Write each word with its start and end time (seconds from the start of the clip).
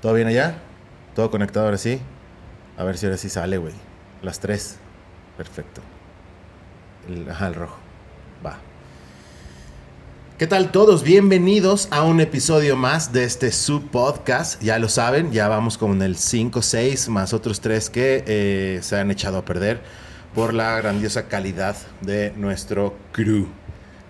¿Todo 0.00 0.14
bien 0.14 0.28
allá? 0.28 0.54
¿Todo 1.16 1.28
conectado 1.28 1.66
ahora 1.66 1.76
sí? 1.76 1.98
A 2.76 2.84
ver 2.84 2.96
si 2.96 3.06
ahora 3.06 3.18
sí 3.18 3.28
sale, 3.28 3.58
güey. 3.58 3.74
Las 4.22 4.38
tres. 4.38 4.76
Perfecto. 5.36 5.80
El, 7.08 7.28
ajá, 7.28 7.48
el 7.48 7.54
rojo. 7.56 7.76
Va. 8.46 8.58
¿Qué 10.38 10.46
tal 10.46 10.70
todos? 10.70 11.02
Bienvenidos 11.02 11.88
a 11.90 12.04
un 12.04 12.20
episodio 12.20 12.76
más 12.76 13.12
de 13.12 13.24
este 13.24 13.50
sub-podcast. 13.50 14.62
Ya 14.62 14.78
lo 14.78 14.88
saben, 14.88 15.32
ya 15.32 15.48
vamos 15.48 15.76
con 15.76 16.00
el 16.00 16.14
5, 16.14 16.62
6, 16.62 17.08
más 17.08 17.32
otros 17.32 17.60
tres 17.60 17.90
que 17.90 18.22
eh, 18.24 18.78
se 18.82 19.00
han 19.00 19.10
echado 19.10 19.38
a 19.38 19.44
perder 19.44 19.80
por 20.32 20.54
la 20.54 20.76
grandiosa 20.76 21.26
calidad 21.26 21.74
de 22.02 22.32
nuestro 22.36 22.94
crew. 23.10 23.48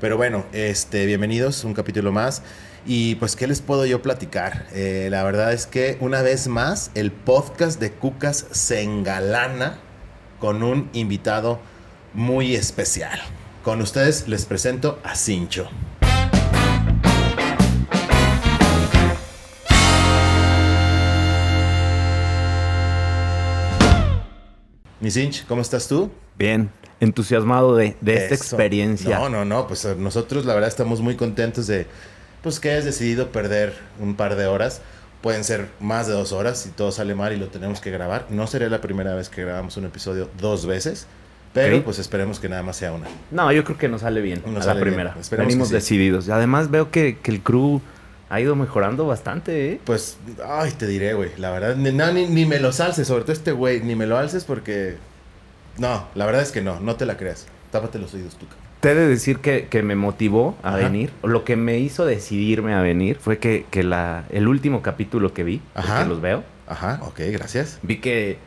Pero 0.02 0.18
bueno, 0.18 0.44
este, 0.52 1.06
bienvenidos, 1.06 1.64
un 1.64 1.72
capítulo 1.72 2.12
más. 2.12 2.42
Y 2.86 3.16
pues, 3.16 3.36
¿qué 3.36 3.46
les 3.46 3.60
puedo 3.60 3.84
yo 3.86 4.00
platicar? 4.02 4.66
Eh, 4.72 5.08
la 5.10 5.22
verdad 5.24 5.52
es 5.52 5.66
que 5.66 5.98
una 6.00 6.22
vez 6.22 6.48
más, 6.48 6.90
el 6.94 7.12
podcast 7.12 7.80
de 7.80 7.92
Cucas 7.92 8.46
se 8.50 8.82
engalana 8.82 9.78
con 10.40 10.62
un 10.62 10.88
invitado 10.92 11.60
muy 12.14 12.54
especial. 12.54 13.20
Con 13.62 13.82
ustedes 13.82 14.28
les 14.28 14.46
presento 14.46 14.98
a 15.04 15.14
Cincho. 15.14 15.68
Mi 25.00 25.10
Cinch, 25.10 25.46
¿cómo 25.46 25.62
estás 25.62 25.86
tú? 25.86 26.10
Bien, 26.36 26.70
entusiasmado 27.00 27.76
de, 27.76 27.96
de 28.00 28.16
esta 28.16 28.34
experiencia. 28.34 29.18
No, 29.18 29.28
no, 29.28 29.44
no, 29.44 29.66
pues 29.66 29.84
nosotros 29.96 30.44
la 30.44 30.54
verdad 30.54 30.68
estamos 30.68 31.00
muy 31.00 31.14
contentos 31.14 31.66
de 31.66 31.86
pues 32.42 32.60
que 32.60 32.70
hayas 32.70 32.84
decidido 32.84 33.28
perder 33.28 33.74
un 34.00 34.14
par 34.14 34.36
de 34.36 34.46
horas. 34.46 34.80
Pueden 35.22 35.42
ser 35.42 35.68
más 35.80 36.06
de 36.06 36.12
dos 36.12 36.32
horas 36.32 36.58
si 36.58 36.70
todo 36.70 36.92
sale 36.92 37.14
mal 37.14 37.32
y 37.32 37.36
lo 37.36 37.48
tenemos 37.48 37.80
que 37.80 37.90
grabar. 37.90 38.26
No 38.30 38.46
sería 38.46 38.68
la 38.68 38.80
primera 38.80 39.14
vez 39.14 39.28
que 39.28 39.42
grabamos 39.42 39.76
un 39.76 39.84
episodio 39.86 40.30
dos 40.40 40.64
veces, 40.66 41.06
pero 41.52 41.82
pues 41.82 41.98
esperemos 41.98 42.38
que 42.38 42.48
nada 42.48 42.62
más 42.62 42.76
sea 42.76 42.92
una. 42.92 43.06
No, 43.32 43.50
yo 43.50 43.64
creo 43.64 43.76
que 43.76 43.88
nos 43.88 44.02
sale 44.02 44.20
bien 44.20 44.42
Nos 44.46 44.60
a 44.60 44.68
sale 44.68 44.80
la 44.80 44.86
primera. 44.86 45.16
Venimos 45.32 45.68
sí. 45.68 45.74
decididos. 45.74 46.28
Y 46.28 46.30
además 46.30 46.70
veo 46.70 46.90
que, 46.92 47.18
que 47.18 47.32
el 47.32 47.42
crew 47.42 47.80
ha 48.30 48.40
ido 48.40 48.54
mejorando 48.54 49.06
bastante, 49.06 49.72
¿eh? 49.72 49.80
Pues, 49.84 50.18
ay, 50.46 50.72
te 50.72 50.86
diré, 50.86 51.14
güey, 51.14 51.30
la 51.38 51.50
verdad, 51.50 51.76
ni, 51.76 51.90
no, 51.92 52.12
ni, 52.12 52.26
ni 52.26 52.44
me 52.44 52.60
los 52.60 52.78
alces, 52.80 53.08
sobre 53.08 53.22
todo 53.22 53.32
este 53.32 53.52
güey, 53.52 53.80
ni 53.80 53.96
me 53.96 54.06
lo 54.06 54.18
alces 54.18 54.44
porque... 54.44 54.96
No, 55.78 56.06
la 56.14 56.26
verdad 56.26 56.42
es 56.42 56.52
que 56.52 56.60
no, 56.60 56.78
no 56.80 56.96
te 56.96 57.06
la 57.06 57.16
creas. 57.16 57.46
Tápate 57.70 57.98
los 57.98 58.12
oídos 58.14 58.36
tú. 58.36 58.46
cabrón. 58.46 58.67
Te 58.80 58.92
he 58.92 58.94
de 58.94 59.08
decir 59.08 59.38
que, 59.40 59.66
que 59.68 59.82
me 59.82 59.96
motivó 59.96 60.56
a 60.62 60.68
Ajá. 60.68 60.76
venir. 60.78 61.10
Lo 61.22 61.44
que 61.44 61.56
me 61.56 61.78
hizo 61.78 62.06
decidirme 62.06 62.74
a 62.74 62.80
venir 62.80 63.18
fue 63.18 63.38
que, 63.38 63.66
que 63.70 63.82
la, 63.82 64.24
el 64.30 64.46
último 64.46 64.82
capítulo 64.82 65.34
que 65.34 65.42
vi, 65.42 65.60
Ajá. 65.74 66.02
que 66.02 66.08
los 66.08 66.20
veo, 66.20 66.44
Ajá, 66.66 67.00
ok, 67.02 67.20
gracias. 67.32 67.78
vi 67.82 67.96
que 67.96 68.38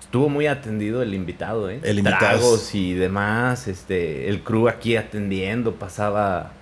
estuvo 0.00 0.28
muy 0.28 0.46
atendido 0.46 1.00
el 1.02 1.14
invitado, 1.14 1.70
¿eh? 1.70 1.80
El 1.84 1.98
invitado 1.98 2.38
Tragos 2.38 2.74
y 2.74 2.94
demás, 2.94 3.68
este, 3.68 4.28
el 4.28 4.42
crew 4.42 4.68
aquí 4.68 4.96
atendiendo, 4.96 5.74
pasaba 5.76 6.52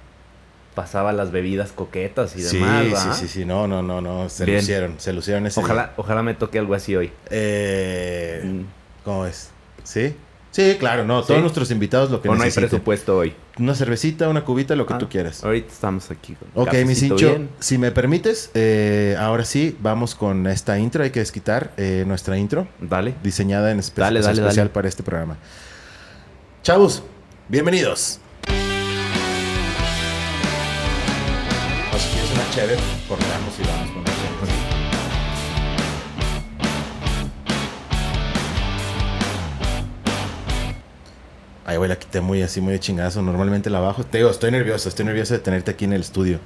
pasaba 0.74 1.12
las 1.12 1.30
bebidas 1.32 1.72
coquetas 1.72 2.36
y 2.36 2.42
Sí, 2.42 2.58
demás, 2.58 2.86
sí, 3.02 3.08
¿va? 3.08 3.14
sí, 3.14 3.28
sí, 3.28 3.44
no, 3.44 3.66
no, 3.66 3.82
no, 3.82 4.00
no, 4.00 4.28
se 4.28 4.44
Bien. 4.44 4.58
lucieron, 4.58 4.94
se 4.98 5.12
lucieron 5.12 5.44
ese 5.46 5.60
día. 5.60 5.64
Ojalá, 5.64 5.92
ojalá 5.96 6.22
me 6.22 6.32
toque 6.34 6.58
algo 6.58 6.74
así 6.74 6.94
hoy. 6.96 7.10
Eh, 7.28 8.42
Mm. 8.44 8.60
¿Cómo 9.04 9.26
es? 9.26 9.50
¿Sí? 9.84 10.14
Sí, 10.52 10.76
claro, 10.80 11.04
no. 11.04 11.22
Todos 11.22 11.36
¿Sí? 11.36 11.40
nuestros 11.42 11.70
invitados 11.70 12.10
lo 12.10 12.20
que 12.20 12.28
O 12.28 12.34
no 12.34 12.42
hay 12.42 12.50
presupuesto 12.50 13.16
hoy. 13.16 13.34
Una 13.60 13.74
cervecita, 13.76 14.28
una 14.28 14.44
cubita, 14.44 14.74
lo 14.74 14.84
que 14.84 14.94
Ah, 14.94 14.98
tú 14.98 15.08
quieras. 15.08 15.44
Ahorita 15.44 15.72
estamos 15.72 16.10
aquí. 16.10 16.34
con 16.34 16.48
Ok, 16.66 16.74
mi 16.84 16.96
cincho, 16.96 17.28
bien. 17.28 17.48
si 17.60 17.78
me 17.78 17.92
permites, 17.92 18.50
eh, 18.54 19.16
ahora 19.20 19.44
sí, 19.44 19.76
vamos 19.80 20.16
con 20.16 20.48
esta 20.48 20.76
intro. 20.78 21.04
Hay 21.04 21.10
que 21.10 21.20
desquitar 21.20 21.70
eh, 21.76 22.02
nuestra 22.04 22.36
intro, 22.36 22.66
Dale. 22.80 23.14
diseñada 23.22 23.70
en 23.70 23.78
espe- 23.78 23.94
Dale, 24.00 24.20
dale, 24.22 24.40
especial 24.40 24.66
dale. 24.66 24.74
para 24.74 24.88
este 24.88 25.04
programa. 25.04 25.36
Chavos, 26.64 27.04
bienvenidos. 27.48 28.18
O 31.94 31.98
si 31.98 32.08
quieres 32.08 32.30
una 32.32 32.50
chévere, 32.50 32.76
cortamos 33.08 33.54
y 33.58 33.62
vamos 33.62 33.89
Ay, 41.70 41.76
güey, 41.76 41.88
la 41.88 41.96
quité 41.96 42.20
muy 42.20 42.42
así, 42.42 42.60
muy 42.60 42.72
de 42.72 42.80
chingazo. 42.80 43.22
Normalmente 43.22 43.70
la 43.70 43.78
bajo. 43.78 44.02
Te 44.02 44.18
digo, 44.18 44.28
estoy 44.28 44.50
nervioso, 44.50 44.88
estoy 44.88 45.04
nervioso 45.04 45.34
de 45.34 45.38
tenerte 45.38 45.70
aquí 45.70 45.84
en 45.84 45.92
el 45.92 46.00
estudio. 46.00 46.40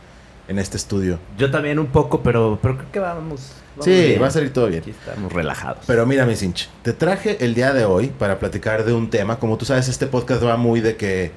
En 0.48 0.58
este 0.58 0.76
estudio. 0.76 1.18
Yo 1.38 1.50
también 1.50 1.78
un 1.78 1.86
poco, 1.86 2.22
pero, 2.22 2.58
pero 2.60 2.76
creo 2.76 2.92
que 2.92 2.98
vamos. 2.98 3.52
vamos 3.70 3.84
Sí, 3.86 3.90
bien. 3.90 4.20
va 4.22 4.26
a 4.26 4.30
salir 4.30 4.52
todo 4.52 4.66
bien. 4.66 4.82
Aquí 4.82 4.90
estamos 4.90 5.32
relajados. 5.32 5.82
Pero 5.86 6.04
mira, 6.04 6.26
mi 6.26 6.36
Cinch, 6.36 6.68
te 6.82 6.92
traje 6.92 7.42
el 7.42 7.54
día 7.54 7.72
de 7.72 7.86
hoy 7.86 8.08
para 8.08 8.38
platicar 8.38 8.84
de 8.84 8.92
un 8.92 9.08
tema. 9.08 9.38
Como 9.38 9.56
tú 9.56 9.64
sabes, 9.64 9.88
este 9.88 10.06
podcast 10.06 10.44
va 10.44 10.58
muy 10.58 10.82
de 10.82 10.96
que, 10.96 11.30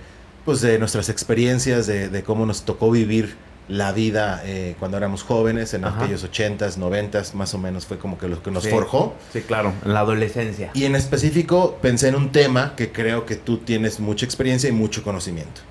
pues, 0.43 0.59
de 0.59 0.77
nuestras 0.79 1.07
experiencias, 1.07 1.87
de, 1.87 2.09
de 2.09 2.23
cómo 2.23 2.45
nos 2.45 2.63
tocó 2.63 2.91
vivir 2.91 3.37
la 3.67 3.91
vida 3.91 4.41
eh, 4.45 4.75
cuando 4.79 4.95
éramos 4.97 5.23
jóvenes, 5.23 5.73
en 5.73 5.83
Ajá. 5.85 5.97
aquellos 6.03 6.23
ochentas, 6.23 6.77
noventas, 6.77 7.35
más 7.35 7.53
o 7.53 7.57
menos 7.57 7.85
fue 7.85 7.97
como 7.97 8.17
que 8.17 8.27
lo 8.29 8.41
que 8.41 8.49
nos 8.49 8.63
Sí. 8.63 8.69
forjó. 8.69 9.13
Sí, 9.33 9.41
claro. 9.41 9.73
En 9.83 9.93
la 9.93 9.99
adolescencia. 10.01 10.71
Y 10.73 10.85
en 10.85 10.95
específico 10.95 11.77
pensé 11.81 12.07
en 12.07 12.15
un 12.15 12.31
tema 12.31 12.73
que 12.77 12.91
creo 12.91 13.25
que 13.25 13.35
tú 13.35 13.57
tienes 13.57 13.99
mucha 13.99 14.25
experiencia 14.25 14.69
y 14.69 14.71
mucho 14.71 15.03
conocimiento. 15.03 15.61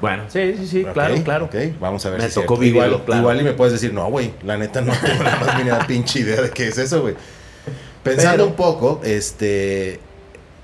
Bueno, 0.00 0.24
sí, 0.28 0.54
sí, 0.56 0.66
sí, 0.66 0.84
claro, 0.94 1.14
claro. 1.22 1.44
ok, 1.44 1.54
vamos 1.78 2.04
a 2.06 2.10
ver 2.10 2.22
Me 2.22 2.28
si 2.28 2.34
tocó 2.34 2.56
vivirlo, 2.56 2.86
igual, 2.86 3.04
claro. 3.04 3.20
igual 3.20 3.40
y 3.42 3.44
me 3.44 3.52
puedes 3.52 3.74
decir, 3.74 3.92
no, 3.92 4.08
güey, 4.08 4.32
la 4.44 4.56
neta 4.56 4.80
no 4.80 4.92
tengo 4.94 5.22
la 5.22 5.36
más 5.36 5.58
mínima 5.58 5.86
pinche 5.86 6.20
idea 6.20 6.40
de 6.40 6.48
qué 6.50 6.68
es 6.68 6.78
eso, 6.78 7.02
güey. 7.02 7.14
Pensando 8.02 8.32
Pero- 8.38 8.46
un 8.46 8.54
poco, 8.54 9.00
este, 9.04 10.00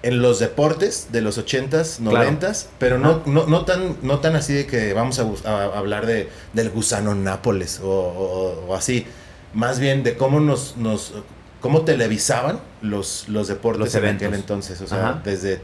en 0.06 0.22
los 0.22 0.39
deportes 0.39 1.09
de 1.11 1.21
los 1.21 1.37
80s, 1.39 1.99
Claro. 1.99 2.31
90s, 2.31 2.67
pero 2.78 2.99
no, 2.99 3.22
no, 3.27 3.47
no, 3.47 3.65
tan, 3.65 3.97
no 4.03 4.21
tan 4.21 4.37
así 4.37 4.53
de 4.55 4.67
que 4.67 4.93
vamos 4.94 5.19
a, 5.19 5.65
hablar 5.77 6.06
de, 6.06 6.28
del 6.53 6.71
gusano 6.71 7.15
Nápoles 7.15 7.81
o, 7.83 7.89
o- 7.89 8.67
o 8.69 8.75
así. 8.75 9.05
Más 9.53 9.78
bien 9.81 10.03
de 10.03 10.17
cómo 10.17 10.39
nos, 10.41 10.77
nos 10.77 11.12
cómo 11.61 11.83
televisaban 11.83 12.61
los, 12.83 13.28
los 13.28 13.49
deportes 13.49 13.81
Los 13.87 13.94
en 13.97 14.05
eventos. 14.05 14.28
aquel 14.28 14.39
entonces. 14.41 14.81
O 14.81 14.87
sea, 14.87 14.99
Ajá. 15.09 15.22
desde 15.25 15.61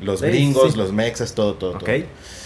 los 0.00 0.20
Sí, 0.20 0.26
gringos, 0.26 0.72
sí. 0.72 0.78
los 0.78 0.92
mexas, 0.92 1.32
todo, 1.34 1.54
todo, 1.54 1.72
Ok. 1.72 1.84
todo. 1.84 1.94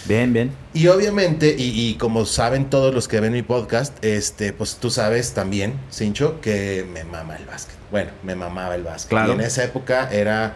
Bien, 0.05 0.31
bien. 0.33 0.51
Y 0.73 0.87
obviamente, 0.87 1.55
y, 1.57 1.89
y 1.89 1.95
como 1.95 2.25
saben 2.25 2.69
todos 2.69 2.93
los 2.95 3.07
que 3.07 3.19
ven 3.19 3.33
mi 3.33 3.41
podcast, 3.43 3.93
este, 4.03 4.53
pues 4.53 4.75
tú 4.77 4.89
sabes 4.89 5.33
también, 5.33 5.73
Cincho, 5.91 6.39
que 6.41 6.85
me 6.93 7.03
mama 7.03 7.35
el 7.35 7.45
básquet. 7.45 7.75
Bueno, 7.91 8.11
me 8.23 8.35
mamaba 8.35 8.73
el 8.75 8.83
básquet. 8.83 9.09
Claro. 9.09 9.31
Y 9.31 9.35
en 9.35 9.41
esa 9.41 9.63
época 9.63 10.09
era 10.11 10.55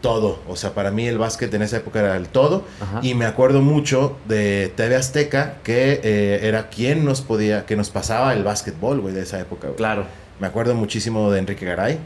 todo. 0.00 0.40
O 0.48 0.56
sea, 0.56 0.74
para 0.74 0.90
mí 0.90 1.06
el 1.06 1.18
básquet 1.18 1.52
en 1.54 1.62
esa 1.62 1.78
época 1.78 2.00
era 2.00 2.16
el 2.16 2.28
todo. 2.28 2.64
Ajá. 2.80 3.00
Y 3.02 3.14
me 3.14 3.24
acuerdo 3.24 3.60
mucho 3.62 4.16
de 4.28 4.72
TV 4.76 4.96
Azteca, 4.96 5.54
que 5.64 6.00
eh, 6.02 6.40
era 6.42 6.68
quien 6.68 7.04
nos 7.04 7.22
podía, 7.22 7.66
que 7.66 7.76
nos 7.76 7.90
pasaba 7.90 8.32
el 8.34 8.44
básquetbol, 8.44 9.00
güey, 9.00 9.14
de 9.14 9.22
esa 9.22 9.40
época. 9.40 9.68
güey. 9.68 9.76
Claro. 9.76 10.04
Me 10.38 10.46
acuerdo 10.46 10.74
muchísimo 10.74 11.30
de 11.30 11.38
Enrique 11.40 11.64
Garay. 11.64 11.98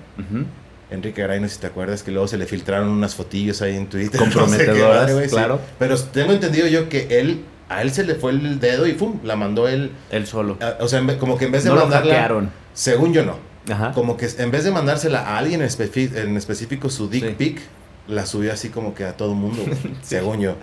Enrique 0.90 1.20
Garay, 1.22 1.40
no 1.40 1.48
sé 1.48 1.54
si 1.54 1.60
te 1.60 1.66
acuerdas, 1.68 2.02
que 2.02 2.10
luego 2.10 2.26
se 2.26 2.36
le 2.36 2.46
filtraron 2.46 2.88
unas 2.88 3.14
fotillos 3.14 3.62
ahí 3.62 3.76
en 3.76 3.86
Twitter. 3.88 4.18
Comprometedoras, 4.18 5.10
no 5.12 5.18
sé 5.18 5.24
sí. 5.28 5.30
claro. 5.30 5.60
Pero 5.78 5.96
tengo 5.98 6.32
entendido 6.32 6.66
yo 6.66 6.88
que 6.88 7.20
él, 7.20 7.44
a 7.68 7.82
él 7.82 7.92
se 7.92 8.02
le 8.04 8.14
fue 8.16 8.32
el 8.32 8.58
dedo 8.60 8.86
y 8.86 8.94
¡pum! 8.94 9.20
La 9.22 9.36
mandó 9.36 9.68
él. 9.68 9.92
Él 10.10 10.26
solo. 10.26 10.58
a- 10.60 10.82
O 10.82 10.88
sea, 10.88 11.00
como 11.18 11.36
que 11.38 11.44
en 11.46 11.52
vez 11.52 11.62
de 11.64 11.70
No 11.70 11.76
lo 11.76 11.82
mandarla. 11.82 12.14
hackearon. 12.14 12.50
Según 12.74 13.12
yo 13.12 13.24
no. 13.24 13.36
Ajá. 13.70 13.92
Como 13.92 14.16
que 14.16 14.28
en 14.38 14.50
vez 14.50 14.64
de 14.64 14.70
mandársela 14.72 15.20
a 15.20 15.38
alguien 15.38 15.60
en 15.60 16.36
específico 16.36 16.88
su 16.90 17.08
dick 17.08 17.24
Sí. 17.24 17.34
pic, 17.38 17.60
la 18.10 18.26
subió 18.26 18.52
así 18.52 18.68
como 18.68 18.94
que 18.94 19.04
a 19.04 19.16
todo 19.16 19.34
mundo, 19.34 19.62
según 20.02 20.40
yo. 20.40 20.54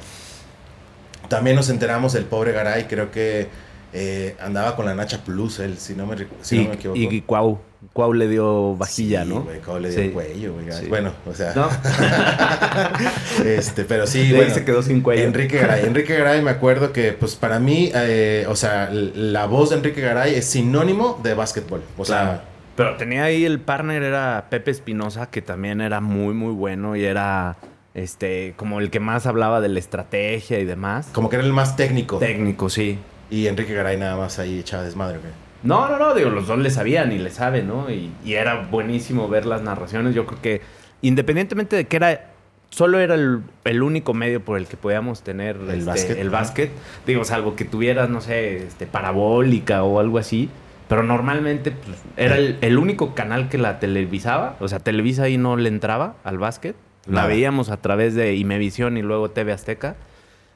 También 1.30 1.56
nos 1.56 1.70
enteramos 1.70 2.14
del 2.14 2.26
pobre 2.26 2.52
Garay, 2.52 2.86
creo 2.86 3.12
que 3.12 3.48
eh, 3.94 4.36
andaba 4.40 4.76
con 4.76 4.86
la 4.86 4.94
Nacha 4.96 5.24
Plus, 5.24 5.60
él, 5.60 5.78
si 5.78 5.94
no 5.96 6.06
me, 6.06 6.16
si 6.42 6.58
y, 6.58 6.64
no 6.64 6.70
me 6.70 6.76
equivoco. 6.76 7.00
y 7.00 7.22
Cuau. 7.22 7.60
Cuau 7.94 8.12
le 8.14 8.28
dio 8.28 8.76
vajilla, 8.76 9.24
Sí, 9.24 9.30
¿no? 9.30 9.48
cómo 9.66 9.80
le 9.80 9.90
dio 9.92 10.02
Sí. 10.04 10.10
cuello. 10.10 10.56
Sí. 10.72 10.86
Bueno, 10.88 11.14
o 11.30 11.34
sea, 11.34 11.54
No. 11.56 11.70
este, 13.46 13.84
pero 13.86 14.08
sí, 14.08 14.32
bueno. 14.34 14.54
se 14.54 14.66
quedó 14.66 14.82
sin 14.82 15.02
cuello. 15.02 15.24
Enrique 15.24 15.58
Garay. 15.58 15.86
Enrique 15.86 16.16
Garay, 16.18 16.42
me 16.42 16.52
acuerdo 16.52 16.92
que, 16.92 17.14
pues 17.14 17.36
para 17.36 17.60
mí, 17.60 17.92
eh, 17.94 18.46
o 18.50 18.56
sea, 18.56 18.90
la 18.92 19.46
voz 19.46 19.70
de 19.70 19.78
Enrique 19.78 20.02
Garay 20.02 20.36
es 20.36 20.46
sinónimo 20.46 21.20
de 21.24 21.34
básquetbol. 21.34 21.82
O 21.98 22.04
Claro. 22.04 22.32
sea, 22.32 22.44
Pero 22.78 22.96
tenía 22.96 23.24
ahí 23.24 23.44
el 23.44 23.60
partner, 23.60 24.04
era 24.04 24.46
Pepe 24.50 24.72
Espinosa, 24.72 25.30
que 25.30 25.42
también 25.42 25.82
era 25.82 26.00
muy, 26.00 26.34
muy 26.34 26.54
bueno 26.54 26.96
y 26.96 27.04
era 27.04 27.58
este 27.96 28.54
como 28.56 28.80
el 28.80 28.92
que 28.92 29.00
más 29.00 29.26
hablaba 29.26 29.60
de 29.60 29.68
la 29.68 29.80
estrategia 29.80 30.60
y 30.60 30.66
demás. 30.66 31.10
como 31.12 31.28
que 31.30 31.38
era 31.38 31.46
el 31.46 31.52
más 31.54 31.76
técnico. 31.76 32.20
Técnico, 32.20 32.70
sí. 32.70 33.00
y 33.32 33.48
Enrique 33.48 33.74
Garay 33.74 33.98
nada 33.98 34.16
más 34.16 34.38
ahí 34.40 34.60
echaba 34.60 34.84
desmadre, 34.84 35.18
güey. 35.18 35.32
No, 35.64 35.90
no, 35.90 35.98
no, 35.98 36.14
digo, 36.14 36.30
los 36.30 36.46
dos 36.46 36.60
le 36.60 36.70
sabían 36.70 37.12
y 37.12 37.18
le 37.18 37.32
saben, 37.32 37.68
¿no? 37.68 37.90
Y, 37.90 38.12
y 38.24 38.34
era 38.34 38.68
buenísimo 38.70 39.28
ver 39.28 39.48
las 39.48 39.64
narraciones. 39.64 40.14
Yo 40.14 40.28
creo 40.28 40.40
que 40.40 40.62
independientemente 41.02 41.76
de 41.76 41.88
que 41.88 41.96
era 41.96 42.30
solo 42.70 43.00
era 43.00 43.16
el, 43.16 43.42
el 43.64 43.82
único 43.82 44.14
medio 44.14 44.40
por 44.46 44.58
el 44.58 44.68
que 44.68 44.78
podíamos 44.78 45.24
tener 45.24 45.56
El 45.56 45.70
este, 45.72 45.86
básquet, 45.86 46.18
el 46.20 46.30
básquet. 46.30 46.72
Digo, 47.08 47.26
salvo 47.26 47.56
que 47.56 47.66
tuvieras, 47.66 48.10
no 48.10 48.22
sé, 48.22 48.68
este, 48.68 48.86
parabólica 48.86 49.84
o 49.84 50.00
algo 50.00 50.20
así. 50.20 50.50
Pero 50.88 51.04
normalmente 51.04 51.72
pues, 51.72 51.98
era 52.16 52.38
el, 52.38 52.58
el 52.62 52.78
único 52.78 53.14
canal 53.14 53.50
que 53.50 53.58
la 53.58 53.80
televisaba. 53.80 54.56
O 54.60 54.68
sea, 54.68 54.80
Televisa 54.80 55.24
ahí 55.24 55.38
no 55.38 55.58
le 55.58 55.70
entraba 55.70 56.16
al 56.24 56.38
básquet. 56.38 56.76
La 57.08 57.14
Nada. 57.22 57.28
veíamos 57.28 57.70
a 57.70 57.78
través 57.78 58.16
de 58.16 58.36
Imevisión 58.36 58.98
y 58.98 59.02
luego 59.02 59.32
TV 59.32 59.52
Azteca. 59.54 59.96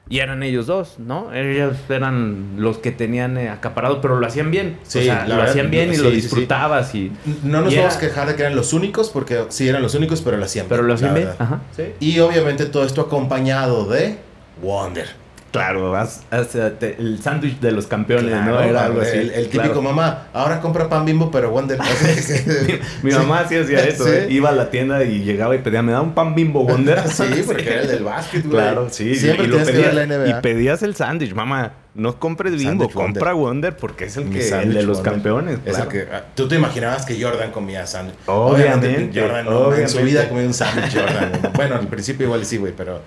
Y 0.09 0.19
eran 0.19 0.41
ellos 0.43 0.65
dos, 0.65 0.99
¿no? 0.99 1.31
Ellos 1.33 1.77
eran 1.87 2.55
los 2.57 2.79
que 2.79 2.91
tenían 2.91 3.37
eh, 3.37 3.49
acaparado, 3.49 4.01
pero 4.01 4.19
lo 4.19 4.25
hacían 4.27 4.51
bien. 4.51 4.77
Sí, 4.83 4.99
o 4.99 5.01
sea, 5.03 5.23
lo 5.27 5.35
verdad, 5.35 5.51
hacían 5.51 5.69
bien 5.69 5.91
y 5.91 5.95
sí, 5.95 6.01
lo 6.01 6.09
sí. 6.09 6.15
disfrutabas. 6.15 6.95
Y, 6.95 7.11
No 7.43 7.61
nos 7.61 7.71
Y 7.71 7.77
vamos 7.77 7.91
era- 7.95 7.97
a 7.97 7.99
quejar 8.09 8.27
de 8.27 8.35
que 8.35 8.41
eran 8.41 8.55
los 8.55 8.73
únicos, 8.73 9.09
porque 9.09 9.45
sí 9.49 9.69
eran 9.69 9.81
los 9.81 9.93
únicos, 9.95 10.21
pero 10.21 10.37
lo 10.37 10.43
hacían 10.45 10.65
pero 10.67 10.83
lo 10.83 10.93
hacían 10.95 11.13
bien. 11.13 11.29
Ajá. 11.37 11.61
Y 11.99 12.19
obviamente 12.19 12.65
todo 12.65 12.83
esto 12.85 13.01
acompañado 13.01 13.85
de 13.85 14.17
Wonder. 14.61 15.07
Claro, 15.51 15.93
haz- 15.97 16.21
haz, 16.31 16.47
te- 16.79 16.95
el 16.97 17.21
sándwich 17.21 17.59
de 17.59 17.71
los 17.73 17.85
campeones, 17.87 18.31
Claro, 18.31 18.51
¿no? 18.53 18.61
Era 18.61 18.85
algo 18.85 19.01
así. 19.01 19.17
El, 19.17 19.31
el 19.31 19.43
típico 19.49 19.63
claro. 19.65 19.81
mamá, 19.81 20.27
ahora 20.31 20.61
compra 20.61 20.87
pan 20.87 21.03
bimbo, 21.03 21.29
pero 21.29 21.49
Wonder. 21.51 21.77
Mi 23.03 23.11
mamá 23.11 23.45
sí 23.49 23.57
hacía 23.57 23.79
eso, 23.87 24.05
Sí. 24.05 24.11
¿eh? 24.13 24.27
Iba 24.29 24.49
a 24.49 24.53
la 24.53 24.69
tienda 24.69 25.03
y 25.03 25.23
llegaba 25.23 25.53
y 25.55 25.59
pedía, 25.59 25.81
me 25.81 25.91
da 25.91 26.01
un 26.01 26.13
pan 26.13 26.35
bimbo 26.35 26.63
Wonder. 26.65 27.01
Sí, 27.11 27.43
porque 27.45 27.67
era 27.69 27.81
el 27.81 27.87
del 27.89 28.03
básquet, 28.03 28.43
güey. 28.43 28.53
Claro, 28.53 28.87
sí. 28.89 29.15
Siempre 29.15 29.45
y, 29.45 29.47
lo 29.49 29.57
ver 29.57 29.93
la 29.93 30.05
NBA. 30.05 30.29
y 30.39 30.41
pedías 30.41 30.83
el 30.83 30.95
sándwich, 30.95 31.33
mamá. 31.33 31.73
No 31.93 32.17
compres 32.17 32.53
bimbo, 32.55 32.89
compra 32.89 33.33
Wonder 33.33 33.75
porque 33.75 34.05
es 34.05 34.15
el, 34.15 34.23
Mi 34.25 34.39
que, 34.39 34.47
el 34.47 34.73
de 34.73 34.83
los 34.83 34.97
Wonder. 34.99 35.13
campeones. 35.13 35.59
Es 35.65 35.75
claro. 35.75 35.91
el 35.91 36.05
que, 36.07 36.13
ah, 36.15 36.23
Tú 36.33 36.47
te 36.47 36.55
imaginabas 36.55 37.05
que 37.05 37.21
Jordan 37.21 37.51
comía 37.51 37.85
sándwich. 37.85 38.15
Obviamente, 38.27 39.11
Jordan 39.19 39.43
no, 39.45 39.73
en 39.75 39.89
su 39.89 39.97
obviamente. 39.97 40.03
vida 40.03 40.29
comido 40.29 40.47
un 40.47 40.53
sándwich 40.53 40.95
Jordan. 40.95 41.31
bueno, 41.53 41.75
al 41.75 41.87
principio 41.87 42.27
igual 42.27 42.45
sí, 42.45 42.55
güey, 42.55 42.71
pero 42.75 43.01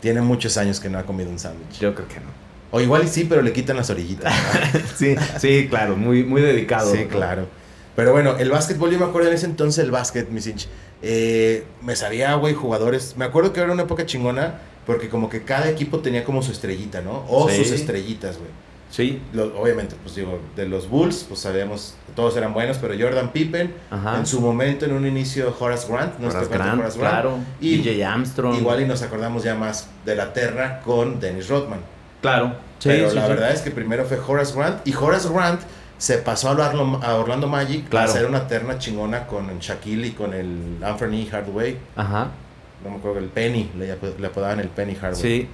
tiene 0.00 0.20
muchos 0.20 0.56
años 0.56 0.80
que 0.80 0.88
no 0.88 0.98
ha 0.98 1.04
comido 1.04 1.30
un 1.30 1.38
sándwich. 1.38 1.78
Yo 1.80 1.94
creo 1.94 2.08
que 2.08 2.16
no. 2.16 2.26
O 2.72 2.80
igual 2.80 3.04
y 3.04 3.08
sí, 3.08 3.24
pero 3.28 3.42
le 3.42 3.52
quitan 3.52 3.76
las 3.76 3.90
orillitas. 3.90 4.34
Sí, 4.96 5.14
sí, 5.38 5.66
claro, 5.68 5.96
muy, 5.96 6.24
muy 6.24 6.40
dedicado. 6.42 6.90
Sí, 6.92 7.04
claro. 7.06 7.46
Pero 7.94 8.12
bueno, 8.12 8.36
el 8.38 8.50
básquetbol, 8.50 8.90
yo 8.90 8.98
me 8.98 9.04
acuerdo 9.06 9.28
en 9.28 9.34
ese 9.34 9.46
entonces 9.46 9.82
el 9.84 9.90
básquet, 9.90 10.28
mi 10.30 10.40
cinch. 10.40 10.68
eh, 11.02 11.64
me 11.82 11.96
sabía, 11.96 12.34
güey, 12.34 12.54
jugadores. 12.54 13.14
Me 13.16 13.24
acuerdo 13.24 13.52
que 13.52 13.60
era 13.60 13.72
una 13.72 13.82
época 13.84 14.04
chingona 14.06 14.58
porque 14.86 15.08
como 15.08 15.28
que 15.30 15.42
cada 15.42 15.68
equipo 15.70 16.00
tenía 16.00 16.24
como 16.24 16.42
su 16.42 16.52
estrellita, 16.52 17.00
¿no? 17.00 17.24
O 17.28 17.48
Sí. 17.48 17.56
sus 17.56 17.70
estrellitas, 17.72 18.36
güey. 18.38 18.50
Sí, 18.96 19.20
Lo- 19.34 19.60
obviamente, 19.60 19.94
pues 20.02 20.14
digo, 20.14 20.40
de 20.56 20.66
los 20.66 20.88
Bulls, 20.88 21.24
pues 21.28 21.40
sabíamos 21.40 21.96
que 22.06 22.12
todos 22.14 22.34
eran 22.38 22.54
buenos, 22.54 22.78
pero 22.78 22.94
Jordan 22.98 23.30
Pippen, 23.30 23.74
Ajá. 23.90 24.16
en 24.16 24.24
su 24.26 24.40
momento, 24.40 24.86
en 24.86 24.92
un 24.92 25.06
inicio, 25.06 25.54
Horace 25.60 25.86
Grant, 25.92 26.18
¿no? 26.18 26.28
Horace 26.28 26.38
¿Te 26.38 26.44
acuerdas 26.46 26.48
de 26.48 26.56
Grant, 26.64 26.80
Horace 26.80 26.98
Grant? 26.98 27.12
claro. 27.14 27.38
Y 27.60 27.76
DJ 27.76 28.04
Armstrong. 28.06 28.56
Igual 28.56 28.80
y 28.80 28.84
nos 28.86 29.02
acordamos 29.02 29.42
ya 29.42 29.54
más 29.54 29.90
de 30.06 30.14
la 30.16 30.32
terna 30.32 30.80
con 30.80 31.20
Dennis 31.20 31.46
Rodman. 31.48 31.80
Claro. 32.22 32.54
Sí, 32.78 32.88
Pero 32.88 33.10
sí, 33.10 33.16
la 33.16 33.22
sí. 33.24 33.28
verdad 33.28 33.50
es 33.52 33.60
que 33.60 33.70
primero 33.70 34.06
fue 34.06 34.18
Horace 34.18 34.54
Grant 34.58 34.86
y 34.88 34.94
Horace 34.94 35.28
Grant 35.28 35.60
se 35.98 36.16
pasó 36.18 36.48
a 36.48 36.52
Orlando, 36.52 37.00
a 37.02 37.14
Orlando 37.16 37.48
Magic 37.48 37.88
Claro. 37.90 38.08
a 38.08 38.10
hacer 38.10 38.24
una 38.26 38.48
terna 38.48 38.78
chingona 38.78 39.26
con 39.26 39.58
Shaquille 39.58 40.06
y 40.06 40.10
con 40.12 40.32
el 40.32 40.78
Anthony 40.82 41.26
Hardaway. 41.30 41.76
Ajá. 41.96 42.28
No 42.82 42.90
me 42.90 42.96
acuerdo, 42.96 43.18
el 43.18 43.26
Penny, 43.28 43.70
le, 43.78 43.94
le 44.18 44.26
apodaban 44.26 44.60
el 44.60 44.68
Penny 44.68 44.94
Hardaway. 44.94 45.20
Sí. 45.22 45.48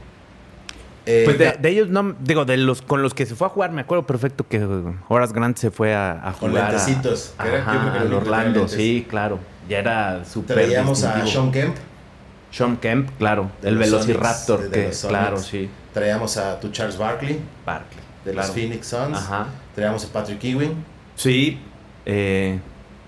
Eh, 1.06 1.22
Pues 1.24 1.38
de, 1.38 1.68
ellos 1.68 1.88
no, 1.88 2.14
digo, 2.20 2.44
de 2.44 2.56
los 2.56 2.80
con 2.82 3.02
los 3.02 3.12
que 3.14 3.26
se 3.26 3.34
fue 3.34 3.46
a 3.48 3.50
jugar, 3.50 3.72
me 3.72 3.80
acuerdo 3.80 4.06
perfecto 4.06 4.46
que 4.46 4.62
Horace 5.08 5.32
Grant 5.34 5.56
se 5.56 5.70
fue 5.70 5.94
a, 5.94 6.12
a 6.28 6.32
Con 6.32 6.50
jugar. 6.50 6.66
a- 6.66 6.68
lentecitos, 6.72 7.34
que 7.42 7.48
era- 7.48 7.58
Ajá, 7.62 7.92
que 7.92 7.98
tenía 8.00 8.16
Orlando, 8.16 8.68
sí, 8.68 9.06
claro. 9.08 9.38
Ya 9.68 9.78
era 9.80 10.24
súper 10.24 10.56
traíamos 10.56 11.02
a. 11.04 11.26
Sean 11.26 11.50
Kemp, 11.50 11.76
Sean 12.50 12.76
Kemp, 12.76 13.10
claro. 13.18 13.50
El 13.62 13.78
Velociraptor, 13.78 14.58
Sonics, 14.60 14.74
que 14.74 14.92
Sonics. 14.92 15.08
claro, 15.08 15.38
sí. 15.38 15.70
traíamos 15.92 16.36
a 16.36 16.60
tu 16.60 16.70
Charles 16.70 16.96
Barkley 16.98 17.40
Barkley. 17.66 18.00
de 18.24 18.32
claro. 18.32 18.46
los 18.48 18.56
Phoenix 18.56 18.86
Suns, 18.86 19.18
Ajá. 19.18 19.46
traíamos 19.74 20.04
a 20.04 20.12
Patrick 20.12 20.42
Ewing 20.44 20.84
Sí. 21.16 21.60
eh, 22.06 22.60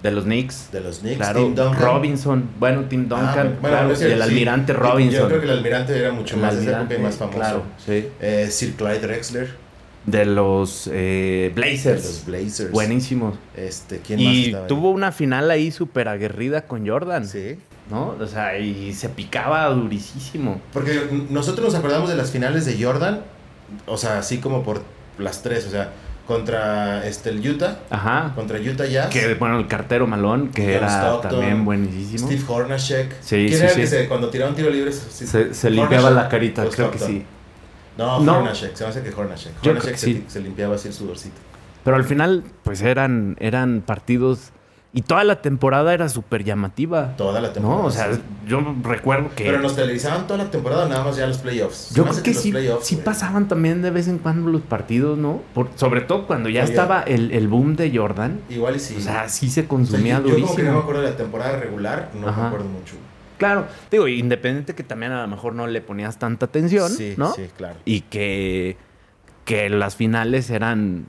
de 0.05 0.11
los 0.13 0.25
Knicks. 0.25 0.69
de 0.71 0.81
los 0.81 0.99
Knicks, 1.01 1.17
Claro. 1.17 1.41
Tim 1.43 1.55
Duncan. 1.57 1.83
Robinson. 1.83 2.49
Bueno, 2.61 2.85
Tim 2.89 3.09
Ah, 3.11 3.17
Duncan. 3.17 3.59
bueno, 3.61 3.77
claro, 3.89 3.95
y 4.01 4.13
el 4.13 4.23
almirante 4.23 4.73
Robinson. 4.73 5.21
Yo 5.23 5.27
creo 5.29 5.41
que 5.41 5.47
el 5.47 5.53
almirante 5.53 5.99
era 5.99 6.13
mucho 6.13 6.37
El 6.37 6.43
más 6.43 6.53
de 6.55 6.59
almirante, 6.61 6.95
y 6.95 6.99
más 6.99 7.15
famoso. 7.17 7.39
Claro, 7.39 7.63
sí. 7.85 8.07
Eh, 8.21 8.49
Sir 8.51 8.75
Clyde 8.75 9.01
Drexler 9.01 9.65
De 10.07 10.27
los 10.27 10.87
eh, 10.93 11.51
de 11.53 11.53
Blazers. 11.55 12.05
los 12.05 12.25
Blazers. 12.27 12.71
Buenísimos. 12.71 13.37
Este, 13.57 13.99
¿quién 14.01 14.23
más 14.23 14.33
Y 14.35 14.55
ahí? 14.55 14.57
tuvo 14.69 14.91
una 14.91 15.11
final 15.11 15.51
ahí 15.51 15.71
súper 15.73 16.09
aguerrida 16.09 16.67
con 16.67 16.87
Jordan. 16.87 17.27
Sí. 17.27 17.57
¿No? 17.91 18.15
O 18.21 18.27
sea, 18.27 18.59
y 18.59 18.93
se 18.93 19.09
picaba 19.09 19.67
durísimo. 19.71 20.61
Porque 20.75 21.27
nosotros 21.31 21.67
nos 21.73 21.75
acordamos 21.75 22.09
de 22.11 22.17
las 22.17 22.31
finales 22.31 22.67
de 22.67 22.83
Jordan, 22.83 23.23
o 23.87 23.97
sea, 23.97 24.19
así 24.19 24.39
como 24.39 24.63
por 24.63 24.83
las 25.19 25.43
tres, 25.43 25.67
o 25.67 25.71
sea, 25.71 25.91
contra 26.27 27.07
este, 27.07 27.31
el 27.31 27.47
Utah, 27.49 27.79
Ajá. 27.91 28.33
contra 28.35 28.59
Utah 28.59 28.87
Jazz, 28.87 29.09
Que 29.11 29.35
bueno, 29.35 29.59
el 29.59 29.67
cartero 29.69 30.07
Malón, 30.07 30.49
que 30.49 30.63
John 30.63 30.71
era 30.73 30.89
Stockton, 30.89 31.31
también 31.31 31.65
buenísimo. 31.65 32.27
Steve 32.27 32.43
Hornacek. 32.49 33.13
Sí, 33.21 33.37
¿Quién 33.37 33.49
sí, 33.51 33.55
era 33.57 33.69
el 33.71 33.75
que 33.77 33.87
se- 33.87 34.09
cuando 34.09 34.31
tiraba 34.31 34.51
un 34.51 34.57
tiro 34.57 34.71
libre 34.71 34.91
se, 34.93 35.27
Se, 35.27 35.53
se 35.55 35.71
limpiaba 35.71 36.11
la 36.11 36.29
carita, 36.29 36.65
creo 36.69 36.91
que 36.91 36.99
sí. 36.99 37.25
No, 37.99 38.21
No. 38.21 38.39
Hornacek, 38.39 38.75
se 38.75 38.85
me 38.85 38.91
hace 38.91 39.03
que 39.03 39.11
Hornacek. 39.15 39.53
Hornacek 39.65 39.97
se 40.29 40.41
limpiaba 40.41 40.75
así 40.77 40.89
el 40.89 40.95
sudorcito. 40.95 41.37
Pero 41.85 41.97
al 41.97 42.05
final, 42.05 42.43
pues 42.63 42.81
eran, 42.83 43.37
eran 43.39 43.83
partidos. 43.85 44.51
Y 44.97 45.03
toda 45.03 45.25
la 45.25 45.43
temporada 45.43 45.93
era 45.93 46.09
súper 46.09 46.45
llamativa. 46.45 47.17
Toda 47.17 47.41
la 47.41 47.53
temporada. 47.53 47.81
No, 47.83 47.87
o 47.89 47.91
sea, 47.91 48.15
sí. 48.15 48.21
yo 48.47 48.61
recuerdo 48.85 49.31
que. 49.35 49.43
Pero 49.45 49.59
nos 49.61 49.75
televisaban 49.75 50.29
toda 50.29 50.45
la 50.45 50.51
temporada, 50.53 50.89
nada 50.89 51.03
más 51.03 51.17
ya 51.17 51.27
los 51.27 51.39
playoffs. 51.39 51.93
Yo 51.95 52.05
creo 52.05 52.23
que 52.23 52.31
los 52.33 52.41
sí, 52.41 52.53
sí 52.83 52.97
pasaban 52.97 53.49
también 53.49 53.83
de 53.83 53.91
vez 53.91 54.07
en 54.07 54.19
cuando 54.19 54.51
los 54.53 54.63
partidos, 54.63 55.19
¿no? 55.19 55.43
Por- 55.53 55.69
sobre 55.75 56.01
todo 56.03 56.29
cuando 56.29 56.49
ya 56.49 56.63
Oye. 56.63 56.71
estaba 56.71 57.03
el, 57.03 57.33
el 57.33 57.49
boom 57.49 57.75
de 57.75 57.91
Jordan. 57.97 58.41
Igual 58.49 58.77
y 58.77 58.79
sí. 58.79 58.95
O 58.97 59.01
sea, 59.01 59.29
sí 59.29 59.51
se 59.51 59.61
O 59.61 59.63
sea, 59.65 59.69
consumía 59.69 60.21
yo, 60.21 60.29
yo 60.29 60.35
como 60.35 60.37
que 60.37 60.41
no 60.45 60.47
durísimo. 60.53 60.73
me 60.75 60.79
acuerdo 60.79 61.03
de 61.03 61.11
la 61.11 61.17
temporada 61.17 61.57
regular, 61.59 62.11
no 62.15 62.29
Ajá. 62.29 62.41
me 62.43 62.47
acuerdo 62.47 62.67
mucho. 62.69 62.95
Claro, 63.37 63.67
digo, 63.91 64.07
independiente 64.07 64.77
que 64.77 64.85
también 64.85 65.11
a 65.11 65.23
lo 65.23 65.27
mejor 65.29 65.57
no 65.57 65.67
le 65.67 65.81
ponías 65.81 66.21
tanta 66.21 66.47
atención, 66.47 66.89
Sí, 66.89 67.15
¿no? 67.17 67.33
sí, 67.35 67.49
claro. 67.57 67.75
Y 67.85 68.03
que, 68.03 68.77
que 69.45 69.69
las 69.71 69.97
finales 69.97 70.51
eran 70.51 71.07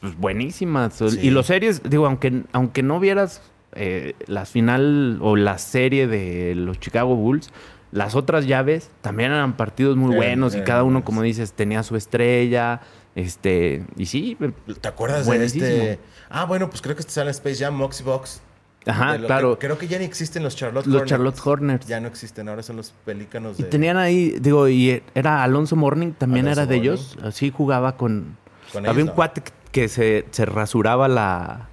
pues, 0.00 0.16
buenísimas. 0.18 0.94
Sí. 0.94 1.18
Y 1.22 1.30
los 1.30 1.46
series, 1.46 1.82
digo, 1.88 2.06
aunque, 2.06 2.42
aunque 2.52 2.82
no 2.82 3.00
vieras 3.00 3.42
eh, 3.72 4.14
la 4.26 4.44
final 4.46 5.18
o 5.20 5.36
la 5.36 5.58
serie 5.58 6.06
de 6.06 6.54
los 6.54 6.78
Chicago 6.80 7.14
Bulls, 7.16 7.50
las 7.92 8.14
otras 8.14 8.46
llaves 8.46 8.90
también 9.00 9.32
eran 9.32 9.56
partidos 9.56 9.96
muy 9.96 10.14
buenos 10.14 10.54
y 10.54 10.60
cada 10.62 10.82
uno, 10.82 11.04
como 11.04 11.22
dices, 11.22 11.52
tenía 11.52 11.82
su 11.82 11.96
estrella. 11.96 12.80
Este, 13.14 13.86
y 13.96 14.06
sí, 14.06 14.36
¿Te 14.82 14.88
acuerdas 14.88 15.24
Buenísimo. 15.26 15.64
de 15.64 15.92
este? 15.92 16.04
Ah, 16.28 16.44
bueno, 16.44 16.68
pues 16.68 16.82
creo 16.82 16.94
que 16.94 17.00
este 17.00 17.12
sale 17.12 17.28
en 17.30 17.34
Space 17.34 17.64
Jam, 17.64 17.74
Moxie 17.74 18.04
Box. 18.04 18.42
ajá, 18.84 19.16
claro. 19.18 19.58
que- 19.58 19.66
creo 19.66 19.78
que 19.78 19.88
ya 19.88 19.98
ni 19.98 20.04
existen 20.04 20.42
los 20.42 20.54
Charlotte 20.54 20.84
Los 20.86 20.96
Hornets. 20.96 21.10
Charlotte 21.10 21.40
Hornets. 21.42 21.86
Ya 21.86 21.98
no 22.00 22.08
existen, 22.08 22.48
ahora 22.50 22.62
son 22.62 22.76
los 22.76 22.90
pelícanos 23.06 23.58
Y 23.58 23.62
de... 23.62 23.68
tenían 23.70 23.96
ahí, 23.96 24.36
digo, 24.40 24.68
y 24.68 25.02
era 25.14 25.42
Alonso 25.42 25.76
Morning, 25.76 26.12
también 26.12 26.44
Alonso 26.46 26.60
era 26.62 26.70
de 26.70 26.76
ellos. 26.76 27.16
Así 27.22 27.50
jugaba 27.50 27.96
con. 27.96 28.36
con 28.72 28.84
había 28.84 28.92
ellos, 28.92 29.02
un 29.04 29.06
no. 29.08 29.14
cuate 29.14 29.40
que- 29.40 29.52
que 29.76 29.88
se, 29.88 30.24
se 30.30 30.46
rasuraba 30.46 31.06
la, 31.06 31.68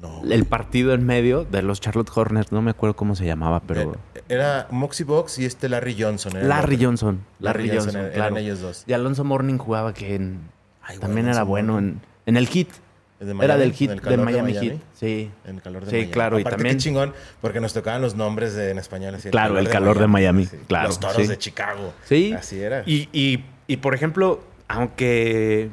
No. 0.00 0.22
el 0.24 0.46
partido 0.46 0.94
en 0.94 1.04
medio 1.04 1.44
de 1.44 1.60
los 1.60 1.82
Charlotte 1.82 2.10
Hornets. 2.14 2.50
No 2.50 2.62
me 2.62 2.70
acuerdo 2.70 2.96
cómo 2.96 3.14
se 3.14 3.26
llamaba, 3.26 3.60
pero. 3.60 3.92
Eh, 4.14 4.22
Era 4.30 4.66
Moxie 4.70 5.04
Box 5.04 5.38
y 5.38 5.44
este 5.44 5.68
Larry 5.68 5.94
Johnson. 6.00 6.34
era 6.34 6.46
Larry. 6.46 6.82
Johnson. 6.82 7.20
Larry, 7.40 7.68
Johnson, 7.68 7.90
eran, 7.90 8.04
eran 8.06 8.14
claro. 8.14 8.36
ellos 8.38 8.60
dos. 8.62 8.84
Y 8.86 8.94
Alonso 8.94 9.22
Morning 9.24 9.58
jugaba 9.58 9.92
que 9.92 10.14
en- 10.14 10.40
Ay, 10.82 10.96
también 10.96 11.28
era 11.28 11.42
bueno 11.42 11.78
en, 11.78 12.00
en 12.24 12.38
el 12.38 12.48
hit. 12.48 12.70
¿Es 13.20 13.26
de 13.28 13.34
Era 13.44 13.58
del 13.58 13.68
¿En 13.68 13.74
hit, 13.74 13.90
del 13.90 14.00
de 14.00 14.16
Miami, 14.16 14.54
Heat. 14.54 14.76
Sí. 14.94 15.30
En 15.44 15.56
el 15.56 15.62
calor 15.62 15.84
de 15.84 15.90
Sí, 15.90 15.96
Miami. 15.96 16.10
claro, 16.12 16.38
y 16.40 16.44
también- 16.44 16.76
qué 16.76 16.82
chingón, 16.82 17.12
porque 17.42 17.60
nos 17.60 17.74
tocaban 17.74 18.00
los 18.00 18.16
nombres 18.16 18.54
de- 18.54 18.70
en 18.70 18.78
español. 18.78 19.14
Así, 19.14 19.28
Claro, 19.28 19.58
el 19.58 19.68
calor 19.68 19.98
de 19.98 20.06
Miami, 20.06 20.48
claro, 20.66 20.88
Los 20.88 20.98
toros 20.98 21.16
sí. 21.18 21.26
de 21.26 21.36
Chicago. 21.36 21.92
Sí. 22.06 22.32
Así 22.32 22.60
era. 22.62 22.82
Y, 22.86 23.10
y, 23.12 23.44
y, 23.66 23.76
por 23.76 23.94
ejemplo, 23.94 24.40
aunque 24.68 25.68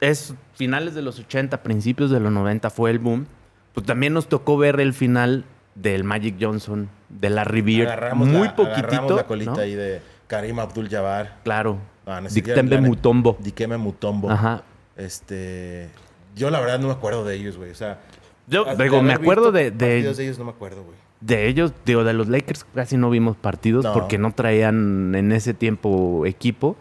es 0.00 0.34
finales 0.54 0.94
de 0.94 1.02
los 1.02 1.18
80, 1.18 1.62
principios 1.62 2.10
de 2.10 2.20
los 2.20 2.30
90 2.32 2.70
fue 2.70 2.90
el 2.90 2.98
boom, 2.98 3.26
pues 3.74 3.86
también 3.86 4.12
nos 4.14 4.28
tocó 4.28 4.56
ver 4.56 4.80
el 4.80 4.92
final 4.94 5.44
del 5.74 6.04
Magic 6.04 6.36
Johnson, 6.40 6.88
de 7.08 7.30
Larry 7.30 7.62
Bird. 7.62 7.86
agarramos 7.88 8.28
Muy 8.28 8.46
la, 8.46 8.50
agarramos 8.50 8.76
poquitito. 8.76 9.16
la 9.16 9.24
colita 9.26 9.50
¿no? 9.52 9.58
ahí 9.60 9.74
de 9.74 10.00
Karim 10.26 10.58
Abdul-Jabbar. 10.58 11.38
Claro. 11.44 11.78
No, 12.06 12.20
no 12.20 12.28
sé, 12.30 12.40
ya 12.42 12.54
Dikembe 12.54 12.76
la- 12.76 12.82
Mutombo. 12.82 13.36
Dikembe 13.40 13.76
Mutombo. 13.76 14.30
Ajá. 14.30 14.62
Este... 14.96 15.90
Yo 16.34 16.50
la 16.50 16.60
verdad 16.60 16.78
no 16.78 16.88
me 16.88 16.92
acuerdo 16.94 17.24
de 17.24 17.34
ellos, 17.36 17.56
güey. 17.56 17.70
O 17.70 17.74
sea... 17.74 18.00
Yo 18.46 18.64
digo, 18.76 19.02
me 19.02 19.12
acuerdo 19.12 19.52
de, 19.52 19.70
de, 19.70 20.02
de 20.02 20.22
ellos 20.24 20.38
no 20.38 20.44
me 20.46 20.50
acuerdo, 20.52 20.82
güey. 20.82 20.96
de 21.20 21.48
ellos, 21.48 21.72
digo, 21.84 22.02
de 22.02 22.14
los 22.14 22.28
Lakers 22.28 22.64
casi 22.74 22.96
no 22.96 23.10
vimos 23.10 23.36
partidos 23.36 23.84
No. 23.84 23.92
porque 23.92 24.16
no 24.16 24.32
traían 24.32 25.14
en 25.14 25.32
ese 25.32 25.52
tiempo 25.52 26.24
equipo, 26.24 26.74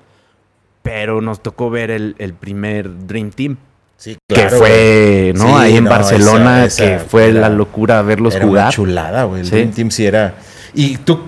pero 0.83 1.21
nos 1.21 1.41
tocó 1.41 1.69
ver 1.69 1.91
el, 1.91 2.15
el 2.19 2.33
primer 2.33 3.07
Dream 3.07 3.31
Team. 3.31 3.57
Sí, 3.97 4.15
que 4.27 4.49
fue, 4.49 5.33
¿no? 5.35 5.47
Sí, 5.47 5.53
Ahí 5.57 5.77
en 5.77 5.85
no, 5.85 5.89
Barcelona, 5.89 6.65
esa- 6.65 6.83
esa 6.85 7.03
que 7.03 7.09
fue 7.09 7.29
era- 7.29 7.41
la 7.41 7.49
locura 7.49 8.01
verlos 8.03 8.35
era 8.35 8.45
jugar. 8.45 8.63
una 8.65 8.71
chulada, 8.71 9.23
güey. 9.23 9.41
El 9.41 9.47
Sí. 9.47 9.51
Dream 9.55 9.71
Team 9.71 9.91
sí 9.91 10.05
era... 10.05 10.35
¿Y 10.75 10.97
tú 10.97 11.19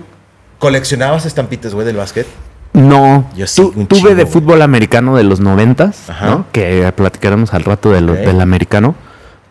coleccionabas 0.58 1.26
estampitas, 1.26 1.74
güey, 1.74 1.86
del 1.86 1.96
básquet? 1.96 2.26
No, 2.72 3.28
Yo 3.36 3.46
sí, 3.48 3.60
Tu- 3.74 3.84
tuve 3.86 4.14
de 4.14 4.22
güey. 4.22 4.32
fútbol 4.32 4.62
americano 4.62 5.16
de 5.16 5.24
los 5.24 5.40
noventas. 5.40 6.04
¿no? 6.22 6.46
Que 6.52 6.90
platicaremos 6.94 7.52
al 7.54 7.64
rato 7.64 7.90
de 7.90 8.00
lo- 8.00 8.14
del 8.14 8.40
americano. 8.40 8.94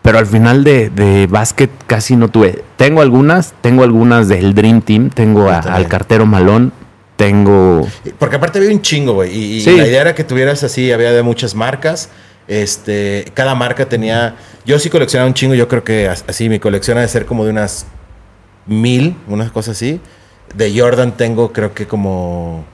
pero 0.02 0.16
al 0.18 0.24
final 0.24 0.64
de, 0.64 0.88
de 0.88 1.26
básquet 1.26 1.68
casi 1.86 2.16
no 2.16 2.28
tuve. 2.28 2.64
Tengo 2.78 3.02
algunas, 3.02 3.52
tengo 3.60 3.82
algunas 3.84 4.28
del 4.28 4.54
Dream 4.54 4.80
Team, 4.80 5.10
tengo 5.10 5.50
a- 5.50 5.58
al 5.58 5.88
cartero 5.88 6.24
Malón, 6.24 6.72
tengo... 7.24 7.86
Porque 8.18 8.36
aparte 8.36 8.58
había 8.58 8.70
un 8.70 8.80
chingo, 8.82 9.12
güey. 9.14 9.30
Y, 9.36 9.56
y 9.56 9.60
Sí. 9.60 9.76
la 9.76 9.86
idea 9.86 10.00
era 10.00 10.14
que 10.14 10.24
tuvieras 10.24 10.62
así, 10.64 10.90
había 10.90 11.12
de 11.12 11.22
muchas 11.22 11.54
marcas. 11.54 12.08
Este, 12.48 13.26
cada 13.34 13.54
marca 13.54 13.86
tenía. 13.88 14.36
Yo 14.64 14.78
sí 14.78 14.88
coleccionaba 14.90 15.28
un 15.28 15.34
chingo, 15.34 15.54
yo 15.54 15.68
creo 15.68 15.84
que 15.84 16.08
as- 16.08 16.24
así 16.26 16.48
mi 16.48 16.58
colección 16.58 16.98
ha 16.98 17.02
de 17.02 17.08
ser 17.08 17.26
como 17.26 17.44
de 17.44 17.50
unas 17.50 17.86
mil, 18.66 19.16
unas 19.28 19.50
cosas 19.52 19.76
así. 19.76 20.00
De 20.54 20.72
Jordan 20.78 21.16
tengo, 21.16 21.52
creo 21.52 21.74
que 21.74 21.86
como 21.86 22.64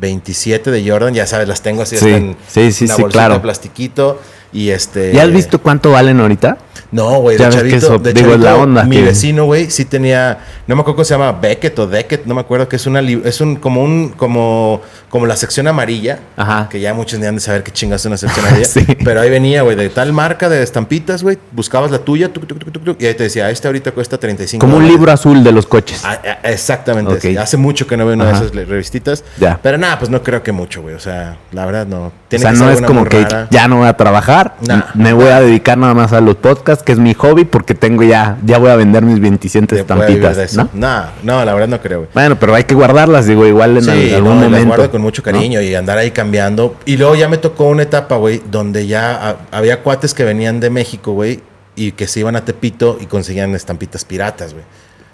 27 0.00 0.70
de 0.70 0.88
Jordan, 0.88 1.14
ya 1.14 1.26
sabes, 1.26 1.48
las 1.48 1.62
tengo 1.62 1.82
así 1.82 1.96
Sí, 1.96 2.08
en 2.10 2.36
sí, 2.46 2.70
sí, 2.72 2.84
una 2.84 2.94
sí, 2.94 3.02
bolsita 3.02 3.20
claro. 3.20 3.34
de 3.34 3.40
plastiquito. 3.40 4.20
Y 4.52 4.70
este. 4.70 5.12
¿Ya 5.12 5.22
has 5.24 5.32
visto 5.32 5.60
cuánto 5.60 5.90
valen 5.92 6.20
ahorita? 6.20 6.56
No, 6.92 7.20
güey, 7.20 7.36
de 7.36 7.48
chavito, 7.48 7.76
eso, 7.76 7.98
de 7.98 8.12
digo, 8.12 8.32
es 8.34 8.40
la 8.40 8.46
chavito, 8.50 8.62
onda 8.62 8.84
mi 8.84 9.00
vecino, 9.02 9.44
güey, 9.44 9.70
sí 9.70 9.84
tenía, 9.84 10.38
no 10.66 10.74
me 10.76 10.80
acuerdo 10.82 10.96
cómo 10.96 11.04
se 11.04 11.14
llama, 11.14 11.32
Beckett 11.32 11.78
o 11.78 11.86
Deckett, 11.86 12.24
no 12.26 12.34
me 12.34 12.40
acuerdo, 12.40 12.68
que 12.68 12.76
es 12.76 12.86
una, 12.86 13.00
es 13.00 13.40
un, 13.40 13.56
como 13.56 13.82
un, 13.82 14.10
como, 14.10 14.80
como 15.08 15.26
la 15.26 15.36
sección 15.36 15.66
amarilla, 15.68 16.18
Ajá. 16.36 16.68
que 16.70 16.80
ya 16.80 16.94
muchos 16.94 17.18
ni 17.18 17.26
han 17.26 17.34
de 17.36 17.40
saber 17.40 17.62
qué 17.62 17.70
chingas 17.72 18.00
es 18.02 18.06
una 18.06 18.16
sección 18.16 18.44
amarilla, 18.46 18.66
Sí. 18.66 18.84
pero 19.04 19.20
ahí 19.20 19.30
venía, 19.30 19.62
güey, 19.62 19.76
de 19.76 19.88
tal 19.88 20.12
marca 20.12 20.48
de 20.48 20.62
estampitas, 20.62 21.22
güey, 21.22 21.38
buscabas 21.52 21.90
la 21.90 21.98
tuya, 21.98 22.32
tuc, 22.32 22.46
tuc, 22.46 22.58
tuc, 22.72 23.00
y 23.02 23.06
ahí 23.06 23.14
te 23.14 23.24
decía, 23.24 23.50
este 23.50 23.68
ahorita 23.68 23.92
cuesta 23.92 24.18
35 24.18 24.60
Como 24.60 24.76
un 24.76 24.82
dólares". 24.82 24.98
libro 24.98 25.12
azul 25.12 25.42
de 25.44 25.52
los 25.52 25.66
coches. 25.66 26.02
Ah, 26.04 26.20
ah, 26.24 26.38
exactamente, 26.50 27.12
Ok. 27.14 27.20
sí. 27.20 27.36
hace 27.36 27.56
mucho 27.56 27.86
que 27.86 27.96
no 27.96 28.04
veo 28.06 28.14
una 28.14 28.30
Ajá. 28.30 28.40
de 28.40 28.46
esas 28.46 28.68
revistitas, 28.68 29.24
Ya. 29.38 29.58
pero 29.62 29.78
nada, 29.78 29.98
pues 29.98 30.10
no 30.10 30.22
creo 30.22 30.42
que 30.42 30.52
mucho, 30.52 30.82
güey, 30.82 30.94
o 30.94 31.00
sea, 31.00 31.36
la 31.52 31.66
verdad 31.66 31.86
no. 31.86 32.06
o 32.06 32.12
Tiene 32.28 32.42
sea, 32.42 32.52
que 32.52 32.58
no 32.58 32.70
es 32.70 32.82
como 32.82 33.04
que 33.04 33.22
rara. 33.22 33.48
ya 33.50 33.68
no 33.68 33.78
voy 33.78 33.88
a 33.88 33.96
trabajar, 33.96 34.56
Nah. 34.60 34.82
me 34.94 35.12
voy 35.12 35.28
a 35.28 35.40
dedicar 35.40 35.78
nada 35.78 35.94
más 35.94 36.12
a 36.12 36.20
los 36.20 36.36
podcasts, 36.36 36.58
que 36.76 36.92
es 36.92 36.98
mi 36.98 37.14
hobby, 37.14 37.44
porque 37.44 37.74
tengo 37.74 38.02
ya, 38.02 38.38
ya 38.44 38.58
voy 38.58 38.70
a 38.70 38.76
vender 38.76 39.02
mis 39.02 39.18
27 39.20 39.76
Te 39.76 39.84
puede 39.84 40.06
vivir 40.08 40.22
de 40.34 40.44
estampitas. 40.44 40.70
¿no? 40.74 40.80
Nah, 40.80 41.06
no, 41.22 41.44
la 41.44 41.54
verdad 41.54 41.68
no 41.68 41.80
creo, 41.80 41.98
güey. 42.00 42.10
Bueno, 42.14 42.38
pero 42.38 42.54
hay 42.54 42.64
que 42.64 42.74
guardarlas, 42.74 43.26
digo, 43.26 43.46
igual 43.46 43.76
en 43.78 43.84
Sí, 43.84 43.90
al- 43.90 44.14
algún 44.16 44.34
no, 44.34 44.40
las 44.42 44.50
momento. 44.50 44.66
guardo 44.68 44.90
con 44.90 45.00
mucho 45.02 45.22
cariño 45.22 45.60
y 45.62 45.74
andar 45.74 45.96
ahí 45.98 46.10
cambiando. 46.10 46.76
Y 46.84 46.96
luego 46.98 47.14
ya 47.16 47.28
me 47.28 47.38
tocó 47.38 47.64
una 47.68 47.82
etapa, 47.84 48.16
güey, 48.16 48.42
donde 48.50 48.86
ya 48.86 49.38
había 49.50 49.82
cuates 49.82 50.12
que 50.14 50.24
venían 50.24 50.60
de 50.60 50.70
México, 50.70 51.12
güey, 51.12 51.40
y 51.74 51.92
que 51.92 52.06
se 52.06 52.20
iban 52.20 52.36
a 52.36 52.44
Tepito 52.44 52.98
y 53.00 53.06
conseguían 53.06 53.54
estampitas 53.54 54.04
piratas, 54.04 54.52
güey. 54.52 54.64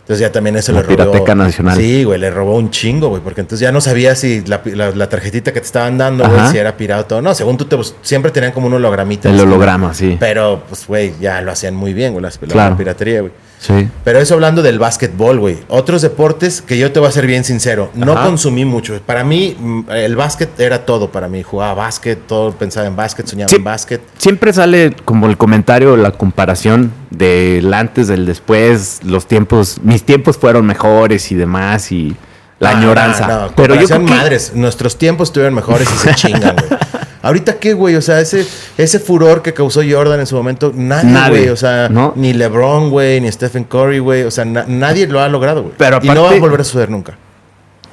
Entonces 0.04 0.20
ya 0.20 0.30
también 0.30 0.54
eso 0.56 0.70
La 0.72 0.80
le 0.82 0.86
robó. 0.86 0.96
Pirateca 0.96 1.34
Nacional. 1.34 1.78
Sí, 1.78 2.04
güey, 2.04 2.20
le 2.20 2.30
robó 2.30 2.56
un 2.56 2.70
chingo, 2.70 3.08
güey, 3.08 3.22
porque 3.22 3.40
entonces 3.40 3.60
ya 3.60 3.72
no 3.72 3.80
sabía 3.80 4.14
si 4.14 4.42
la, 4.44 4.60
la- 4.64 4.90
la 4.90 5.08
tarjetita 5.08 5.50
que 5.54 5.60
te 5.60 5.66
estaban 5.66 5.96
dando, 5.96 6.28
güey, 6.28 6.46
si 6.50 6.58
era 6.58 6.76
pirata 6.76 7.16
o 7.16 7.22
no. 7.22 7.34
Según 7.34 7.56
tú, 7.56 7.64
te, 7.64 7.74
pues, 7.76 7.94
siempre 8.02 8.30
tenían 8.30 8.52
como 8.52 8.66
un 8.66 8.74
hologramita. 8.74 9.30
El 9.30 9.38
la 9.38 9.44
holograma, 9.44 9.94
sí. 9.94 10.18
Pero, 10.20 10.62
pues, 10.68 10.86
güey, 10.86 11.14
ya 11.20 11.40
lo 11.40 11.52
hacían 11.52 11.74
muy 11.74 11.94
bien, 11.94 12.12
güey, 12.12 12.22
la, 12.22 12.30
Claro. 12.30 12.76
piratería, 12.76 13.20
güey. 13.22 13.32
Sí. 13.66 13.88
Pero 14.04 14.18
eso 14.18 14.34
hablando 14.34 14.60
del 14.62 14.78
básquetbol, 14.78 15.38
güey. 15.38 15.58
Otros 15.68 16.02
deportes 16.02 16.60
que 16.60 16.76
yo 16.76 16.92
te 16.92 17.00
voy 17.00 17.08
a 17.08 17.12
ser 17.12 17.26
bien 17.26 17.44
sincero, 17.44 17.90
no 17.94 18.12
Ajá. 18.12 18.26
consumí 18.26 18.64
mucho. 18.66 19.00
Para 19.06 19.24
mí, 19.24 19.56
mm, 19.58 19.90
el 19.90 20.16
básquet 20.16 20.58
era 20.60 20.84
todo 20.84 21.10
para 21.10 21.28
mí. 21.28 21.42
Jugaba 21.42 21.72
básquet, 21.74 22.26
todo 22.26 22.52
pensaba 22.52 22.86
en 22.86 22.94
básquet, 22.96 23.26
soñaba 23.26 23.48
Sí. 23.48 23.56
en 23.56 23.64
básquet. 23.64 24.02
Siempre 24.18 24.52
sale 24.52 24.94
como 25.06 25.26
el 25.28 25.38
comentario, 25.38 25.96
la 25.96 26.10
comparación 26.10 26.92
del 27.10 27.72
antes, 27.72 28.08
del 28.08 28.26
después, 28.26 29.00
los 29.04 29.26
tiempos, 29.26 29.78
mis 29.82 30.02
tiempos 30.04 30.36
fueron 30.36 30.66
mejores 30.66 31.32
y 31.32 31.34
demás, 31.34 31.90
y 31.90 32.14
la 32.58 32.70
Ah, 32.70 32.78
añoranza. 32.78 33.26
no, 33.26 33.40
no, 33.46 33.52
Pero 33.56 33.74
yo 33.76 33.86
creo 33.86 33.98
comparación 33.98 34.06
que 34.06 34.12
madres, 34.14 34.52
nuestros 34.54 34.98
tiempos 34.98 35.28
estuvieron 35.28 35.54
mejores 35.54 35.88
y 35.90 35.96
se 35.96 36.14
chingan, 36.14 36.56
güey. 36.56 36.80
Ahorita 37.24 37.56
qué, 37.58 37.72
güey, 37.72 37.96
o 37.96 38.02
sea, 38.02 38.20
ese, 38.20 38.46
ese 38.78 38.98
furor 38.98 39.42
que 39.42 39.52
causó 39.54 39.80
Jordan 39.88 40.20
en 40.20 40.26
su 40.26 40.36
momento, 40.36 40.72
nadie, 40.74 41.10
Nadie, 41.10 41.38
güey, 41.38 41.48
o 41.48 41.56
sea, 41.56 41.88
¿no? 41.88 42.12
ni 42.16 42.32
LeBron, 42.32 42.90
güey, 42.90 43.20
ni 43.20 43.32
Stephen 43.32 43.64
Curry, 43.64 43.98
güey, 43.98 44.22
o 44.24 44.30
sea, 44.30 44.44
na- 44.44 44.64
nadie 44.68 45.06
lo 45.06 45.20
ha 45.20 45.28
logrado, 45.28 45.62
güey. 45.62 45.74
Pero 45.78 45.98
y 46.02 46.08
no 46.08 46.22
va 46.24 46.30
a 46.30 46.38
volver 46.38 46.60
a 46.60 46.64
suceder 46.64 46.90
nunca. 46.90 47.16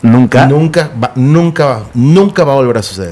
nunca, 0.02 0.46
Nunca, 0.48 0.92
va, 1.02 1.12
nunca, 1.16 1.66
va, 1.66 1.84
nunca 1.94 2.44
va 2.44 2.54
a 2.54 2.56
volver 2.58 2.78
a 2.78 2.84
suceder. 2.84 3.12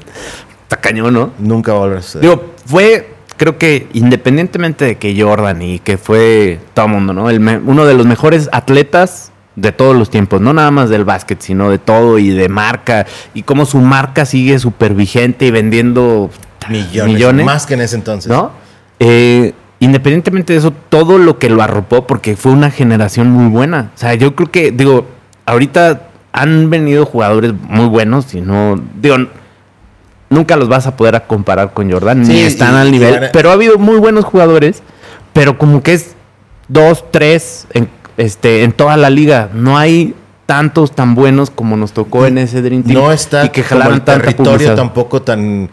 está 0.62 0.76
cañón, 0.80 1.12
¿no? 1.14 1.30
nunca 1.38 1.72
va 1.72 1.78
a 1.78 1.80
volver 1.82 1.98
a 1.98 2.02
suceder. 2.02 2.22
Digo, 2.30 2.54
fue, 2.64 3.14
creo 3.36 3.58
que 3.58 3.88
independientemente 3.92 4.84
de 4.84 4.96
que 4.98 5.20
Jordan 5.20 5.62
y 5.62 5.78
que 5.80 5.96
fue 5.98 6.60
todo 6.74 6.86
el 6.86 6.92
mundo, 6.92 7.12
¿no? 7.12 7.28
El 7.30 7.40
uno 7.64 7.86
de 7.86 7.94
los 7.94 8.06
mejores 8.06 8.48
atletas 8.52 9.32
de 9.56 9.72
todos 9.72 9.96
los 9.96 10.10
tiempos, 10.10 10.40
no 10.40 10.52
nada 10.52 10.70
más 10.70 10.90
del 10.90 11.04
básquet, 11.04 11.40
sino 11.40 11.70
de 11.70 11.78
todo 11.78 12.18
y 12.18 12.28
de 12.28 12.48
marca, 12.48 13.06
y 13.34 13.42
cómo 13.42 13.64
su 13.64 13.78
marca 13.78 14.26
sigue 14.26 14.58
súper 14.58 14.94
vigente 14.94 15.46
y 15.46 15.50
vendiendo 15.50 16.30
millones, 16.68 17.14
millones, 17.14 17.46
más 17.46 17.66
que 17.66 17.74
en 17.74 17.80
ese 17.80 17.96
entonces. 17.96 18.30
¿no? 18.30 18.50
Eh, 19.00 19.54
independientemente 19.80 20.52
de 20.52 20.58
eso, 20.58 20.72
todo 20.90 21.16
lo 21.18 21.38
que 21.38 21.48
lo 21.48 21.62
arropó, 21.62 22.06
porque 22.06 22.36
fue 22.36 22.52
una 22.52 22.70
generación 22.70 23.30
muy 23.30 23.48
buena. 23.50 23.90
O 23.94 23.98
sea, 23.98 24.14
yo 24.14 24.34
creo 24.36 24.50
que, 24.50 24.70
digo, 24.72 25.06
ahorita 25.46 26.02
han 26.32 26.68
venido 26.68 27.06
jugadores 27.06 27.54
muy 27.66 27.86
buenos 27.86 28.34
y 28.34 28.42
no, 28.42 28.78
digo, 29.00 29.16
nunca 30.28 30.56
los 30.56 30.68
vas 30.68 30.86
a 30.86 30.96
poder 30.96 31.22
comparar 31.26 31.72
con 31.72 31.90
Jordan, 31.90 32.26
Sí, 32.26 32.32
ni 32.32 32.40
están 32.40 32.74
y- 32.74 32.78
al 32.78 32.90
nivel, 32.92 33.30
pero 33.32 33.48
ha 33.50 33.52
habido 33.54 33.78
muy 33.78 33.96
buenos 33.98 34.24
jugadores, 34.26 34.82
pero 35.32 35.56
como 35.56 35.82
que 35.82 35.94
es 35.94 36.14
dos, 36.68 37.04
tres 37.10 37.66
en, 37.72 37.88
este, 38.16 38.62
en 38.64 38.72
toda 38.72 38.96
la 38.96 39.10
liga. 39.10 39.50
No 39.52 39.76
hay 39.78 40.14
tantos 40.46 40.92
tan 40.92 41.14
buenos 41.14 41.50
como 41.50 41.76
nos 41.76 41.92
tocó 41.92 42.26
en 42.26 42.38
ese 42.38 42.62
Dream 42.62 42.82
Team. 42.84 42.94
no 42.94 43.10
está 43.12 43.46
y 43.46 43.48
que 43.48 43.62
como 43.62 43.82
el 43.90 44.02
territorio 44.02 44.52
publicidad. 44.52 44.76
tampoco 44.76 45.20
tan, 45.22 45.68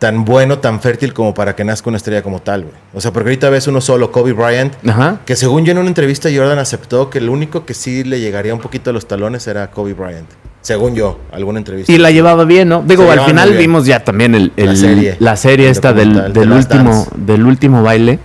tan 0.00 0.24
bueno, 0.24 0.58
tan 0.58 0.80
fértil 0.80 1.12
como 1.14 1.34
para 1.34 1.54
que 1.54 1.64
nazca 1.64 1.88
una 1.88 1.98
estrella 1.98 2.22
como 2.22 2.40
tal, 2.40 2.62
güey. 2.62 2.74
O 2.94 3.00
sea, 3.00 3.12
porque 3.12 3.28
ahorita 3.30 3.48
ves 3.50 3.68
uno 3.68 3.80
solo, 3.80 4.10
Kobe 4.10 4.32
Bryant, 4.32 4.74
Ajá. 4.88 5.20
que 5.24 5.36
según 5.36 5.64
yo 5.64 5.70
en 5.72 5.78
una 5.78 5.88
entrevista 5.88 6.28
Jordan 6.34 6.58
aceptó 6.58 7.10
que 7.10 7.18
el 7.18 7.28
único 7.28 7.64
que 7.64 7.74
sí 7.74 8.02
le 8.04 8.18
llegaría 8.20 8.52
un 8.54 8.60
poquito 8.60 8.90
a 8.90 8.92
los 8.92 9.06
talones 9.06 9.46
era 9.46 9.70
Kobe 9.70 9.94
Bryant. 9.94 10.28
Según 10.60 10.96
yo, 10.96 11.20
alguna 11.30 11.60
entrevista. 11.60 11.90
Y 11.92 11.98
la 11.98 12.10
llevaba 12.10 12.44
bien, 12.44 12.68
¿no? 12.68 12.82
Digo, 12.82 13.04
Se 13.04 13.12
al 13.12 13.20
final 13.20 13.52
vimos 13.56 13.86
ya 13.86 14.02
también 14.02 14.34
el, 14.34 14.52
el- 14.56 14.66
La 14.66 14.76
serie. 14.76 15.16
la 15.20 15.36
serie 15.36 15.70
esta 15.70 15.92
del, 15.92 16.32
del 16.32 16.50
último, 16.52 16.90
Dance. 16.90 17.10
del 17.16 17.46
último 17.46 17.82
baile, 17.84 18.18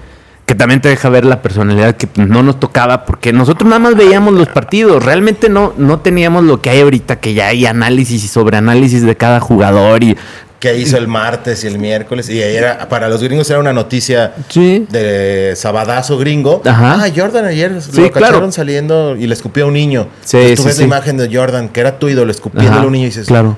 que 0.45 0.55
también 0.55 0.81
te 0.81 0.89
deja 0.89 1.07
ver 1.09 1.23
la 1.25 1.41
personalidad 1.41 1.95
que 1.95 2.07
no 2.21 2.43
nos 2.43 2.59
tocaba, 2.59 3.05
porque 3.05 3.31
nosotros 3.31 3.65
nada 3.69 3.79
más 3.79 3.95
veíamos 3.95 4.33
los 4.33 4.49
partidos, 4.49 5.03
realmente 5.03 5.47
no, 5.49 5.73
no 5.77 5.99
teníamos 5.99 6.43
lo 6.43 6.61
que 6.61 6.69
hay 6.69 6.81
ahorita, 6.81 7.17
que 7.19 7.33
ya 7.33 7.47
hay 7.47 7.65
análisis 7.65 8.23
y 8.23 8.27
sobreanálisis 8.27 9.03
de 9.03 9.15
cada 9.15 9.39
jugador 9.39 10.03
y 10.03 10.17
que 10.59 10.77
hizo 10.77 10.95
el 10.97 11.09
martes 11.09 11.63
y 11.65 11.67
el 11.67 11.77
miércoles. 11.77 12.29
Y 12.29 12.41
ahí 12.41 12.55
era, 12.55 12.87
para 12.87 13.09
los 13.09 13.21
gringos 13.21 13.49
era 13.49 13.59
una 13.59 13.73
noticia 13.73 14.33
Sí. 14.47 14.85
de 14.89 15.53
sabadazo 15.57 16.17
gringo. 16.17 16.61
Ajá. 16.65 17.03
Ah, 17.03 17.07
Jordan 17.13 17.43
ayer 17.45 17.81
Sí, 17.81 17.99
lo 18.01 18.11
cacharon 18.11 18.37
claro. 18.39 18.51
saliendo 18.53 19.17
y 19.17 19.27
le 19.27 19.33
escupió 19.33 19.65
a 19.65 19.67
un 19.67 19.73
niño. 19.73 20.07
Sí, 20.23 20.37
Entonces 20.37 20.57
tú 20.59 20.63
ves 20.65 20.77
la 20.79 20.83
imagen 20.85 21.17
de 21.17 21.29
Jordan, 21.35 21.67
que 21.67 21.81
era 21.81 21.99
tu 21.99 22.07
ídolo, 22.07 22.31
escupiéndole 22.31 22.79
a 22.79 22.85
un 22.85 22.93
niño 22.93 23.03
y 23.03 23.07
dices, 23.09 23.27
Claro. 23.27 23.57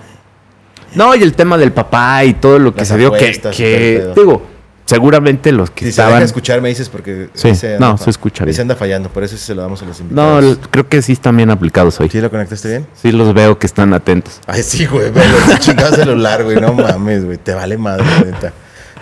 No, 0.95 1.13
y 1.13 1.21
el 1.21 1.33
tema 1.33 1.57
del 1.59 1.73
papá 1.73 2.23
y 2.23 2.33
todo 2.35 2.57
lo 2.57 2.73
que 2.73 2.79
Las 2.81 2.87
se 2.87 2.97
dio, 2.97 3.11
que, 3.11 3.39
que 3.55 4.07
digo, 4.15 4.41
seguramente 4.85 5.51
los 5.51 5.69
que 5.71 5.79
Si 5.79 5.85
se 5.85 5.89
estaban... 5.91 6.13
deja 6.13 6.25
escuchar, 6.25 6.61
me 6.61 6.69
dices, 6.69 6.89
porque 6.89 7.29
Sí, 7.33 7.55
se 7.55 7.79
no, 7.79 7.97
se 7.97 8.09
escucha 8.09 8.43
ahí 8.43 8.51
se 8.53 8.57
bien. 8.57 8.61
anda 8.71 8.75
fallando, 8.75 9.09
por 9.09 9.23
eso 9.23 9.35
sí 9.37 9.43
se 9.43 9.55
lo 9.55 9.61
damos 9.63 9.81
a 9.81 9.85
los 9.85 9.99
No, 9.99 10.03
invitados. 10.39 10.43
l- 10.43 10.57
creo 10.71 10.87
que 10.87 11.01
sí 11.01 11.13
están 11.13 11.35
bien 11.37 11.49
aplicados 11.49 11.99
hoy. 11.99 12.09
¿Sí 12.09 12.21
lo 12.21 12.29
conectaste 12.29 12.67
bien? 12.69 12.87
Sí 12.93 13.11
los 13.11 13.33
veo 13.33 13.57
que 13.57 13.65
están 13.65 13.93
atentos. 13.93 14.39
Ay, 14.47 14.63
sí, 14.63 14.85
güey, 14.85 15.11
velo, 15.11 15.37
ese 15.47 15.59
chingado 15.59 15.95
celular, 15.95 16.43
güey, 16.43 16.57
no 16.61 16.73
mames, 16.73 17.25
güey, 17.25 17.37
te 17.37 17.53
vale 17.53 17.77
madre, 17.77 18.05
neta. 18.25 18.53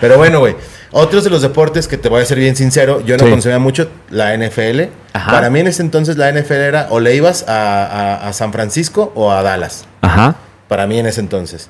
Pero 0.01 0.17
bueno, 0.17 0.39
güey, 0.39 0.55
otros 0.91 1.23
de 1.23 1.29
los 1.29 1.41
deportes 1.41 1.87
que 1.87 1.97
te 1.97 2.09
voy 2.09 2.21
a 2.21 2.25
ser 2.25 2.37
bien 2.39 2.55
sincero, 2.55 3.01
yo 3.05 3.15
no 3.17 3.23
Sí. 3.25 3.29
consumía 3.31 3.59
mucho 3.59 3.89
la 4.09 4.33
NFL. 4.37 4.89
Ajá. 5.13 5.31
Para 5.31 5.49
mí 5.49 5.59
en 5.59 5.67
ese 5.67 5.81
entonces 5.81 6.17
la 6.17 6.29
NFL 6.29 6.53
era 6.61 6.87
o 6.89 6.99
le 6.99 7.15
ibas 7.15 7.47
a, 7.47 7.85
a- 7.85 8.27
a 8.27 8.33
San 8.33 8.51
Francisco 8.51 9.11
o 9.15 9.31
a 9.31 9.41
Dallas. 9.43 9.85
Ajá. 10.01 10.35
Para 10.67 10.87
mí 10.87 10.97
en 10.99 11.05
ese 11.05 11.21
entonces. 11.21 11.69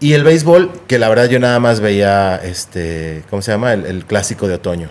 Y 0.00 0.12
el 0.12 0.24
béisbol, 0.24 0.70
que 0.86 0.98
la 0.98 1.08
verdad 1.08 1.28
yo 1.28 1.38
nada 1.38 1.60
más 1.60 1.80
veía, 1.80 2.36
este, 2.36 3.22
¿cómo 3.30 3.40
se 3.42 3.52
llama? 3.52 3.72
El, 3.72 3.86
el 3.86 4.04
clásico 4.04 4.48
de 4.48 4.54
otoño. 4.54 4.88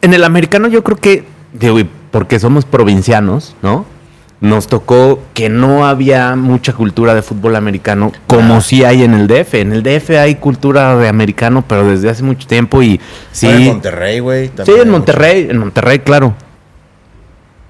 En 0.00 0.14
el 0.14 0.22
americano 0.24 0.68
yo 0.68 0.84
creo 0.84 0.96
que, 0.96 1.24
digo, 1.52 1.78
porque 2.10 2.38
somos 2.38 2.64
provincianos, 2.64 3.56
¿no? 3.62 3.84
Nos 4.40 4.66
tocó 4.66 5.20
que 5.34 5.48
no 5.48 5.86
había 5.86 6.34
mucha 6.34 6.72
cultura 6.72 7.14
de 7.14 7.22
fútbol 7.22 7.54
americano 7.54 8.10
como 8.26 8.56
Ah. 8.56 8.60
sí 8.60 8.82
hay 8.84 9.04
en 9.04 9.14
el 9.14 9.28
DF. 9.28 9.54
En 9.54 9.72
el 9.72 9.84
DF 9.84 10.10
hay 10.18 10.34
cultura 10.34 10.96
de 10.96 11.08
americano, 11.08 11.64
pero 11.66 11.88
desde 11.88 12.10
hace 12.10 12.24
mucho 12.24 12.46
tiempo 12.48 12.82
y 12.82 13.00
sí. 13.30 13.46
Ahora 13.46 13.58
en 13.58 13.66
Monterrey, 13.68 14.18
güey. 14.18 14.50
Sí, 14.64 14.72
en 14.80 14.90
Monterrey, 14.90 15.46
en 15.48 15.58
Monterrey, 15.58 16.00
claro. 16.00 16.34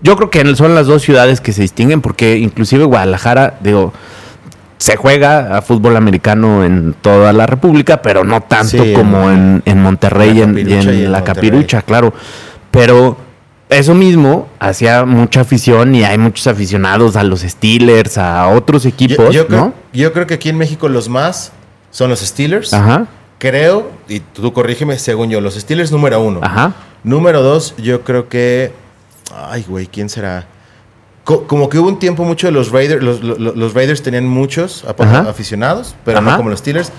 Yo 0.00 0.16
creo 0.16 0.30
que 0.30 0.56
son 0.56 0.75
las 0.75 0.87
dos 0.87 1.02
ciudades 1.02 1.40
que 1.42 1.52
se 1.52 1.61
distinguen 1.62 2.00
porque 2.00 2.38
inclusive 2.38 2.84
Guadalajara, 2.84 3.58
digo, 3.61 3.92
se 4.82 4.96
juega 4.96 5.56
a 5.56 5.62
fútbol 5.62 5.96
americano 5.96 6.64
en 6.64 6.94
toda 7.00 7.32
la 7.32 7.46
República, 7.46 8.02
pero 8.02 8.24
no 8.24 8.40
tanto 8.40 8.82
Sí, 8.82 8.92
como 8.94 9.30
en, 9.30 9.62
en 9.64 9.80
Monterrey 9.80 10.38
y 10.38 10.42
en, 10.42 10.58
y 10.58 10.64
Capirucha 10.64 10.90
en 10.90 10.98
y 10.98 11.04
en 11.04 11.12
la 11.12 11.18
Monterrey. 11.18 11.50
Capirucha, 11.50 11.82
claro. 11.82 12.12
Pero 12.72 13.16
eso 13.68 13.94
mismo 13.94 14.48
hacía 14.58 15.04
mucha 15.04 15.42
afición 15.42 15.94
y 15.94 16.02
hay 16.02 16.18
muchos 16.18 16.48
aficionados 16.48 17.14
a 17.14 17.22
los 17.22 17.42
Steelers, 17.42 18.18
a 18.18 18.48
otros 18.48 18.84
equipos, 18.84 19.32
yo, 19.32 19.46
creo, 19.46 19.60
¿no? 19.60 19.74
yo 19.92 20.12
creo 20.12 20.26
que 20.26 20.34
aquí 20.34 20.48
en 20.48 20.58
México 20.58 20.88
los 20.88 21.08
más 21.08 21.52
son 21.92 22.10
los 22.10 22.18
Steelers. 22.18 22.74
Ajá. 22.74 23.06
creo, 23.38 23.88
y 24.08 24.18
tú 24.18 24.52
corrígeme, 24.52 24.98
según 24.98 25.30
yo, 25.30 25.40
los 25.40 25.54
Steelers 25.54 25.92
número 25.92 26.20
uno. 26.20 26.40
Ajá. 26.42 26.72
Número 27.04 27.40
dos, 27.40 27.74
yo 27.78 28.02
creo 28.02 28.28
que. 28.28 28.72
Ay, 29.32 29.64
güey, 29.68 29.86
¿quién 29.86 30.08
será? 30.08 30.46
Co- 31.24 31.46
como 31.46 31.68
que 31.68 31.78
hubo 31.78 31.88
un 31.88 31.98
tiempo 31.98 32.24
mucho 32.24 32.46
de 32.48 32.52
los 32.52 32.70
Raiders. 32.72 33.02
Los, 33.02 33.22
los- 33.22 33.38
los 33.56 33.74
Raiders 33.74 34.02
tenían 34.02 34.26
muchos 34.26 34.84
Ajá. 34.98 35.20
aficionados, 35.28 35.94
pero 36.04 36.18
Ajá. 36.18 36.30
no 36.32 36.36
como 36.38 36.50
los 36.50 36.58
Steelers. 36.58 36.90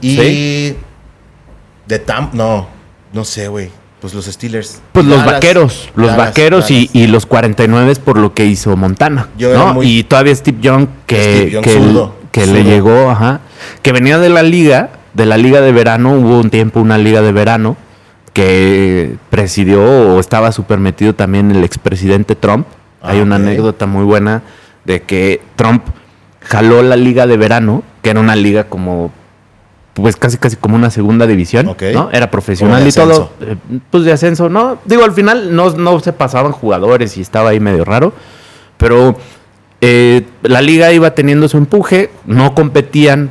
Y. 0.00 0.16
Sí. 0.16 0.76
De 1.86 1.98
Tam. 1.98 2.30
No, 2.34 2.68
no 3.12 3.24
sé, 3.24 3.48
güey. 3.48 3.70
Pues 4.00 4.14
los 4.14 4.24
Steelers. 4.26 4.80
Pues 4.92 5.04
los 5.06 5.18
Dallas, 5.18 5.34
vaqueros, 5.34 5.90
los 5.94 6.06
Dallas, 6.08 6.28
vaqueros 6.28 6.70
y, 6.70 6.86
Dallas. 6.86 6.94
y 6.94 7.06
los 7.08 7.26
49 7.26 7.94
por 7.96 8.16
lo 8.18 8.32
que 8.34 8.46
hizo 8.46 8.74
Montana. 8.76 9.28
Yo 9.36 9.50
era 9.50 9.58
¿no? 9.58 9.74
muy- 9.74 9.98
Y 9.98 10.04
todavía 10.04 10.34
Steve 10.34 10.58
Young 10.60 10.86
que, 11.06 11.16
Steve 11.22 11.50
Young, 11.50 11.64
que, 11.64 11.74
zurdo, 11.74 12.14
que 12.32 12.46
le 12.46 12.64
llegó, 12.64 13.10
ajá, 13.10 13.40
que 13.82 13.92
venía 13.92 14.18
de 14.18 14.30
la 14.30 14.42
liga, 14.42 14.90
de 15.12 15.26
la 15.26 15.36
liga 15.36 15.60
de 15.60 15.72
verano, 15.72 16.14
hubo 16.14 16.38
un 16.38 16.48
tiempo 16.48 16.80
una 16.80 16.96
liga 16.96 17.20
de 17.20 17.32
verano 17.32 17.76
que 18.32 19.16
presidió 19.28 19.82
o 19.82 20.20
estaba 20.20 20.52
súper 20.52 20.78
metido 20.78 21.14
también 21.14 21.50
el 21.50 21.64
expresidente 21.64 22.34
Trump. 22.36 22.66
Ah, 23.02 23.10
Hay 23.10 23.20
una 23.20 23.36
ok. 23.36 23.42
anécdota 23.42 23.86
muy 23.86 24.04
buena 24.04 24.42
de 24.84 25.02
que 25.02 25.40
Trump 25.56 25.82
jaló 26.42 26.82
la 26.82 26.96
liga 26.96 27.26
de 27.26 27.36
verano, 27.36 27.82
que 28.02 28.10
era 28.10 28.20
una 28.20 28.36
liga 28.36 28.64
como 28.64 29.12
pues 29.94 30.16
casi 30.16 30.38
casi 30.38 30.56
como 30.56 30.76
una 30.76 30.88
segunda 30.90 31.26
división, 31.26 31.68
Ok. 31.68 31.82
¿no? 31.92 32.08
Era 32.12 32.30
profesional 32.30 32.86
y 32.86 32.92
todo, 32.92 33.32
eh, 33.40 33.56
pues 33.90 34.04
de 34.04 34.12
ascenso, 34.12 34.48
¿no? 34.48 34.78
Digo, 34.86 35.04
al 35.04 35.12
final 35.12 35.54
no, 35.54 35.70
no 35.70 36.00
se 36.00 36.12
pasaban 36.12 36.52
jugadores 36.52 37.16
y 37.18 37.20
estaba 37.20 37.50
ahí 37.50 37.60
medio 37.60 37.84
raro, 37.84 38.12
pero 38.78 39.16
eh, 39.82 40.22
la 40.42 40.62
liga 40.62 40.92
iba 40.92 41.10
teniendo 41.14 41.48
su 41.48 41.58
empuje, 41.58 42.10
no 42.24 42.54
competían 42.54 43.30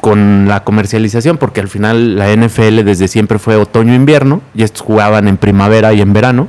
con 0.00 0.46
la 0.48 0.64
comercialización 0.64 1.36
porque 1.38 1.60
al 1.60 1.68
final 1.68 2.16
la 2.16 2.34
NFL 2.34 2.82
desde 2.84 3.06
siempre 3.08 3.38
fue 3.38 3.56
otoño-invierno 3.56 4.40
y 4.54 4.62
estos 4.64 4.82
jugaban 4.82 5.28
en 5.28 5.36
primavera 5.36 5.92
y 5.94 6.00
en 6.00 6.12
verano, 6.12 6.48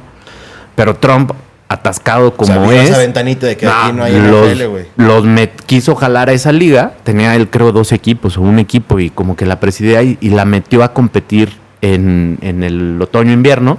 pero 0.76 0.96
Trump 0.96 1.32
atascado 1.72 2.34
O 2.38 2.46
sea, 2.46 2.56
como 2.56 2.72
es 2.72 2.90
esa 2.90 2.98
ventanita 3.00 3.48
de 3.48 3.58
que 3.58 3.68
aquí 3.68 3.94
no 3.94 4.04
hay 4.04 4.14
los, 4.20 4.52
NFL, 4.52 4.66
güey. 4.68 4.86
los 4.98 5.24
met- 5.26 5.52
quiso 5.66 5.96
jalar 5.96 6.30
a 6.30 6.34
esa 6.34 6.52
liga. 6.52 6.94
Tenía 7.04 7.36
él, 7.36 7.50
creo, 7.50 7.72
dos 7.72 7.92
equipos 7.92 8.38
o 8.38 8.42
un 8.42 8.60
equipo 8.60 9.00
y 9.00 9.10
como 9.10 9.36
que 9.36 9.46
la 9.46 9.60
presidía 9.60 10.04
y, 10.04 10.18
y 10.22 10.30
la 10.30 10.46
metió 10.46 10.84
a 10.84 10.94
competir 10.94 11.54
en, 11.82 12.38
en 12.42 12.64
el 12.64 13.02
otoño-invierno. 13.02 13.78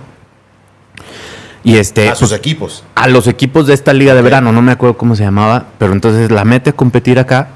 Y 1.64 1.76
este, 1.76 2.08
A 2.08 2.14
sus 2.16 2.30
pues, 2.30 2.38
equipos. 2.40 2.84
a 2.96 3.06
los 3.06 3.28
equipos 3.28 3.66
de 3.68 3.74
esta 3.74 3.92
liga 3.92 4.14
de 4.14 4.22
verano, 4.22 4.50
no 4.52 4.62
me 4.62 4.72
acuerdo 4.72 4.96
cómo 4.98 5.14
se 5.14 5.22
llamaba, 5.22 5.66
pero 5.78 5.92
entonces 5.92 6.30
la 6.32 6.44
mete 6.44 6.70
a 6.70 6.72
competir 6.72 7.20
acá 7.20 7.48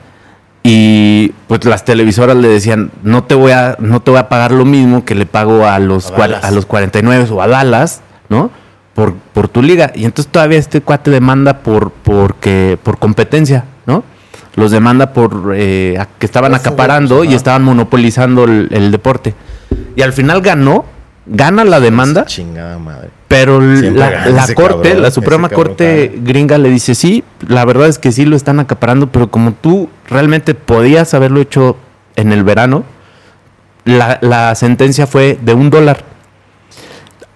y 0.62 1.32
pues 1.48 1.64
las 1.64 1.84
televisoras 1.84 2.36
le 2.36 2.46
decían, 2.48 2.92
no 3.02 3.24
te 3.24 3.34
voy 3.34 3.50
a, 3.52 3.76
no 3.80 4.00
te 4.00 4.12
voy 4.12 4.20
a 4.20 4.28
pagar 4.28 4.52
lo 4.52 4.64
mismo 4.64 5.04
que 5.04 5.16
le 5.16 5.26
pago 5.26 5.66
a 5.66 5.78
los, 5.80 6.12
A 6.12 6.24
a 6.46 6.50
los 6.52 6.66
49 6.66 7.26
o 7.32 7.42
a 7.42 7.48
Dallas, 7.48 8.02
¿no? 8.28 8.50
Por, 8.96 9.14
por 9.14 9.46
tu 9.48 9.62
liga. 9.62 9.92
Y 9.94 10.04
entonces 10.06 10.32
todavía 10.32 10.58
este 10.58 10.80
cuate 10.80 11.10
demanda 11.12 11.58
por, 11.58 11.90
porque, 11.92 12.76
por 12.82 12.98
competencia, 12.98 13.64
¿no? 13.86 14.02
Los 14.56 14.70
demanda 14.72 15.12
por 15.12 15.52
eh, 15.54 15.96
a- 16.00 16.08
que 16.18 16.26
estaban 16.26 16.54
acaparando 16.54 17.18
pues, 17.18 17.30
y 17.30 17.34
estaban 17.34 17.62
monopolizando 17.62 18.44
el, 18.44 18.68
el 18.72 18.90
deporte. 18.90 19.34
Y 19.94 20.02
al 20.02 20.12
final 20.14 20.40
ganó, 20.40 20.86
gana 21.26 21.64
la 21.64 21.78
demanda. 21.78 22.24
Chingada 22.24 22.78
madre. 22.78 23.10
Pero 23.28 23.60
la, 23.60 24.46
corte, 24.54 24.88
cabrón, 24.88 25.02
la 25.02 25.10
Suprema 25.10 25.48
Corte 25.50 26.12
gringa 26.22 26.56
le 26.58 26.70
dice, 26.70 26.94
sí, 26.94 27.22
la 27.46 27.64
verdad 27.66 27.88
es 27.88 27.98
que 27.98 28.12
sí 28.12 28.24
lo 28.24 28.34
están 28.36 28.60
acaparando, 28.60 29.08
pero 29.12 29.30
como 29.30 29.52
tú 29.52 29.90
realmente 30.08 30.54
podías 30.54 31.12
haberlo 31.12 31.40
hecho 31.40 31.76
en 32.14 32.32
el 32.32 32.44
verano, 32.44 32.84
la, 33.84 34.18
la 34.22 34.54
sentencia 34.54 35.06
fue 35.06 35.38
de 35.42 35.54
un 35.54 35.68
dólar. 35.70 36.02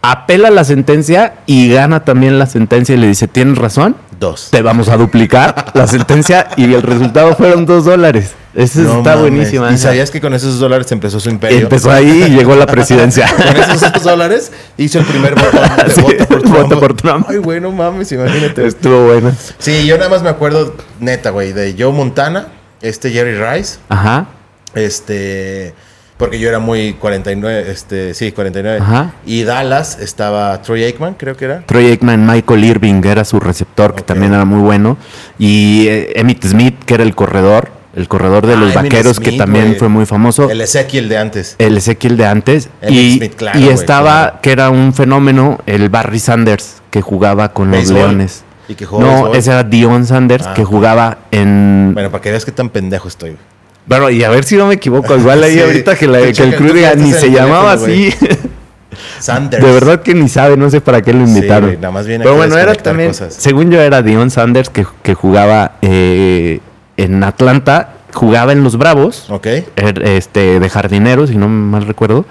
Apela 0.03 0.49
la 0.51 0.65
sentencia 0.65 1.35
y 1.47 1.71
gana 1.71 2.05
también 2.05 2.39
la 2.39 2.47
sentencia 2.47 2.95
y 2.95 2.99
le 2.99 3.07
dice, 3.09 3.29
tienes 3.29 3.59
razón, 3.59 3.97
Dos. 4.19 4.49
te 4.51 4.63
vamos 4.63 4.89
a 4.89 4.97
duplicar 4.97 5.73
la 5.75 5.87
sentencia 5.87 6.49
y 6.57 6.73
el 6.73 6.81
resultado 6.83 7.37
fueron 7.37 7.67
dos 7.67 7.85
dólares. 7.85 8.33
Esa 8.55 8.81
No 8.81 8.99
está 8.99 9.11
mames. 9.17 9.21
buenísima. 9.31 9.71
¿Y 9.71 9.77
sabías 9.79 10.11
que 10.11 10.21
con 10.21 10.33
esos 10.35 10.59
dólares 10.59 10.91
empezó 10.91 11.21
su 11.21 11.29
imperio? 11.29 11.59
Empezó 11.61 11.91
ahí 11.91 12.25
y 12.27 12.31
llegó 12.31 12.55
a 12.55 12.57
la 12.57 12.67
presidencia. 12.67 13.31
Con 13.37 13.57
esos 13.57 13.93
dos 13.93 14.03
dólares 14.03 14.51
hizo 14.77 14.99
el 14.99 15.05
primer 15.05 15.35
botón 15.37 15.61
de 15.87 15.93
Sí, 15.93 16.01
voto 16.01 16.27
por 16.27 16.41
Trump. 16.43 16.57
voto 16.57 16.81
por 16.81 16.95
Trump. 16.97 17.27
Ay, 17.29 17.37
güey, 17.37 17.61
no 17.61 17.71
mames, 17.71 18.11
imagínate. 18.11 18.67
Estuvo 18.67 19.07
buena. 19.07 19.33
Sí, 19.59 19.87
yo 19.87 19.97
nada 19.99 20.09
más 20.11 20.23
me 20.23 20.31
acuerdo, 20.31 20.75
neta, 20.99 21.31
güey, 21.31 21.53
de 21.53 21.77
Joe 21.79 21.93
Montana, 21.93 22.49
este 22.81 23.11
Jerry 23.13 23.37
Rice, 23.37 23.79
Ajá. 23.89 24.27
este... 24.75 25.75
Porque 26.21 26.39
yo 26.39 26.49
era 26.49 26.61
muy 26.61 26.93
49, 26.93 27.65
este, 27.69 28.15
sí, 28.15 28.31
49. 28.31 28.79
Ajá. 28.81 29.15
Y 29.27 29.43
Dallas 29.43 29.99
estaba 30.01 30.63
Troy 30.63 30.85
Aikman, 30.85 31.15
creo 31.15 31.37
que 31.37 31.47
era. 31.47 31.63
Troy 31.67 31.87
Aikman, 31.87 32.25
Michael 32.27 32.63
Irving 32.65 33.03
era 33.05 33.25
su 33.25 33.41
receptor, 33.41 33.95
que 33.95 34.03
también 34.03 34.33
era 34.35 34.45
muy 34.45 34.61
bueno. 34.61 34.97
Y 35.39 35.87
eh, 35.89 36.13
Emmitt 36.17 36.45
Smith, 36.45 36.85
que 36.85 36.95
era 36.95 37.03
el 37.03 37.15
corredor, 37.17 37.71
el 37.97 38.07
corredor 38.07 38.47
de 38.47 38.53
Ah, 38.53 38.57
los 38.57 38.75
vaqueros, 38.75 39.19
que 39.19 39.33
también 39.33 39.75
fue 39.79 39.89
muy 39.89 40.07
famoso. 40.07 40.49
El 40.51 40.61
Ezequiel 40.61 41.09
de 41.09 41.17
antes. 41.19 41.57
El 41.59 41.77
Ezequiel 41.79 42.17
de 42.17 42.27
antes. 42.27 42.69
Y 42.89 43.17
Smith, 43.17 43.35
claro, 43.35 43.59
y 43.59 43.69
estaba, 43.69 44.21
claro. 44.27 44.39
que 44.43 44.53
era 44.53 44.71
un 44.71 44.93
fenómeno, 44.95 45.59
el 45.67 45.89
Barry 45.89 46.21
Sanders, 46.21 46.83
que 46.91 47.01
jugaba 47.01 47.53
con 47.55 47.71
los. 47.71 47.91
Leones. 47.91 48.45
Y 48.69 48.75
que 48.77 48.85
jugó 48.87 49.01
No, 49.03 49.35
ese 49.35 49.51
era 49.51 49.65
Dion 49.65 50.07
Sanders, 50.07 50.47
Ah. 50.47 50.55
que 50.55 50.65
jugaba 50.65 51.19
en... 51.33 51.91
Bueno, 51.93 52.11
para 52.13 52.23
que 52.23 52.31
veas 52.31 52.45
qué 52.45 52.53
tan 52.53 52.69
pendejo 52.69 53.09
estoy. 53.09 53.31
güey. 53.31 53.43
Bueno, 53.87 54.11
y 54.11 54.23
a 54.23 54.31
ver 54.31 54.45
si 54.45 54.57
no 54.57 54.67
me 54.67 54.75
equivoco, 54.75 55.17
igual 55.17 55.43
ahí 55.43 55.55
Sí. 55.55 55.61
ahorita 55.61 55.97
que, 55.97 56.07
la- 56.07 56.21
que 56.33 56.43
el 56.43 56.55
crew 56.57 56.73
diga, 56.73 56.95
ni 56.95 57.13
se 57.13 57.31
llamaba 57.31 57.73
así. 57.73 58.13
Sanders. 59.21 59.65
De 59.65 59.73
verdad 59.73 60.03
que 60.03 60.15
ni 60.15 60.29
sabe, 60.29 60.57
no 60.57 60.69
sé 60.71 60.81
para 60.81 61.01
qué 61.03 61.13
lo 61.13 61.21
invitaron. 61.21 61.75
nada 61.75 61.91
más 61.91 62.07
viene 62.07 62.25
Pero 62.25 62.37
bueno, 62.37 62.57
era 62.59 62.75
también, 62.75 63.11
cosas. 63.11 63.35
según 63.35 63.71
yo 63.71 63.81
era 63.81 64.03
Dion 64.03 64.31
Sanders 64.31 64.69
que, 64.71 64.85
que 65.03 65.15
jugaba 65.15 65.73
eh, 65.83 66.61
en 66.97 67.23
Atlanta, 67.23 67.91
jugaba 68.13 68.53
en 68.53 68.63
los 68.65 68.77
Bravos, 68.77 69.27
Ok. 69.31 69.47
er- 69.77 70.03
este, 70.07 70.59
de 70.61 70.69
jardinero, 70.69 71.27
si 71.27 71.37
no 71.37 71.49
mal 71.49 71.87
recuerdo, 71.87 72.27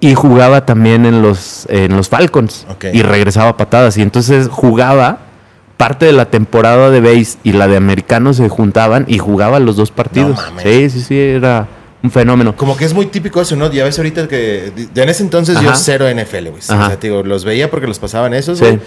y 0.00 0.14
jugaba 0.14 0.66
también 0.66 1.06
en 1.06 1.22
los, 1.22 1.66
en 1.70 1.96
los 1.96 2.08
Falcons 2.08 2.66
Ok. 2.70 2.86
y 2.92 3.02
regresaba 3.02 3.50
a 3.50 3.56
patadas. 3.56 3.96
Y 3.96 4.02
entonces 4.02 4.48
jugaba 4.50 5.18
parte 5.76 6.06
de 6.06 6.12
la 6.12 6.26
temporada 6.26 6.90
de 6.90 7.00
base 7.00 7.38
y 7.42 7.52
la 7.52 7.66
de 7.68 7.76
americano 7.76 8.32
se 8.34 8.48
juntaban 8.48 9.04
y 9.08 9.18
jugaban 9.18 9.64
los 9.64 9.76
dos 9.76 9.90
partidos. 9.90 10.36
mames. 10.36 10.62
sí, 10.62 10.90
sí, 10.90 11.00
sí, 11.00 11.18
era 11.18 11.66
un 12.02 12.10
fenómeno. 12.10 12.56
Como 12.56 12.76
que 12.76 12.84
es 12.84 12.94
muy 12.94 13.06
típico 13.06 13.40
eso, 13.40 13.56
¿no? 13.56 13.70
Ya 13.70 13.84
ves 13.84 13.98
ahorita 13.98 14.26
que... 14.28 14.72
En 14.94 15.08
ese 15.08 15.22
entonces 15.22 15.60
yo 15.60 15.74
cero 15.74 16.06
NFL, 16.08 16.48
güey. 16.48 16.58
O 16.58 16.62
sea, 16.62 16.96
digo, 17.00 17.22
los 17.22 17.44
veía 17.44 17.70
porque 17.70 17.86
los 17.86 17.98
pasaban 17.98 18.34
esos, 18.34 18.58
Sí. 18.58 18.64
güey. 18.64 18.80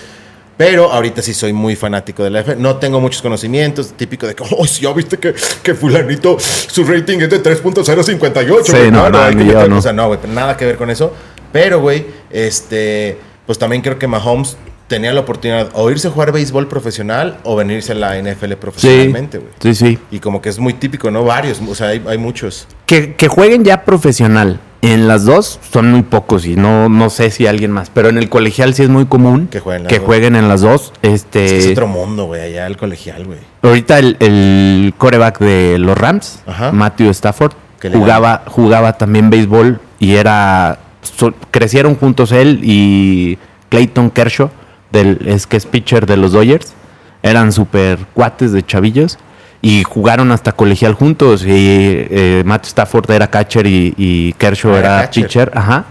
Pero 0.58 0.89
ahorita 0.89 1.21
sí 1.21 1.34
soy 1.34 1.52
muy 1.52 1.76
fanático 1.76 2.24
de 2.24 2.30
la 2.30 2.41
NFL. 2.41 2.62
No 2.62 2.78
tengo 2.78 3.02
muchos 3.02 3.21
conocimientos. 3.21 3.91
Típico 3.98 4.26
de 4.26 4.36
que, 4.36 4.43
oh, 4.58 4.65
sí, 4.65 4.84
ya 4.84 4.93
viste 4.93 5.17
que, 5.17 5.34
que 5.62 5.74
fulanito, 5.76 6.38
su 6.39 6.86
rating 6.86 7.17
es 7.19 7.30
de 7.30 7.43
3.058. 7.43 8.63
Sí, 8.63 8.89
no, 8.89 9.10
no, 9.10 9.32
yo 9.32 9.67
no. 9.67 9.78
O 9.80 9.82
sea, 9.82 9.91
no, 9.91 10.08
güey, 10.08 10.19
nada 10.34 10.56
que 10.56 10.65
ver 10.65 10.78
con 10.78 10.89
eso. 10.89 11.13
Pero, 11.52 11.82
güey, 11.82 12.06
este... 12.30 13.17
Pues 13.45 13.60
también 13.60 13.82
creo 13.82 14.00
que 14.00 14.08
Mahomes 14.08 14.58
tenía 14.88 15.12
la 15.13 15.21
oportunidad 15.21 15.69
o 15.74 15.89
irse 15.89 16.08
a 16.08 16.12
jugar 16.12 16.32
béisbol 16.32 16.67
profesional 16.67 17.38
o 17.43 17.56
venirse 17.56 17.93
a 17.93 17.95
la 17.95 18.17
NFL 18.21 18.54
profesionalmente, 18.54 19.39
güey. 19.39 19.52
sí, 19.60 19.74
sí. 19.76 20.00
Y 20.12 20.19
como 20.19 20.41
que 20.41 20.50
es 20.50 20.60
muy 20.60 20.74
típico, 20.74 21.10
¿no? 21.12 21.24
Varios, 21.24 21.60
o 21.67 21.74
sea, 21.76 21.88
hay, 21.88 22.04
hay 22.08 22.17
muchos. 22.17 22.67
Que, 22.86 23.15
que 23.15 23.28
jueguen 23.28 23.63
ya 23.63 23.84
profesional. 23.84 24.60
En 24.82 25.08
las 25.08 25.26
dos 25.26 25.60
son 25.74 25.89
muy 25.91 26.04
pocos 26.04 26.45
y 26.45 26.56
no, 26.56 26.89
no 26.89 27.10
sé 27.10 27.32
si 27.32 27.48
alguien 27.48 27.71
más, 27.71 27.89
pero 27.91 28.10
en 28.10 28.19
el 28.19 28.30
colegial 28.30 28.76
sí 28.76 28.84
es 28.84 28.89
muy 28.89 29.08
común 29.08 29.48
Que 29.48 29.60
jueguen 29.60 29.84
las 29.86 29.89
que 29.91 29.98
dos. 29.98 30.06
jueguen 30.06 30.36
en 30.36 30.48
las 30.48 30.62
dos. 30.62 30.93
Este, 31.02 31.45
Es 31.45 31.52
que 31.52 31.58
es 31.60 31.67
otro 31.71 31.88
mundo, 31.88 32.26
güey, 32.26 32.41
allá 32.43 32.67
el 32.67 32.78
colegial, 32.78 33.26
güey. 33.26 33.39
Ahorita 33.63 33.98
el, 33.98 34.15
el 34.19 34.93
coreback 34.95 35.39
de 35.39 35.80
los 35.80 35.98
Rams, 35.98 36.43
Ajá. 36.45 36.71
Matthew 36.71 37.10
Stafford, 37.10 37.54
jugaba, 37.91 38.43
jugaba 38.45 38.93
también 38.93 39.32
béisbol 39.32 39.80
y 40.00 40.15
era. 40.17 40.78
so- 41.02 41.34
crecieron 41.50 41.95
juntos 41.95 42.32
él 42.32 42.60
y 42.62 43.39
Clayton 43.69 44.12
Kershaw, 44.12 44.52
del, 44.95 45.19
es 45.27 45.45
que 45.45 45.58
es 45.58 45.65
pitcher 45.67 46.05
de 46.08 46.17
los 46.17 46.31
Dodgers. 46.31 46.73
Eran 47.21 47.51
super 47.51 47.99
cuates 48.13 48.51
de 48.51 48.63
chavillos 48.65 49.17
y 49.62 49.84
jugaron 49.84 50.31
hasta 50.31 50.51
colegial 50.53 50.93
juntos. 50.93 51.43
Y 51.43 51.47
eh, 51.49 52.43
Matthew 52.45 52.69
Stafford 52.69 53.12
era 53.12 53.27
catcher 53.29 53.67
y, 53.67 53.93
y 53.97 54.34
Kershaw 54.34 54.73
Ah, 54.73 54.79
era 54.79 55.01
catcher. 55.01 55.23
pitcher. 55.23 55.51
Ajá. 55.55 55.86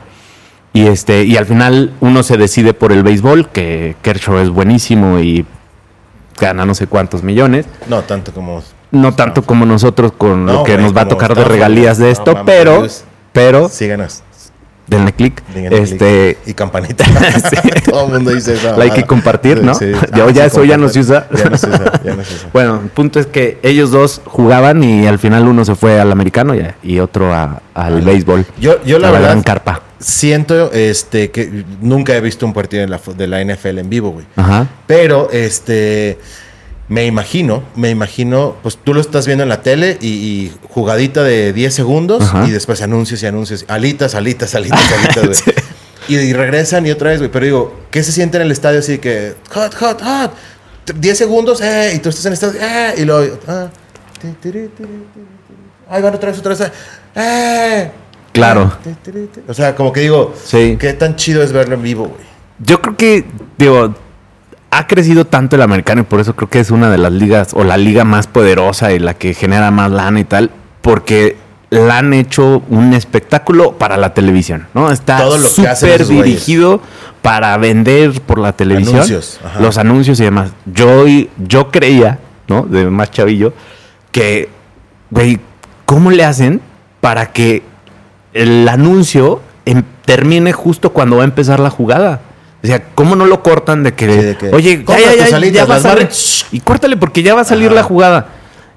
Y 0.73 0.87
este, 0.89 1.25
y 1.25 1.37
al 1.37 1.47
final 1.47 1.93
uno 2.01 2.25
se 2.25 2.37
decide 2.37 2.75
por 2.75 2.91
el 2.91 3.05
béisbol, 3.05 3.49
que 3.51 3.95
Kershaw 4.03 4.39
es 4.39 4.51
buenísimo 4.51 5.21
y 5.21 5.47
gana 6.41 6.65
no 6.67 6.75
sé 6.75 6.89
cuántos 6.89 7.23
millones. 7.23 7.67
No 7.89 8.03
tanto 8.03 8.33
como. 8.33 8.61
No 8.91 9.15
tanto 9.15 9.43
como 9.43 9.67
nosotros 9.67 10.13
con 10.19 10.45
No, 10.47 10.53
lo 10.53 10.65
que 10.65 10.73
güey, 10.73 10.85
nos 10.85 10.97
va 10.97 11.03
a 11.03 11.09
tocar 11.09 11.35
de 11.37 11.45
regalías 11.45 11.99
de 11.99 12.11
esto, 12.11 12.43
pero, 12.45 12.85
pero 13.33 13.69
Síganos. 13.69 14.24
Denle 14.87 15.13
click. 15.13 15.43
Denle 15.55 15.83
Este, 15.83 16.37
click. 16.37 16.49
Y 16.49 16.55
campanita. 16.55 17.05
Todo 17.91 18.07
el 18.07 18.13
mundo 18.13 18.31
dice 18.33 18.55
eso. 18.55 18.77
like 18.77 19.01
y 19.01 19.03
compartir, 19.05 19.63
¿no? 19.63 19.73
Ya- 20.15 20.31
ya 20.31 20.45
eso 20.47 20.65
ya 20.65 20.77
no 20.77 20.89
se 20.89 21.01
usa. 21.01 21.27
Ya 21.37 21.49
no 21.51 21.57
se 21.57 21.69
usa, 21.69 22.01
ya 22.05 22.15
no 22.15 22.25
se 22.25 22.35
usa. 22.35 22.49
Bueno, 22.53 22.81
el 22.83 22.91
punto 22.91 23.19
es 23.21 23.27
que 23.27 23.59
ellos 23.63 23.91
dos 23.91 24.21
jugaban 24.25 24.83
y 24.85 25.07
al 25.07 25.19
final 25.19 25.47
uno 25.49 25.65
se 25.65 25.75
fue 25.75 26.01
al 26.01 26.13
americano 26.13 26.55
y, 26.55 26.67
y 26.83 26.99
otro 27.01 27.33
a- 27.33 27.63
al 27.75 28.01
béisbol. 28.03 28.45
Yo, 28.61 28.83
yo 28.85 28.99
la 28.99 29.11
verdad 29.11 29.29
gran 29.31 29.43
carpa. 29.43 29.83
siento 29.99 30.71
este 30.73 31.31
que 31.31 31.65
nunca 31.81 32.15
he 32.15 32.21
visto 32.21 32.45
un 32.47 32.53
partido 32.53 32.83
de 32.83 32.89
la, 32.89 33.01
de 33.17 33.27
la 33.27 33.43
NFL 33.45 33.79
en 33.79 33.91
vivo, 33.91 34.11
güey. 34.11 34.27
Ajá. 34.37 34.67
Pero 34.87 35.29
este 35.33 36.19
me 36.89 37.07
imagino, 37.07 37.63
me 37.77 37.91
imagino, 37.91 38.57
pues 38.63 38.77
tú 38.83 38.93
lo 38.95 39.01
estás 39.01 39.27
viendo 39.27 39.43
en 39.43 39.49
la 39.49 39.63
tele 39.63 39.97
y, 40.01 40.09
y 40.09 40.53
jugadita 40.69 41.23
de 41.23 41.53
10 41.53 41.75
segundos 41.75 42.23
Ajá. 42.23 42.47
y 42.47 42.51
después 42.51 42.83
anuncios 42.83 43.23
y 43.23 43.27
anuncios, 43.27 43.65
alitas, 43.69 44.15
alitas, 44.15 44.55
alitas, 44.55 44.93
alitas, 44.99 45.25
güey. 45.27 45.57
y, 46.09 46.17
y 46.17 46.33
regresan 46.35 46.87
y 46.87 46.91
otra 46.91 47.11
vez, 47.11 47.19
güey. 47.21 47.31
Pero 47.31 47.45
digo, 47.47 47.77
¿qué 47.91 48.03
se 48.03 48.13
siente 48.13 48.37
en 48.37 48.43
el 48.43 48.51
estadio 48.53 48.81
así 48.81 48.99
que 48.99 49.35
hot, 49.51 49.75
hot, 49.75 50.03
hot? 50.03 50.33
10 50.95 51.17
segundos, 51.17 51.63
eh, 51.63 51.93
y 51.97 51.99
tú 52.01 52.11
estás 52.11 52.27
en 52.27 52.33
el 52.33 52.35
estadio, 52.35 52.61
eh, 52.61 52.95
y 52.99 53.05
luego, 53.07 53.39
ah. 53.49 53.69
Ahí 55.89 56.03
van 56.03 56.15
otra 56.15 56.31
vez, 56.31 56.39
otra 56.39 56.55
vez, 56.55 56.71
eh. 57.15 57.91
Claro. 58.33 58.73
Tiri, 59.05 59.27
tiri. 59.27 59.47
O 59.49 59.55
sea, 59.55 59.75
como 59.75 59.93
que 59.93 60.01
digo, 60.01 60.35
Sí. 60.45 60.77
qué 60.79 60.93
tan 60.95 61.17
chido 61.17 61.43
es 61.43 61.53
verlo 61.53 61.75
en 61.75 61.83
vivo, 61.83 62.09
güey. 62.09 62.25
Yo 62.59 62.81
creo 62.83 62.97
que, 62.97 63.25
digo, 63.59 63.95
ha 64.77 64.89
crecido 64.89 65.25
tanto 65.25 65.55
el 65.55 65.63
americano 65.63 66.01
y 66.01 66.05
por 66.05 66.19
eso 66.19 66.35
creo 66.35 66.51
que 66.51 66.59
es 66.59 66.73
una 66.73 66.91
de 66.91 66.99
las 66.99 67.13
ligas 67.13 67.51
o 67.55 67.63
la 67.63 67.77
liga 67.77 68.05
más 68.05 68.27
poderosa 68.27 68.93
y 68.93 68.99
la 68.99 69.15
que 69.15 69.33
genera 69.33 69.71
más 69.71 69.93
lana 69.93 70.19
y 70.19 70.25
tal, 70.25 70.51
porque 70.83 71.37
la 71.71 71.99
han 71.99 72.13
hecho 72.13 72.61
un 72.69 72.93
espectáculo 72.93 73.79
para 73.79 73.97
la 73.97 74.15
televisión, 74.15 74.67
¿no? 74.75 74.91
Está 74.91 75.19
súper 75.41 76.07
dirigido 76.07 76.81
para 77.23 77.57
vender 77.57 78.21
por 78.23 78.39
la 78.39 78.53
televisión. 78.53 78.97
Anuncios. 78.97 79.41
Los 79.61 79.79
anuncios 79.79 80.19
y 80.19 80.25
demás. 80.25 80.51
Yo, 80.67 81.05
yo 81.39 81.71
creía, 81.71 82.19
¿no? 82.49 82.63
De 82.63 82.91
más 82.91 83.13
chavillo, 83.13 83.55
que, 84.11 84.49
güey, 85.11 85.39
¿cómo 85.85 86.11
le 86.11 86.25
hacen 86.25 86.61
para 87.01 87.33
que 87.33 87.63
el 88.33 88.69
anuncio 88.69 89.41
em- 89.67 89.85
termine 90.05 90.53
justo 90.53 90.93
cuando 90.93 91.17
va 91.17 91.23
a 91.23 91.27
empezar 91.27 91.61
la 91.61 91.71
jugada? 91.71 92.21
O 92.65 92.67
sea, 92.67 92.83
¿cómo 92.95 93.15
no 93.15 93.27
lo 93.27 93.43
cortan 93.43 93.83
de 93.83 93.93
que, 93.93 94.07
Sí, 94.11 94.23
de 94.25 94.37
que, 94.37 94.49
oye, 94.55 94.79
ya, 94.79 94.85
"Compra 94.85 95.15
ya, 95.17 95.29
ya, 95.29 95.37
alitas, 95.37 95.55
ya 95.55 95.65
va 95.67 95.75
a 95.75 95.77
las 95.77 95.83
salir, 95.83 96.05
barras". 96.05 96.47
y 96.51 96.61
córtale 96.61 96.97
porque 96.97 97.23
ya 97.23 97.35
va 97.35 97.43
a 97.43 97.45
salir 97.45 97.71
la 97.71 97.83
jugada. 97.83 98.29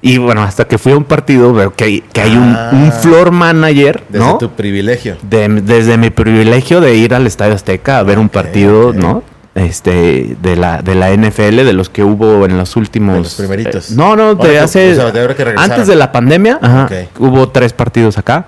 Y 0.01 0.17
bueno, 0.19 0.43
hasta 0.43 0.65
que 0.67 0.77
fui 0.77 0.91
a 0.91 0.97
un 0.97 1.05
partido 1.05 1.53
veo 1.53 1.73
que 1.73 1.83
hay, 1.85 2.01
que 2.13 2.21
hay 2.21 2.35
un, 2.35 2.53
Ah. 2.55 2.69
un 2.73 2.91
floor 2.91 3.31
manager, 3.31 4.03
Desde 4.09 4.25
¿no? 4.25 4.37
tu 4.37 4.51
privilegio. 4.51 5.17
De- 5.23 5.47
desde 5.47 5.97
mi 5.97 6.09
privilegio 6.11 6.81
de 6.81 6.95
ir 6.95 7.15
al 7.15 7.25
Estadio 7.25 7.55
Azteca 7.55 7.97
a 7.99 8.03
ver 8.03 8.19
un 8.19 8.29
partido. 8.29 8.93
¿no? 8.93 9.23
Este, 9.55 10.35
de 10.39 10.55
la, 10.55 10.83
de 10.83 10.93
la 10.93 11.09
NFL, 11.11 11.63
de 11.65 11.73
los 11.73 11.89
que 11.89 12.03
hubo 12.03 12.45
en 12.45 12.57
los 12.57 12.75
últimos. 12.75 13.15
De 13.15 13.21
los 13.21 13.33
primeritos. 13.35 13.89
eh, 13.91 13.93
no, 13.97 14.15
no, 14.15 14.35
de 14.35 14.59
hace. 14.59 14.91
o 14.91 14.95
sea, 14.95 15.11
de 15.11 15.53
antes 15.57 15.87
de 15.87 15.95
la 15.95 16.11
pandemia, 16.11 16.59
ajá, 16.61 16.87
hubo 17.17 17.49
tres 17.49 17.73
partidos 17.73 18.19
acá. 18.19 18.45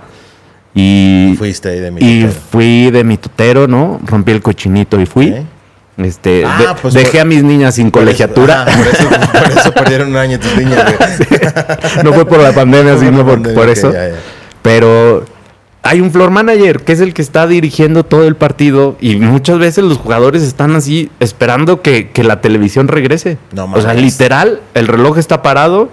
Y. 0.76 1.36
Fuiste 1.38 1.70
ahí 1.70 1.80
de 1.80 1.92
mi 1.92 2.00
y 2.02 2.22
tutero. 2.22 2.42
fui 2.52 2.92
de 2.92 3.04
mi 3.04 3.18
tutero, 3.18 3.68
¿no? 3.68 4.00
Rompí 4.06 4.32
el 4.32 4.42
cochinito 4.42 5.00
y 5.00 5.06
fui. 5.06 5.36
Este, 5.98 6.46
Ah, 6.46 6.58
de- 6.60 6.82
pues 6.82 6.94
dejé 6.94 7.12
por- 7.12 7.22
a 7.22 7.26
mis 7.26 7.44
niñas 7.44 7.76
sin 7.76 7.92
Por 7.92 8.04
eso- 8.04 8.06
colegiatura. 8.08 8.66
por, 8.66 8.88
eso, 8.88 9.10
por 9.34 9.52
eso 9.60 9.72
perdieron 9.74 10.10
un 10.12 10.16
año 10.18 10.40
tus 10.40 10.56
niños, 10.56 10.78
güey. 10.82 11.40
no 12.04 12.14
fue 12.14 12.26
por 12.26 12.40
la 12.40 12.54
pandemia, 12.54 12.98
sino 12.98 13.26
por, 13.26 13.34
pandemia, 13.34 13.56
por 13.60 13.68
eso. 13.70 13.92
ya, 13.92 14.08
ya. 14.10 14.16
Pero 14.62 15.26
hay 15.82 16.00
un 16.00 16.12
floor 16.12 16.30
manager 16.30 16.82
que 16.82 16.94
es 16.94 17.02
el 17.02 17.14
que 17.14 17.22
está 17.22 17.48
dirigiendo 17.48 18.06
todo 18.06 18.26
el 18.26 18.36
partido 18.38 18.96
y 19.02 19.16
muchas 19.18 19.58
veces 19.60 19.84
los 19.84 19.98
jugadores 19.98 20.42
están 20.44 20.74
así 20.76 21.10
esperando 21.20 21.82
que, 21.82 22.12
que 22.12 22.24
la 22.24 22.40
televisión 22.40 22.88
regrese. 22.88 23.38
No 23.52 23.66
o 23.74 23.82
sea, 23.82 23.94
literal, 23.94 24.62
el 24.76 24.88
reloj 24.88 25.18
está 25.18 25.42
parado, 25.42 25.90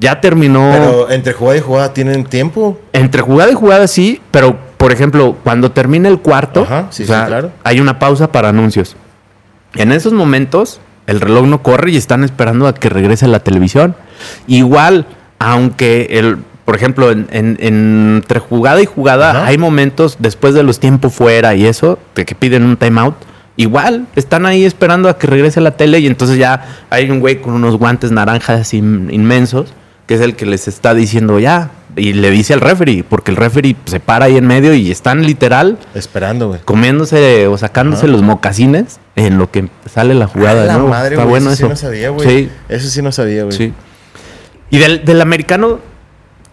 ya 0.00 0.20
terminó. 0.20 0.70
Pero 0.72 1.10
entre 1.10 1.32
jugada 1.34 1.58
y 1.58 1.60
jugada 1.60 1.92
tienen 1.92 2.24
tiempo. 2.24 2.78
Entre 2.92 3.20
jugada 3.22 3.50
y 3.52 3.54
jugada 3.54 3.86
sí, 3.86 4.20
pero 4.30 4.56
por 4.76 4.92
ejemplo, 4.92 5.36
cuando 5.44 5.70
termina 5.72 6.08
el 6.08 6.18
cuarto, 6.20 6.62
Ajá, 6.62 6.86
sí, 6.90 7.02
o 7.02 7.06
sí, 7.06 7.12
sea, 7.12 7.26
claro. 7.26 7.52
hay 7.64 7.80
una 7.80 7.98
pausa 7.98 8.32
para 8.32 8.48
anuncios. 8.48 8.96
En 9.74 9.92
esos 9.92 10.12
momentos, 10.14 10.80
el 11.06 11.20
reloj 11.20 11.46
no 11.46 11.62
corre 11.62 11.90
y 11.92 11.96
están 11.96 12.24
esperando 12.24 12.66
a 12.66 12.74
que 12.74 12.88
regrese 12.88 13.28
la 13.28 13.40
televisión. 13.40 13.94
Igual, 14.46 15.06
aunque 15.38 16.06
el, 16.12 16.38
por 16.64 16.76
ejemplo, 16.76 17.10
en, 17.10 17.26
en- 17.30 17.56
en- 17.60 18.14
entre 18.16 18.38
jugada 18.40 18.80
y 18.82 18.86
jugada, 18.86 19.30
Ajá. 19.30 19.46
hay 19.46 19.58
momentos 19.58 20.16
después 20.18 20.54
de 20.54 20.62
los 20.62 20.80
tiempos 20.80 21.12
fuera 21.14 21.54
y 21.54 21.66
eso, 21.66 21.98
de 22.14 22.24
que 22.24 22.34
piden 22.34 22.64
un 22.64 22.76
timeout. 22.76 23.14
Igual, 23.56 24.06
están 24.16 24.46
ahí 24.46 24.64
esperando 24.64 25.08
a 25.10 25.18
que 25.18 25.26
regrese 25.26 25.60
la 25.60 25.72
tele 25.72 25.98
y 25.98 26.06
entonces 26.06 26.38
ya 26.38 26.64
hay 26.88 27.10
un 27.10 27.20
güey 27.20 27.42
con 27.42 27.52
unos 27.52 27.76
guantes 27.76 28.10
naranjas 28.10 28.72
in- 28.72 29.08
inmensos, 29.12 29.74
que 30.10 30.16
es 30.16 30.20
el 30.22 30.34
que 30.34 30.44
les 30.44 30.66
está 30.66 30.92
diciendo 30.92 31.38
ya. 31.38 31.70
Y 31.94 32.14
le 32.14 32.32
dice 32.32 32.52
al 32.52 32.60
referee, 32.60 33.04
porque 33.04 33.30
el 33.30 33.36
referee 33.36 33.76
se 33.84 34.00
para 34.00 34.24
ahí 34.24 34.36
en 34.36 34.44
medio 34.44 34.74
y 34.74 34.90
están 34.90 35.24
literal 35.24 35.78
Esperando, 35.94 36.48
güey. 36.48 36.60
comiéndose 36.64 37.46
o 37.46 37.56
sacándose 37.56 38.06
Ajá. 38.06 38.12
los 38.12 38.22
mocasines 38.22 38.98
en 39.14 39.38
lo 39.38 39.52
que 39.52 39.68
sale 39.88 40.14
la 40.14 40.26
jugada. 40.26 40.64
La 40.66 40.78
¿no? 40.78 40.88
madre, 40.88 41.14
Está 41.14 41.24
bueno 41.26 41.50
eso 41.52 41.54
eso. 41.54 41.66
sí 41.66 41.70
no 41.70 41.76
sabía, 41.76 42.10
güey. 42.10 42.28
Sí, 42.28 42.50
Eso 42.68 42.88
sí 42.88 43.02
no 43.02 43.12
sabía, 43.12 43.44
güey. 43.44 43.56
sí. 43.56 43.72
Y 44.70 44.78
del, 44.78 45.04
del 45.04 45.20
americano, 45.20 45.78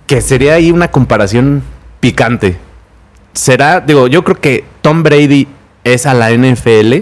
que 0.06 0.22
sería 0.22 0.54
ahí 0.54 0.70
una 0.72 0.92
comparación 0.92 1.64
picante. 2.00 2.58
Será, 3.34 3.80
digo, 3.80 4.06
yo 4.08 4.24
creo 4.24 4.40
que 4.40 4.66
Tom 4.84 5.02
Brady 5.02 5.48
es 5.84 6.06
a 6.06 6.14
la 6.14 6.30
NFL. 6.30 6.98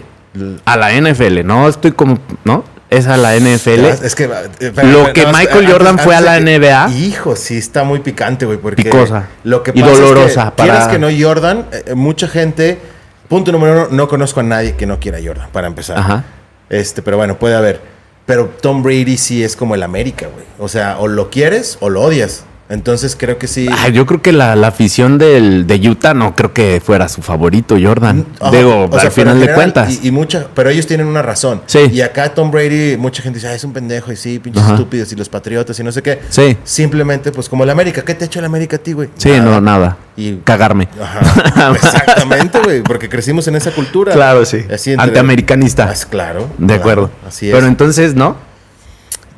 A 0.63 0.77
la 0.77 0.93
NFL, 0.93 1.43
no 1.45 1.67
estoy 1.67 1.91
como, 1.91 2.17
¿no? 2.45 2.63
Es 2.89 3.07
a 3.07 3.17
la 3.17 3.35
NFL. 3.35 3.85
Es 3.85 4.15
que, 4.15 4.25
eh, 4.25 4.71
Lo 4.83 5.11
que 5.11 5.25
Michael 5.25 5.67
Jordan 5.71 5.97
fue 5.99 6.15
a 6.15 6.21
la 6.21 6.35
que- 6.37 6.41
NBA. 6.57 6.89
Hijo, 6.91 7.35
sí, 7.35 7.57
está 7.57 7.83
muy 7.83 7.99
picante, 7.99 8.45
güey. 8.45 8.57
Porque 8.59 8.83
Picosa. 8.83 9.27
Lo 9.43 9.63
que 9.63 9.71
Y 9.73 9.81
pasa 9.81 9.93
dolorosa 9.93 10.25
Es 10.27 10.33
que, 10.49 10.51
para- 10.55 10.69
quieras 10.71 10.87
que 10.89 10.99
no, 10.99 11.07
Jordan, 11.19 11.65
eh, 11.71 11.83
eh, 11.87 11.95
mucha 11.95 12.27
gente. 12.27 12.79
Punto 13.27 13.51
número 13.51 13.73
uno, 13.73 13.87
no 13.89 14.07
conozco 14.07 14.39
a 14.39 14.43
nadie 14.43 14.75
que 14.75 14.85
no 14.85 14.99
quiera 14.99 15.17
Jordan, 15.23 15.47
para 15.51 15.65
empezar. 15.67 15.97
Ajá. 15.97 16.23
Este, 16.69 17.01
pero 17.01 17.17
bueno, 17.17 17.37
puede 17.39 17.55
haber. 17.55 17.81
Pero 18.27 18.45
Tom 18.61 18.83
Brady 18.83 19.17
sí 19.17 19.43
es 19.43 19.55
como 19.55 19.73
el 19.75 19.81
América, 19.83 20.27
güey. 20.31 20.45
O 20.59 20.67
sea, 20.67 20.97
o 20.99 21.07
lo 21.07 21.29
quieres 21.31 21.77
o 21.79 21.89
lo 21.89 22.01
odias. 22.01 22.43
Entonces 22.67 23.15
creo 23.17 23.37
que 23.37 23.47
sí. 23.47 23.67
Ah, 23.71 23.89
yo 23.89 24.05
creo 24.07 24.21
que 24.21 24.31
la, 24.31 24.55
la 24.55 24.67
afición 24.67 25.19
del, 25.19 25.67
de 25.67 25.87
Utah 25.87 26.15
no 26.15 26.35
creo 26.35 26.51
que 26.51 26.81
fuera 26.83 27.07
su 27.07 27.21
favorito, 27.21 27.77
Jordan. 27.79 28.25
Ajá, 28.39 28.51
Digo, 28.51 28.85
o 28.85 28.91
sea, 28.91 29.09
al 29.09 29.11
final 29.11 29.39
de 29.39 29.53
cuentas. 29.53 29.99
Y, 30.01 30.07
y 30.07 30.11
mucha, 30.11 30.47
pero 30.55 30.71
ellos 30.71 30.87
tienen 30.87 31.05
una 31.05 31.21
razón. 31.21 31.61
Sí. 31.67 31.79
Y 31.91 32.01
acá 32.01 32.33
Tom 32.33 32.49
Brady, 32.49 32.97
mucha 32.97 33.21
gente 33.21 33.37
dice, 33.37 33.49
ah, 33.49 33.53
es 33.53 33.63
un 33.63 33.71
pendejo, 33.71 34.11
y 34.11 34.15
sí, 34.15 34.39
pinches 34.39 34.63
Ajá. 34.63 34.73
estúpidos, 34.73 35.11
y 35.11 35.15
los 35.15 35.29
patriotas, 35.29 35.79
y 35.79 35.83
no 35.83 35.91
sé 35.91 36.01
qué. 36.01 36.19
Sí. 36.29 36.57
Simplemente, 36.63 37.31
pues 37.31 37.49
como 37.49 37.63
el 37.63 37.69
América. 37.69 38.01
¿Qué 38.03 38.15
te 38.15 38.23
ha 38.23 38.27
hecho 38.27 38.39
el 38.39 38.45
América 38.45 38.77
a 38.77 38.79
ti, 38.79 38.93
güey? 38.93 39.09
Sí, 39.15 39.29
no, 39.39 39.61
nada. 39.61 39.97
Y 40.17 40.37
Cagarme. 40.37 40.87
Ajá. 40.99 41.71
Exactamente, 41.75 42.59
güey, 42.63 42.81
porque 42.81 43.09
crecimos 43.09 43.47
en 43.47 43.55
esa 43.55 43.71
cultura. 43.71 44.13
Claro, 44.13 44.43
sí. 44.45 44.65
Antiamericanista. 44.97 45.89
Ah, 45.91 46.07
claro. 46.09 46.47
De 46.57 46.65
claro, 46.67 46.79
acuerdo. 46.79 47.11
Así 47.27 47.49
es. 47.49 47.53
Pero 47.53 47.67
entonces, 47.67 48.15
¿no? 48.15 48.37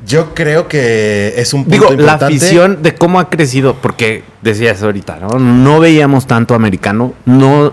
Yo 0.06 0.34
creo 0.34 0.68
que 0.68 1.34
es 1.36 1.52
un 1.54 1.64
punto 1.64 1.90
Digo, 1.90 2.02
la 2.02 2.12
afición 2.14 2.82
de 2.82 2.94
cómo 2.94 3.18
ha 3.20 3.28
crecido, 3.30 3.74
porque 3.74 4.22
decías 4.42 4.82
ahorita, 4.82 5.18
¿no? 5.20 5.38
No 5.38 5.80
veíamos 5.80 6.26
tanto 6.26 6.54
americano, 6.54 7.14
no. 7.24 7.72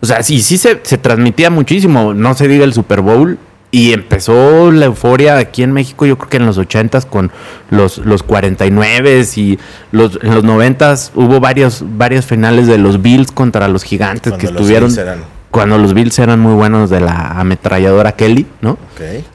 O 0.00 0.06
sea, 0.06 0.22
sí, 0.22 0.42
sí 0.42 0.58
se, 0.58 0.80
se 0.82 0.98
transmitía 0.98 1.48
muchísimo, 1.50 2.12
no 2.12 2.34
se 2.34 2.48
diga 2.48 2.64
el 2.64 2.74
Super 2.74 3.00
Bowl. 3.00 3.38
Y 3.70 3.92
empezó 3.92 4.70
la 4.70 4.84
euforia 4.86 5.36
aquí 5.36 5.64
en 5.64 5.72
México, 5.72 6.06
yo 6.06 6.16
creo 6.16 6.28
que 6.30 6.36
en 6.36 6.46
los 6.46 6.58
80s 6.58 7.06
con 7.06 7.32
los, 7.70 7.98
los 7.98 8.22
49 8.22 9.26
y 9.34 9.58
los, 9.90 10.16
en 10.22 10.32
los 10.32 10.44
90s 10.44 11.10
hubo 11.16 11.40
varios, 11.40 11.82
varias 11.84 12.24
finales 12.24 12.68
de 12.68 12.78
los 12.78 13.02
Bills 13.02 13.32
contra 13.32 13.66
los 13.66 13.82
gigantes 13.82 14.30
Cuando 14.32 14.38
que 14.38 14.52
los 14.52 14.60
estuvieron. 14.60 14.96
Eran- 14.96 15.24
Cuando 15.50 15.78
los 15.78 15.92
Bills 15.92 16.16
eran 16.20 16.38
muy 16.38 16.54
buenos 16.54 16.88
de 16.88 17.00
la 17.00 17.30
ametralladora 17.40 18.12
Kelly, 18.12 18.46
¿no? 18.60 18.78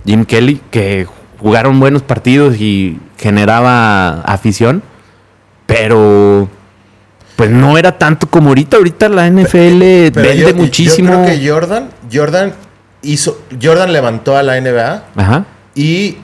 Jim 0.06 0.24
Kelly, 0.24 0.62
que 0.72 1.06
jugaron 1.40 1.80
buenos 1.80 2.02
partidos 2.04 2.58
y 2.60 3.00
generaba 3.18 4.22
afición, 4.22 4.84
pero 5.66 6.50
pues 7.36 7.50
no 7.50 7.78
era 7.78 7.98
tanto 7.98 8.28
como 8.30 8.50
ahorita. 8.50 8.78
Ahorita 8.78 9.08
la 9.10 9.28
NFL 9.30 10.12
Pero 10.14 10.28
vende 10.30 10.36
yo- 10.52 10.56
muchísimo. 10.56 11.12
Yo 11.14 11.24
creo 11.24 11.26
que 11.40 11.50
Jordan, 11.50 11.90
Jordan 12.12 12.54
hizo, 13.02 13.42
Jordan 13.62 13.94
levantó 13.94 14.36
a 14.36 14.44
la 14.44 14.58
NBA 14.60 15.04
Ajá, 15.16 15.46
y 15.76 16.18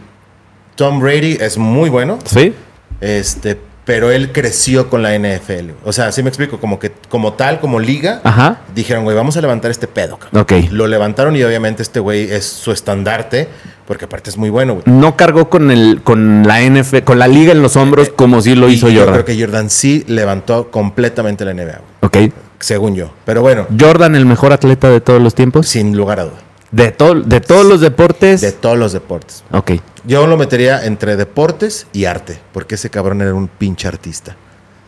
Tom 0.76 1.00
Brady 1.00 1.38
es 1.40 1.58
muy 1.58 1.90
bueno, 1.90 2.20
sí, 2.26 2.54
este, 3.00 3.58
pero 3.86 4.12
él 4.12 4.34
creció 4.34 4.90
con 4.90 5.02
la 5.04 5.14
NFL. 5.18 5.72
O 5.86 5.94
sea, 5.94 6.12
sí 6.12 6.22
me 6.22 6.28
explico, 6.28 6.60
como 6.60 6.80
que 6.80 6.92
como 7.08 7.34
tal, 7.34 7.62
como 7.62 7.80
liga, 7.80 8.20
ajá, 8.26 8.58
dijeron, 8.74 9.06
güey, 9.06 9.16
vamos 9.16 9.38
a 9.38 9.42
levantar 9.42 9.72
este 9.72 9.88
pedo. 9.88 10.18
cabrón". 10.18 10.42
ok. 10.42 10.72
Lo 10.72 10.88
levantaron 10.88 11.34
y 11.38 11.44
obviamente 11.44 11.82
este 11.82 12.02
güey 12.02 12.30
es 12.30 12.44
su 12.46 12.74
estandarte, 12.74 13.48
porque 13.88 14.06
aparte 14.06 14.30
es 14.30 14.38
muy 14.38 14.50
bueno, 14.50 14.74
güey. 14.74 14.84
No 14.86 15.16
cargó 15.16 15.50
con 15.50 15.72
el 15.72 16.02
con 16.04 16.44
la 16.48 16.62
NFL, 16.62 17.00
con 17.04 17.20
la 17.20 17.28
liga 17.28 17.52
en 17.52 17.62
los 17.62 17.76
hombros 17.76 18.10
como 18.10 18.42
sí 18.42 18.56
lo 18.56 18.70
hizo 18.70 18.90
yo 18.90 19.02
Jordan. 19.02 19.14
creo 19.24 19.26
que 19.26 19.40
Jordan 19.44 19.70
sí 19.70 20.04
levantó 20.08 20.72
completamente 20.72 21.46
la 21.46 21.54
NBA, 21.54 21.64
güey. 22.02 22.26
Ok. 22.28 22.34
según 22.60 22.96
yo. 22.96 23.12
Pero 23.26 23.42
bueno, 23.42 23.68
Jordan, 23.80 24.16
el 24.16 24.26
mejor 24.26 24.54
atleta 24.54 24.90
de 24.90 25.02
todos 25.02 25.22
los 25.22 25.36
tiempos. 25.36 25.68
sin 25.68 25.96
lugar 25.96 26.20
a 26.20 26.24
duda. 26.26 26.40
De, 26.72 26.92
todo, 26.92 27.14
de 27.16 27.40
todos 27.42 27.66
los 27.66 27.80
deportes. 27.80 28.42
De 28.42 28.52
todos 28.52 28.78
los 28.78 28.92
deportes. 28.92 29.44
ok. 29.52 29.72
Yo 30.08 30.28
lo 30.28 30.38
metería 30.38 30.86
entre 30.86 31.16
deportes 31.16 31.88
y 31.94 32.06
arte, 32.06 32.40
porque 32.54 32.76
ese 32.76 32.90
cabrón 32.90 33.22
era 33.22 33.34
un 33.34 33.48
pinche 33.48 33.88
artista. 33.88 34.36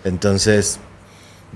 Entonces, 0.04 0.80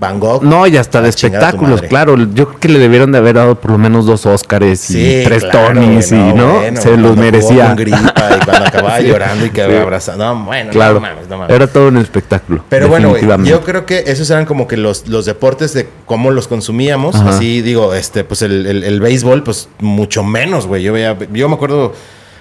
Van 0.02 0.18
Gogh. 0.18 0.42
No, 0.42 0.66
y 0.66 0.76
hasta 0.76 1.00
de 1.00 1.10
a 1.10 1.12
chingar 1.12 1.44
a 1.44 1.50
tu 1.52 1.56
espectáculos, 1.58 1.82
claro. 1.88 2.16
Yo 2.34 2.48
creo 2.48 2.58
que 2.58 2.68
le 2.68 2.80
debieron 2.80 3.12
de 3.12 3.18
haber 3.18 3.36
dado 3.36 3.54
por 3.54 3.70
lo 3.70 3.78
menos 3.78 4.04
dos 4.04 4.26
Óscares 4.26 4.80
Sí, 4.80 4.98
y 5.20 5.24
tres 5.24 5.44
claro, 5.44 5.68
Tonys 5.80 6.10
y, 6.10 6.16
¿no? 6.16 6.54
bueno, 6.54 6.80
Se 6.80 6.96
los 6.96 7.16
merecía. 7.16 7.68
Con 7.68 7.76
gripa 7.76 7.98
y 8.40 8.44
cuando 8.44 8.66
acababa 8.66 8.98
Sí. 8.98 9.06
llorando 9.06 9.46
y 9.46 9.50
que 9.50 9.64
Sí. 9.64 9.72
abrazando. 9.76 10.24
No, 10.34 10.44
bueno, 10.44 10.72
Claro. 10.72 10.94
no 10.94 11.00
mames, 11.02 11.28
no 11.28 11.38
mames. 11.38 11.54
Era 11.54 11.68
todo 11.68 11.86
un 11.86 11.98
espectáculo. 11.98 12.64
Pero 12.68 12.88
bueno, 12.88 13.16
yo 13.44 13.60
creo 13.60 13.86
que 13.86 14.02
esos 14.08 14.28
eran 14.30 14.44
como 14.44 14.66
que 14.66 14.76
los, 14.76 15.06
los 15.06 15.24
deportes 15.24 15.72
de 15.72 15.88
cómo 16.04 16.32
los 16.32 16.48
consumíamos. 16.48 17.14
Ajá. 17.14 17.30
Así 17.30 17.62
digo, 17.62 17.94
este, 17.94 18.24
pues 18.24 18.42
el, 18.42 18.66
el- 18.66 18.82
el 18.82 19.00
béisbol, 19.00 19.44
pues 19.44 19.68
mucho 19.78 20.24
menos, 20.24 20.66
güey. 20.66 20.82
Yo 20.82 20.92
veía, 20.92 21.16
yo 21.32 21.48
me 21.48 21.54
acuerdo, 21.54 21.92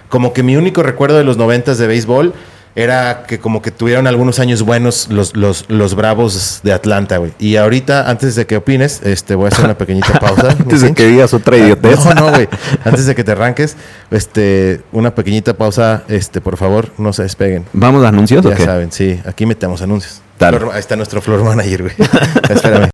como 0.10 0.34
que 0.34 0.41
mi 0.41 0.56
único 0.56 0.82
recuerdo 0.82 1.17
de 1.19 1.24
los 1.24 1.38
noventas 1.38 1.78
de 1.78 1.86
béisbol 1.86 2.34
era 2.75 3.23
que 3.27 3.39
como 3.39 3.62
que 3.62 3.71
tuvieron 3.71 4.07
algunos 4.07 4.39
años 4.39 4.62
buenos 4.63 5.07
los, 5.10 5.36
los, 5.36 5.65
los 5.67 5.95
bravos 5.95 6.62
de 6.63 6.73
Atlanta, 6.73 7.17
güey. 7.17 7.34
Y 7.39 7.57
ahorita, 7.57 8.10
antes 8.10 8.36
de 8.36 8.45
que 8.45 8.57
opines, 8.57 9.01
este, 9.03 9.36
voy 9.36 9.45
a 9.45 9.47
hacer 9.49 9.65
una 9.65 9.77
pequeñita 9.77 10.19
pausa. 10.19 10.51
Antes 10.51 10.81
de 10.81 10.93
que 10.93 11.07
digas 11.07 11.34
otra 11.34 11.57
idiotez. 11.57 12.05
No, 12.05 12.13
no, 12.13 12.29
güey. 12.31 12.47
Antes 12.86 13.05
de 13.05 13.15
que 13.15 13.23
te 13.23 13.31
arranques, 13.34 13.75
este, 14.10 14.81
una 14.91 15.13
pequeñita 15.15 15.53
pausa, 15.55 16.03
este, 16.07 16.39
por 16.41 16.57
favor, 16.57 16.89
no 16.97 17.12
se 17.13 17.23
despeguen. 17.23 17.65
¿Vamos 17.73 18.03
a 18.05 18.07
anuncios 18.10 18.45
o 18.45 18.49
Ya 18.49 18.55
qué? 18.55 18.65
saben, 18.65 18.91
sí, 18.91 19.19
aquí 19.25 19.45
metemos 19.45 19.81
anuncios. 19.81 20.21
Dale. 20.39 20.57
Flor- 20.60 20.73
ahí 20.73 20.79
está 20.79 20.95
nuestro 20.95 21.21
floor 21.21 21.43
manager, 21.43 21.84
güey. 21.84 21.95
Espérame. 22.49 22.89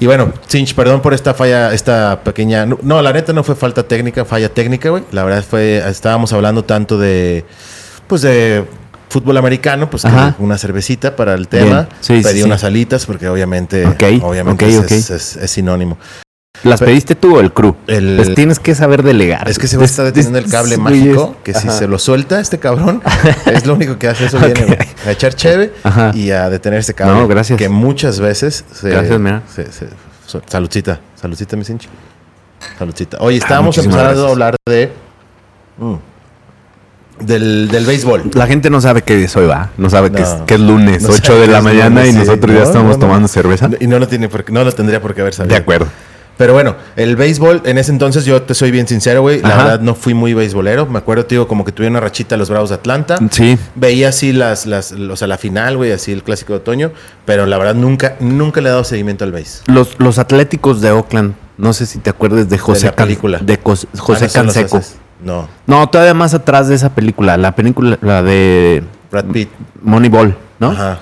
Y 0.00 0.06
bueno, 0.06 0.32
Cinch, 0.46 0.74
perdón 0.74 1.00
por 1.02 1.12
esta 1.14 1.34
falla, 1.34 1.72
esta 1.74 2.20
pequeña. 2.22 2.66
No, 2.66 3.02
la 3.02 3.12
neta 3.12 3.32
no 3.32 3.42
fue 3.42 3.56
falta 3.56 3.82
técnica, 3.82 4.24
falla 4.24 4.48
técnica, 4.48 4.90
güey. 4.90 5.02
La 5.12 5.24
verdad 5.24 5.42
fue, 5.48 5.78
estábamos 5.88 6.32
hablando 6.32 6.64
tanto 6.64 6.98
de, 6.98 7.44
pues 8.06 8.22
de 8.22 8.64
fútbol 9.08 9.36
americano, 9.38 9.90
pues 9.90 10.04
que 10.04 10.10
una 10.38 10.56
cervecita 10.58 11.16
para 11.16 11.34
el 11.34 11.48
tema. 11.48 11.88
Sí, 12.00 12.18
sí, 12.18 12.22
Pedí 12.22 12.38
sí. 12.40 12.44
unas 12.44 12.62
alitas 12.62 13.06
porque 13.06 13.28
obviamente, 13.28 13.86
Ok, 13.86 14.02
obviamente 14.22 14.64
ok, 14.66 14.70
es, 14.70 14.78
ok. 14.78 14.90
es- 14.92 15.10
es- 15.10 15.36
es 15.36 15.50
sinónimo. 15.50 15.98
¿Las 16.64 16.80
pediste 16.80 17.14
tú 17.14 17.36
o 17.36 17.40
el 17.40 17.52
crew? 17.52 17.76
El- 17.86 18.16
Pues 18.16 18.34
tienes 18.34 18.58
que 18.58 18.74
saber 18.74 19.02
delegar. 19.02 19.48
Es 19.48 19.58
que 19.58 19.68
se 19.68 19.76
va 19.76 19.84
a 19.84 19.86
estar 19.86 20.04
deteniendo 20.04 20.38
el 20.38 20.46
cable 20.50 20.76
mágico, 20.76 21.36
que 21.44 21.54
si 21.54 21.68
Ajá. 21.68 21.78
se 21.78 21.86
lo 21.88 21.98
suelta 21.98 22.40
este 22.40 22.58
cabrón, 22.58 23.00
es 23.46 23.64
lo 23.66 23.74
único 23.74 23.98
que 23.98 24.08
hace 24.08 24.26
eso 24.26 24.38
viene. 24.38 24.78
A 25.06 25.12
echar 25.12 25.34
cheve 25.34 25.72
Ajá. 25.84 26.10
y 26.14 26.30
a 26.30 26.50
detener 26.50 26.80
este 26.80 26.94
cable. 26.94 27.14
No, 27.14 27.28
gracias. 27.28 27.58
Que 27.58 27.68
muchas 27.68 28.18
veces 28.20 28.64
se, 28.72 28.90
Gracias, 28.90 29.18
mira. 29.20 29.42
se- 29.54 29.70
se- 29.70 29.88
saludcita, 30.46 31.00
saludcita, 31.14 31.56
mi 31.56 31.64
cinch. 31.64 31.88
Saludcita. 32.78 33.18
Oye, 33.20 33.38
estábamos 33.38 33.76
Ah, 33.78 33.82
muchísimas 33.82 33.96
empezando 34.00 34.26
a 34.26 34.30
hablar 34.30 34.56
de 34.66 34.92
mm, 35.78 35.94
del, 37.20 37.68
del 37.68 37.86
béisbol. 37.86 38.30
La 38.34 38.46
gente 38.46 38.68
no 38.70 38.80
sabe 38.80 39.02
qué 39.02 39.22
es 39.24 39.36
hoy, 39.36 39.46
va. 39.46 39.70
No 39.76 39.90
sabe 39.90 40.10
que, 40.12 40.22
es, 40.22 40.28
que 40.46 40.54
es 40.54 40.60
lunes, 40.60 41.02
No 41.02 41.08
8 41.10 41.20
sabe 41.24 41.40
de 41.40 41.46
la 41.48 41.62
mañana 41.62 42.00
lunes, 42.00 42.08
y 42.08 42.12
sí. 42.12 42.18
nosotros 42.18 42.52
ya 42.52 42.60
No, 42.62 42.66
estamos 42.66 42.98
tomando 42.98 43.28
cerveza. 43.28 43.68
Y 43.80 43.86
no 43.86 43.98
lo 43.98 44.06
tiene 44.08 44.28
por 44.28 44.48
no 44.50 44.62
lo 44.64 44.72
tendría 44.72 45.00
por 45.00 45.14
qué 45.14 45.20
haber 45.22 45.34
sabido. 45.34 45.54
De 45.54 45.60
acuerdo. 45.60 45.86
Pero 46.38 46.52
bueno, 46.54 46.76
el 46.96 47.16
béisbol, 47.16 47.62
en 47.66 47.76
ese 47.78 47.90
entonces 47.92 48.24
yo 48.24 48.40
te 48.42 48.54
soy 48.54 48.70
bien 48.70 48.86
sincero, 48.88 49.20
güey. 49.22 49.42
La 49.42 49.48
Ajá. 49.48 49.56
verdad 49.64 49.80
no 49.80 49.94
fui 49.94 50.14
muy 50.14 50.32
beisbolero. 50.34 50.86
Me 50.86 50.98
acuerdo, 50.98 51.26
tío, 51.26 51.46
como 51.48 51.64
que 51.64 51.72
tuve 51.72 51.88
una 51.88 52.00
rachita 52.00 52.36
los 52.38 52.48
Bravos 52.48 52.70
de 52.70 52.76
Atlanta. 52.76 53.18
Sí. 53.30 53.58
Veía 53.74 54.08
así 54.10 54.32
las, 54.32 54.64
las, 54.64 54.92
o 54.92 55.16
sea, 55.16 55.26
la 55.28 55.36
final, 55.36 55.76
güey, 55.76 55.92
así 55.92 56.12
el 56.12 56.22
clásico 56.22 56.52
de 56.54 56.60
otoño. 56.60 56.92
Pero 57.26 57.44
la 57.44 57.58
verdad 57.58 57.74
nunca, 57.74 58.14
nunca 58.20 58.60
le 58.60 58.68
he 58.68 58.70
dado 58.72 58.84
seguimiento 58.84 59.24
al 59.24 59.32
béis. 59.32 59.62
Los, 59.66 59.98
los 59.98 60.18
Atléticos 60.18 60.80
de 60.80 60.92
Oakland, 60.92 61.34
no 61.58 61.72
sé 61.72 61.84
si 61.86 61.98
te 61.98 62.08
acuerdas 62.10 62.48
de 62.48 62.56
José 62.56 62.86
la 62.86 62.92
Can- 62.94 63.06
película. 63.08 63.38
de 63.42 63.60
Cos- 63.60 63.88
José 63.98 64.26
Ah, 64.26 64.28
no, 64.28 64.52
Canseco. 64.52 64.80
No, 65.24 65.48
No, 65.66 65.88
todavía 65.88 66.14
más 66.14 66.34
atrás 66.34 66.68
de 66.68 66.76
esa 66.76 66.94
película, 66.94 67.36
la 67.36 67.56
película 67.56 67.98
la 68.00 68.22
de 68.22 68.84
Brad 69.10 69.24
Pitt. 69.24 69.48
Moneyball, 69.82 70.36
¿no? 70.60 70.70
Ajá. 70.70 71.00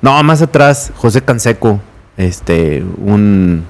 No, 0.00 0.22
más 0.22 0.40
atrás, 0.40 0.92
José 0.96 1.20
Canseco, 1.20 1.78
este, 2.16 2.82
un 3.04 3.64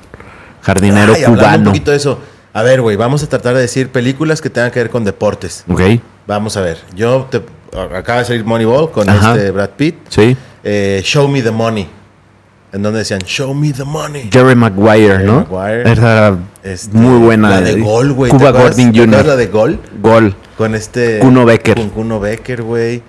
jardinero 0.68 1.14
Ay, 1.16 1.22
cubano. 1.24 1.58
un 1.58 1.64
poquito 1.64 1.90
de 1.90 1.96
eso. 1.96 2.18
A 2.52 2.62
ver, 2.62 2.80
güey, 2.82 2.96
vamos 2.96 3.22
a 3.22 3.28
tratar 3.28 3.54
de 3.54 3.60
decir 3.62 3.88
películas 3.90 4.40
que 4.40 4.50
tengan 4.50 4.70
que 4.70 4.80
ver 4.80 4.90
con 4.90 5.04
deportes. 5.04 5.64
Ok, 5.68 5.80
Vamos 6.26 6.58
a 6.58 6.60
ver. 6.60 6.78
Yo 6.94 7.26
te, 7.30 7.40
acaba 7.96 8.18
de 8.18 8.24
salir 8.26 8.44
Moneyball 8.44 8.90
con 8.90 9.08
Ajá. 9.08 9.34
este 9.34 9.50
Brad 9.50 9.70
Pitt. 9.70 9.96
sí. 10.08 10.36
Eh, 10.64 11.00
Show 11.04 11.26
Me 11.28 11.40
the 11.40 11.50
Money. 11.50 11.88
En 12.72 12.82
donde 12.82 12.98
decían, 12.98 13.20
Show 13.24 13.54
Me 13.54 13.72
the 13.72 13.84
Money. 13.84 14.28
Jerry 14.30 14.54
Maguire, 14.54 15.08
Jerry 15.12 15.24
¿no? 15.24 15.46
Maguire. 15.50 15.90
Era 15.90 16.36
Este, 16.62 16.94
muy 16.98 17.18
buena. 17.18 17.48
La 17.48 17.60
de 17.62 17.80
Gol, 17.80 18.12
güey. 18.12 18.30
Cuba. 18.30 18.50
Gordon 18.50 18.74
¿Te 18.76 18.82
acuerdas 18.82 19.14
Jr. 19.16 19.26
la 19.26 19.36
de 19.36 19.46
Gol? 19.46 19.80
Gol. 20.02 20.34
Con 20.58 20.74
este... 20.74 21.20
Kuno 21.20 21.46
Becker. 21.46 21.76
Con 21.76 21.88
Kuno 21.90 22.20
Becker, 22.20 22.62
güey. 22.62 23.02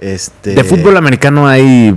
Este... 0.00 0.54
De 0.54 0.64
fútbol 0.64 0.96
americano 0.98 1.48
hay 1.48 1.94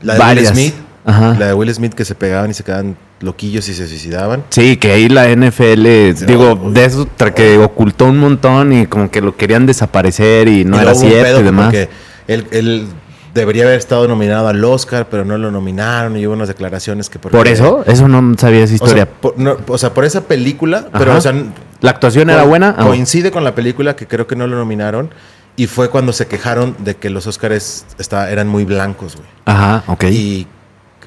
La 0.00 0.14
de 0.14 0.18
varias. 0.18 0.54
Will 0.56 0.70
Smith. 0.70 0.74
Ajá. 1.04 1.36
La 1.38 1.46
de 1.48 1.54
Will 1.54 1.74
Smith 1.74 1.92
que 1.92 2.06
se 2.06 2.14
pegaban 2.14 2.50
y 2.50 2.54
se 2.54 2.62
quedaban 2.64 2.96
loquillos 3.22 3.68
y 3.68 3.74
se 3.74 3.86
suicidaban. 3.88 4.44
Sí, 4.50 4.76
que 4.76 4.92
ahí 4.92 5.08
la 5.08 5.28
NFL, 5.28 6.14
digo, 6.26 6.70
de 6.72 6.84
eso 6.84 7.08
que 7.34 7.58
ocultó 7.58 8.06
un 8.06 8.18
montón 8.18 8.72
y 8.72 8.86
como 8.86 9.10
que 9.10 9.20
lo 9.20 9.36
querían 9.36 9.66
desaparecer 9.66 10.48
y 10.48 10.64
no 10.64 10.76
Y 10.78 10.80
era 10.82 10.94
cierto 10.94 11.40
y 11.40 11.42
demás. 11.44 11.66
Porque 11.66 11.88
él, 12.28 12.46
él 12.50 12.86
debería 13.34 13.64
haber 13.64 13.78
estado 13.78 14.06
nominado 14.08 14.48
al 14.48 14.62
Oscar, 14.64 15.06
pero 15.10 15.24
no 15.24 15.38
lo 15.38 15.50
nominaron 15.50 16.16
y 16.16 16.26
hubo 16.26 16.34
unas 16.34 16.48
declaraciones 16.48 17.08
que... 17.08 17.18
porque- 17.18 17.36
¿Por 17.36 17.48
eso? 17.48 17.82
Eso 17.86 18.06
no 18.08 18.34
sabía 18.38 18.64
esa 18.64 18.74
O 18.74 18.78
sea, 18.78 18.86
historia. 18.86 19.06
por, 19.08 19.38
no, 19.38 19.56
o 19.68 19.78
sea, 19.78 19.94
por 19.94 20.04
esa 20.04 20.22
película, 20.22 20.88
pero 20.92 21.16
o 21.16 21.20
sea, 21.20 21.32
¿La 21.80 21.90
actuación 21.90 22.28
era 22.30 22.44
buena? 22.44 22.76
Coincide 22.76 23.30
con 23.30 23.42
la 23.44 23.54
película 23.54 23.96
que 23.96 24.06
creo 24.06 24.26
que 24.26 24.36
no 24.36 24.46
lo 24.46 24.56
nominaron. 24.56 25.10
Y 25.54 25.66
fue 25.66 25.90
cuando 25.90 26.12
se 26.14 26.26
quejaron 26.26 26.76
de 26.78 26.96
que 26.96 27.10
los 27.10 27.26
Oscars 27.26 27.84
está- 27.98 28.30
eran 28.30 28.48
muy 28.48 28.64
blancos, 28.64 29.16
güey. 29.16 29.28
Ajá, 29.44 29.82
ok. 29.86 30.04
Y 30.04 30.46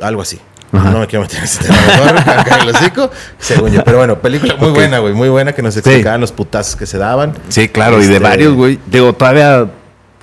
algo 0.02 0.22
así. 0.22 0.40
Ajá. 0.78 0.92
No 0.92 1.00
me 1.00 1.08
quiero 1.08 1.24
meter 1.24 1.38
en 1.40 1.44
ese 1.46 1.64
tema. 1.64 1.78
Mejor 1.88 2.18
acá 2.18 2.58
el 2.64 2.70
hocico, 2.70 3.12
según 3.40 3.72
yo. 3.72 3.84
Pero 3.84 3.98
bueno, 3.98 4.20
película 4.20 4.56
muy 4.58 4.70
buena, 4.72 5.00
güey. 5.00 5.14
Muy 5.14 5.30
buena 5.30 5.54
que 5.54 5.62
nos 5.62 5.76
explicaban 5.78 6.22
los 6.22 6.32
putazos 6.32 6.76
que 6.76 6.86
se 6.86 6.98
daban. 6.98 7.34
Sí, 7.50 7.68
claro, 7.70 7.98
y 8.02 8.06
de 8.06 8.14
Este- 8.14 8.20
varios, 8.24 8.54
güey. 8.54 8.80
Digo, 8.88 9.14
todavía, 9.14 9.68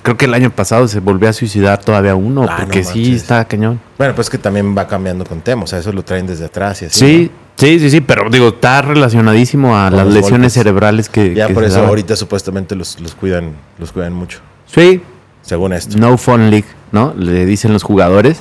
creo 0.01 0.17
que 0.17 0.25
el 0.25 0.33
año 0.33 0.49
pasado 0.49 0.87
se 0.87 0.99
volvió 0.99 1.29
a 1.29 1.33
suicidar 1.33 1.79
todavía 1.79 2.15
uno, 2.15 2.45
Ah, 2.49 2.57
porque 2.61 2.81
no 2.83 2.89
sí 2.89 3.15
está 3.15 3.45
cañón. 3.45 3.79
Bueno, 3.97 4.13
pues 4.15 4.29
que 4.29 4.37
también 4.37 4.77
va 4.77 4.87
cambiando 4.87 5.25
con 5.25 5.41
temas. 5.41 5.65
O 5.65 5.67
sea, 5.67 5.79
eso 5.79 5.91
lo 5.93 6.03
traen 6.03 6.27
desde 6.27 6.45
atrás 6.45 6.81
y 6.81 6.85
así. 6.85 6.99
Sí, 6.99 7.31
sí, 7.55 7.79
sí, 7.79 7.89
sí, 7.89 8.01
pero 8.01 8.29
digo, 8.29 8.49
está 8.49 8.81
relacionadísimo 8.81 9.77
a 9.77 9.89
Con 9.89 9.97
las 9.97 10.07
lesiones 10.07 10.31
golpes. 10.31 10.53
cerebrales 10.53 11.09
que. 11.09 11.33
Ya 11.33 11.47
que 11.47 11.53
por 11.53 11.63
eso 11.63 11.75
daban. 11.75 11.89
ahorita 11.89 12.15
supuestamente 12.15 12.75
los, 12.75 12.99
los 12.99 13.15
cuidan, 13.15 13.53
los 13.79 13.91
cuidan 13.91 14.13
mucho. 14.13 14.39
Sí, 14.67 15.01
Según 15.41 15.73
esto. 15.73 15.97
no 15.97 16.17
fun 16.17 16.49
league, 16.49 16.67
¿no? 16.91 17.13
Le 17.17 17.45
dicen 17.45 17.71
los 17.73 17.83
jugadores. 17.83 18.39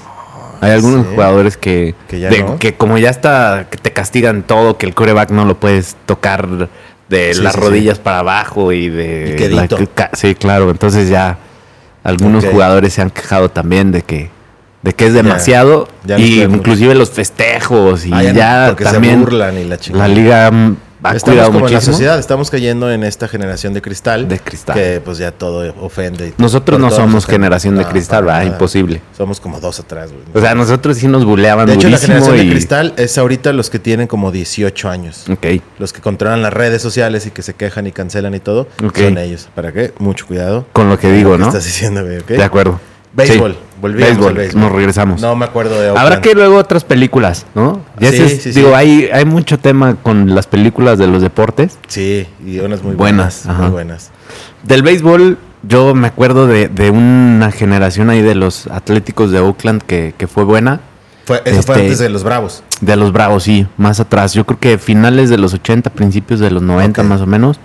Hay 0.62 0.70
algunos 0.72 1.05
sí. 1.07 1.12
jugadores 1.14 1.57
que, 1.57 1.94
Que 2.09 2.20
ya 2.20 2.31
de- 2.31 2.42
no. 2.42 2.59
que 2.59 2.75
como 2.75 2.96
ya 2.98 3.11
está, 3.11 3.66
que 3.70 3.77
te 3.79 3.92
castigan 3.92 4.42
todo, 4.44 4.79
que 4.79 4.87
el 4.87 4.94
coreback 4.94 5.31
no 5.31 5.44
lo 5.44 5.59
puedes 5.59 5.96
tocar 6.07 6.68
de 7.09 7.35
Sí, 7.35 7.42
las 7.42 7.55
sí, 7.55 7.61
rodillas 7.61 7.98
para 7.98 8.20
abajo 8.20 8.72
y 8.72 8.88
de... 8.88 9.37
Y 10.12 10.16
sí, 10.16 10.35
claro. 10.35 10.70
Entonces 10.70 11.09
ya 11.09 11.37
algunos 12.05 12.44
jugadores 12.44 12.94
se 12.94 13.03
han 13.03 13.11
quejado 13.11 13.51
también 13.51 13.92
de 13.92 14.03
que 14.03 14.31
de 14.83 14.94
que 14.94 15.07
es 15.07 15.12
demasiado 15.14 15.87
ya 16.05 16.18
y 16.18 16.42
inclusive 16.42 16.96
los 16.96 17.11
festejos 17.11 18.05
y 18.05 18.11
Ah, 18.12 18.22
ya 18.25 18.61
no, 18.62 18.66
porque 18.70 18.85
se 18.85 18.90
también 18.92 19.20
burlan 19.20 19.57
y 19.57 19.64
la 19.64 19.79
la 19.92 20.09
liga 20.09 20.51
mm, 20.51 20.77
ha 21.02 21.14
Estamos 21.16 21.22
cuidado 21.22 21.46
como 21.52 21.58
en 21.58 21.64
la 21.64 21.70
muchísimo. 21.72 21.92
sociedad, 21.94 22.18
estamos 22.18 22.50
cayendo 22.50 22.90
en 22.90 23.02
esta 23.04 23.28
generación 23.28 23.74
de 23.74 23.82
cristal. 23.82 24.28
De 24.28 24.38
cristal. 24.38 24.74
Que 24.74 25.00
pues 25.04 25.18
ya 25.18 25.32
todo 25.32 25.74
ofende. 25.80 26.28
y 26.28 26.34
Nosotros 26.40 26.78
no 26.78 26.90
somos 26.90 27.26
generación 27.26 27.76
de 27.76 27.82
No, 27.84 27.88
cristal, 27.90 28.24
nada. 28.26 28.44
Imposible. 28.44 29.00
Somos 29.16 29.40
como 29.40 29.60
dos 29.60 29.80
atrás, 29.80 30.10
güey. 30.12 30.22
O 30.34 30.40
sea, 30.40 30.54
nosotros 30.54 30.96
sí 30.96 31.08
nos 31.08 31.24
buleaban 31.24 31.66
de 31.66 31.74
hecho, 31.74 31.88
la 31.88 31.98
generación 31.98 32.36
y... 32.36 32.44
de 32.44 32.50
cristal 32.50 32.94
es 32.96 33.18
ahorita 33.18 33.52
los 33.52 33.70
que 33.70 33.78
tienen 33.78 34.06
como 34.06 34.30
18 34.30 34.88
años. 34.88 35.24
Ok. 35.30 35.46
Los 35.78 35.92
que 35.92 36.00
controlan 36.00 36.42
las 36.42 36.52
redes 36.52 36.82
sociales 36.82 37.26
y 37.26 37.30
que 37.30 37.42
se 37.42 37.54
quejan 37.54 37.86
y 37.86 37.92
cancelan 37.92 38.34
y 38.34 38.40
todo, 38.40 38.68
son 38.94 39.18
ellos. 39.18 39.48
¿Para 39.54 39.72
qué? 39.72 39.92
Mucho 39.98 40.26
cuidado. 40.26 40.66
Con 40.72 40.88
lo 40.88 40.98
que 40.98 41.10
digo, 41.10 41.30
lo 41.30 41.36
que 41.36 41.42
¿no? 41.42 41.48
estás 41.48 41.64
diciendo, 41.64 42.02
güey, 42.04 42.18
¿ok? 42.18 42.28
De 42.28 42.42
acuerdo. 42.44 42.80
Béisbol. 43.14 43.53
Sí. 43.53 43.59
Volvíamos 43.81 44.09
Béisbol. 44.11 44.29
al 44.29 44.35
béisbol. 44.37 44.61
Nos 44.62 44.72
regresamos. 44.72 45.20
No 45.20 45.35
me 45.37 45.44
acuerdo 45.44 45.81
de 45.81 45.88
Habrá 45.88 46.03
Oakland. 46.03 46.22
que 46.22 46.35
luego 46.35 46.57
otras 46.57 46.85
películas, 46.85 47.46
¿no? 47.55 47.81
Ya 47.98 48.11
Sí, 48.11 48.29
sí, 48.29 48.38
sí. 48.38 48.51
digo, 48.53 48.75
Hay, 48.77 49.09
hay 49.12 49.25
mucho 49.25 49.59
tema 49.59 49.96
con 49.96 50.35
las 50.35 50.46
películas 50.46 50.98
de 50.98 51.09
los 51.09 51.20
deportes. 51.20 51.79
Sí, 51.88 52.27
y 52.46 52.61
unas 52.61 52.83
muy 52.83 52.94
Buenas, 52.94 53.42
buenas. 53.44 53.61
Muy 53.62 53.70
buenas. 53.70 54.11
Del 54.62 54.83
béisbol, 54.83 55.37
yo 55.64 55.94
me 55.94 56.07
acuerdo 56.07 56.46
de, 56.46 56.68
de 56.68 56.90
una 56.90 57.51
generación 57.51 58.09
ahí 58.09 58.22
de 58.22 58.35
los 58.37 58.66
Atléticos 58.68 59.31
de 59.33 59.40
Oakland 59.40 59.83
que, 59.83 60.14
que 60.16 60.27
fue 60.29 60.44
buena. 60.44 60.81
Fue, 61.25 61.40
eso 61.44 61.62
fue 61.62 61.75
Este- 61.77 61.85
antes 61.87 61.98
de 61.98 62.09
los 62.09 62.22
Bravos. 62.25 62.62
De 62.81 62.96
los 62.96 63.12
Bravos, 63.12 63.42
sí, 63.44 63.66
más 63.77 64.01
atrás. 64.01 64.33
Yo 64.35 64.44
creo 64.46 64.59
que 64.61 64.79
finales 64.79 65.29
de 65.29 65.38
los 65.38 65.55
80, 65.55 65.90
principios 65.90 66.40
de 66.40 66.51
los 66.51 66.62
90 66.62 67.03
Ok. 67.03 67.09
más 67.09 67.20
o 67.20 67.27
menos. 67.27 67.59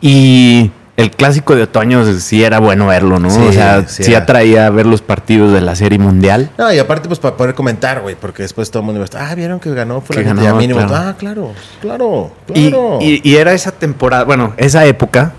Y 0.00 0.70
el 0.96 1.10
clásico 1.10 1.54
de 1.56 1.62
otoño 1.62 2.04
sí 2.20 2.44
era 2.44 2.58
bueno 2.60 2.86
verlo, 2.88 3.18
¿no? 3.18 3.30
Sí, 3.30 3.40
o 3.40 3.52
sea, 3.52 3.86
sí 3.88 4.14
atraía 4.14 4.66
a 4.66 4.70
ver 4.70 4.84
los 4.86 5.00
partidos 5.00 5.52
de 5.52 5.60
la 5.62 5.74
serie 5.74 5.98
mundial. 5.98 6.50
No, 6.58 6.70
y 6.72 6.78
aparte, 6.78 7.08
pues 7.08 7.18
para 7.18 7.36
poder 7.36 7.54
comentar, 7.54 8.00
güey, 8.02 8.14
porque 8.14 8.42
después 8.42 8.70
todo 8.70 8.80
el 8.80 8.86
mundo 8.86 8.98
iba 8.98 9.04
a 9.04 9.06
estar, 9.06 9.22
ah, 9.22 9.34
vieron 9.34 9.58
que 9.58 9.72
ganó 9.74 10.00
Que 10.00 10.06
fulanito?" 10.14 10.34
ganó, 10.34 10.44
Y 10.44 10.46
a 10.46 10.54
mínimo, 10.54 10.80
claro. 10.86 10.94
ah, 11.08 11.14
claro, 11.18 11.52
claro, 11.80 12.32
Y, 12.54 12.68
claro. 12.70 12.98
y- 13.00 13.20
y 13.28 13.36
era 13.36 13.52
esa 13.54 13.72
temporada, 13.72 14.24
bueno, 14.24 14.52
esa 14.58 14.84
época 14.84 15.32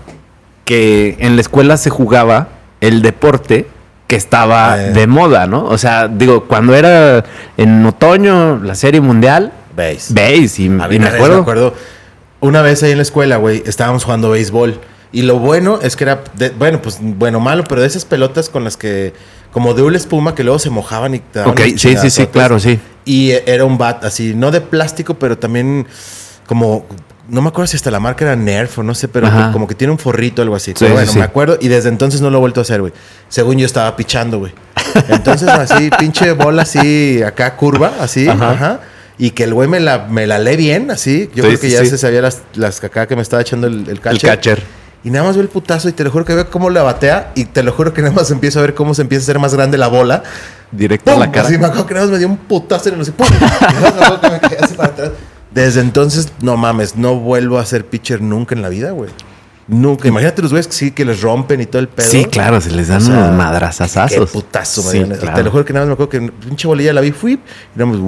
que 0.64 1.16
en 1.20 1.36
la 1.36 1.40
escuela 1.42 1.76
se 1.76 1.90
jugaba 1.90 2.48
el 2.80 3.02
deporte 3.02 3.68
que 4.06 4.16
estaba 4.16 4.78
Eh. 4.82 4.92
de 4.92 5.06
moda, 5.06 5.46
¿no? 5.46 5.64
O 5.66 5.78
sea, 5.78 6.08
digo, 6.08 6.44
cuando 6.44 6.74
era 6.74 7.24
en 7.56 7.84
otoño 7.86 8.58
la 8.62 8.74
serie 8.74 9.00
mundial, 9.00 9.52
¿Veis? 9.76 10.12
veis, 10.12 10.58
y, 10.58 10.66
A 10.66 10.70
mí 10.88 10.94
y 10.94 10.96
una 10.98 11.10
me 11.10 11.16
acuerdo. 11.16 11.36
me 11.36 11.42
acuerdo, 11.42 11.74
una 12.40 12.60
vez 12.62 12.82
ahí 12.82 12.90
en 12.90 12.98
la 12.98 13.02
escuela, 13.02 13.36
güey, 13.36 13.62
estábamos 13.66 14.04
jugando 14.04 14.30
béisbol. 14.30 14.80
Y 15.14 15.22
lo 15.22 15.38
bueno 15.38 15.78
es 15.80 15.96
que 15.96 16.04
era, 16.04 16.22
de- 16.34 16.50
bueno, 16.50 16.82
pues 16.82 16.98
bueno, 17.00 17.40
malo, 17.40 17.64
pero 17.66 17.80
de 17.80 17.86
esas 17.86 18.04
pelotas 18.04 18.50
con 18.50 18.64
las 18.64 18.76
que, 18.76 19.14
como 19.52 19.72
de 19.72 19.82
una 19.82 19.96
espuma 19.96 20.34
que 20.34 20.42
luego 20.44 20.58
se 20.58 20.68
mojaban 20.68 21.14
y 21.14 21.20
te 21.20 21.38
daban 21.38 21.52
Ok, 21.52 21.60
sí, 21.76 21.96
sí, 21.96 22.10
sí, 22.10 22.26
claro, 22.26 22.58
sí. 22.60 22.78
Y 23.06 23.30
era 23.46 23.64
un 23.64 23.78
bat 23.78 24.04
así, 24.04 24.34
no 24.34 24.50
de 24.50 24.60
plástico, 24.60 25.14
pero 25.14 25.38
también 25.38 25.86
como, 26.46 26.84
no 27.28 27.40
me 27.42 27.48
acuerdo 27.48 27.68
si 27.68 27.76
hasta 27.76 27.90
la 27.90 28.00
marca 28.00 28.24
era 28.24 28.34
Nerf 28.36 28.78
o 28.78 28.82
no 28.82 28.94
sé, 28.94 29.06
pero 29.08 29.28
Ajá. 29.28 29.52
como 29.52 29.66
que 29.68 29.74
tiene 29.74 29.92
un 29.92 29.98
forrito 29.98 30.42
o 30.42 30.44
algo 30.44 30.56
así. 30.56 30.72
Sí, 30.72 30.76
Pero 30.80 30.94
bueno, 30.94 31.10
sí. 31.12 31.18
me 31.18 31.24
acuerdo 31.24 31.58
y 31.60 31.68
desde 31.68 31.88
entonces 31.90 32.20
no 32.20 32.28
lo 32.30 32.38
he 32.38 32.40
vuelto 32.40 32.60
a 32.60 32.62
hacer, 32.62 32.80
güey. 32.80 32.92
Según 33.28 33.56
yo 33.58 33.66
estaba 33.66 33.94
pichando, 33.96 34.38
güey. 34.40 34.52
Entonces 35.08 35.48
así, 35.48 35.90
pinche 35.98 36.32
bola 36.32 36.62
así, 36.62 37.22
acá 37.22 37.54
curva, 37.56 37.92
así, 38.00 38.28
Ajá. 38.28 38.50
ajá. 38.50 38.80
Y 39.16 39.30
que 39.30 39.44
el 39.44 39.54
güey 39.54 39.68
me 39.68 39.78
la, 39.78 40.06
me 40.10 40.26
la 40.26 40.40
lee 40.40 40.56
bien, 40.56 40.90
así. 40.90 41.30
Yo 41.34 41.44
Sí, 41.44 41.48
creo 41.48 41.60
que 41.60 41.70
ya 41.70 41.80
sí. 41.80 41.86
se 41.86 41.98
sabía 41.98 42.20
las, 42.20 42.42
las 42.54 42.82
acá 42.82 43.06
que 43.06 43.14
me 43.14 43.22
estaba 43.22 43.42
echando 43.42 43.68
el, 43.68 43.88
el 43.88 44.00
catcher. 44.00 44.30
El 44.30 44.36
catcher. 44.36 44.62
Y 45.04 45.10
nada 45.10 45.26
más 45.26 45.36
veo 45.36 45.42
el 45.42 45.50
putazo 45.50 45.88
y 45.90 45.92
te 45.92 46.02
lo 46.02 46.10
juro 46.10 46.24
que 46.24 46.34
veo 46.34 46.50
cómo 46.50 46.70
la 46.70 46.82
batea 46.82 47.32
y 47.34 47.44
te 47.44 47.62
lo 47.62 47.72
juro 47.72 47.92
que 47.92 48.00
nada 48.00 48.14
más 48.14 48.30
empiezo 48.30 48.58
a 48.58 48.62
ver 48.62 48.74
cómo 48.74 48.94
se 48.94 49.02
empieza 49.02 49.22
a 49.22 49.24
hacer 49.26 49.38
más 49.38 49.54
grande 49.54 49.76
la 49.76 49.88
bola. 49.88 50.22
Directo 50.72 51.12
a 51.12 51.16
la 51.16 51.30
cara. 51.30 51.46
Así 51.46 51.58
me 51.58 51.66
acuerdo 51.66 51.86
que 51.86 51.94
nada 51.94 52.06
más 52.06 52.12
me 52.12 52.18
dio 52.18 52.26
un 52.26 52.38
putazo 52.38 52.88
en 52.88 53.00
el. 53.00 53.12
¡Pum! 53.12 53.26
Y 53.30 53.40
nada 53.40 53.80
más 53.82 53.94
me 53.94 54.04
acuerdo 54.04 54.20
que 54.20 54.30
me 54.30 54.40
caí 54.40 54.56
así 54.60 54.74
para 54.74 54.88
atrás. 54.88 55.10
Desde 55.52 55.80
entonces, 55.82 56.32
no 56.40 56.56
mames, 56.56 56.96
no 56.96 57.16
vuelvo 57.16 57.58
a 57.58 57.66
ser 57.66 57.86
pitcher 57.86 58.20
nunca 58.20 58.54
en 58.54 58.62
la 58.62 58.70
vida, 58.70 58.90
güey. 58.90 59.10
Nunca. 59.68 60.08
Imagínate 60.08 60.42
los 60.42 60.50
güeyes 60.50 60.66
que 60.66 60.72
sí, 60.72 60.90
que 60.90 61.04
les 61.04 61.20
rompen 61.22 61.60
y 61.60 61.66
todo 61.66 61.80
el 61.80 61.88
pedo. 61.88 62.06
Sí, 62.06 62.24
claro, 62.24 62.60
se 62.60 62.70
les 62.70 62.88
dan 62.88 63.02
O 63.02 63.04
sea, 63.04 63.14
unos 63.14 63.30
Qué 63.30 63.36
madrazazazos. 63.36 64.30
putazo, 64.30 64.82
me 64.84 64.90
Sí, 64.90 65.04
claro. 65.20 65.36
Te 65.36 65.42
lo 65.42 65.50
juro 65.50 65.64
que 65.64 65.72
nada 65.72 65.86
más 65.86 65.98
me 65.98 66.04
acuerdo 66.04 66.10
que 66.10 66.32
pinche 66.46 66.66
bolilla 66.66 66.92
la 66.92 67.00
vi, 67.00 67.12
fui, 67.12 67.34
y 67.34 67.78
nada 67.78 67.90
más, 67.92 68.00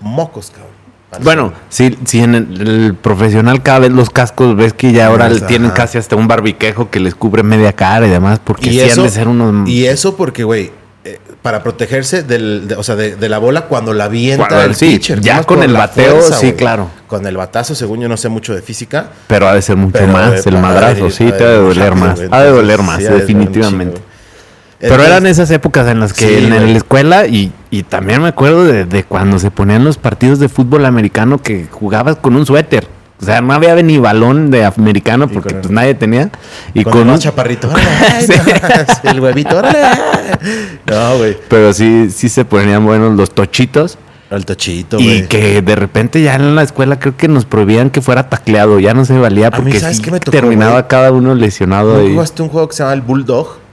mocos, 0.00 0.50
cabrón. 0.50 0.73
Bueno, 1.22 1.52
sí, 1.68 1.96
sí, 2.04 2.20
en 2.20 2.34
el, 2.34 2.68
el 2.68 2.94
profesional 2.94 3.62
cada 3.62 3.80
vez 3.80 3.92
los 3.92 4.10
cascos 4.10 4.56
ves 4.56 4.72
que 4.72 4.92
ya 4.92 5.06
ahora 5.06 5.28
tienen 5.46 5.70
casi 5.70 5.98
hasta 5.98 6.16
un 6.16 6.26
barbiquejo 6.28 6.90
que 6.90 7.00
les 7.00 7.14
cubre 7.14 7.42
media 7.42 7.72
cara 7.72 8.06
y 8.06 8.10
demás, 8.10 8.40
porque 8.42 8.70
y 8.70 8.72
sí 8.74 8.80
eso, 8.80 9.00
han 9.02 9.06
de 9.06 9.12
ser 9.12 9.28
unos... 9.28 9.68
y 9.68 9.86
eso 9.86 10.16
porque, 10.16 10.44
güey, 10.44 10.72
eh, 11.04 11.18
para 11.42 11.62
protegerse 11.62 12.22
del, 12.22 12.66
de- 12.68 12.76
o 12.76 12.82
sea, 12.82 12.96
de, 12.96 13.16
de 13.16 13.28
la 13.28 13.36
bola 13.38 13.66
cuando 13.66 13.92
la 13.92 14.04
avienta 14.04 14.48
Cuando- 14.48 14.66
el 14.66 14.74
sí, 14.74 14.90
pitcher. 14.94 15.20
ya 15.20 15.42
con 15.44 15.62
el 15.62 15.72
bateo, 15.74 16.22
sí, 16.32 16.54
claro. 16.54 16.88
Con 17.06 17.26
el 17.26 17.36
batazo, 17.36 17.74
según 17.74 18.00
yo 18.00 18.08
no 18.08 18.16
sé 18.16 18.28
mucho 18.30 18.54
de 18.54 18.62
física. 18.62 19.10
Pero 19.26 19.46
ha 19.48 19.54
de 19.54 19.60
ser 19.62 19.76
mucho 19.76 20.06
más, 20.06 20.46
el 20.46 20.58
madrazo, 20.58 21.10
sí, 21.10 21.24
te 21.36 21.44
ha 21.44 21.48
de 21.48 21.58
doler 21.58 21.94
más, 21.94 22.20
ha 22.30 22.40
de 22.42 22.50
doler 22.50 22.82
más, 22.82 22.98
definitivamente. 23.00 24.00
Pero 24.80 25.02
eran 25.02 25.26
esas 25.26 25.50
épocas 25.50 25.86
en 25.88 26.00
las 26.00 26.12
que 26.12 26.26
Sí, 26.28 26.44
en, 26.44 26.50
la 26.72 26.76
escuela 26.78 27.26
y, 27.26 27.52
y 27.78 27.82
también 27.82 28.22
me 28.22 28.28
acuerdo 28.28 28.64
de, 28.64 28.84
de 28.84 29.04
cuando 29.04 29.38
se 29.38 29.50
ponían 29.50 29.84
los 29.84 29.98
partidos 29.98 30.38
de 30.38 30.48
fútbol 30.48 30.84
americano 30.84 31.38
que 31.38 31.66
jugabas 31.70 32.16
con 32.16 32.36
un 32.36 32.46
suéter. 32.46 32.86
O 33.20 33.24
sea, 33.24 33.40
no 33.40 33.52
había 33.54 33.74
ni 33.76 33.98
balón 33.98 34.50
de 34.50 34.64
americano 34.64 35.28
porque 35.28 35.54
el- 35.54 35.60
pues 35.60 35.70
nadie 35.72 35.94
tenía. 35.94 36.30
Y 36.74 36.84
con, 36.84 36.92
con, 36.92 37.10
un 37.10 37.18
chaparrito. 37.18 37.70
El 39.04 39.20
huevito. 39.20 39.62
No, 40.86 41.16
güey. 41.18 41.36
Pero 41.48 41.72
sí, 41.72 42.10
sí 42.10 42.28
se 42.28 42.44
ponían 42.44 42.84
buenos 42.84 43.16
los 43.16 43.30
tochitos. 43.30 43.98
El 44.30 44.44
tochito, 44.44 44.98
Y 44.98 45.22
que 45.26 45.62
de 45.62 45.76
repente 45.76 46.20
ya 46.20 46.34
en 46.34 46.56
la 46.56 46.62
escuela 46.62 46.98
creo 46.98 47.16
que 47.16 47.28
nos 47.28 47.44
prohibían 47.44 47.90
que 47.90 48.00
fuera 48.00 48.28
tacleado. 48.28 48.80
Ya 48.80 48.92
no 48.92 49.04
se 49.04 49.16
valía 49.16 49.50
mí, 49.50 49.56
porque 49.56 49.78
¿sabes 49.80 49.98
sí 49.98 50.02
qué 50.02 50.10
me 50.10 50.18
tocó, 50.18 50.32
terminaba 50.32 50.88
cada 50.88 51.12
uno 51.12 51.34
lesionado. 51.34 51.98
¿No 51.98 52.02
y- 52.04 52.12
jugaste 52.14 52.42
un 52.42 52.48
juego 52.48 52.68
que 52.68 52.74
se 52.76 52.82
llama 52.82 52.94
el 52.94 53.02
Bulldog? 53.02 53.63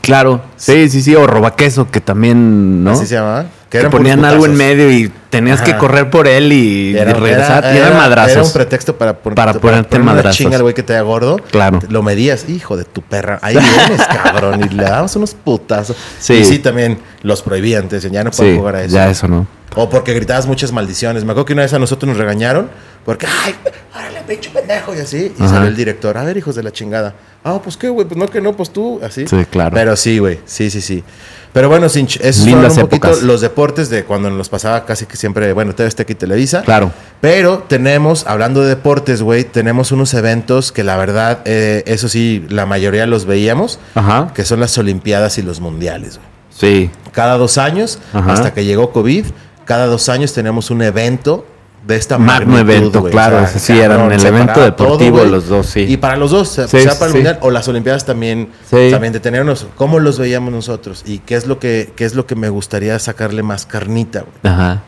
Claro, 0.00 0.42
sí, 0.56 0.88
sí, 0.88 1.02
sí. 1.02 1.14
O 1.14 1.26
robaqueso, 1.26 1.90
que 1.90 2.00
también, 2.00 2.82
¿no? 2.84 2.92
Así 2.92 3.06
se 3.06 3.14
llama. 3.14 3.46
Que 3.68 3.78
eran 3.78 3.90
ponían 3.90 4.24
algo 4.24 4.46
en 4.46 4.56
medio 4.56 4.90
y 4.90 5.12
tenías 5.30 5.62
que 5.62 5.76
correr 5.76 6.10
por 6.10 6.26
él 6.28 6.52
y, 6.52 6.90
y 6.90 6.96
Era, 6.96 7.14
regresar. 7.14 7.64
era- 7.64 7.74
y 7.74 7.76
eran 7.78 7.88
era- 7.92 7.96
madrazos. 7.98 8.32
Era 8.32 8.42
un 8.42 8.52
pretexto 8.52 8.96
para, 8.96 9.14
pon- 9.18 9.34
Para 9.34 9.52
ponerte 9.54 9.88
poner 9.88 10.02
una 10.02 10.12
madrazos. 10.14 10.36
chinga 10.36 10.56
al 10.56 10.62
güey 10.62 10.74
que 10.74 10.82
te 10.82 10.92
haga 10.94 11.02
gordo. 11.02 11.38
Claro. 11.50 11.78
Lo 11.88 12.02
medías, 12.02 12.48
hijo 12.48 12.76
de 12.76 12.84
tu 12.84 13.00
perra. 13.02 13.38
Ahí 13.42 13.56
vienes, 13.56 14.06
cabrón. 14.22 14.60
Y 14.64 14.74
le 14.74 14.82
dabas 14.84 15.14
unos 15.16 15.34
putazos. 15.34 15.96
Sí. 16.18 16.34
Y 16.34 16.44
sí, 16.44 16.58
también 16.58 16.98
los 17.22 17.42
prohibían. 17.42 17.88
Te 17.88 17.96
decían, 17.96 18.12
ya 18.12 18.24
no 18.24 18.30
puedes 18.30 18.52
sí, 18.54 18.58
jugar 18.58 18.76
a 18.76 18.82
eso. 18.84 18.94
ya 18.94 19.08
eso, 19.10 19.28
¿no? 19.28 19.46
O 19.76 19.88
porque 19.88 20.12
gritabas 20.14 20.46
muchas 20.46 20.72
maldiciones. 20.72 21.24
Me 21.24 21.30
acuerdo 21.30 21.46
que 21.46 21.52
una 21.52 21.62
vez 21.62 21.72
a 21.72 21.78
nosotros 21.78 22.08
nos 22.08 22.16
regañaron 22.18 22.68
porque, 23.04 23.26
ay, 23.44 23.54
órale, 23.94 24.20
pinche 24.26 24.50
pendejo, 24.50 24.94
y 24.96 24.98
así. 24.98 25.32
Y 25.38 25.42
Ajá. 25.42 25.54
salió 25.54 25.68
el 25.68 25.76
director, 25.76 26.18
a 26.18 26.24
ver, 26.24 26.36
hijos 26.36 26.56
de 26.56 26.64
la 26.64 26.72
chingada. 26.72 27.14
Ah, 27.44 27.60
pues 27.62 27.76
qué, 27.76 27.88
güey, 27.88 28.06
pues 28.06 28.18
no, 28.18 28.26
que 28.28 28.40
no, 28.40 28.52
pues 28.56 28.70
tú, 28.72 29.00
así. 29.02 29.26
Sí, 29.28 29.46
claro. 29.48 29.70
Pero 29.72 29.94
sí, 29.96 30.18
güey, 30.18 30.40
sí, 30.44 30.70
sí, 30.70 30.80
sí. 30.80 31.04
Pero 31.52 31.68
bueno, 31.68 31.88
Sinch, 31.88 32.16
esos 32.20 32.44
Lindas 32.46 32.74
fueron 32.74 32.92
un 32.92 33.00
poquito 33.00 33.26
los 33.26 33.40
deportes 33.40 33.88
de 33.90 34.04
cuando 34.04 34.28
nos 34.30 34.48
pasaba 34.48 34.84
casi 34.84 35.06
que 35.06 35.16
siempre, 35.20 35.52
bueno, 35.52 35.74
TV 35.74 35.86
Azteca 35.88 36.12
y 36.12 36.16
Televisa. 36.16 36.62
Claro. 36.62 36.90
Pero 37.20 37.64
tenemos, 37.68 38.26
hablando 38.26 38.62
de 38.62 38.68
deportes, 38.70 39.22
güey, 39.22 39.44
tenemos 39.44 39.92
unos 39.92 40.14
eventos 40.14 40.72
que 40.72 40.82
la 40.82 40.96
verdad, 40.96 41.40
eh, 41.44 41.82
eso 41.86 42.08
sí, 42.08 42.44
la 42.48 42.66
mayoría 42.66 43.06
los 43.06 43.26
veíamos, 43.26 43.78
Ajá. 43.94 44.32
que 44.34 44.44
son 44.44 44.58
las 44.60 44.76
Olimpiadas 44.78 45.38
y 45.38 45.42
los 45.42 45.60
Mundiales, 45.60 46.16
güey 46.16 46.28
Sí. 46.50 46.90
cada 47.12 47.36
dos 47.38 47.56
años, 47.58 47.98
Ajá. 48.12 48.32
hasta 48.32 48.52
que 48.52 48.64
llegó 48.64 48.90
COVID, 48.92 49.26
cada 49.64 49.86
dos 49.86 50.08
años 50.08 50.32
tenemos 50.34 50.70
un 50.70 50.82
evento 50.82 51.46
de 51.86 51.96
esta 51.96 52.18
Magno 52.18 52.58
evento, 52.58 53.02
claro, 53.04 53.40
ese 53.40 53.58
sí, 53.58 53.72
eran 53.78 54.12
el 54.12 54.24
evento 54.26 54.60
deportivo, 54.60 55.24
los 55.24 55.48
dos, 55.48 55.66
sí. 55.66 55.86
Y 55.88 55.96
para 55.96 56.16
los 56.16 56.30
dos, 56.30 56.48
Sí, 56.50 56.82
sea 56.82 56.94
para 56.98 57.06
el 57.06 57.14
mundial 57.14 57.38
o 57.40 57.50
las 57.50 57.66
olimpiadas 57.68 58.04
también, 58.04 58.50
también 58.90 59.12
detenernos. 59.14 59.66
¿Cómo 59.76 59.98
los 59.98 60.18
veíamos 60.18 60.52
nosotros? 60.52 61.02
Y 61.06 61.20
qué 61.20 61.36
es 61.36 61.46
lo 61.46 61.58
que, 61.58 61.92
qué 61.96 62.04
es 62.04 62.14
lo 62.14 62.26
que 62.26 62.34
me 62.34 62.50
gustaría 62.50 62.98
sacarle 62.98 63.42
más 63.42 63.64
carnita, 63.64 64.20
güey. 64.20 64.52
Ajá. 64.54 64.82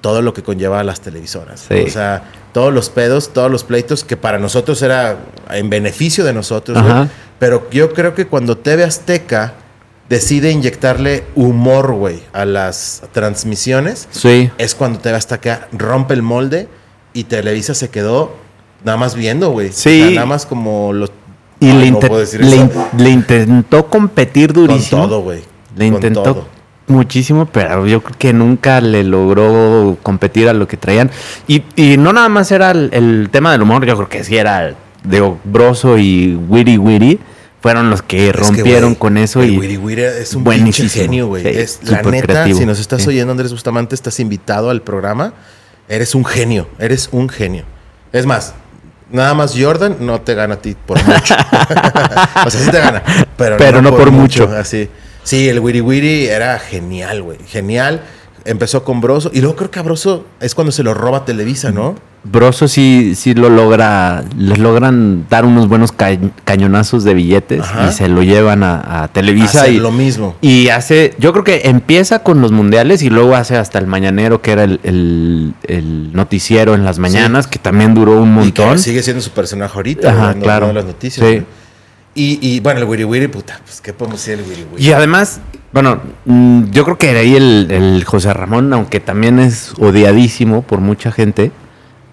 Todo 0.00 0.22
lo 0.22 0.32
que 0.32 0.42
conlleva 0.42 0.80
a 0.80 0.84
las 0.84 1.00
televisoras. 1.00 1.66
Sí. 1.68 1.74
O 1.86 1.90
sea, 1.90 2.22
todos 2.52 2.72
los 2.72 2.88
pedos, 2.88 3.32
todos 3.32 3.50
los 3.50 3.64
pleitos 3.64 4.02
que 4.04 4.16
para 4.16 4.38
nosotros 4.38 4.80
era 4.82 5.16
en 5.50 5.68
beneficio 5.70 6.24
de 6.24 6.32
nosotros, 6.32 6.78
güey. 6.80 6.90
Ajá. 6.90 7.08
Pero 7.38 7.68
yo 7.70 7.92
creo 7.92 8.14
que 8.14 8.26
cuando 8.26 8.56
TV 8.56 8.84
Azteca 8.84 9.54
decide 10.08 10.50
inyectarle 10.50 11.24
humor, 11.36 11.92
güey, 11.92 12.22
a 12.32 12.44
las 12.44 13.02
transmisiones, 13.12 14.08
Sí. 14.10 14.50
es 14.58 14.74
cuando 14.74 14.98
TV 15.00 15.16
Azteca 15.16 15.68
rompe 15.72 16.14
el 16.14 16.22
molde 16.22 16.68
y 17.12 17.24
Televisa 17.24 17.74
se 17.74 17.90
quedó 17.90 18.32
nada 18.84 18.96
más 18.98 19.14
viendo, 19.14 19.50
güey. 19.50 19.70
Sí. 19.72 20.00
O 20.00 20.04
sea, 20.06 20.14
nada 20.14 20.26
más 20.26 20.46
como 20.46 20.92
los... 20.92 21.10
Y 21.60 21.68
Ay, 21.68 21.76
le, 21.78 21.90
no 21.90 22.00
puedo 22.00 22.18
decir 22.18 22.40
le 22.42 22.56
eso. 22.56 22.88
in- 22.94 23.04
le 23.04 23.10
intentó 23.10 23.86
competir 23.86 24.54
Con 24.54 24.66
durísimo. 24.66 25.02
todo, 25.06 25.20
güey. 25.20 25.42
Le 25.76 25.86
Con 25.88 25.94
intentó 25.96 26.22
todo. 26.22 26.48
Muchísimo, 26.90 27.46
pero 27.46 27.86
yo 27.86 28.02
creo 28.02 28.16
que 28.18 28.32
nunca 28.32 28.80
le 28.80 29.04
logró 29.04 29.96
competir 30.02 30.48
a 30.48 30.52
lo 30.52 30.68
que 30.68 30.76
traían. 30.76 31.10
Y, 31.48 31.62
y 31.76 31.96
no 31.96 32.12
nada 32.12 32.28
más 32.28 32.50
era 32.52 32.70
el, 32.72 32.90
el 32.92 33.28
tema 33.30 33.52
del 33.52 33.62
humor, 33.62 33.86
yo 33.86 33.96
creo 33.96 34.08
que 34.08 34.24
sí 34.24 34.36
era, 34.36 34.74
digo, 35.04 35.38
Broso 35.44 35.96
y 35.98 36.34
Witty 36.48 36.76
Witty 36.78 37.18
fueron 37.60 37.90
los 37.90 38.02
que 38.02 38.28
Es 38.28 38.32
que, 38.32 38.40
rompieron 38.40 38.94
con 38.94 39.18
eso 39.18 39.42
el 39.42 39.50
y 39.52 39.58
Wiri 39.58 39.76
Wiri 39.76 40.02
es 40.02 40.34
un 40.34 40.44
buenísimo. 40.44 40.88
genio, 40.90 41.26
güey. 41.26 41.42
Sí, 41.42 41.48
es 41.50 41.80
la 41.84 42.02
neta, 42.02 42.26
creativo. 42.26 42.58
si 42.58 42.66
nos 42.66 42.80
estás 42.80 43.02
Sí. 43.02 43.08
oyendo, 43.08 43.32
Andrés 43.32 43.52
Bustamante, 43.52 43.94
estás 43.94 44.18
invitado 44.18 44.70
al 44.70 44.80
programa. 44.82 45.34
Eres 45.88 46.14
un 46.14 46.24
genio, 46.24 46.68
eres 46.78 47.08
un 47.12 47.28
genio. 47.28 47.64
Es 48.12 48.24
más, 48.24 48.54
nada 49.10 49.34
más 49.34 49.54
Jordan 49.58 49.96
no 50.00 50.20
te 50.22 50.34
gana 50.34 50.54
a 50.54 50.56
ti 50.62 50.74
por 50.86 51.04
mucho. 51.04 51.34
o 52.46 52.50
sea, 52.50 52.60
sí 52.64 52.70
te 52.70 52.78
gana, 52.78 53.02
pero, 53.36 53.56
Pero 53.58 53.82
no 53.82 53.94
por 53.94 54.10
mucho. 54.10 54.50
Así. 54.56 54.88
Sí, 55.22 55.48
el 55.48 55.60
Wiri 55.60 55.80
Wiri 55.80 56.26
era 56.26 56.58
genial, 56.58 57.22
güey. 57.22 57.38
Genial. 57.46 58.02
Empezó 58.46 58.84
con 58.84 59.00
Broso 59.02 59.30
y 59.34 59.40
luego 59.42 59.54
creo 59.56 59.70
que 59.70 59.78
a 59.78 59.82
Broso 59.82 60.24
es 60.40 60.54
cuando 60.54 60.72
se 60.72 60.82
lo 60.82 60.94
roba 60.94 61.26
Televisa, 61.26 61.70
¿no? 61.72 61.94
Broso 62.24 62.68
sí, 62.68 63.14
sí 63.14 63.32
lo 63.34 63.48
logra, 63.50 64.24
les 64.36 64.58
logran 64.58 65.26
dar 65.30 65.44
unos 65.46 65.68
buenos 65.68 65.92
ca- 65.92 66.18
cañonazos 66.44 67.04
de 67.04 67.14
billetes 67.14 67.60
Ajá. 67.62 67.88
y 67.88 67.92
se 67.92 68.08
lo 68.08 68.22
llevan 68.22 68.62
a, 68.62 69.04
a 69.04 69.08
Televisa 69.08 69.68
y, 69.68 69.78
lo 69.78 69.90
mismo. 69.90 70.36
y 70.42 70.68
hace, 70.68 71.14
yo 71.18 71.32
creo 71.32 71.44
que 71.44 71.62
empieza 71.64 72.22
con 72.22 72.40
los 72.42 72.52
mundiales 72.52 73.02
y 73.02 73.08
luego 73.10 73.36
hace 73.36 73.56
hasta 73.56 73.78
el 73.78 73.86
mañanero 73.86 74.40
que 74.42 74.52
era 74.52 74.64
el, 74.64 74.80
el- 74.84 75.54
el 75.66 76.12
noticiero 76.14 76.74
en 76.74 76.84
las 76.84 76.98
mañanas 76.98 77.46
que 77.46 77.58
también 77.58 77.94
duró 77.94 78.20
un 78.22 78.30
Y 78.42 78.52
que 78.52 78.60
montón. 78.62 78.78
sigue 78.78 79.02
siendo 79.02 79.22
su 79.22 79.30
personaje 79.30 79.72
ahorita, 79.76 80.10
Ajá, 80.10 80.34
claro. 80.34 80.72
las 80.72 80.84
noticias. 80.86 81.26
Sí. 81.26 81.32
güey. 81.36 81.59
Y, 82.14 82.38
y 82.42 82.60
bueno, 82.60 82.80
el 82.80 82.86
Wiri 82.86 83.04
Wiri, 83.04 83.28
puta, 83.28 83.60
pues 83.64 83.80
¿qué 83.80 83.92
podemos 83.92 84.18
decir 84.24 84.44
del 84.44 84.66
Wiri? 84.72 84.84
Y 84.84 84.92
además, 84.92 85.40
bueno, 85.72 86.00
mm, 86.24 86.70
yo 86.72 86.84
creo 86.84 86.98
que 86.98 87.10
ahí 87.10 87.36
el, 87.36 87.68
el 87.70 88.04
José 88.04 88.32
Ramón, 88.32 88.72
aunque 88.72 88.98
también 89.00 89.38
es 89.38 89.72
odiadísimo 89.78 90.62
por 90.62 90.80
mucha 90.80 91.12
gente, 91.12 91.52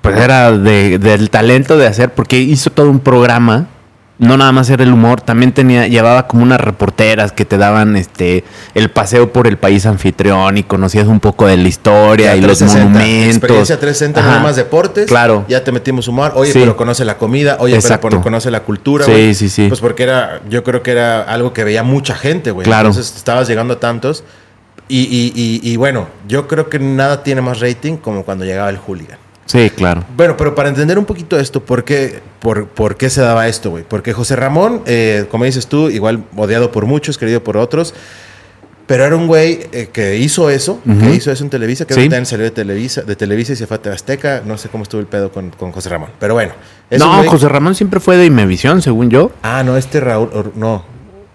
pues 0.02 0.16
era 0.18 0.52
de- 0.56 1.00
del 1.00 1.30
talento 1.32 1.78
de 1.78 1.88
hacer, 1.88 2.14
porque 2.14 2.40
hizo 2.40 2.70
todo 2.70 2.90
un 2.92 3.00
programa 3.00 3.68
no 4.20 4.36
nada 4.36 4.52
más 4.52 4.70
era 4.72 4.84
el 4.84 4.92
humor, 4.92 5.22
también 5.22 5.52
tenía, 5.52 5.88
llevaba 5.88 6.28
como 6.28 6.42
unas 6.42 6.60
reporteras 6.60 7.32
que 7.32 7.46
te 7.46 7.58
daban 7.58 7.96
este 7.96 8.44
el 8.74 8.90
paseo 8.90 9.32
por 9.32 9.46
el 9.48 9.58
país 9.58 9.86
anfitrión 9.86 10.58
y 10.58 10.64
conocías 10.64 11.06
un 11.08 11.20
poco 11.20 11.46
de 11.46 11.56
la 11.58 11.68
historia 11.68 12.36
y 12.36 12.42
los 12.42 12.58
360, 12.58 12.84
monumentos. 13.00 13.36
Experiencia 13.38 13.80
360, 13.80 14.22
no 14.24 14.30
Ajá. 14.32 14.40
más 14.40 14.56
deportes. 14.56 15.06
Claro. 15.08 15.46
Ya 15.48 15.64
te 15.64 15.72
metimos 15.72 16.08
humor. 16.08 16.32
Oye, 16.36 16.52
Sí. 16.52 16.60
pero 16.60 16.76
conoce 16.76 17.06
la 17.06 17.18
comida. 17.18 17.58
Oye, 17.60 17.76
Exacto. 17.76 18.10
pero 18.10 18.22
conoce 18.24 18.50
la 18.50 18.62
cultura. 18.62 19.06
Sí, 19.06 19.36
sí, 19.36 19.50
sí. 19.50 19.68
Pues 19.68 19.82
porque 19.82 20.04
era, 20.04 20.42
yo 20.50 20.64
creo 20.64 20.82
que 20.82 20.92
era 20.92 21.22
algo 21.22 21.54
que 21.54 21.64
veía 21.64 21.84
mucha 21.84 22.16
gente, 22.16 22.50
güey. 22.52 22.66
Claro. 22.66 22.90
Entonces 22.90 23.16
estabas 23.16 23.48
llegando 23.48 23.76
a 23.76 23.80
tantos. 23.80 24.24
Y, 24.90 25.02
y, 25.02 25.34
y, 25.36 25.72
y 25.74 25.76
bueno, 25.76 26.08
yo 26.28 26.48
creo 26.48 26.70
que 26.70 26.80
nada 26.80 27.22
tiene 27.22 27.42
más 27.42 27.60
rating 27.60 27.98
como 27.98 28.24
cuando 28.24 28.46
llegaba 28.46 28.70
el 28.70 28.78
hooligan. 28.78 29.20
Sí, 29.48 29.70
claro. 29.72 30.04
Bueno, 30.16 30.38
pero 30.38 30.54
para 30.54 30.70
entender 30.70 31.00
un 31.00 31.06
poquito 31.06 31.40
esto, 31.40 31.64
¿por 31.64 31.84
qué, 31.84 32.20
por, 32.40 32.68
por 32.68 32.96
qué 32.98 33.10
se 33.10 33.22
daba 33.22 33.48
esto, 33.48 33.72
güey? 33.72 33.84
Porque 33.88 34.14
José 34.14 34.36
Ramón, 34.36 34.82
eh, 34.86 35.26
como 35.32 35.46
dices 35.46 35.66
tú, 35.68 35.90
igual 35.90 36.24
odiado 36.36 36.72
por 36.72 36.86
muchos, 36.86 37.18
querido 37.18 37.44
por 37.44 37.58
otros, 37.58 37.94
pero 38.88 39.04
era 39.06 39.16
un 39.16 39.28
güey 39.28 39.68
eh, 39.74 39.90
que 39.92 40.18
hizo 40.18 40.50
eso, 40.50 40.80
que 40.86 41.14
hizo 41.16 41.30
eso 41.32 41.44
en 41.44 41.50
Televisa, 41.50 41.86
que 41.86 41.94
Sí. 41.94 42.00
ahorita 42.02 42.24
salió 42.26 42.46
de 42.46 42.52
Televisa, 42.52 43.02
de 43.02 43.16
Televisa 43.18 43.52
y 43.54 43.56
se 43.58 43.68
fue 43.68 43.80
a 43.84 43.90
Azteca. 43.94 44.42
No 44.46 44.58
sé 44.58 44.70
cómo 44.70 44.84
estuvo 44.84 45.02
el 45.02 45.08
pedo 45.08 45.30
con, 45.32 45.50
con 45.50 45.72
José 45.74 45.90
Ramón, 45.90 46.10
pero 46.20 46.34
bueno. 46.36 46.54
No, 46.92 47.22
güey- 47.24 47.28
José 47.28 47.50
Ramón 47.50 47.76
siempre 47.76 48.00
fue 48.00 48.16
de 48.16 48.26
Imevisión, 48.26 48.82
según 48.82 49.10
yo. 49.10 49.32
Ah, 49.44 49.64
no, 49.66 49.76
este 49.76 50.00
Raúl, 50.00 50.54
no. 50.56 50.86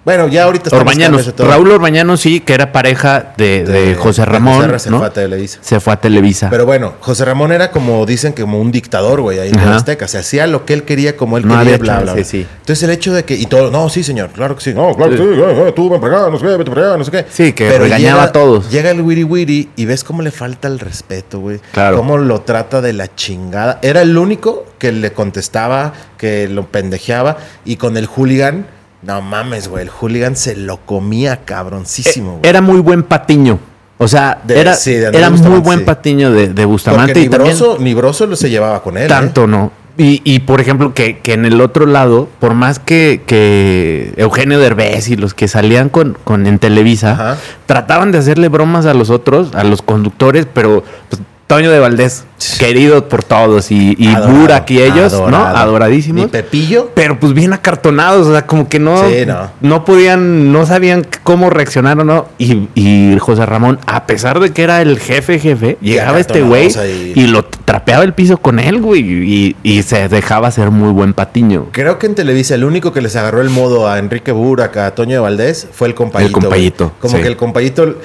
Bueno, 0.05 0.27
ya 0.27 0.45
ahorita 0.45 0.65
está 0.65 0.77
Orbañanos. 0.79 1.33
Raúl 1.39 1.71
Orbañanos 1.71 2.21
sí, 2.21 2.41
que 2.41 2.55
era 2.55 2.73
pareja 2.73 3.35
de, 3.37 3.65
de 3.65 3.95
José 3.95 4.25
Ramón, 4.25 4.81
se 4.81 4.91
¿no? 4.91 4.99
fue 4.99 5.07
a 5.07 5.13
Televisa. 5.13 5.59
Se 5.63 5.79
fue 5.79 5.93
a 5.93 5.97
Televisa. 5.97 6.51
Pero 6.51 6.67
bueno, 6.67 6.95
José 6.99 7.25
Ramón 7.25 7.53
era 7.53 7.71
como 7.71 8.05
dicen 8.05 8.33
como 8.33 8.61
un 8.61 8.73
dictador, 8.73 9.21
güey, 9.21 9.39
ahí 9.39 9.51
en 9.51 9.61
Azteca. 9.61 10.09
Se 10.09 10.19
hacía 10.19 10.49
lo 10.49 10.65
que 10.65 10.73
él 10.73 10.83
quería, 10.83 11.17
como 11.17 11.39
él 11.39 11.47
No 11.47 11.57
quería, 11.59 11.79
bla, 11.79 12.01
bla, 12.01 12.25
sí. 12.25 12.47
Entonces 12.61 12.83
el 12.83 12.91
hecho 12.91 13.13
de 13.13 13.25
que, 13.25 13.35
y 13.35 13.47
todo, 13.47 13.71
no, 13.71 13.89
sí, 13.89 14.03
señor, 14.03 14.31
claro 14.31 14.57
que 14.57 14.63
sí, 14.63 14.75
no, 14.75 14.93
claro 14.97 15.13
que 15.13 15.19
sí, 15.19 15.23
eh, 15.23 15.69
eh, 15.69 15.73
tú 15.75 15.89
ven 15.89 16.01
para 16.01 16.17
acá, 16.17 16.31
no 16.31 16.39
sé 16.39 16.47
qué, 16.47 16.57
vete 16.57 16.71
para 16.71 16.87
allá, 16.89 16.97
no 16.97 17.05
sé 17.05 17.11
qué. 17.13 17.27
Sí, 17.31 17.53
que 17.53 17.79
regañaba 17.79 18.25
a 18.25 18.33
todos. 18.33 18.71
Llega 18.71 18.91
el 18.91 19.01
wiri 19.03 19.23
wiri 19.23 19.71
y 19.77 19.85
ves 19.85 20.03
cómo 20.03 20.23
le 20.23 20.33
falta 20.33 20.67
el 20.67 20.81
respeto, 20.81 21.39
güey. 21.39 21.61
Claro. 21.73 21.97
Cómo 21.97 22.19
lo 22.19 22.41
trata 22.41 22.81
de 22.81 22.93
la 22.93 23.15
chingada. 23.15 23.79
Era 23.83 24.03
el 24.03 24.19
único 24.19 24.67
que 24.79 24.91
le 24.91 25.13
contestaba, 25.13 25.93
que 26.19 26.49
lo 26.49 26.67
pendejeaba, 26.67 27.37
y 27.65 27.77
con 27.77 27.97
el 27.97 28.07
hooligan, 28.07 28.67
no 29.03 29.21
mames, 29.23 29.69
güey, 29.69 29.83
el 29.83 29.91
hooligan 29.91 30.37
se 30.37 30.57
lo 30.57 30.79
comía 30.79 31.39
cabroncísimo, 31.45 32.39
güey. 32.39 32.49
era 32.49 32.61
muy 32.61 32.81
buen 32.81 33.03
patiño. 33.03 33.59
O 33.99 34.09
sea, 34.09 34.41
De- 34.45 34.61
era, 34.61 34.75
sí, 34.75 34.95
de 34.95 35.07
Andrés 35.07 35.21
era 35.23 35.31
muy 35.31 35.61
buen 35.61 35.81
sí. 35.81 35.85
patiño 35.85 36.33
de, 36.33 36.49
de 36.49 36.65
Bustamante. 36.65 37.13
Porque 37.13 37.21
y 37.21 37.25
ni 37.25 37.29
también 37.31 37.57
Broso, 37.57 37.77
ni 37.79 37.95
Broso 37.95 38.27
lo 38.27 38.35
se 38.37 38.51
llevaba 38.51 38.83
con 38.83 38.97
él. 38.97 39.05
¿eh? 39.05 39.09
tanto, 39.09 39.47
¿no? 39.47 39.71
Y, 39.99 40.23
y, 40.25 40.41
por 40.41 40.61
ejemplo, 40.63 40.95
que, 40.95 41.19
que 41.19 41.35
en 41.35 41.45
el 41.45 41.61
otro 41.61 41.85
lado, 41.85 42.27
por 42.41 42.55
más 42.55 42.79
que, 42.79 43.23
que 43.27 44.15
Eugenio 44.17 44.59
Derbez 44.59 45.09
y 45.11 45.17
los 45.17 45.35
que 45.35 45.49
salían 45.49 45.91
con, 45.91 46.17
con 46.25 46.47
en 46.47 46.59
Televisa, 46.59 47.13
Ajá. 47.13 47.37
trataban 47.67 48.11
de 48.11 48.17
hacerle 48.19 48.49
bromas 48.49 48.87
a 48.87 48.95
los 48.95 49.11
otros, 49.11 49.55
a 49.55 49.65
los 49.65 49.83
conductores, 49.83 50.47
pero 50.53 50.83
pues, 51.11 51.21
Toño 51.53 51.71
de 51.71 51.81
Valdés, 51.81 52.25
querido 52.59 53.11
por 53.11 53.25
todos, 53.25 53.71
y, 53.71 53.95
y 53.99 54.09
Adorado, 54.09 54.39
Burak 54.41 54.71
y 54.71 54.81
ellos, 54.81 55.13
¿no? 55.13 55.37
Adoradísimos. 55.37 56.23
Ni 56.25 56.29
Pepillo. 56.31 56.91
Pero 56.95 57.21
pues 57.21 57.35
bien 57.35 57.53
acartonados, 57.53 58.27
o 58.27 58.33
sea, 58.33 58.47
como 58.47 58.71
que 58.71 58.79
no, 58.79 58.97
Sí, 59.07 59.27
no. 59.27 59.51
no 59.61 59.85
podían, 59.85 60.51
no 60.51 60.65
sabían 60.65 61.07
cómo 61.23 61.51
reaccionar 61.51 62.01
o 62.01 62.05
no. 62.05 62.27
Y, 62.39 62.71
y 62.75 63.19
José 63.19 63.45
Ramón, 63.45 63.79
a 63.85 64.07
pesar 64.07 64.41
de 64.41 64.51
que 64.51 64.63
era 64.63 64.81
el 64.81 64.99
jefe, 64.99 65.39
jefe, 65.39 65.77
llegaba 65.83 66.19
este 66.21 66.41
güey 66.41 66.71
y 67.15 67.27
lo 67.27 67.45
trapeaba 67.45 68.03
el 68.03 68.15
piso 68.15 68.39
con 68.39 68.59
él, 68.59 68.81
güey, 68.81 69.03
y, 69.03 69.57
y 69.63 69.83
se 69.83 70.09
dejaba 70.09 70.51
ser 70.53 70.71
muy 70.71 70.91
buen 70.95 71.13
patiño. 71.13 71.67
Creo 71.73 71.99
que 71.99 72.07
en 72.07 72.15
Televisa 72.15 72.55
el 72.55 72.65
único 72.65 72.95
que 72.95 73.03
les 73.03 73.15
agarró 73.15 73.43
el 73.43 73.51
modo 73.51 73.91
a 73.91 73.99
Enrique 73.99 74.33
Burak, 74.33 74.75
a 74.79 74.95
Toño 74.95 75.17
de 75.17 75.19
Valdés, 75.19 75.69
fue 75.71 75.87
el 75.89 75.95
compayito. 75.95 76.29
El 76.29 76.33
compayito. 76.45 76.93
Como 76.99 77.17
sí. 77.19 77.23
que 77.23 77.29
el 77.29 77.37
compayito 77.37 77.97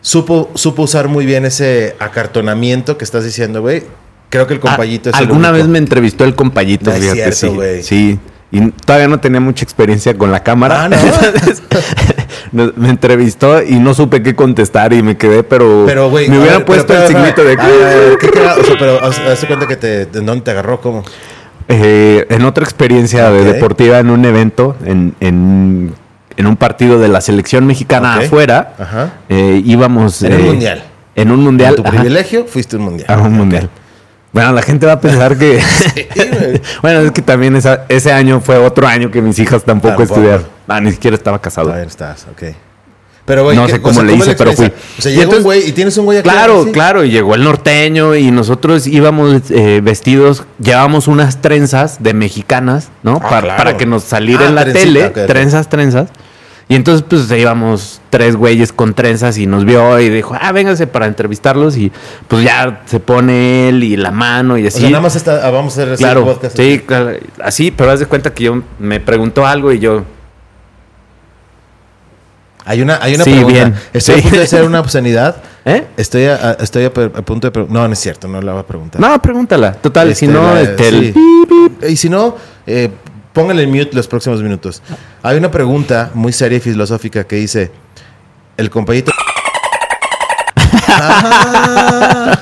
supo, 0.00 0.50
supo 0.54 0.82
usar 0.82 1.08
muy 1.08 1.26
bien 1.26 1.44
ese 1.44 1.96
acartonamiento 1.98 2.96
que 2.98 3.04
estás 3.04 3.24
diciendo, 3.24 3.60
güey. 3.60 3.82
Creo 4.28 4.46
que 4.46 4.54
el 4.54 4.60
compayito 4.60 5.10
Ah, 5.10 5.12
es 5.16 5.20
el 5.22 5.26
Alguna 5.28 5.50
vez 5.50 5.66
me 5.66 5.78
entrevistó 5.78 6.24
el 6.24 6.34
compayito, 6.36 6.90
No 6.90 6.96
es 6.96 7.00
fíjate, 7.02 7.16
cierto, 7.32 7.36
sí. 7.36 7.48
güey. 7.48 7.82
Sí. 7.82 8.18
Y 8.52 8.70
todavía 8.70 9.06
no 9.08 9.20
tenía 9.20 9.40
mucha 9.40 9.64
experiencia 9.64 10.16
con 10.16 10.30
la 10.32 10.42
cámara. 10.42 10.84
Ah, 10.84 10.88
¿no? 10.88 10.96
Entonces, 11.00 11.62
me 12.76 12.88
entrevistó 12.90 13.62
y 13.62 13.78
no 13.78 13.94
supe 13.94 14.22
qué 14.22 14.34
contestar 14.34 14.92
y 14.92 15.02
me 15.02 15.16
quedé, 15.16 15.42
pero, 15.42 15.84
Pero, 15.86 16.10
güey. 16.10 16.28
me 16.28 16.38
hubiera 16.38 16.56
ver, 16.58 16.64
puesto 16.64 16.86
pero, 16.88 17.02
el 17.02 17.08
signito 17.08 17.44
de... 17.44 17.56
ver, 17.56 18.18
¿qué? 18.18 18.28
O 18.28 18.64
sea, 18.64 18.76
pero 18.78 19.00
haz- 19.02 19.18
hazte 19.20 19.46
cuenta 19.46 19.66
que 19.68 19.76
te, 19.76 20.06
¿de 20.06 20.20
dónde 20.20 20.40
te 20.42 20.50
agarró? 20.50 20.80
¿Cómo? 20.80 21.04
Eh, 21.68 22.26
en 22.28 22.44
otra 22.44 22.64
experiencia 22.64 23.30
de 23.30 23.44
deportiva 23.44 24.00
en 24.00 24.10
un 24.10 24.24
evento, 24.24 24.76
en, 24.84 25.14
en, 25.20 25.94
en 26.36 26.46
un 26.46 26.56
partido 26.56 26.98
de 26.98 27.08
la 27.08 27.20
selección 27.20 27.66
mexicana 27.66 28.16
afuera, 28.16 28.74
Ajá. 28.78 29.12
eh, 29.28 29.60
íbamos... 29.64 30.22
En 30.22 30.34
un 30.34 30.40
eh, 30.40 30.44
mundial. 30.44 30.82
En 31.14 31.30
un 31.30 31.42
mundial. 31.42 31.74
Con 31.74 31.84
tu 31.84 31.88
ajá, 31.90 31.98
privilegio 32.00 32.46
fuiste 32.46 32.76
un 32.76 32.82
mundial. 32.82 33.06
a 33.10 33.18
un 33.18 33.32
mundial. 33.32 33.68
Bueno, 34.32 34.52
la 34.52 34.62
gente 34.62 34.86
va 34.86 34.92
a 34.92 35.00
pensar 35.00 35.36
que... 35.36 35.60
bueno, 36.82 37.00
es 37.00 37.10
que 37.12 37.22
también 37.22 37.56
esa- 37.56 37.84
ese 37.88 38.12
año 38.12 38.40
fue 38.40 38.56
otro 38.58 38.86
año 38.86 39.10
que 39.10 39.20
mis 39.20 39.38
hijas 39.38 39.64
tampoco, 39.64 39.96
Tampoco. 39.96 40.14
estudiaron. 40.14 40.46
Ah, 40.68 40.80
ni 40.80 40.92
siquiera 40.92 41.16
estaba 41.16 41.40
casado. 41.40 41.66
Todavía 41.68 41.86
estás, 41.88 42.26
ok. 42.30 42.54
Pero, 43.26 43.44
güey, 43.44 43.56
No 43.56 43.66
¿qué- 43.66 43.72
sé 43.72 43.80
cómo 43.82 44.02
le 44.02 44.12
es 44.14 44.18
hice, 44.18 44.30
la 44.32 44.36
pero 44.36 44.52
fui. 44.54 44.66
O 44.66 45.02
sea, 45.02 45.12
Y 45.12 45.16
llega 45.16 45.36
un 45.36 45.42
güey 45.44 45.68
y 45.68 45.72
tienes 45.72 45.96
un 45.98 46.04
güey 46.06 46.18
aquí. 46.18 46.28
Claro, 46.28 46.62
así. 46.62 46.72
claro, 46.72 47.04
y 47.04 47.10
llegó 47.10 47.34
el 47.36 47.44
norteño 47.44 48.16
y 48.16 48.30
nosotros 48.32 48.86
íbamos 48.88 49.42
eh, 49.50 49.80
vestidos, 49.82 50.44
llevábamos 50.60 51.06
unas 51.06 51.40
trenzas 51.40 52.02
de 52.02 52.12
mexicanas, 52.14 52.88
¿no? 53.04 53.20
Ah, 53.22 53.28
para, 53.28 53.40
claro. 53.42 53.56
para 53.58 53.76
que 53.76 53.86
nos 53.86 54.02
saliera 54.04 54.46
Ah, 54.46 54.48
en 54.48 54.54
la 54.56 54.62
trencita, 54.64 54.84
tele, 54.86 55.06
ok, 55.06 55.16
ok. 55.18 55.26
trenzas, 55.26 55.68
trenzas. 55.68 56.08
Y 56.68 56.76
entonces 56.76 57.04
pues 57.08 57.28
íbamos 57.32 58.00
tres 58.10 58.36
güeyes 58.36 58.72
con 58.72 58.94
trenzas 58.94 59.36
y 59.38 59.46
nos 59.48 59.64
vio 59.64 59.98
y 59.98 60.08
dijo, 60.08 60.36
ah, 60.40 60.52
vénganse 60.52 60.86
para 60.86 61.06
entrevistarlos 61.06 61.76
y 61.76 61.90
pues 62.28 62.44
ya 62.44 62.82
se 62.86 63.00
pone 63.00 63.68
él 63.68 63.82
y 63.82 63.96
la 63.96 64.12
mano 64.12 64.56
y 64.56 64.64
O 64.64 64.68
así. 64.68 64.80
sea, 64.80 64.90
nada 64.90 65.02
más 65.02 65.16
está, 65.16 65.44
ah, 65.46 65.50
vamos 65.50 65.76
a 65.76 65.82
hacer 65.82 65.96
claro, 65.98 66.24
podcast. 66.24 66.56
sí, 66.56 66.80
claro, 66.86 67.10
así, 67.42 67.72
pero 67.72 67.90
haz 67.90 67.98
de 67.98 68.06
cuenta 68.06 68.32
que 68.32 68.44
yo 68.44 68.62
me 68.78 69.00
preguntó 69.00 69.44
algo 69.46 69.72
y 69.72 69.80
yo, 69.80 70.04
Hay 72.70 72.82
una, 72.82 73.00
hay 73.02 73.16
una 73.16 73.24
Sí, 73.24 73.32
pregunta. 73.32 73.52
bien. 73.52 73.74
Estoy 73.92 74.14
Sí. 74.14 74.20
a 74.20 74.22
punto 74.22 74.36
de 74.38 74.44
hacer 74.44 74.62
una 74.62 74.78
obscenidad. 74.78 75.36
¿eh? 75.64 75.88
Estoy 75.96 76.26
a, 76.26 76.34
a- 76.36 76.52
estoy 76.60 76.84
a, 76.84 76.92
punto 76.92 77.50
de... 77.50 77.66
No, 77.68 77.86
no 77.88 77.92
es 77.92 77.98
cierto, 77.98 78.28
no 78.28 78.40
la 78.40 78.52
voy 78.52 78.60
a 78.60 78.66
preguntar. 78.66 79.00
No, 79.00 79.20
pregúntala. 79.20 79.72
Total, 79.72 80.08
Este, 80.08 80.26
si 80.26 80.32
no, 80.32 80.54
la- 80.54 80.60
este, 80.60 80.86
el- 80.88 81.12
sí. 81.12 81.86
Y 81.88 81.96
si 81.96 82.08
no, 82.08 82.36
eh, 82.68 82.88
póngale 83.32 83.64
en 83.64 83.70
mute 83.70 83.90
los 83.92 84.06
próximos 84.06 84.40
minutos. 84.40 84.82
Hay 85.20 85.36
una 85.36 85.50
pregunta 85.50 86.10
muy 86.14 86.32
seria 86.32 86.58
y 86.58 86.60
filosófica 86.60 87.24
que 87.24 87.34
dice: 87.36 87.72
El 88.56 88.70
compañito. 88.70 89.10
Ah. 90.92 92.38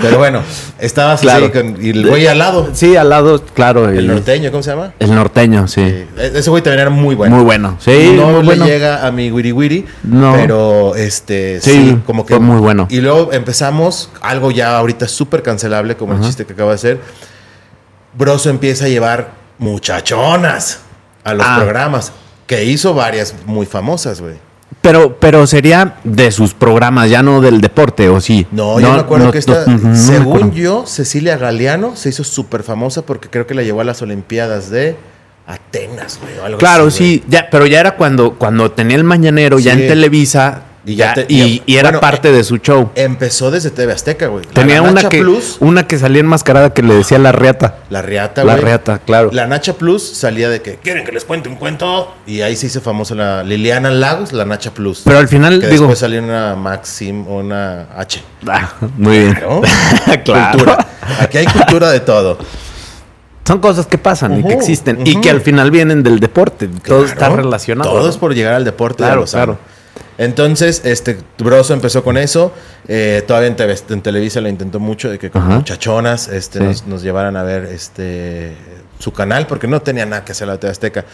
Pero 0.00 0.18
bueno, 0.18 0.42
estabas 0.78 1.20
Claro. 1.20 1.46
así 1.46 1.52
con, 1.52 1.76
y 1.84 1.90
el 1.90 2.08
güey 2.08 2.26
al 2.26 2.38
lado. 2.38 2.70
Sí, 2.72 2.96
al 2.96 3.08
lado, 3.10 3.42
claro. 3.54 3.88
El 3.88 4.06
norteño, 4.06 4.50
¿cómo 4.50 4.62
se 4.62 4.70
llama? 4.70 4.92
El 4.98 5.14
norteño, 5.14 5.68
sí. 5.68 5.80
Eh, 5.82 6.32
Ese 6.34 6.50
güey 6.50 6.62
también 6.62 6.80
era 6.80 6.90
muy 6.90 7.14
bueno. 7.14 7.36
Muy 7.36 7.44
bueno. 7.44 7.76
Sí, 7.80 8.12
no 8.16 8.38
le 8.38 8.44
bueno. 8.44 8.64
llega 8.66 9.06
a 9.06 9.10
mi 9.12 9.30
wiri 9.30 9.52
wiri, 9.52 9.86
No. 10.02 10.32
pero 10.34 10.94
este 10.94 11.60
Sí, 11.60 11.70
sí, 11.70 11.98
como 12.06 12.24
que 12.24 12.34
fue 12.34 12.40
muy 12.44 12.58
bueno. 12.60 12.86
Y 12.90 13.00
luego 13.00 13.32
empezamos 13.32 14.10
algo 14.22 14.50
ya 14.50 14.76
ahorita 14.78 15.06
súper 15.08 15.42
cancelable 15.42 15.96
como 15.96 16.14
el 16.14 16.20
chiste 16.20 16.44
que 16.46 16.52
acabo 16.54 16.70
de 16.70 16.76
hacer. 16.76 17.00
Broso 18.16 18.50
empieza 18.50 18.86
a 18.86 18.88
llevar 18.88 19.30
muchachonas 19.58 20.80
a 21.24 21.34
los 21.34 21.46
Ah. 21.46 21.56
programas, 21.58 22.12
que 22.46 22.64
hizo 22.64 22.94
varias 22.94 23.34
muy 23.46 23.66
famosas, 23.66 24.20
güey. 24.20 24.34
Pero, 24.82 25.18
pero 25.18 25.46
sería 25.46 25.96
de 26.04 26.30
sus 26.30 26.54
programas, 26.54 27.10
ya 27.10 27.22
no 27.22 27.40
del 27.40 27.60
deporte, 27.60 28.08
¿o 28.08 28.20
sí? 28.20 28.46
No, 28.50 28.80
yo 28.80 28.92
me 28.92 29.00
acuerdo 29.00 29.26
no, 29.26 29.32
que 29.32 29.38
esta, 29.38 29.66
no, 29.66 29.94
según 29.96 30.52
yo, 30.52 30.84
Cecilia 30.86 31.36
Galeano 31.36 31.96
se 31.96 32.08
hizo 32.08 32.24
súper 32.24 32.62
famosa 32.62 33.02
porque 33.02 33.28
creo 33.28 33.46
que 33.46 33.54
la 33.54 33.62
llevó 33.62 33.80
a 33.82 33.84
las 33.84 34.00
Olimpiadas 34.00 34.70
de 34.70 34.96
Atenas, 35.46 36.18
güey. 36.22 36.38
o 36.38 36.44
algo 36.44 36.58
Claro, 36.58 36.86
así, 36.86 36.98
güey. 37.04 37.18
sí, 37.18 37.24
ya, 37.28 37.48
pero 37.50 37.66
ya 37.66 37.80
era 37.80 37.96
cuando, 37.96 38.34
cuando 38.38 38.70
tenía 38.70 38.96
el 38.96 39.04
mañanero, 39.04 39.58
ya 39.58 39.72
en 39.72 39.80
Televisa, 39.86 40.62
Y 40.86 40.94
ya 40.96 41.08
ya, 41.08 41.14
te- 41.14 41.26
y, 41.28 41.62
era 41.66 41.90
bueno, 41.90 42.00
parte 42.00 42.32
de 42.32 42.42
su 42.42 42.56
show. 42.56 42.90
Empezó 42.94 43.50
desde 43.50 43.70
TV 43.70 43.92
Azteca, 43.92 44.28
güey. 44.28 44.44
La- 44.46 44.50
Tenía 44.52 44.76
la 44.80 44.90
una 44.90 45.08
que, 45.10 45.18
Plus, 45.20 45.58
una 45.60 45.86
que 45.86 45.98
salía 45.98 46.20
enmascarada 46.20 46.72
que 46.72 46.82
le 46.82 46.94
decía 46.94 47.18
la 47.18 47.32
riata. 47.32 47.76
la 47.90 48.00
Riata, 48.00 48.44
La 48.44 48.54
güey. 48.54 48.64
riata, 48.64 48.98
claro. 49.04 49.28
La 49.32 49.46
Nacha 49.46 49.74
Plus 49.74 50.02
salía 50.02 50.48
de 50.48 50.62
que 50.62 50.76
quieren 50.76 51.04
que 51.04 51.12
les 51.12 51.24
cuente 51.26 51.50
un 51.50 51.56
cuento 51.56 52.14
y 52.26 52.40
ahí 52.40 52.56
se 52.56 52.66
hizo 52.68 52.80
famosa 52.80 53.14
la 53.14 53.42
Liliana 53.42 53.90
Lagos, 53.90 54.32
la 54.32 54.46
Nacha 54.46 54.70
Plus. 54.72 55.02
Pero 55.04 55.18
al 55.18 55.28
final, 55.28 55.60
que 55.60 55.66
digo. 55.66 55.82
después 55.82 55.98
salió 55.98 56.22
una 56.22 56.54
Maxim 56.56 57.26
o 57.28 57.36
una 57.40 57.88
H. 57.96 58.22
Ah, 58.48 58.72
muy 58.96 59.18
bien. 59.18 59.38
Cultura. 60.24 60.86
Aquí 61.20 61.38
hay 61.38 61.46
cultura 61.46 61.90
de 61.90 62.00
todo. 62.00 62.38
Son 63.46 63.58
cosas 63.58 63.86
que 63.86 63.98
pasan 63.98 64.38
y 64.38 64.44
que 64.44 64.52
existen 64.52 65.06
y 65.06 65.20
que 65.20 65.28
al 65.30 65.40
final 65.40 65.70
vienen 65.70 66.02
del 66.02 66.20
deporte. 66.20 66.68
Todo 66.86 67.04
está 67.04 67.28
relacionado. 67.30 67.90
Todo 67.90 68.08
es 68.08 68.16
por 68.16 68.34
llegar 68.34 68.54
al 68.54 68.64
deporte. 68.64 68.98
Claro, 68.98 69.26
sano. 69.26 69.44
claro. 69.56 69.79
Entonces, 70.24 70.82
este, 70.84 71.16
Broso 71.38 71.72
empezó 71.72 72.04
con 72.04 72.18
eso. 72.18 72.52
eh, 72.88 73.22
todavía 73.26 73.48
en, 73.48 73.56
TV 73.56 73.74
en 73.88 74.02
Televisa 74.02 74.40
lo 74.42 74.48
intentó 74.50 74.78
mucho, 74.78 75.08
de 75.10 75.18
que 75.18 75.30
con 75.30 75.40
Ajá. 75.42 75.54
muchachonas 75.56 76.28
este, 76.28 76.58
Sí. 76.58 76.64
nos, 76.64 76.86
nos 76.86 77.02
llevaran 77.02 77.36
a 77.38 77.42
ver 77.42 77.64
este, 77.64 78.54
su 78.98 79.12
canal 79.12 79.46
porque 79.46 79.66
no 79.66 79.80
tenía 79.80 80.04
nada 80.04 80.22
que 80.24 80.32
hacer 80.32 80.46
la 80.48 80.58
TV 80.60 80.72
Azteca. 80.72 81.04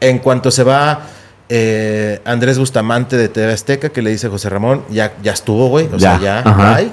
En 0.00 0.18
cuanto 0.18 0.50
se 0.50 0.62
va 0.62 1.00
eh, 1.48 2.20
Andrés 2.26 2.58
Bustamante 2.58 3.16
de 3.16 3.28
TV 3.30 3.50
Azteca, 3.52 3.88
que 3.88 4.02
le 4.02 4.10
dice 4.10 4.26
a 4.26 4.30
José 4.30 4.50
Ramón, 4.50 4.84
ya, 4.90 5.14
ya 5.22 5.32
estuvo, 5.32 5.68
güey. 5.68 5.88
O 5.92 5.98
sea, 5.98 6.20
ya, 6.20 6.40
ajá. 6.40 6.76
bye. 6.76 6.90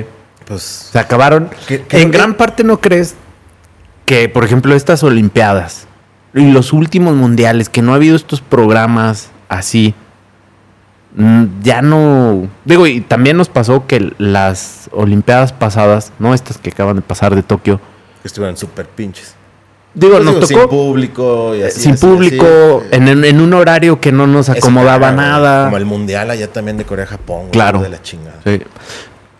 Sí. 0.00 0.04
Pues 0.46 0.62
Se 0.62 0.98
acabaron. 0.98 1.50
¿Qué- 1.68 1.82
qué- 1.82 2.00
en 2.02 2.10
qué- 2.10 2.16
gran 2.18 2.34
parte 2.34 2.64
no 2.64 2.80
crees 2.80 3.14
que, 4.06 4.28
por 4.30 4.44
ejemplo, 4.44 4.74
estas 4.74 5.02
Olimpiadas 5.02 5.86
y 6.34 6.50
los 6.50 6.72
últimos 6.72 7.14
mundiales, 7.14 7.68
que 7.68 7.82
no 7.82 7.92
ha 7.92 7.96
habido 7.96 8.16
estos 8.16 8.40
programas 8.40 9.28
así, 9.48 9.94
ya 11.62 11.82
no. 11.82 12.48
Digo, 12.64 12.86
y 12.86 13.00
también 13.00 13.36
nos 13.36 13.48
pasó 13.48 13.86
que 13.86 14.12
las 14.18 14.88
Olimpiadas 14.92 15.52
pasadas, 15.52 16.12
no 16.18 16.34
estas 16.34 16.58
que 16.58 16.70
acaban 16.70 16.96
de 16.96 17.02
pasar 17.02 17.34
de 17.34 17.42
Tokio, 17.42 17.80
estuvieron 18.24 18.56
súper 18.56 18.86
pinches. 18.88 19.34
digo, 19.94 20.12
Pues 20.14 20.24
nos 20.24 20.34
digo, 20.34 20.46
tocó 20.46 20.58
sin 20.60 20.68
público 20.68 21.54
y 21.56 21.62
así, 21.62 21.80
sin 21.80 21.92
así, 21.94 22.06
público, 22.06 22.44
así. 22.86 22.88
en, 22.92 23.24
en- 23.24 23.40
un 23.40 23.54
horario 23.54 24.00
que 24.00 24.12
no 24.12 24.26
nos 24.26 24.48
acomodaba 24.48 25.10
nada. 25.12 25.64
Como 25.64 25.76
el 25.78 25.84
mundial 25.86 26.30
allá 26.30 26.46
también 26.52 26.76
de 26.76 26.84
Corea-Japón. 26.84 27.48
Claro. 27.50 27.80
De 27.82 27.88
la 27.88 28.00
chingada. 28.02 28.38
Sí. 28.44 28.60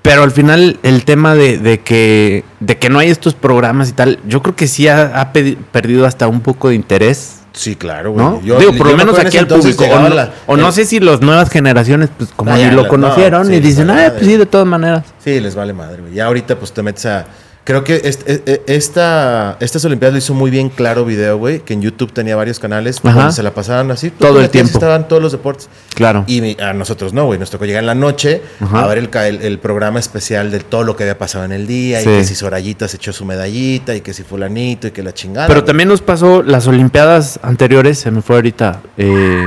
Pero 0.02 0.22
al 0.22 0.30
final 0.30 0.78
el 0.82 1.04
tema 1.04 1.34
de, 1.34 1.58
de 1.58 1.80
que, 1.80 2.42
de 2.60 2.78
que 2.78 2.88
no 2.88 2.98
hay 2.98 3.10
estos 3.10 3.34
programas 3.34 3.90
y 3.90 3.92
tal, 3.92 4.18
yo 4.26 4.42
creo 4.42 4.56
que 4.56 4.66
sí 4.66 4.88
ha, 4.88 5.30
perdido 5.72 6.06
hasta 6.06 6.26
un 6.26 6.40
poco 6.40 6.70
de 6.70 6.74
interés, 6.74 7.39
Sí, 7.52 7.74
claro, 7.76 8.12
güey. 8.12 8.24
¿no? 8.24 8.40
Yo- 8.42 8.58
Digo, 8.58 8.72
por 8.76 8.86
lo 8.86 8.92
me 8.96 9.04
menos 9.04 9.18
aquí 9.18 9.36
al 9.38 9.46
público. 9.46 9.84
O, 9.84 9.98
no, 10.00 10.08
la- 10.08 10.30
o 10.46 10.56
no 10.56 10.68
el- 10.68 10.72
sé 10.72 10.84
si 10.84 11.00
las 11.00 11.20
nuevas 11.20 11.50
generaciones, 11.50 12.08
pues 12.16 12.30
como 12.36 12.52
Ah, 12.52 12.56
ni 12.56 12.62
ya, 12.62 12.72
lo 12.72 12.82
no, 12.84 12.88
conocieron 12.88 13.46
sí, 13.46 13.54
y 13.54 13.60
dicen, 13.60 13.90
ah, 13.90 13.94
madre". 13.94 14.10
pues 14.12 14.26
sí, 14.26 14.36
de 14.36 14.46
todas 14.46 14.66
maneras. 14.66 15.04
Sí, 15.24 15.40
les 15.40 15.54
vale 15.54 15.72
madre, 15.72 16.00
güey. 16.02 16.14
Ya 16.14 16.26
ahorita 16.26 16.56
pues 16.56 16.72
te 16.72 16.82
metes 16.82 17.06
a... 17.06 17.26
Creo 17.70 17.84
que 17.84 17.96
e- 17.96 18.42
e- 18.46 18.62
esta, 18.66 19.56
estas 19.60 19.84
Olimpiadas 19.84 20.14
lo 20.14 20.18
hizo 20.18 20.34
muy 20.34 20.50
bien 20.50 20.70
claro 20.70 21.04
video, 21.04 21.38
güey, 21.38 21.60
que 21.60 21.72
en 21.74 21.82
YouTube 21.82 22.12
tenía 22.12 22.34
varios 22.34 22.58
canales 22.58 23.00
donde 23.00 23.30
se 23.30 23.44
la 23.44 23.54
pasaban 23.54 23.90
así. 23.92 24.10
Todo 24.10 24.40
el 24.40 24.50
tiempo. 24.50 24.72
Estaban 24.74 25.06
todos 25.06 25.22
los 25.22 25.30
deportes. 25.30 25.68
Claro. 25.94 26.24
Y 26.26 26.60
a 26.60 26.72
nosotros 26.72 27.12
no, 27.12 27.26
güey. 27.26 27.38
Nos 27.38 27.48
tocó 27.50 27.66
llegar 27.66 27.82
en 27.82 27.86
la 27.86 27.94
noche 27.94 28.42
Ajá. 28.60 28.82
a 28.82 28.86
ver 28.88 28.98
el, 28.98 29.08
el, 29.14 29.42
el 29.42 29.58
programa 29.60 30.00
especial 30.00 30.50
de 30.50 30.58
todo 30.58 30.82
lo 30.82 30.96
que 30.96 31.04
había 31.04 31.16
pasado 31.16 31.44
en 31.44 31.52
el 31.52 31.68
día. 31.68 32.00
Sí. 32.00 32.08
Y 32.10 32.12
que 32.18 32.24
si 32.24 32.34
Sorayita 32.34 32.88
se 32.88 32.96
echó 32.96 33.12
su 33.12 33.24
medallita 33.24 33.94
y 33.94 34.00
que 34.00 34.12
si 34.14 34.24
fulanito 34.24 34.88
y 34.88 34.90
que 34.90 35.04
la 35.04 35.14
chingada. 35.14 35.46
Pero 35.46 35.60
güey. 35.60 35.66
también 35.66 35.88
nos 35.88 36.00
pasó 36.02 36.42
las 36.42 36.66
Olimpiadas 36.66 37.38
anteriores, 37.42 37.98
se 38.00 38.10
me 38.10 38.20
fue 38.20 38.34
ahorita, 38.36 38.80
eh, 38.96 39.46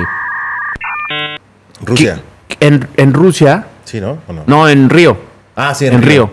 Rusia. 1.85 2.21
que- 2.47 2.65
en, 2.65 2.87
en 2.97 3.13
Rusia, 3.13 3.67
Sí, 3.83 3.99
¿no? 3.99 4.19
¿O 4.27 4.33
no? 4.33 4.43
no, 4.47 4.69
en 4.69 4.89
Río. 4.89 5.17
Ah, 5.57 5.75
sí, 5.75 5.85
en 5.87 6.01
Río. 6.01 6.29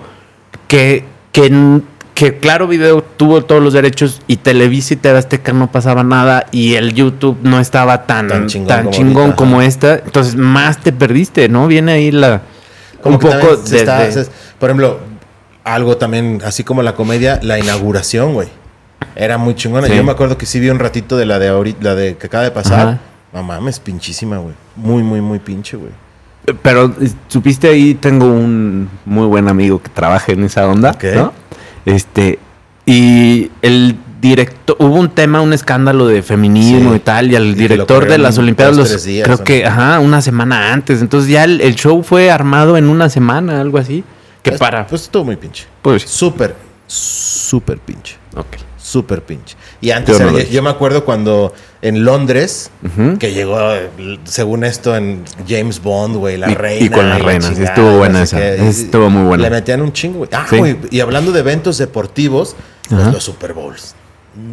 Que, 0.69 1.05
que, 1.33 1.81
que 2.15 2.39
Claro 2.39 2.67
Video 2.67 3.03
tuvo 3.03 3.45
todos 3.45 3.63
los 3.63 3.73
derechos 3.73 4.21
y 4.27 4.37
Televisa 4.37 4.95
y 4.95 4.97
TV 4.99 5.19
Azteca 5.19 5.53
no 5.53 5.71
pasaba 5.71 6.03
nada 6.05 6.47
y 6.51 6.75
el 6.75 6.93
YouTube 6.95 7.39
no 7.43 7.61
estaba 7.61 8.07
tan, 8.07 8.29
Tan 8.29 8.41
tan 8.41 8.49
chingón 8.49 8.91
chingón, 8.91 9.13
como 9.15 9.23
ahorita, 9.23 9.37
como 9.37 9.57
ajá. 9.59 9.67
esta. 9.69 9.95
Entonces 10.05 10.37
más 10.37 10.79
te 10.81 10.93
perdiste, 10.93 11.49
¿no? 11.49 11.67
Viene 11.67 11.93
ahí 11.93 12.11
la... 12.11 12.43
Como 13.03 13.17
un 13.17 13.21
poco 13.21 13.57
de... 13.57 13.77
está- 13.79 14.01
de- 14.07 14.27
por 14.59 14.69
ejemplo, 14.69 14.99
algo 15.65 15.97
también, 15.97 16.43
así 16.45 16.65
como 16.65 16.83
la 16.83 16.95
comedia, 16.95 17.39
la 17.43 17.59
inauguración, 17.59 18.35
güey. 18.35 18.49
Era 19.17 19.39
muy 19.39 19.55
chingona. 19.55 19.87
Sí. 19.87 19.95
Yo 19.97 20.05
me 20.05 20.13
acuerdo 20.13 20.37
que 20.37 20.45
sí 20.45 20.61
vi 20.61 20.69
un 20.69 20.79
ratito 20.79 21.17
de 21.17 21.25
la 21.25 21.39
de 21.39 21.49
ahorita, 21.49 21.79
la 21.83 21.95
de 21.95 22.17
que 22.17 22.27
acaba 22.27 22.45
de 22.45 22.51
pasar. 22.51 22.81
Ajá. 22.81 22.99
No 23.33 23.43
mames, 23.43 23.81
pinchísima, 23.81 24.37
güey. 24.39 24.55
Muy, 24.77 25.03
muy, 25.03 25.21
muy 25.23 25.39
pinche, 25.39 25.77
güey. 25.79 25.93
Pero 26.63 26.95
eh, 27.01 27.11
supiste 27.29 27.69
ahí, 27.69 27.95
tengo 27.95 28.27
un 28.27 28.89
muy 29.05 29.27
buen 29.27 29.49
amigo 29.49 29.81
que 29.83 29.89
trabaja 29.89 30.33
en 30.33 30.45
esa 30.45 30.67
onda. 30.69 30.97
¿no? 31.15 31.33
Este, 31.87 32.39
y 32.87 33.51
el 33.63 33.97
director, 34.21 34.77
hubo 34.79 34.95
un 34.97 35.09
tema, 35.11 35.41
un 35.41 35.53
escándalo 35.53 36.07
de 36.07 36.23
feminismo 36.23 36.91
Sí. 36.91 36.97
y 36.97 37.01
tal, 37.01 37.31
y 37.33 37.37
al 37.37 37.47
Y 37.47 37.55
director 37.55 38.07
de 38.07 38.19
las 38.19 38.37
Olimpiadas, 38.39 38.77
los, 38.77 39.05
días, 39.05 39.25
creo 39.27 39.39
¿no? 39.39 39.45
que, 39.45 39.65
ajá, 39.65 39.99
una 40.01 40.21
semana 40.21 40.73
antes. 40.73 41.01
Entonces 41.01 41.31
ya 41.31 41.45
el, 41.45 41.61
el 41.61 41.75
show 41.75 42.03
fue 42.03 42.31
armado 42.31 42.77
en 42.77 42.89
una 42.89 43.09
semana, 43.09 43.61
algo 43.61 43.79
así. 43.79 44.05
Que 44.43 44.51
Pues- 44.53 44.61
para. 44.61 44.87
Pues 44.87 45.03
estuvo 45.03 45.25
muy 45.25 45.37
pinche. 45.37 45.67
Pues, 45.83 46.03
Súper, 46.03 46.55
súper 46.87 47.79
pinche. 47.79 48.17
ok. 48.37 48.47
Súper 48.83 49.23
pinche. 49.23 49.57
Y 49.81 49.91
antes, 49.91 50.17
Yo 50.17 50.25
no 50.25 50.31
era- 50.31 50.39
lo 50.39 50.45
yo, 50.45 50.51
hice. 50.51 50.63
me 50.63 50.71
acuerdo 50.71 51.05
cuando 51.05 51.53
en 51.83 52.05
Londres, 52.05 52.71
que 53.19 53.33
llegó, 53.33 53.59
según 54.25 54.65
esto, 54.65 54.97
en 54.97 55.23
James 55.47 55.83
Bond, 55.83 56.17
güey, 56.17 56.37
la 56.39 56.51
Y- 56.51 56.55
reina. 56.55 56.87
y 56.87 56.89
con 56.89 57.09
la 57.09 57.19
reina, 57.19 57.53
sí, 57.55 57.63
estuvo 57.63 57.99
buena 57.99 58.23
esa, 58.23 58.43
estuvo 58.55 59.11
muy 59.11 59.25
buena. 59.25 59.45
Le 59.45 59.51
metían 59.51 59.83
un 59.83 59.93
chingo, 59.93 60.19
güey. 60.19 60.31
Ah, 60.33 60.47
Sí. 60.49 60.57
güey, 60.57 60.79
y 60.91 61.01
hablando 61.01 61.31
de 61.33 61.41
eventos 61.41 61.77
deportivos, 61.79 62.57
pues 62.89 63.07
los 63.13 63.23
Super 63.25 63.53
Bowls. 63.53 63.95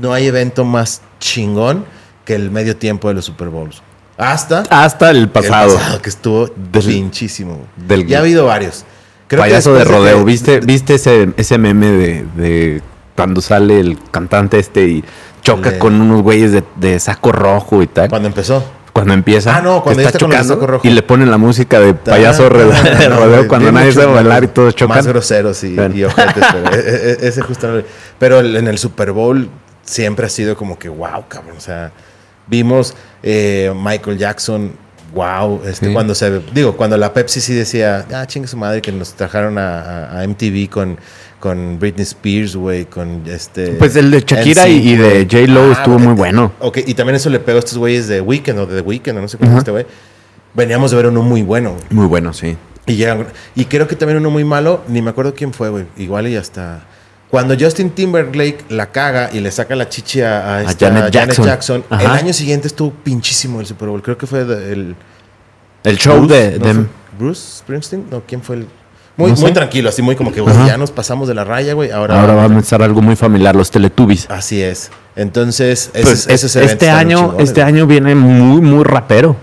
No 0.01 0.13
hay 0.13 0.28
evento 0.28 0.65
más 0.65 1.01
chingón 1.19 1.86
que 2.25 2.36
el 2.36 2.51
medio 2.51 2.75
tiempo 2.75 3.07
de 3.07 3.13
los 3.13 3.25
Super 3.25 3.47
Bowls. 3.49 3.82
Hasta 4.17 4.63
Hasta 4.69 5.11
el 5.11 5.17
el 5.17 5.30
pasado. 5.30 5.75
pasado, 5.75 6.01
que 6.01 6.09
estuvo 6.09 6.47
Del- 6.47 6.84
pinchísimo. 6.84 7.65
del- 7.78 8.05
ya 8.07 8.17
ha 8.17 8.21
habido 8.21 8.45
varios. 8.45 8.84
Creo 9.28 9.43
que 9.43 9.49
payaso 9.49 9.73
de 9.73 9.80
después 9.80 9.97
rodeo. 9.99 10.17
que- 10.19 10.23
¿Viste, 10.25 10.59
¿Viste 10.61 10.95
ese, 10.95 11.30
ese 11.38 11.57
meme 11.57 11.88
de, 11.88 12.25
de 12.36 12.82
cuando 13.18 13.41
sale 13.41 13.80
el 13.82 13.97
cantante 14.11 14.57
este 14.59 14.86
y 14.88 15.03
choca 15.41 15.72
De- 15.72 15.80
con 15.80 15.99
unos 15.99 16.22
güeyes 16.22 16.53
de, 16.53 16.63
de 16.78 16.97
saco 16.99 17.34
rojo 17.34 17.82
y 17.84 17.88
tal? 17.88 18.07
Cuando 18.09 18.30
empezó. 18.30 18.63
Cuando 18.93 19.13
empieza, 19.13 19.55
Ah, 19.57 19.61
no, 19.61 19.84
cuando 19.84 20.01
está 20.01 20.18
saco 20.43 20.65
rojo. 20.65 20.88
y 20.88 20.91
le 20.91 21.03
ponen 21.03 21.30
la 21.30 21.38
música 21.38 21.80
de 21.80 21.93
payaso 21.93 22.43
no, 22.49 22.57
de 22.57 23.09
rodeo 23.09 23.47
cuando 23.47 23.72
nadie 23.72 23.91
sabe 23.91 24.07
bailar 24.13 24.43
y 24.45 24.47
todos 24.47 24.74
chocan. 24.76 24.97
Más 24.97 25.05
groseros 25.05 25.63
y, 25.63 25.76
Bueno. 25.76 25.95
y 25.95 26.03
ojetes, 26.05 26.43
pero 26.51 26.76
e- 26.76 26.80
e- 26.80 27.11
e- 27.11 27.28
ese 27.28 27.41
justo. 27.41 27.84
Pero 28.18 28.39
en 28.39 28.68
el 28.68 28.78
Super 28.80 29.11
Bowl 29.11 29.49
siempre 29.84 30.26
ha 30.26 30.30
sido 30.30 30.55
como 30.57 30.80
que 30.80 30.89
wow, 30.89 31.26
cabrón. 31.28 31.57
O 31.57 31.61
sea, 31.61 31.91
vimos 32.47 32.95
eh, 33.22 33.72
Michael 33.76 34.18
Jackson, 34.18 34.72
wow. 35.13 35.61
Este, 35.65 35.86
Sí. 35.88 35.93
Cuando 35.93 36.15
se. 36.15 36.39
Digo, 36.53 36.76
cuando 36.76 36.97
la 36.97 37.13
Pepsi 37.13 37.39
sí 37.39 37.53
decía, 37.53 38.03
ah, 38.13 38.26
chingue 38.26 38.47
su 38.47 38.57
madre, 38.57 38.82
que 38.82 38.91
nos 38.91 39.13
trajeron 39.13 39.59
a, 39.59 39.80
a- 39.82 40.22
a 40.22 40.24
MTV 40.28 40.70
con, 40.72 40.97
con 41.39 41.77
Britney 41.79 42.03
Spears, 42.03 42.55
güey, 42.55 42.85
con 42.85 43.23
este. 43.27 43.73
Pues 43.73 43.95
el 43.95 44.09
de 44.11 44.21
Shakira 44.21 44.67
y- 44.67 44.89
y 44.89 44.95
de 44.95 45.25
güey. 45.25 45.27
J-Lo 45.29 45.71
estuvo 45.71 45.99
muy 45.99 46.13
bueno. 46.13 46.51
Ok, 46.59 46.79
y 46.85 46.93
también 46.95 47.15
eso 47.15 47.29
le 47.29 47.39
pegó 47.39 47.57
a 47.57 47.59
estos 47.59 47.77
güeyes 47.77 48.07
de 48.07 48.21
Weekend 48.21 48.59
o 48.59 48.65
de 48.65 48.75
The 48.81 48.88
Weekend, 48.88 49.17
o 49.19 49.21
no 49.21 49.27
sé 49.27 49.38
cómo 49.38 49.51
es 49.51 49.57
este 49.59 49.71
güey. 49.71 49.85
Veníamos 50.53 50.91
de 50.91 50.97
ver 50.97 51.07
uno 51.07 51.21
muy 51.21 51.43
bueno. 51.43 51.75
Muy 51.91 52.07
bueno, 52.07 52.33
sí. 52.33 52.57
Y, 52.88 52.95
llegan- 52.95 53.27
y 53.55 53.65
creo 53.65 53.88
que 53.88 53.95
también 53.95 54.17
uno 54.17 54.29
muy 54.31 54.43
malo, 54.45 54.83
ni 54.88 55.01
me 55.01 55.09
acuerdo 55.11 55.33
quién 55.35 55.53
fue, 55.53 55.69
güey. 55.69 55.85
Igual 55.97 56.27
y 56.27 56.35
hasta. 56.35 56.85
Cuando 57.29 57.55
Justin 57.59 57.89
Timberlake 57.89 58.59
la 58.69 58.89
caga 58.91 59.29
y 59.33 59.41
le 59.41 59.51
saca 59.51 59.75
la 59.75 59.89
chichi 59.89 60.21
a, 60.21 60.55
a 60.55 60.61
esta 60.63 60.88
Janet 60.89 61.11
Jackson. 61.43 61.83
el 61.99 62.07
año 62.07 62.31
siguiente 62.33 62.67
estuvo 62.67 62.91
pinchísimo 62.91 63.59
el 63.59 63.65
Super 63.65 63.89
Bowl. 63.89 64.01
Creo 64.01 64.17
que 64.17 64.25
fue 64.25 64.41
el. 64.41 64.95
El 65.83 65.97
show 65.97 66.19
Bruce, 66.19 66.33
de, 66.51 66.59
¿no 66.59 66.65
de- 66.65 66.85
Bruce 67.19 67.57
Springsteen? 67.59 68.05
No, 68.09 68.23
¿quién 68.25 68.41
fue 68.41 68.55
el.? 68.57 68.67
Muy, 69.18 69.32
No 69.32 69.36
sé. 69.36 69.41
muy 69.41 69.51
tranquilo, 69.51 69.89
así 69.89 70.01
muy 70.03 70.15
como 70.15 70.32
que, 70.32 70.41
güey, 70.41 70.55
Ajá. 70.55 70.68
ya 70.68 70.78
nos 70.78 70.91
pasamos 70.91 71.28
de 71.28 71.34
la 71.34 71.43
raya, 71.43 71.74
güey. 71.74 71.89
Ahora, 71.91 72.22
Ahora 72.22 72.36
va 72.36 72.43
a 72.43 72.45
empezar 72.45 72.82
algo 72.84 73.01
muy 73.01 73.15
familiar, 73.15 73.55
los 73.55 73.72
Teletubbies. 73.72 74.28
Así 74.30 74.61
es. 74.61 74.91
Entonces, 75.15 75.89
ese, 75.95 76.03
Pues, 76.03 76.28
es- 76.28 76.55
este 76.55 76.89
año, 76.91 77.34
este 77.39 77.61
güey. 77.61 77.74
año 77.74 77.88
viene 77.88 78.13
muy, 78.13 78.61
muy 78.61 78.84
rapero. 78.84 79.36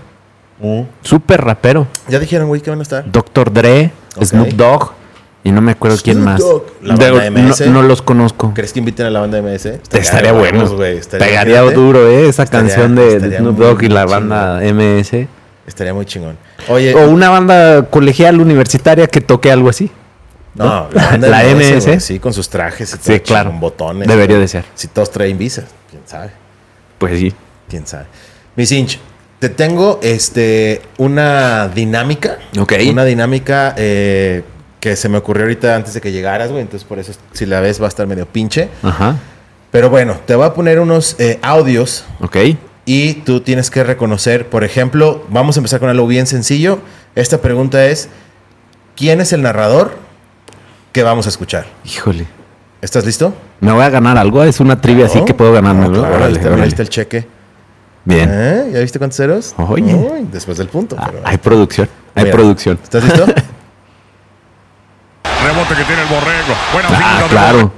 Súper 1.01 1.41
rapero. 1.41 1.87
Ya 2.07 2.19
dijeron, 2.19 2.47
güey, 2.47 2.61
que 2.61 2.69
van 2.69 2.79
a 2.79 2.83
estar. 2.83 3.03
Dr. 3.11 3.51
Dre. 3.51 3.91
Snoop 4.23 4.47
Dogg 4.53 4.91
y 5.43 5.51
no 5.51 5.59
me 5.61 5.73
acuerdo 5.73 5.97
quién 6.01 6.15
Snoop 6.17 6.25
más. 6.29 6.39
Dogg. 6.39 6.63
La 6.81 6.95
banda 6.95 7.25
MS. 7.29 7.67
no 7.69 7.81
los 7.83 8.01
conozco. 8.01 8.53
¿Crees 8.55 8.71
que 8.71 8.79
inviten 8.79 9.05
a 9.05 9.09
la 9.09 9.19
banda 9.19 9.39
MS? 9.41 9.79
Estaría, 9.91 10.31
de 10.31 10.39
bueno. 10.39 10.65
güey. 10.69 10.97
Estaría- 10.97 11.27
Pegaría 11.27 11.59
fíjate. 11.59 11.75
duro, 11.75 12.07
¿eh? 12.07 12.29
Esa 12.29 12.43
Estaría- 12.43 12.67
canción 12.69 12.95
de 12.95 13.15
estaría 13.17 13.39
Snoop 13.39 13.57
Dogg 13.57 13.83
y 13.83 13.89
la 13.89 14.05
banda 14.05 14.61
MS. 14.63 15.27
Estaría 15.67 15.93
muy 15.93 16.05
chingón. 16.05 16.37
Oye, 16.69 16.93
O 16.93 17.09
una 17.09 17.29
banda 17.29 17.83
colegial 17.89 18.39
universitaria 18.39 19.07
que 19.07 19.21
toque 19.21 19.51
algo 19.51 19.69
así. 19.69 19.89
no, 20.53 20.87
la, 20.93 21.05
banda 21.11 21.27
la 21.27 21.43
MS, 21.43 21.75
MS. 21.77 21.85
güey, 21.85 21.99
sí, 21.99 22.19
con 22.19 22.33
sus 22.33 22.49
trajes 22.49 22.93
y 22.93 22.97
todo, 22.97 23.13
Sí, 23.15 23.19
claro. 23.21 23.49
con 23.49 23.59
botones. 23.59 24.07
Debería 24.07 24.37
de 24.37 24.47
ser. 24.47 24.65
Si 24.75 24.87
todos 24.87 25.11
traen 25.11 25.37
visas, 25.37 25.65
quién 25.89 26.03
sabe, 26.05 26.31
Pues 26.97 27.19
sí. 27.19 27.33
quién 27.67 27.85
sabe. 27.87 28.05
Inch, 28.57 28.99
te 29.39 29.49
tengo 29.49 29.99
este, 30.01 30.81
una 30.97 31.67
dinámica. 31.67 32.37
Ok. 32.59 32.73
Una 32.89 33.03
dinámica 33.03 33.73
eh, 33.77 34.43
que 34.79 34.95
se 34.95 35.09
me 35.09 35.17
ocurrió 35.17 35.43
ahorita 35.43 35.75
antes 35.75 35.93
de 35.93 35.99
que 36.01 36.11
llegaras, 36.11 36.49
güey. 36.51 36.61
Entonces, 36.61 36.87
por 36.87 36.99
eso, 36.99 37.11
si 37.33 37.45
la 37.45 37.59
ves, 37.59 37.81
va 37.81 37.85
a 37.85 37.89
estar 37.89 38.07
medio 38.07 38.25
pinche. 38.27 38.69
Ajá. 38.83 39.17
Pero 39.71 39.89
bueno, 39.89 40.17
te 40.25 40.35
voy 40.35 40.45
a 40.45 40.53
poner 40.53 40.79
unos 40.79 41.15
eh, 41.19 41.37
audios 41.41 42.05
Ok. 42.21 42.37
Y 42.85 43.13
tú 43.15 43.41
tienes 43.41 43.69
que 43.71 43.83
reconocer, 43.83 44.47
por 44.49 44.63
ejemplo, 44.63 45.25
vamos 45.29 45.57
a 45.57 45.59
empezar 45.59 45.79
con 45.79 45.89
algo 45.89 46.05
bien 46.07 46.27
sencillo. 46.27 46.79
Esta 47.15 47.39
pregunta 47.41 47.85
es, 47.87 48.09
¿quién 48.95 49.21
es 49.21 49.33
el 49.33 49.41
narrador 49.41 49.97
que 50.91 51.01
vamos 51.03 51.25
a 51.25 51.29
escuchar? 51.29 51.65
Híjole. 51.83 52.27
¿Estás 52.81 53.05
listo? 53.05 53.33
¿Me 53.61 53.71
voy 53.71 53.83
a 53.83 53.89
ganar 53.89 54.17
algo? 54.17 54.43
Es 54.43 54.59
una 54.59 54.79
trivia 54.79 55.07
así 55.07 55.23
que 55.25 55.33
puedo 55.33 55.51
ganarme. 55.53 55.87
No, 55.87 55.89
¿no? 55.89 56.01
claro, 56.03 56.25
ahí 56.61 56.67
está 56.67 56.83
el 56.83 56.89
cheque. 56.89 57.27
Bien. 58.03 58.29
¿Eh? 58.31 58.69
¿Ya 58.73 58.79
viste 58.81 58.99
cuántos 58.99 59.17
ceros? 59.17 59.55
Oye. 59.57 59.95
Uy, 59.95 60.27
después 60.31 60.57
del 60.59 60.67
punto. 60.67 60.95
Ah, 60.99 61.07
pero- 61.11 61.21
hay 61.25 61.37
producción. 61.39 61.89
Hay 62.13 62.25
Mira, 62.25 62.35
producción. 62.35 62.77
¿Estás 62.83 63.03
listo? 63.03 63.25
Rebote 65.43 65.75
que 65.75 65.83
tiene 65.83 66.01
el 66.03 66.07
borrego. 66.07 66.53
Buena 66.73 66.89
Ah, 66.91 67.23
claro. 67.29 67.71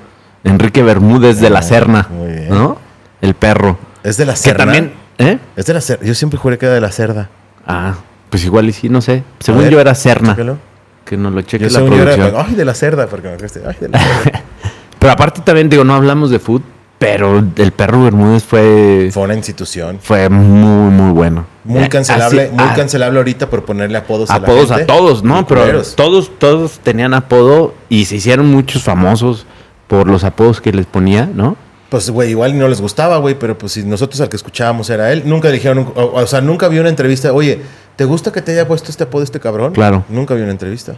Enrique 0.44 0.84
Bermúdez 0.84 1.40
de 1.40 1.50
la 1.50 1.62
Serna. 1.62 2.08
Muy 2.10 2.32
bien. 2.34 2.50
¿No? 2.50 2.78
el 3.22 3.34
perro. 3.34 3.78
Es 4.08 4.18
de 4.18 4.26
la 4.26 4.34
Que 4.34 4.40
cerda. 4.40 4.58
también, 4.64 4.94
¿eh? 5.18 5.38
Es 5.56 5.66
de 5.66 5.74
la 5.74 5.82
cerda. 5.82 6.06
Yo 6.06 6.14
siempre 6.16 6.38
juré 6.40 6.58
que 6.58 6.66
era 6.66 6.76
de 6.76 6.82
la 6.82 6.92
cerda. 6.92 7.30
Ah, 7.66 7.96
pues 8.30 8.46
igual 8.46 8.70
y 8.70 8.74
sí, 8.74 8.88
no 8.90 9.02
sé. 9.02 9.24
A 9.40 9.44
Según 9.44 9.64
ver, 9.64 9.72
yo 9.74 9.80
era 9.82 9.94
chécalo. 9.94 10.58
Que 11.04 11.18
nos 11.18 11.34
lo 11.34 11.42
cheque 11.42 11.66
Yo 11.66 11.70
la 11.72 11.80
según 11.80 11.98
yo 11.98 12.04
era, 12.04 12.16
producción. 12.16 12.46
ay, 12.48 12.56
de 12.56 12.66
la 12.66 12.74
cerda, 12.74 13.08
porque 13.08 13.30
me 13.30 13.38
creíste, 13.38 13.62
ay, 13.68 13.76
de 13.80 13.90
la 13.90 14.00
cerda. 14.00 14.42
Pero 15.00 15.12
aparte 15.12 15.42
también, 15.42 15.70
digo, 15.70 15.84
no 15.84 15.94
hablamos 15.96 16.30
de 16.32 16.40
food, 16.40 16.62
pero 17.00 17.38
el 17.56 17.72
perro 17.72 18.04
Bermúdez 18.04 18.44
fue, 18.44 19.10
Fue 19.14 19.24
una 19.24 19.36
institución. 19.36 20.00
fue 20.02 20.28
muy, 20.30 20.92
muy 20.92 21.12
bueno. 21.12 21.46
Muy 21.64 21.84
Eh, 21.84 21.90
cancelable, 21.90 22.44
así- 22.44 22.52
muy 22.52 22.66
ah, 22.68 22.74
cancelable 22.76 23.20
ahorita 23.20 23.50
por 23.50 23.64
ponerle 23.64 23.98
apodos, 24.00 24.32
Apodos 24.32 24.66
a 24.66 24.70
la 24.70 24.76
a 24.76 24.78
gente. 24.80 24.94
todos, 24.94 25.24
¿no? 25.24 25.46
Pero 25.46 25.62
culeros. 25.62 25.96
todos, 25.96 26.32
todos 26.40 26.80
tenían 26.80 27.14
apodo 27.14 27.76
y 27.90 28.06
se 28.06 28.16
hicieron 28.16 28.48
muchos 28.48 28.82
famosos 28.84 29.46
por 29.88 30.08
los 30.08 30.24
apodos 30.24 30.60
que 30.62 30.72
les 30.74 30.86
ponía, 30.88 31.30
¿no? 31.32 31.56
Pues, 31.90 32.10
güey, 32.10 32.32
igual 32.32 32.58
no 32.58 32.68
les 32.68 32.82
gustaba, 32.82 33.18
güey, 33.18 33.36
pero 33.40 33.58
pues 33.58 33.72
si 33.74 33.84
nosotros 33.84 34.20
al 34.20 34.28
que 34.30 34.36
escuchábamos 34.36 34.90
era 34.90 35.12
él, 35.14 35.24
nunca 35.26 35.50
dijeron, 35.50 35.92
o, 35.96 36.04
o 36.14 36.28
sea, 36.28 36.42
nunca 36.42 36.68
vi 36.68 36.80
una 36.80 36.90
entrevista, 36.90 37.32
oye, 37.32 37.62
¿te 37.96 38.04
gusta 38.04 38.32
que 38.32 38.42
te 38.42 38.52
haya 38.52 38.68
puesto 38.68 38.92
este 38.92 39.04
apodo 39.06 39.24
este 39.24 39.40
cabrón? 39.40 39.74
Claro. 39.74 40.04
Nunca 40.10 40.34
vi 40.34 40.42
una 40.42 40.52
entrevista. 40.52 40.96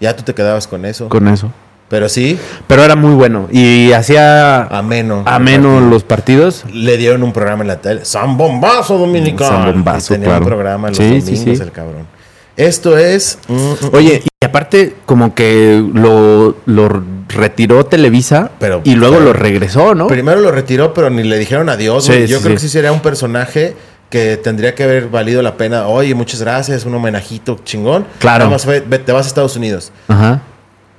Ya 0.00 0.16
tú 0.16 0.24
te 0.24 0.34
quedabas 0.34 0.66
con 0.66 0.84
eso. 0.84 1.08
Con 1.08 1.28
eso. 1.28 1.52
Pero 1.88 2.08
sí, 2.08 2.36
Pero 2.66 2.82
era 2.82 2.96
muy 2.96 3.14
bueno 3.14 3.46
y 3.52 3.92
hacía 3.92 4.64
ameno. 4.64 5.22
ameno 5.24 5.68
partido. 5.74 5.90
los 5.90 6.02
partidos. 6.02 6.64
Le 6.72 6.96
dieron 6.96 7.22
un 7.22 7.32
programa 7.32 7.62
en 7.62 7.68
la 7.68 7.80
tele. 7.80 8.04
San 8.04 8.36
Bombazo 8.36 8.98
Dominicano. 8.98 9.50
San 9.56 9.72
Bombazo, 9.72 10.14
Y 10.14 10.16
tenía 10.16 10.30
claro. 10.30 10.42
un 10.42 10.48
programa 10.48 10.88
los 10.88 10.96
Sí, 10.96 11.04
domingos, 11.20 11.28
sí. 11.58 11.62
el 11.62 11.70
cabrón. 11.70 12.06
Esto 12.56 12.98
es. 12.98 13.38
mm, 13.46 13.54
mm, 13.54 13.76
Oye, 13.92 14.22
aparte 14.46 14.94
como 15.04 15.34
que 15.34 15.84
lo, 15.94 16.56
lo 16.66 17.02
retiró 17.28 17.84
Televisa 17.86 18.50
Pero- 18.58 18.80
y 18.84 18.94
luego 18.94 19.16
pero- 19.16 19.26
lo 19.26 19.32
regresó, 19.32 19.94
¿no? 19.94 20.06
Primero 20.06 20.40
lo 20.40 20.50
retiró, 20.52 20.94
pero 20.94 21.10
ni 21.10 21.22
le 21.22 21.38
dijeron 21.38 21.68
adiós. 21.68 22.04
Sí. 22.06 22.26
Yo 22.26 22.38
sí, 22.38 22.42
creo 22.44 22.48
sí. 22.48 22.48
que 22.54 22.58
sí 22.58 22.68
sería 22.68 22.92
un 22.92 23.00
personaje 23.00 23.76
que 24.10 24.36
tendría 24.36 24.74
que 24.74 24.84
haber 24.84 25.08
valido 25.08 25.42
la 25.42 25.56
pena. 25.56 25.88
Oye, 25.88 26.14
muchas 26.14 26.40
gracias, 26.40 26.84
un 26.84 26.94
homenajito 26.94 27.58
chingón. 27.64 28.06
Claro. 28.18 28.44
Nada 28.48 28.50
más 28.56 28.64
te 29.04 29.12
vas 29.12 29.26
a 29.26 29.28
Estados 29.28 29.56
Unidos. 29.56 29.92
Ajá. 30.08 30.40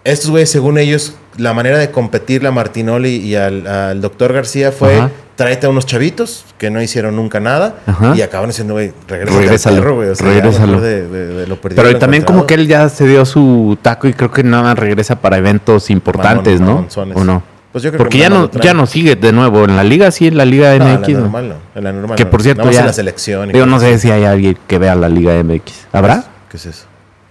Estos 0.03 0.29
güeyes, 0.29 0.49
según 0.49 0.77
ellos, 0.77 1.15
la 1.37 1.53
manera 1.53 1.77
de 1.77 1.91
competirle 1.91 2.47
a 2.47 2.51
Martinoli 2.51 3.15
y 3.15 3.35
al, 3.35 3.65
al 3.67 4.01
doctor 4.01 4.33
García 4.33 4.71
fue 4.71 4.97
Ajá. 4.97 5.11
tráete 5.35 5.67
a 5.67 5.69
unos 5.69 5.85
chavitos 5.85 6.45
que 6.57 6.69
no 6.71 6.81
hicieron 6.81 7.15
nunca 7.15 7.39
nada 7.39 7.75
Ajá. 7.85 8.13
y 8.15 8.21
acaban 8.21 8.49
diciendo, 8.49 8.73
güey, 8.73 8.91
regresa 9.07 9.69
al 9.69 9.75
perro, 9.77 9.95
güey. 9.95 10.09
O 10.09 10.15
sea, 10.15 10.27
regrésalo. 10.27 10.81
de, 10.81 11.07
de- 11.07 11.27
de 11.27 11.47
lo 11.47 11.61
perdido 11.61 11.81
Pero 11.83 11.93
lo 11.93 11.99
también 11.99 12.23
como 12.23 12.45
que 12.47 12.55
él 12.55 12.67
ya 12.67 12.89
se 12.89 13.07
dio 13.07 13.23
su 13.25 13.77
taco 13.81 14.07
y 14.07 14.13
creo 14.13 14.31
que 14.31 14.43
nada 14.43 14.63
más 14.63 14.79
regresa 14.79 15.19
para 15.21 15.37
eventos 15.37 15.89
importantes, 15.89 16.59
¿no? 16.59 16.87
¿O 17.15 17.23
no? 17.23 17.43
Pues 17.71 17.83
yo 17.83 17.91
creo 17.91 17.97
Porque 17.99 18.13
que 18.17 18.21
ya 18.23 18.29
no, 18.29 18.49
ya 18.49 18.73
no 18.73 18.87
sigue 18.87 19.15
de 19.15 19.31
nuevo 19.31 19.65
en 19.65 19.75
la 19.75 19.83
liga, 19.83 20.09
sí, 20.09 20.25
en 20.27 20.37
la 20.37 20.45
Liga 20.45 20.75
No, 20.79 20.85
MX. 20.85 21.07
en 21.09 21.13
la 21.13 21.19
¿no? 21.19 21.19
normal 21.25 21.49
no. 21.49 21.55
En 21.75 21.83
la 21.83 21.91
normal 21.93 22.17
Que 22.17 22.25
por 22.25 22.41
cierto 22.41 22.71
ya... 22.71 22.79
en 22.79 22.85
la 22.87 22.93
selección. 22.93 23.49
y 23.49 23.53
Digo, 23.53 23.65
no 23.67 23.79
sé 23.79 23.99
si 23.99 24.09
hay 24.09 24.23
alguien 24.23 24.57
que 24.67 24.79
vea 24.79 24.95
la 24.95 25.09
Liga 25.09 25.33
MX. 25.43 25.87
¿Habrá? 25.91 26.23
¿Qué 26.49 26.57
es 26.57 26.65
eso? 26.65 26.85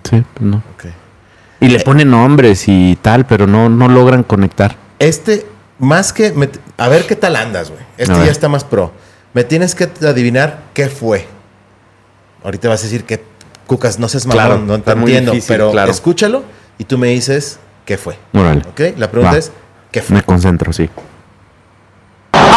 Sí, 0.08 0.22
pues 0.34 0.42
no. 0.48 0.58
Ok. 0.58 0.84
Y 1.60 1.68
le 1.68 1.80
ponen 1.80 2.10
nombres 2.10 2.64
y 2.68 2.98
tal, 3.00 3.26
pero 3.26 3.46
no, 3.46 3.68
no 3.68 3.88
logran 3.88 4.22
conectar. 4.22 4.76
Este, 4.98 5.46
más 5.78 6.12
que... 6.12 6.32
me- 6.32 6.50
a 6.78 6.88
ver 6.88 7.06
qué 7.06 7.16
tal 7.16 7.36
andas, 7.36 7.70
güey. 7.70 7.82
Este 7.96 8.12
A 8.12 8.16
ya 8.16 8.22
ver. 8.22 8.30
está 8.30 8.48
más 8.48 8.64
pro. 8.64 8.92
Me 9.32 9.44
tienes 9.44 9.74
que 9.74 9.88
adivinar 10.06 10.62
qué 10.74 10.88
fue. 10.88 11.26
Ahorita 12.44 12.68
vas 12.68 12.80
a 12.80 12.84
decir 12.84 13.04
que... 13.04 13.24
Cucas, 13.66 13.98
no 13.98 14.08
seas 14.08 14.26
mamón, 14.26 14.44
Claro, 14.46 14.58
no 14.60 14.80
te 14.80 14.90
entiendo. 14.92 15.32
difícil, 15.32 15.48
pero 15.56 15.72
claro. 15.72 15.90
escúchalo 15.90 16.44
y 16.78 16.84
tú 16.84 16.98
me 16.98 17.08
dices 17.08 17.58
qué 17.84 17.96
fue. 17.98 18.16
Órale. 18.32 18.60
¿Ok? 18.68 18.80
La 18.96 19.10
pregunta 19.10 19.32
Va. 19.32 19.38
es, 19.38 19.50
¿qué 19.90 20.02
fue? 20.02 20.14
Me 20.16 20.22
concentro, 20.22 20.72
sí. 20.72 20.88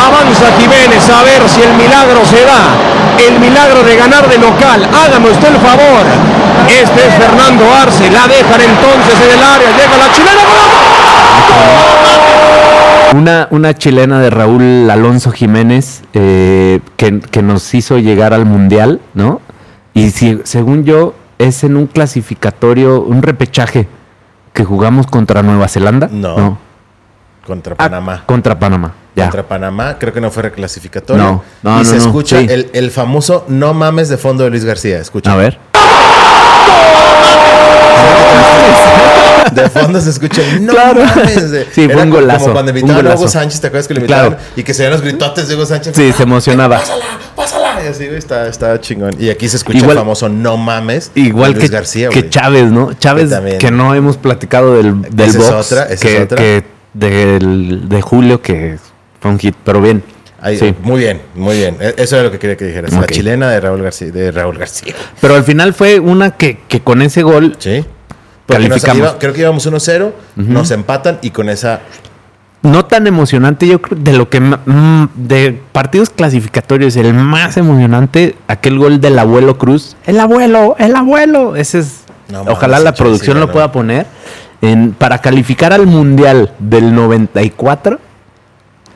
Avanza 0.06 0.52
Jiménez 0.58 1.10
a 1.10 1.24
ver 1.24 1.48
si 1.50 1.62
el 1.62 1.74
milagro 1.76 2.26
se 2.26 2.46
da. 2.46 2.62
El 3.28 3.40
milagro 3.40 3.84
de 3.84 3.96
ganar 3.96 4.28
de 4.30 4.38
local. 4.38 4.88
Hágame 4.94 5.30
usted 5.30 5.50
el 5.50 5.58
favor. 5.58 6.06
Este 6.68 7.08
es 7.08 7.14
Fernando 7.16 7.66
Arce. 7.74 8.10
La 8.12 8.28
dejan 8.28 8.62
entonces 8.62 9.16
en 9.26 9.32
el 9.38 9.44
área. 9.44 9.70
Llega 9.78 9.98
la 9.98 10.12
chilena. 10.12 10.42
Una, 13.14 13.48
una 13.52 13.74
chilena 13.74 14.20
de 14.20 14.30
Raúl 14.30 14.90
Alonso 14.90 15.32
Jiménez 15.32 16.04
eh, 16.14 16.80
que, 16.96 17.20
que 17.20 17.42
nos 17.42 17.74
hizo 17.74 17.98
llegar 17.98 18.34
al 18.34 18.46
Mundial, 18.46 19.02
¿no? 19.16 19.42
Y 19.94 20.12
si, 20.12 20.40
según 20.44 20.86
yo, 20.86 21.16
es 21.40 21.64
en 21.64 21.76
un 21.76 21.88
clasificatorio, 21.88 23.02
un 23.02 23.24
repechaje 23.24 23.88
que 24.54 24.64
jugamos 24.64 25.08
contra 25.08 25.42
Nueva 25.42 25.68
Zelanda. 25.68 26.08
No. 26.12 26.58
Contra 27.46 27.74
Ah, 27.74 27.78
Panamá. 27.78 28.24
contra 28.28 28.60
Panamá, 28.60 28.94
ya. 29.16 29.24
Contra 29.24 29.44
Panamá, 29.48 29.98
creo 30.00 30.14
que 30.14 30.22
no 30.22 30.30
fue 30.30 30.44
reclasificatorio. 30.44 31.24
No, 31.24 31.44
no, 31.64 31.76
y 31.82 31.84
no, 31.84 31.90
se 31.90 31.96
no, 31.98 32.04
escucha 32.06 32.40
sí. 32.40 32.48
el, 32.50 32.70
el 32.74 32.92
famoso 32.92 33.46
no 33.48 33.74
mames 33.74 34.08
de 34.10 34.18
fondo 34.18 34.44
de 34.44 34.50
Luis 34.52 34.66
García. 34.66 35.00
Escucha. 35.00 35.34
A 35.34 35.36
ver. 35.36 35.58
De 39.54 39.68
fondo 39.70 40.00
se 40.00 40.12
escucha 40.12 40.42
el 40.44 40.66
no 40.66 40.74
Claro. 40.74 41.04
mames. 41.04 41.50
de- 41.52 41.66
Sí, 41.72 41.90
fue 41.90 42.04
un 42.04 42.10
golazo, 42.12 42.40
Como 42.42 42.54
cuando 42.54 42.72
un 42.72 42.78
invitaban 42.78 43.08
a 43.08 43.16
Hugo. 43.16 43.28
Sánchez, 43.28 43.60
¿te 43.62 43.68
acuerdas 43.68 43.88
que 43.88 43.94
lo 43.96 44.06
Claro. 44.06 44.28
invitaban? 44.28 44.52
Y 44.56 44.64
que 44.64 44.74
se 44.74 44.84
veían 44.84 44.94
los 44.94 45.02
gritotes 45.02 45.48
de 45.48 45.56
Hugo 45.56 45.66
Sánchez. 45.66 45.96
Sí, 45.96 46.12
se 46.14 46.24
emocionaba. 46.24 46.78
Pásala, 46.80 47.06
pásala. 47.36 47.84
Y 47.84 47.88
así, 47.88 48.06
güey, 48.06 48.18
está, 48.20 48.48
está 48.48 48.80
chingón. 48.80 49.12
Y 49.20 49.30
aquí 49.30 49.50
se 49.50 49.58
escucha 49.58 49.80
Igual- 49.80 49.92
el 49.98 49.98
famoso 50.04 50.30
no 50.30 50.58
mames 50.58 51.12
Igual 51.16 51.54
Luis 51.54 51.64
que, 51.64 51.70
García, 51.72 52.10
que. 52.10 52.30
Chávez, 52.30 52.66
¿no? 52.72 52.94
Chávez, 52.94 53.30
Que 53.30 53.36
también. 53.36 53.58
que 53.58 53.72
no 53.72 53.96
hemos 53.96 54.18
platicado 54.18 54.76
del, 54.76 55.02
del 55.02 55.30
Esa 55.30 55.40
es 55.40 55.52
box. 55.52 55.72
otra, 55.72 55.88
que, 55.88 55.94
es 56.18 56.24
otra. 56.24 56.38
que 56.38 56.64
del- 57.00 57.88
de 57.90 58.02
Julio, 58.02 58.42
que 58.42 58.78
fue 59.20 59.32
un 59.32 59.40
hit, 59.40 59.56
pero 59.64 59.82
bien. 59.82 60.04
Ahí, 60.42 60.58
sí. 60.58 60.74
Muy 60.84 61.00
bien, 61.02 61.22
muy 61.36 61.58
bien. 61.58 61.76
E- 61.82 61.96
Eso 61.98 62.16
era 62.16 62.26
lo 62.26 62.32
que 62.32 62.40
quería 62.40 62.56
que 62.56 62.66
dijeras. 62.66 62.94
La 62.94 63.06
chilena 63.08 63.50
de 63.50 63.60
Raúl 63.60 63.82
García. 63.82 64.12
De 64.12 64.32
Raúl 64.32 64.58
García. 64.58 64.94
Pero 65.20 65.36
al 65.36 65.44
final 65.44 65.74
fue 65.74 66.00
una 66.00 66.32
que, 66.32 66.60
que 66.68 66.80
con 66.80 67.02
ese 67.02 67.24
gol 67.24 67.56
Sí. 67.60 67.84
Calificamos. 68.48 68.98
iba- 68.98 69.20
creo 69.20 69.34
que 69.34 69.42
íbamos 69.42 69.66
1-0, 69.68 70.12
nos 70.36 70.72
empatan 70.72 71.20
y 71.22 71.30
con 71.32 71.50
esa 71.50 71.82
no 72.62 72.84
tan 72.86 73.06
emocionante, 73.08 73.68
yo 73.68 73.82
creo, 73.82 73.98
de 74.02 74.14
lo 74.14 74.30
que 74.30 74.42
de 75.16 75.62
partidos 75.72 76.10
clasificatorios, 76.10 76.96
el 76.98 77.14
más 77.14 77.56
emocionante, 77.58 78.36
aquel 78.48 78.78
gol 78.80 79.00
del 79.00 79.18
abuelo 79.20 79.58
Cruz. 79.58 79.96
El 80.06 80.20
abuelo, 80.20 80.76
el 80.80 80.96
abuelo. 80.96 81.56
Ese 81.56 81.80
es. 81.80 82.02
No 82.30 82.42
ojalá 82.48 82.80
la 82.80 82.94
producción 82.94 83.36
sí, 83.38 83.40
lo 83.40 83.48
no. 83.48 83.52
pueda 83.54 83.72
poner. 83.72 84.08
En, 84.62 84.92
para 84.92 85.20
calificar 85.20 85.72
al 85.72 85.88
Mundial 85.88 86.52
del 86.60 86.94
94, 86.94 88.00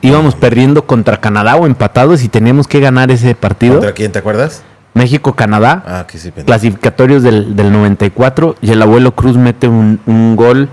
íbamos 0.02 0.34
perdiendo 0.34 0.86
contra 0.86 1.18
Canadá 1.20 1.56
o 1.56 1.66
empatados 1.66 2.22
y 2.22 2.28
teníamos 2.28 2.68
que 2.68 2.80
ganar 2.80 3.10
ese 3.10 3.34
partido. 3.34 3.74
¿Contra 3.74 3.92
quién 3.92 4.12
te 4.12 4.18
acuerdas? 4.18 4.62
México-Canadá. 4.92 5.82
Ah, 5.86 6.06
sí, 6.08 6.30
clasificatorios 6.30 7.22
del, 7.22 7.56
del 7.56 7.72
94 7.72 8.56
y 8.60 8.70
el 8.70 8.82
abuelo 8.82 9.14
Cruz 9.14 9.36
mete 9.36 9.66
un, 9.66 10.00
un 10.06 10.36
gol 10.36 10.68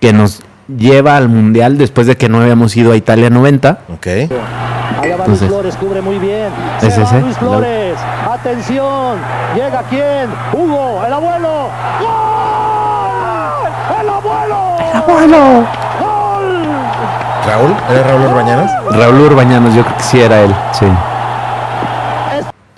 que 0.00 0.12
nos 0.12 0.42
lleva 0.68 1.16
al 1.16 1.28
mundial 1.28 1.78
después 1.78 2.06
de 2.06 2.16
que 2.16 2.28
no 2.28 2.40
habíamos 2.40 2.76
ido 2.76 2.92
a 2.92 2.96
Italia 2.96 3.30
90. 3.30 3.78
Ok. 3.94 4.06
Allá 4.06 5.16
va 5.16 5.26
Luis 5.26 5.40
Flores, 5.40 5.76
cubre 5.76 6.00
muy 6.02 6.18
bien. 6.18 6.48
¿es 6.82 6.92
Se 6.94 7.00
va 7.00 7.06
ese? 7.06 7.20
Luis 7.20 7.38
Flores. 7.38 7.96
Atención. 8.30 9.16
Llega 9.54 9.82
quién? 9.88 10.28
Hugo, 10.52 11.02
el 11.06 11.12
abuelo. 11.12 11.70
¡Gol! 12.00 12.27
¡Gol! 15.08 15.30
¿Raúl? 17.46 17.74
¿Era 17.90 18.02
Raúl 18.08 18.26
Orbañanos? 18.26 18.70
Raúl 18.94 19.20
Urbañanos, 19.22 19.74
yo 19.74 19.82
creo 19.82 19.96
que 19.96 20.02
sí 20.02 20.20
era 20.20 20.42
él, 20.42 20.54
sí. 20.78 20.86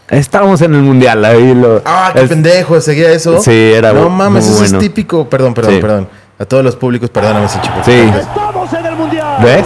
Estábamos 0.08 0.60
en 0.62 0.74
el 0.74 0.82
mundial, 0.82 1.24
ahí 1.24 1.54
lo... 1.54 1.82
Ah, 1.84 2.10
qué 2.12 2.22
es- 2.22 2.28
pendejo, 2.28 2.80
seguía 2.80 3.10
eso. 3.12 3.40
Sí, 3.40 3.72
era 3.74 3.92
No 3.92 4.08
mames, 4.08 4.44
muy 4.44 4.52
eso 4.54 4.60
bueno. 4.62 4.78
es 4.78 4.82
típico. 4.84 5.28
Perdón, 5.28 5.54
perdón, 5.54 5.74
Sí. 5.74 5.80
perdón. 5.80 6.08
A 6.38 6.44
todos 6.44 6.64
los 6.64 6.74
públicos, 6.76 7.10
perdóname, 7.10 7.48
si 7.48 7.60
chico. 7.60 7.74
Sí. 7.84 8.10
¡Estamos 8.18 8.72
en 8.72 8.86
el 8.86 8.96
mundial! 8.96 9.36
¿Ves? 9.42 9.64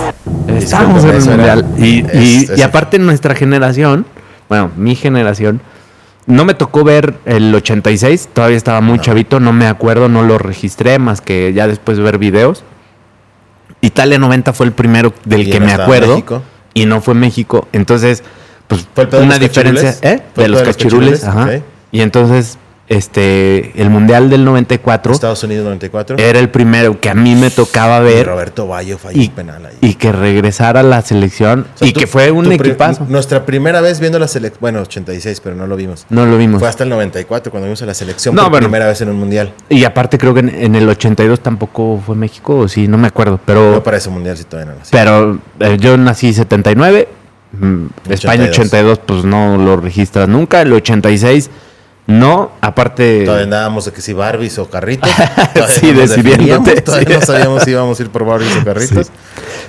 Estábamos 0.62 1.05
en 1.05 1.11
el 1.11 1.17
era- 1.23 1.31
mundial. 1.57 1.65
Y, 1.79 1.85
y- 1.85 2.07
es- 2.45 2.51
y 2.51 2.53
es- 2.55 2.65
aparte 2.65 2.99
nuestra 2.99 3.35
generación, 3.35 4.05
bueno, 4.49 4.71
mi 4.77 4.95
generación, 4.95 5.61
no 6.27 6.45
me 6.45 6.55
tocó 6.55 6.85
ver 6.85 7.14
el 7.27 7.55
86, 7.55 8.31
todavía 8.33 8.57
estaba 8.57 8.81
muy 8.81 8.99
chavito, 8.99 9.41
no 9.41 9.53
me 9.53 9.66
acuerdo, 9.66 10.09
no 10.09 10.22
lo 10.22 10.39
registré 10.39 10.99
más 10.99 11.20
que 11.20 11.53
ya 11.53 11.66
después 11.66 11.99
de 11.99 12.03
ver 12.05 12.18
videos. 12.18 12.64
Italia 13.81 14.18
90 14.18 14.53
fue 14.55 14.66
el 14.66 14.72
primero 14.72 15.12
del 15.25 15.49
Y 15.49 15.51
que 15.51 15.61
me 15.61 15.72
acuerdo 15.72 16.14
México. 16.14 16.43
y 16.72 16.87
no 16.87 17.01
fue 17.03 17.14
México. 17.14 17.68
Entonces, 17.72 18.22
pues 18.66 18.89
¿Fue 18.95 19.07
una 19.20 19.39
diferencia? 19.39 19.95
¿eh? 20.01 20.22
¿Fue 20.35 20.45
de 20.45 20.49
los 20.49 20.62
cachirules, 20.62 21.25
ajá. 21.25 21.61
Y 21.93 22.01
entonces 22.01 22.59
este 22.89 23.72
el 23.80 23.89
Mundial 23.91 24.28
del 24.28 24.45
94 24.45 25.12
Estados 25.14 25.43
Unidos 25.45 25.64
94. 25.64 26.16
era 26.18 26.39
el 26.39 26.51
primero 26.51 27.01
que 27.01 27.09
a 27.09 27.14
mí 27.14 27.35
me 27.35 27.51
tocaba 27.51 28.01
ver 28.01 28.26
Roberto 28.26 28.66
Bayo 28.66 28.99
falló 28.99 29.20
y, 29.22 29.28
penal 29.30 29.64
ahí. 29.66 29.74
y 29.80 29.95
que 29.95 30.12
regresara 30.12 30.80
a 30.80 30.82
la 30.82 31.01
selección 31.03 31.66
O 31.74 31.78
sea, 31.78 31.89
y 31.89 31.93
tú- 31.93 32.01
que 32.01 32.07
fue 32.07 32.30
un 32.30 32.53
equipazo. 32.53 33.07
Nuestra 33.09 33.47
primera 33.47 33.80
vez 33.80 34.01
viendo 34.01 34.18
la 34.18 34.28
selección, 34.28 34.61
bueno, 34.61 34.80
86, 34.82 35.41
pero 35.43 35.57
no 35.57 35.66
lo 35.66 35.76
vimos. 35.76 36.07
No 36.11 36.26
lo 36.26 36.37
vimos. 36.37 36.59
Fue 36.61 36.68
hasta 36.68 36.85
el 36.85 36.91
94 36.91 37.51
cuando 37.51 37.66
vimos 37.66 37.80
a 37.82 37.87
la 37.87 37.95
selección 37.95 38.35
No, 38.35 38.43
por 38.43 38.51
bueno. 38.53 38.66
primera 38.66 38.87
vez 38.87 39.01
en 39.01 39.09
un 39.09 39.16
mundial. 39.18 39.53
Y 39.68 39.85
aparte 39.85 40.18
creo 40.18 40.35
que 40.35 40.41
en, 40.41 40.49
en 40.51 40.74
el 40.74 40.89
82 40.89 41.41
tampoco 41.41 42.03
fue 42.05 42.14
México, 42.16 42.57
o 42.59 42.68
sí, 42.68 42.87
no 42.87 42.99
me 42.99 43.09
acuerdo. 43.09 43.41
Pero, 43.45 43.72
No 43.72 43.82
para 43.82 43.97
ese 43.97 44.11
mundial 44.11 44.37
si 44.37 44.45
todavía 44.45 44.72
no 44.72 44.78
nací. 44.78 44.91
pero 44.93 45.39
eh, 45.61 45.76
yo 45.80 45.97
nací 45.97 46.32
79, 46.35 47.09
Mm, 47.57 47.87
España 48.11 48.47
82. 48.47 48.49
82, 48.49 48.99
pues 49.07 49.24
no 49.24 49.57
lo 49.57 49.76
registras 49.76 50.28
nunca. 50.28 50.61
El 50.62 50.72
86, 50.72 51.51
no. 52.07 52.50
Aparte, 52.61 53.24
Todavía 53.24 53.44
andábamos 53.44 53.86
de 53.86 53.92
que 53.92 54.00
si 54.02 54.12
Barbies 54.12 54.59
o 54.59 54.68
carritos. 54.68 55.11
Sí, 55.68 55.92
no 55.92 56.00
decidiéndote. 56.00 56.80
Todavía 56.82 57.18
no 57.18 57.24
sabíamos 57.24 57.62
si 57.62 57.70
íbamos 57.70 57.98
a 57.98 58.02
ir 58.02 58.11
por 58.11 58.24
Barbies 58.24 58.57
o 58.61 58.64
carritos. 58.64 59.11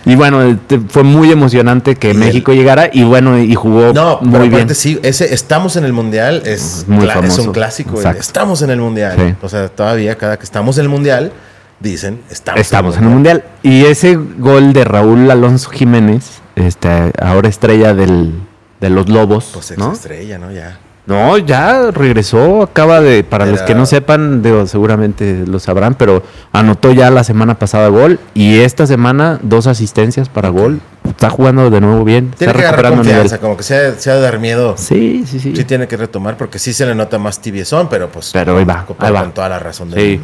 y 0.06 0.16
bueno, 0.16 0.60
fue 0.90 1.04
muy 1.04 1.32
emocionante 1.32 1.96
que 1.96 2.12
Y 2.12 2.14
México 2.14 2.54
llegara 2.54 2.90
y 2.92 3.04
bueno, 3.04 3.40
y 3.40 3.56
jugó 3.56 3.94
No, 3.94 4.20
pero 4.20 4.30
muy 4.32 4.48
aparte 4.48 4.66
bien. 4.66 4.76
sí, 4.76 5.00
ese 5.04 5.34
estamos 5.34 5.76
en 5.78 5.86
el 5.86 5.94
mundial 5.94 6.42
es, 6.46 6.86
Muy 6.88 7.08
es 7.08 7.38
un 7.40 7.54
clásico. 7.54 8.02
el 8.02 8.18
estamos 8.18 8.62
en 8.62 8.70
el 8.70 8.80
mundial. 8.80 9.16
Sí. 9.18 9.36
O 9.42 9.50
sea, 9.50 9.70
todavía 9.70 10.18
cada 10.18 10.38
que 10.38 10.44
estamos 10.44 10.78
en 10.78 10.84
el 10.84 10.90
mundial 10.90 11.32
dicen 11.80 12.22
estamos, 12.30 12.62
Estamos 12.62 12.98
en 12.98 13.04
el 13.04 13.10
mundial. 13.10 13.44
Y 13.64 13.86
ese 13.86 14.16
gol 14.16 14.74
de 14.74 14.84
Raúl 14.84 15.30
Alonso 15.32 15.70
Jiménez, 15.70 16.42
este, 16.56 17.12
ahora 17.22 17.48
estrella 17.48 17.94
del, 17.94 18.34
de 18.82 18.90
los 18.90 19.08
Lobos, 19.10 19.52
Pues 19.54 19.72
ex 19.72 19.80
¿no? 19.80 19.94
estrella, 19.94 20.38
¿no? 20.38 20.52
Ya. 20.52 20.80
No, 21.08 21.38
ya 21.38 21.92
regresó, 21.92 22.64
acaba 22.64 23.00
de, 23.00 23.24
para 23.24 23.46
los 23.46 23.62
que 23.62 23.76
no 23.76 23.86
sepan, 23.86 24.42
digo, 24.42 24.66
seguramente 24.66 25.44
lo 25.46 25.60
sabrán, 25.60 25.94
pero 25.94 26.24
anotó 26.52 26.94
ya 26.94 27.12
la 27.12 27.24
semana 27.24 27.60
pasada 27.60 27.90
gol 27.90 28.20
y 28.34 28.58
esta 28.62 28.88
semana 28.88 29.38
dos 29.44 29.68
asistencias 29.68 30.30
para 30.30 30.50
gol. 30.50 30.82
Está 31.08 31.30
jugando 31.30 31.70
de 31.70 31.80
nuevo 31.80 32.04
bien, 32.04 32.32
Tiene 32.32 32.50
está 32.52 32.60
que 32.60 32.66
recuperando 32.68 33.04
nivel. 33.04 33.18
confianza, 33.20 33.38
como 33.40 33.56
que 33.56 33.62
se 33.64 33.76
ha, 33.78 33.94
se 34.00 34.10
ha 34.10 34.16
de 34.16 34.22
dar 34.22 34.40
miedo. 34.40 34.74
Sí, 34.78 35.24
sí, 35.28 35.40
sí. 35.40 35.56
Sí 35.56 35.64
tiene 35.66 35.88
que 35.88 35.96
retomar 35.96 36.38
porque 36.38 36.58
sí 36.58 36.74
se 36.74 36.88
le 36.88 36.96
nota 36.96 37.20
más 37.20 37.40
tibiezón, 37.40 37.88
pero 37.88 38.10
pues 38.10 38.32
Pero 38.34 38.58
ahí 38.58 38.66
va, 38.66 38.84
con, 38.88 38.96
ahí 39.00 39.12
va. 39.14 39.22
con 39.22 39.32
toda 39.32 39.48
la 39.50 39.60
razón 39.60 39.92
del 39.92 40.00
Sí. 40.00 40.22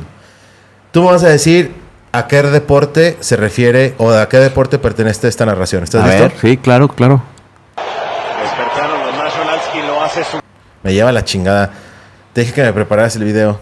Tú 0.92 1.04
me 1.04 1.12
vas 1.12 1.24
a 1.24 1.30
decir 1.30 1.74
a 2.12 2.26
qué 2.28 2.42
deporte 2.42 3.18
se 3.20 3.36
refiere 3.36 3.94
o 4.00 4.10
a 4.10 4.28
qué 4.28 4.38
deporte 4.38 4.80
pertenece 4.80 5.28
esta 5.28 5.46
narración. 5.46 5.84
¿Estás 5.84 6.04
A 6.04 6.08
listo? 6.08 6.24
ver, 6.24 6.34
sí, 6.42 6.58
claro, 6.58 6.88
claro. 6.88 7.22
Despertaron 8.42 9.00
los 9.06 9.16
Nationals 9.16 9.62
y 9.76 9.88
lo 9.88 10.02
hace 10.04 10.24
su 10.24 10.40
Me 10.84 10.94
lleva 10.94 11.12
la 11.12 11.24
chingada. 11.24 11.70
Te 12.34 12.42
dije 12.42 12.54
que 12.54 12.64
me 12.64 12.74
prepararas 12.74 13.16
el 13.16 13.24
video. 13.24 13.60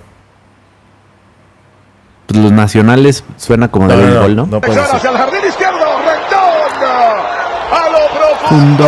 Pues 2.27 2.39
los 2.41 2.51
nacionales 2.51 3.23
suena 3.37 3.69
como 3.69 3.87
de 3.87 3.95
béisbol, 3.95 4.35
¿no? 4.35 4.45
no 4.45 4.61
puede 4.61 4.79
ser. 4.85 4.95
hacia 4.95 5.09
el 5.09 5.17
jardín 5.17 5.39
izquierdo, 5.47 5.79
rectón, 6.05 6.39
a 7.71 7.89
lo 7.89 7.99
profundo. 8.19 8.85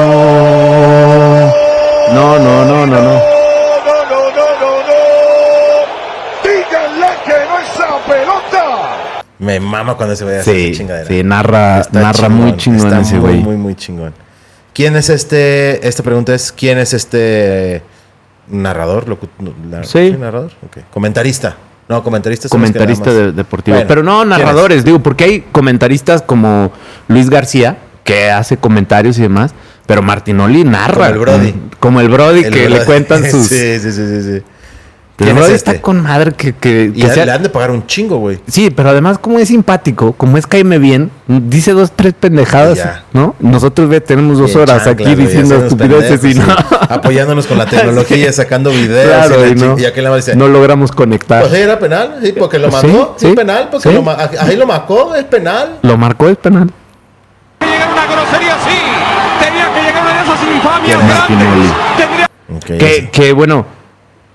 No, 2.14 2.40
no, 2.40 2.66
no, 2.66 2.86
no, 2.86 2.86
no. 2.86 3.02
No, 3.02 3.02
no, 3.02 4.30
no, 4.30 4.46
no, 4.60 4.72
no. 4.88 4.94
Díganle 6.44 7.08
que 7.26 7.34
no 7.50 7.60
esa 7.60 7.98
pelota. 8.08 9.24
Me 9.40 9.60
mama 9.60 9.96
cuando 9.96 10.16
se 10.16 10.24
ve 10.24 10.40
esa 10.42 10.52
Sí, 10.52 10.72
chingadera. 10.76 11.08
sí, 11.08 11.24
narra, 11.24 11.80
Está 11.82 12.00
narra 12.00 12.30
muy 12.30 12.56
chingón 12.58 12.88
está 12.88 13.00
ese 13.02 13.16
muy, 13.16 13.22
güey. 13.22 13.40
Muy, 13.44 13.56
muy 13.58 13.76
chingón. 13.76 14.14
¿Quién 14.74 14.96
es 14.96 15.10
este? 15.10 15.86
Esta 15.88 16.04
pregunta 16.04 16.36
es: 16.36 16.52
¿quién 16.52 16.78
es 16.78 16.94
este 16.94 17.82
narrador? 18.52 19.06
Locu- 19.08 19.30
Sí. 19.84 20.16
narrador. 20.20 20.52
Comentarista. 20.92 21.56
No, 21.90 22.04
comentarista. 22.04 22.48
son 22.48 22.62
los 22.62 22.70
que 22.72 22.78
comentarista 22.80 23.12
de- 23.14 23.32
deportivo. 23.34 23.76
Bueno, 23.76 23.88
Pero 23.88 24.04
no 24.04 24.24
narradores, 24.24 24.86
digo, 24.86 25.00
porque 25.00 25.24
hay 25.26 25.42
comentaristas 25.52 26.22
como 26.22 26.72
Luis 27.08 27.30
García, 27.30 27.78
que 28.04 28.30
hace 28.32 28.58
comentarios 28.58 29.18
y 29.20 29.24
demás, 29.24 29.54
pero 29.86 30.02
Martinoli 30.02 30.64
narra. 30.64 30.94
Como 30.94 31.14
el 31.14 31.20
Brody. 31.20 31.54
Como 31.80 32.02
el 32.02 32.10
Brody 32.10 32.44
El 32.46 32.54
que 32.54 32.70
le 32.70 32.86
cuentan 32.86 33.24
sus. 33.32 33.48
sí, 33.48 33.80
sí, 33.80 33.92
sí, 33.92 34.24
sí. 34.24 34.44
Sí. 35.22 35.26
¿Quién 35.26 35.36
Brody 35.36 35.52
es 35.52 35.58
está 35.58 35.72
este? 35.72 35.82
con 35.82 36.02
madre 36.02 36.34
que. 36.34 36.54
que, 36.54 36.92
Y 36.94 37.02
que 37.02 37.08
a- 37.08 37.14
sea- 37.14 37.26
le 37.26 37.32
han 37.32 37.44
de 37.44 37.50
pagar 37.50 37.72
un 37.72 37.86
chingo, 37.88 38.18
güey. 38.18 38.40
Sí, 38.48 38.70
pero 38.70 38.90
además, 38.90 39.18
como 39.20 39.40
es 39.40 39.48
simpático, 39.48 40.14
como 40.14 40.38
es 40.38 40.48
caime 40.48 40.78
bien, 40.80 41.12
dice 41.28 41.72
dos, 41.74 41.92
tres 41.96 42.14
pendejadas, 42.20 42.78
Ya. 42.78 43.04
¿no? 43.14 43.36
Nosotros 43.40 43.88
ve, 43.90 44.02
tenemos 44.02 44.38
dos 44.38 44.48
Bien 44.54 44.62
horas 44.64 44.84
chanclas, 44.84 45.08
aquí 45.10 45.16
güey, 45.16 45.28
diciendo 45.28 45.56
estupideces 45.64 46.24
y 46.26 46.34
no. 46.40 46.46
sí. 46.46 46.52
Apoyándonos 46.90 47.48
con 47.48 47.58
la 47.58 47.66
tecnología, 47.70 48.32
sacando 48.34 48.70
videos. 48.72 49.28
Claro, 49.28 49.48
y, 49.48 49.52
y 49.52 49.56
no, 49.56 49.80
y 49.80 49.86
aquel 49.86 50.04
le 50.06 50.16
dice: 50.16 50.36
no 50.36 50.48
logramos 50.48 50.92
conectar. 50.92 51.42
Pues 51.42 51.54
sí, 51.54 51.60
era 51.60 51.80
penal, 51.80 52.18
sí, 52.24 52.34
porque 52.38 52.60
lo 52.60 52.70
sí, 52.72 52.74
marcó. 52.88 53.16
Sí, 53.18 53.28
sí, 53.28 53.34
penal, 53.36 53.68
porque 53.72 53.90
sí. 53.90 53.96
lo 53.96 54.04
ahí 54.42 54.56
lo 54.58 54.66
marcó, 54.68 55.16
es 55.16 55.24
penal. 55.26 55.78
Lo 55.82 55.98
marcó 55.98 56.28
el 56.28 56.36
penal. 56.36 56.70
Llegar 57.60 57.90
una 57.92 58.06
grosería 58.06 58.56
así. 58.56 58.78
Tenía 59.44 59.74
que 59.74 59.82
llegar 59.82 60.04
una 60.04 60.14
de 60.14 60.24
esas 60.24 60.56
infamias 60.56 61.28
¿Quién 61.28 61.40
es 61.40 61.48
grandes. 61.48 61.72
Tendría 61.98 62.26
Ok, 62.56 62.66
Que, 62.80 62.96
sí. 63.02 63.10
que 63.12 63.32
bueno, 63.34 63.66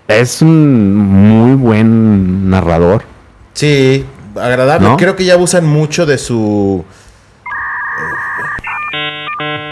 es 0.08 0.42
un 0.42 0.94
muy 0.96 1.54
buen 1.56 2.48
narrador. 2.50 3.02
Sí, 3.54 4.04
agradable. 4.36 4.88
¿No? 4.88 4.96
Creo 4.96 5.16
que 5.16 5.24
ya 5.24 5.34
abusan 5.34 5.64
mucho 5.66 6.06
de 6.06 6.18
su. 6.18 6.84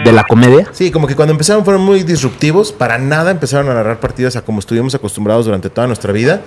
De 0.05 0.13
la 0.13 0.25
comedia. 0.25 0.69
Sí, 0.73 0.91
como 0.91 1.07
que 1.07 1.17
cuando 1.17 1.33
empezaron 1.33 1.65
fueron 1.65 1.83
muy 1.83 2.03
disruptivos. 2.03 2.73
Para 2.73 2.99
nada 2.99 3.31
empezaron 3.31 3.71
a 3.71 3.75
narrar 3.75 4.01
partidos 4.01 4.37
a 4.37 4.43
como 4.43 4.61
estuvimos 4.61 4.95
acostumbrados 4.95 5.47
durante 5.47 5.71
toda 5.71 5.87
nuestra 5.87 6.13
vida. 6.13 6.43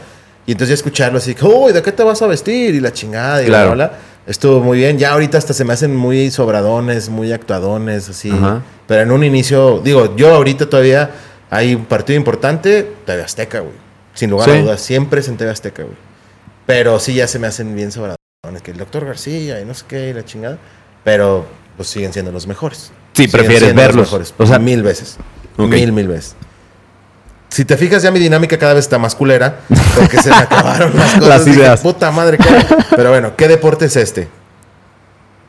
Y 0.45 0.51
entonces 0.51 0.69
ya 0.69 0.73
escucharlo 0.75 1.17
así, 1.17 1.35
uy, 1.41 1.73
¿de 1.73 1.81
qué 1.81 1.91
te 1.91 2.03
vas 2.03 2.21
a 2.21 2.27
vestir? 2.27 2.75
Y 2.75 2.79
la 2.79 2.93
chingada 2.93 3.41
y 3.43 3.47
Claro. 3.47 3.69
la 3.69 3.75
bla, 3.75 3.87
bla. 3.87 3.97
Estuvo 4.27 4.59
muy 4.61 4.77
bien. 4.77 4.97
Ya 4.97 5.11
ahorita 5.13 5.37
hasta 5.37 5.53
se 5.53 5.65
me 5.65 5.73
hacen 5.73 5.95
muy 5.95 6.29
sobradones, 6.31 7.09
muy 7.09 7.31
actuadones, 7.31 8.09
así. 8.09 8.29
Ajá. 8.29 8.61
Pero 8.87 9.01
en 9.01 9.11
un 9.11 9.23
inicio, 9.23 9.79
digo, 9.83 10.15
yo 10.15 10.33
ahorita 10.35 10.69
todavía 10.69 11.09
hay 11.49 11.75
un 11.75 11.85
partido 11.85 12.17
importante, 12.17 12.91
TV 13.05 13.23
Azteca, 13.23 13.59
güey. 13.61 13.73
Sin 14.13 14.29
lugar 14.31 14.49
Sí. 14.49 14.55
a 14.57 14.61
dudas, 14.61 14.81
siempre 14.81 15.19
es 15.21 15.27
en 15.27 15.37
TV 15.37 15.51
Azteca, 15.51 15.83
güey. 15.83 15.95
Pero 16.65 16.99
sí 16.99 17.13
ya 17.13 17.27
se 17.27 17.39
me 17.39 17.47
hacen 17.47 17.75
bien 17.75 17.91
sobradones, 17.91 18.61
que 18.63 18.71
el 18.71 18.77
doctor 18.77 19.05
García 19.05 19.61
y 19.61 19.65
no 19.65 19.73
sé 19.73 19.85
qué, 19.87 20.09
y 20.09 20.13
la 20.13 20.25
chingada. 20.25 20.57
Pero 21.03 21.45
pues 21.77 21.89
siguen 21.89 22.11
siendo 22.13 22.31
los 22.31 22.47
mejores. 22.47 22.91
Sí, 23.13 23.23
Siguen 23.23 23.31
prefieres 23.31 23.59
siendo 23.63 23.81
los 23.81 23.87
verlos. 23.87 24.07
mejores. 24.07 24.33
O 24.37 24.45
sea- 24.45 24.59
mil 24.59 24.83
veces. 24.83 25.17
Mil, 25.57 25.91
mil 25.91 26.07
veces. 26.07 26.35
Si 27.49 27.63
te 27.63 27.77
fijas, 27.77 28.03
ya 28.03 28.11
mi 28.11 28.19
dinámica 28.19 28.57
cada 28.59 28.73
vez 28.73 28.85
está 28.85 28.97
más 28.99 29.15
culera. 29.15 29.59
Porque 29.95 30.21
se 30.21 30.29
me 30.29 30.35
acabaron 30.37 30.91
las 30.97 31.13
cosas. 31.13 31.27
Las 31.29 31.45
Dije, 31.45 31.59
ideas. 31.59 31.79
Puta 31.81 32.11
madre, 32.11 32.37
¿qué? 32.37 32.49
Pero 32.95 33.09
bueno, 33.11 33.35
¿qué 33.37 33.47
deporte 33.47 33.85
es 33.85 33.95
este? 33.95 34.27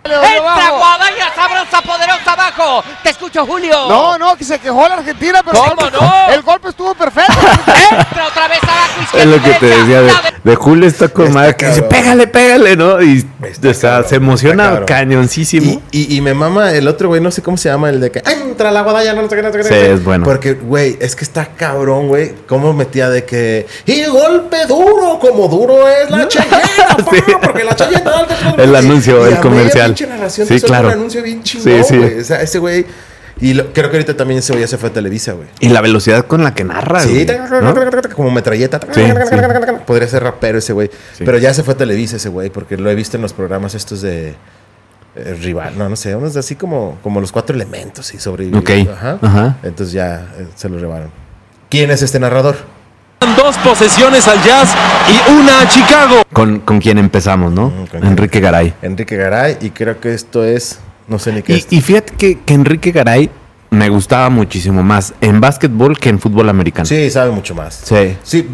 Entra 0.04 0.70
Guadaña 0.70 1.30
sabrosa, 1.70 1.82
poderosa 1.82 2.32
abajo. 2.32 2.84
Te 3.02 3.10
escucho, 3.10 3.46
Julio. 3.46 3.88
No, 3.88 4.18
no, 4.18 4.36
que 4.36 4.44
se 4.44 4.58
quejó 4.58 4.88
la 4.88 4.94
Argentina, 4.94 5.40
pero 5.44 5.58
¿Cómo 5.58 5.70
el 5.72 5.76
golpe, 5.90 5.96
no? 6.00 6.34
el 6.34 6.42
golpe 6.42 6.68
estuvo 6.68 6.94
perfecto. 6.94 7.32
Entra 7.90 8.26
otra 8.26 8.48
vez 8.48 8.58
abajo. 8.62 9.00
Es 9.00 9.04
izquierda, 9.06 9.36
lo 9.36 9.42
que 9.42 9.50
te 9.54 9.66
decía 9.66 10.00
de, 10.02 10.06
La 10.12 10.20
de- 10.22 10.50
de 10.50 10.56
Julio 10.56 10.88
está 10.88 11.08
con 11.08 11.32
madre 11.32 11.56
que 11.56 11.66
dice, 11.66 11.82
pégale, 11.82 12.26
pégale, 12.26 12.76
¿no? 12.76 13.02
Y 13.02 13.26
Está 13.42 13.68
o 13.68 13.74
sea, 13.74 13.90
cabrón, 13.90 14.08
se 14.08 14.16
emociona 14.16 14.84
cañoncísimo. 14.86 15.82
Y, 15.90 16.14
y- 16.14 16.16
y 16.16 16.20
me 16.20 16.34
mama 16.34 16.72
el 16.72 16.88
otro 16.88 17.08
güey, 17.08 17.20
no 17.20 17.30
sé 17.30 17.42
cómo 17.42 17.56
se 17.56 17.68
llama, 17.68 17.90
el 17.90 18.00
de 18.00 18.10
que 18.10 18.22
entra 18.26 18.70
la 18.70 18.82
guadalla, 18.82 19.12
no 19.14 19.28
sé 19.28 19.36
qué, 19.36 19.42
no 19.42 19.52
sé 19.52 19.58
qué. 19.58 19.64
Sí, 19.64 19.68
sé 19.70 19.74
qué". 19.80 19.92
es 19.94 20.04
bueno. 20.04 20.24
Porque, 20.24 20.54
güey, 20.54 20.96
es 21.00 21.14
que 21.16 21.24
está 21.24 21.46
cabrón, 21.46 22.08
güey. 22.08 22.34
Cómo 22.48 22.72
metía 22.72 23.08
de 23.10 23.24
que. 23.24 23.66
Y 23.86 24.04
golpe 24.04 24.66
duro, 24.66 25.18
como 25.18 25.48
duro 25.48 25.86
es 25.88 26.10
la 26.10 26.26
chayena, 26.28 26.58
Sí. 27.10 27.22
porque 27.42 27.64
la 27.64 27.74
chayena. 27.76 28.12
El 28.56 28.74
anuncio, 28.74 29.26
el 29.26 29.38
comercial. 29.40 29.94
Sí, 30.28 30.60
claro. 30.60 30.88
Un 30.88 30.94
anuncio 30.94 31.22
bien 31.22 31.42
chingón, 31.58 31.84
Sí, 31.84 31.88
sí. 31.90 31.96
güey. 31.98 32.20
O 32.20 32.24
sea, 32.24 32.42
ese 32.42 32.58
güey. 32.58 32.86
Y 33.40 33.54
lo- 33.54 33.72
creo 33.72 33.88
que 33.90 33.96
ahorita 33.98 34.16
también 34.16 34.38
ese 34.40 34.52
güey 34.52 34.62
ya 34.64 34.68
se 34.68 34.78
fue 34.78 34.88
a 34.88 34.92
Televisa, 34.92 35.32
güey. 35.32 35.46
Y 35.60 35.68
la 35.68 35.80
velocidad 35.80 36.26
con 36.26 36.42
la 36.42 36.54
que 36.54 36.64
narra, 36.64 37.00
Sí, 37.00 37.24
güey, 37.24 37.38
¿no? 37.62 37.72
como 38.16 38.30
metralleta. 38.32 38.80
Sí, 38.92 39.00
Podría 39.86 40.08
ser 40.08 40.22
rapero 40.24 40.58
ese 40.58 40.72
güey. 40.72 40.90
Sí. 41.16 41.22
Pero 41.24 41.38
ya 41.38 41.54
se 41.54 41.62
fue 41.62 41.74
a 41.74 41.76
Televisa 41.76 42.16
ese 42.16 42.28
güey, 42.30 42.50
porque 42.50 42.76
lo 42.76 42.90
he 42.90 42.94
visto 42.96 43.16
en 43.16 43.22
los 43.22 43.32
programas 43.32 43.74
estos 43.74 44.02
de 44.02 44.34
eh, 45.16 45.34
rival, 45.40 45.76
no, 45.76 45.88
no 45.88 45.96
sé, 45.96 46.14
unos 46.14 46.36
así 46.36 46.54
como, 46.54 46.98
como 47.02 47.20
los 47.20 47.32
cuatro 47.32 47.54
elementos 47.56 48.12
y 48.14 48.18
sobrevivir. 48.18 48.58
Ok, 48.58 48.92
Ajá. 48.92 49.18
ajá. 49.22 49.56
Entonces 49.62 49.92
ya 49.92 50.26
eh, 50.38 50.46
se 50.54 50.68
lo 50.68 50.78
rebaron. 50.78 51.10
¿Quién 51.70 51.90
es 51.90 52.02
este 52.02 52.18
narrador? 52.20 52.56
Dos 53.36 53.56
posesiones 53.58 54.26
al 54.28 54.42
Jazz 54.44 54.70
y 55.08 55.32
una 55.32 55.62
a 55.62 55.68
Chicago. 55.68 56.22
Con, 56.32 56.60
con 56.60 56.80
quien 56.80 56.98
empezamos, 56.98 57.52
¿no? 57.52 57.68
Mm, 57.70 57.86
con 57.86 58.04
Enrique 58.06 58.40
Garay. 58.40 58.74
Enrique 58.82 59.16
Garay, 59.16 59.58
y 59.60 59.70
creo 59.70 60.00
que 60.00 60.14
esto 60.14 60.44
es, 60.44 60.78
no 61.08 61.18
sé 61.18 61.32
ni 61.32 61.42
qué 61.42 61.54
Y, 61.54 61.56
es. 61.56 61.66
y 61.70 61.80
fíjate 61.80 62.14
que, 62.14 62.38
que 62.40 62.54
Enrique 62.54 62.92
Garay 62.92 63.30
me 63.70 63.88
gustaba 63.88 64.30
muchísimo 64.30 64.82
más 64.82 65.14
en 65.20 65.40
básquetbol 65.40 65.98
que 65.98 66.08
en 66.08 66.18
fútbol 66.18 66.48
americano. 66.48 66.86
Sí, 66.86 67.10
sabe 67.10 67.30
mucho 67.30 67.54
más. 67.54 67.82
Sí. 67.84 68.16
Sí, 68.22 68.48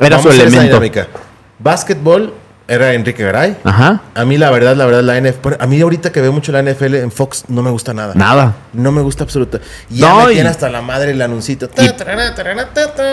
Era 0.00 0.16
vamos 0.16 0.34
su 0.34 0.40
elemento. 0.40 0.80
Básquetbol 1.58 2.34
era 2.68 2.92
Enrique 2.92 3.22
Garay. 3.24 3.56
Ajá. 3.64 4.02
A 4.14 4.24
mí 4.24 4.36
la 4.38 4.50
verdad, 4.50 4.76
la 4.76 4.84
verdad, 4.86 5.02
la 5.02 5.16
NFL, 5.18 5.54
a 5.58 5.66
mí 5.66 5.80
ahorita 5.80 6.12
que 6.12 6.20
veo 6.20 6.32
mucho 6.32 6.52
la 6.52 6.62
NFL 6.62 6.94
en 6.96 7.10
Fox 7.10 7.44
no 7.48 7.62
me 7.62 7.70
gusta 7.70 7.94
nada. 7.94 8.12
Nada. 8.14 8.54
No 8.74 8.92
me 8.92 9.00
gusta 9.02 9.24
absoluta. 9.24 9.58
Ya 9.88 10.08
No, 10.10 10.18
me 10.26 10.32
tiene 10.34 10.48
y- 10.48 10.50
hasta 10.50 10.68
la 10.68 10.82
madre 10.82 11.12
el 11.12 11.22
anuncito. 11.22 11.68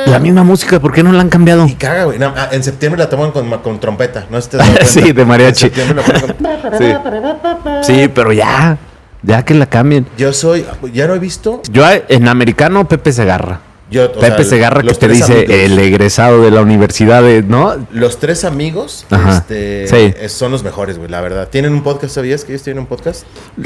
La 0.08 0.20
misma 0.20 0.43
música, 0.43 0.80
¿por 0.80 0.91
qué 0.91 1.01
no 1.03 1.12
la 1.12 1.22
han 1.22 1.30
cambiado? 1.30 1.66
Y 1.68 1.76
caga, 1.76 2.03
güey. 2.03 2.20
No, 2.20 2.34
ah, 2.36 2.49
en 2.51 2.64
septiembre 2.64 2.99
la 3.01 3.10
toman 3.10 3.32
con, 3.32 3.49
con 3.62 3.80
trompeta. 3.80 4.26
No 4.30 4.39
sé 4.41 4.43
si 4.43 4.49
te 4.51 4.58
das 4.58 4.68
cuenta. 4.70 4.86
Sí, 4.86 5.12
de 5.14 5.26
mariachi. 5.26 5.66
En 5.68 5.72
septiembre 5.74 5.95
la 5.95 6.20
ponen 6.20 6.36
con- 6.72 7.84
Sí. 7.84 7.93
Sí, 7.93 8.08
pero 8.14 8.32
ya. 8.34 8.78
Ya 9.24 9.43
que 9.43 9.53
la 9.56 9.66
cambien. 9.66 10.06
Yo 10.18 10.34
soy, 10.34 10.66
ya 10.93 11.08
no 11.08 11.16
he 11.16 11.20
visto. 11.20 11.62
Yo 11.72 11.84
en 12.10 12.28
americano, 12.28 12.88
Pepe 12.88 13.12
Segarra. 13.12 13.60
Yo, 13.96 14.12
Pepe 14.12 14.36
sea, 14.43 14.43
Segarra 14.43 14.82
que 14.84 14.93
te 14.93 15.08
dice 15.08 15.34
amigos. 15.34 15.50
el 15.56 15.80
egresado 15.80 16.41
de 16.41 16.52
la 16.52 16.62
universidad, 16.62 17.24
de, 17.24 17.43
¿no? 17.43 17.76
Los 17.91 18.20
tres 18.20 18.43
amigos 18.43 19.06
este, 19.30 19.88
Sí. 19.88 20.14
eh, 20.18 20.28
son 20.30 20.52
los 20.52 20.64
mejores, 20.64 20.98
güey, 20.98 21.10
la 21.10 21.22
verdad. 21.22 21.48
¿Tienen 21.50 21.72
un 21.74 21.82
podcast? 21.82 22.16
¿Sabías 22.16 22.43
que 22.43 22.52
ellos 22.54 22.64
tienen 22.64 22.82
un 22.82 22.88
podcast? 22.88 23.24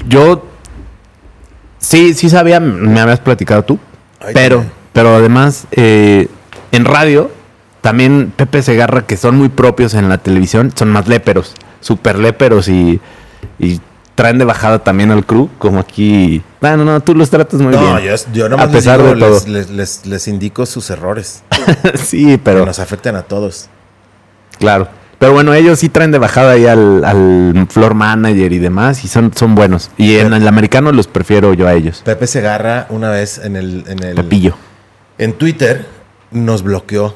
Yo 0.08 0.46
Sí, 1.80 2.14
sí 2.14 2.30
sabía, 2.30 2.60
me 2.60 3.00
habías 3.00 3.22
platicado 3.22 3.64
tú. 3.64 3.80
Ay, 4.20 4.34
pero, 4.34 4.66
pero 4.94 5.16
además, 5.16 5.66
eh, 5.72 6.28
en 6.74 6.86
radio, 6.86 7.32
también 7.82 8.34
Pepe 8.36 8.62
Segarra, 8.62 9.06
que 9.08 9.16
son 9.18 9.38
muy 9.38 9.48
propios 9.50 9.94
en 9.94 10.10
la 10.10 10.18
televisión, 10.18 10.72
son 10.76 10.92
más 10.92 11.08
léperos, 11.08 11.54
súper 11.80 12.20
léperos 12.20 12.68
y, 12.68 13.00
y 13.60 13.80
traen 14.20 14.38
de 14.38 14.44
bajada 14.44 14.80
también 14.80 15.12
al 15.12 15.26
crew, 15.26 15.50
como 15.58 15.80
aquí. 15.80 16.44
Bueno, 16.60 16.84
no, 16.84 17.00
tú 17.00 17.16
los 17.16 17.30
tratas 17.30 17.62
muy 17.62 17.74
No, 17.74 17.96
bien. 17.96 18.10
yo, 18.10 18.16
yo 18.34 18.50
nomás 18.50 18.68
A 18.68 18.72
pesar 18.72 19.00
les, 19.00 19.08
de 19.08 19.16
digo, 19.16 19.28
todo. 19.28 19.42
les, 19.48 19.70
les- 19.70 20.06
les- 20.06 20.28
indico 20.28 20.66
sus 20.66 20.90
errores. 20.90 21.42
sí, 21.96 22.26
Pero 22.26 22.44
pero 22.44 22.66
nos 22.66 22.80
afectan 22.80 23.16
a 23.16 23.22
todos. 23.22 23.70
claro. 24.58 24.90
Pero 25.20 25.34
bueno, 25.34 25.54
ellos 25.54 25.80
sí 25.80 25.90
traen 25.90 26.12
de 26.12 26.18
bajada 26.18 26.52
ahí 26.54 26.66
al, 26.66 27.04
al 27.04 27.68
floor 27.70 27.94
manager 27.94 28.54
y 28.54 28.58
demás, 28.60 29.04
y 29.04 29.08
son, 29.10 29.32
son 29.36 29.54
buenos. 29.56 29.92
Y 29.98 30.16
en 30.16 30.32
el 30.34 30.48
americano 30.48 30.92
los 30.94 31.08
prefiero 31.08 31.54
yo 31.54 31.68
a 31.68 31.74
ellos. 31.74 32.02
Pepe 32.06 32.26
Segarra, 32.28 32.88
una 32.90 33.10
vez 33.10 33.38
en 33.38 33.56
el. 33.58 33.84
En 33.88 34.02
el 34.04 34.16
Pepillo. 34.16 34.56
En 35.18 35.34
Twitter 35.34 35.86
nos 36.32 36.64
bloqueó. 36.64 37.16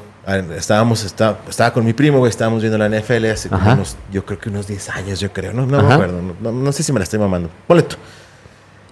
Estábamos, 0.56 1.04
está- 1.04 1.38
estaba 1.48 1.72
con 1.72 1.84
mi 1.84 1.92
primo, 1.92 2.18
güey, 2.18 2.30
estábamos 2.30 2.62
viendo 2.62 2.78
la 2.78 2.86
NFL 2.88 3.26
hace 3.30 3.48
como 3.50 3.72
unos, 3.72 3.96
yo 4.10 4.24
creo 4.24 4.38
que 4.38 4.48
unos 4.48 4.66
10 4.66 4.88
años, 4.90 5.20
yo 5.20 5.32
creo, 5.32 5.52
no, 5.52 5.66
no 5.66 5.82
me 5.82 5.92
acuerdo, 5.92 6.20
no, 6.22 6.34
no- 6.40 6.52
no 6.52 6.72
sé 6.72 6.82
si 6.82 6.92
me 6.92 6.98
la 6.98 7.04
estoy 7.04 7.18
mamando. 7.18 7.50
Boleto. 7.68 7.96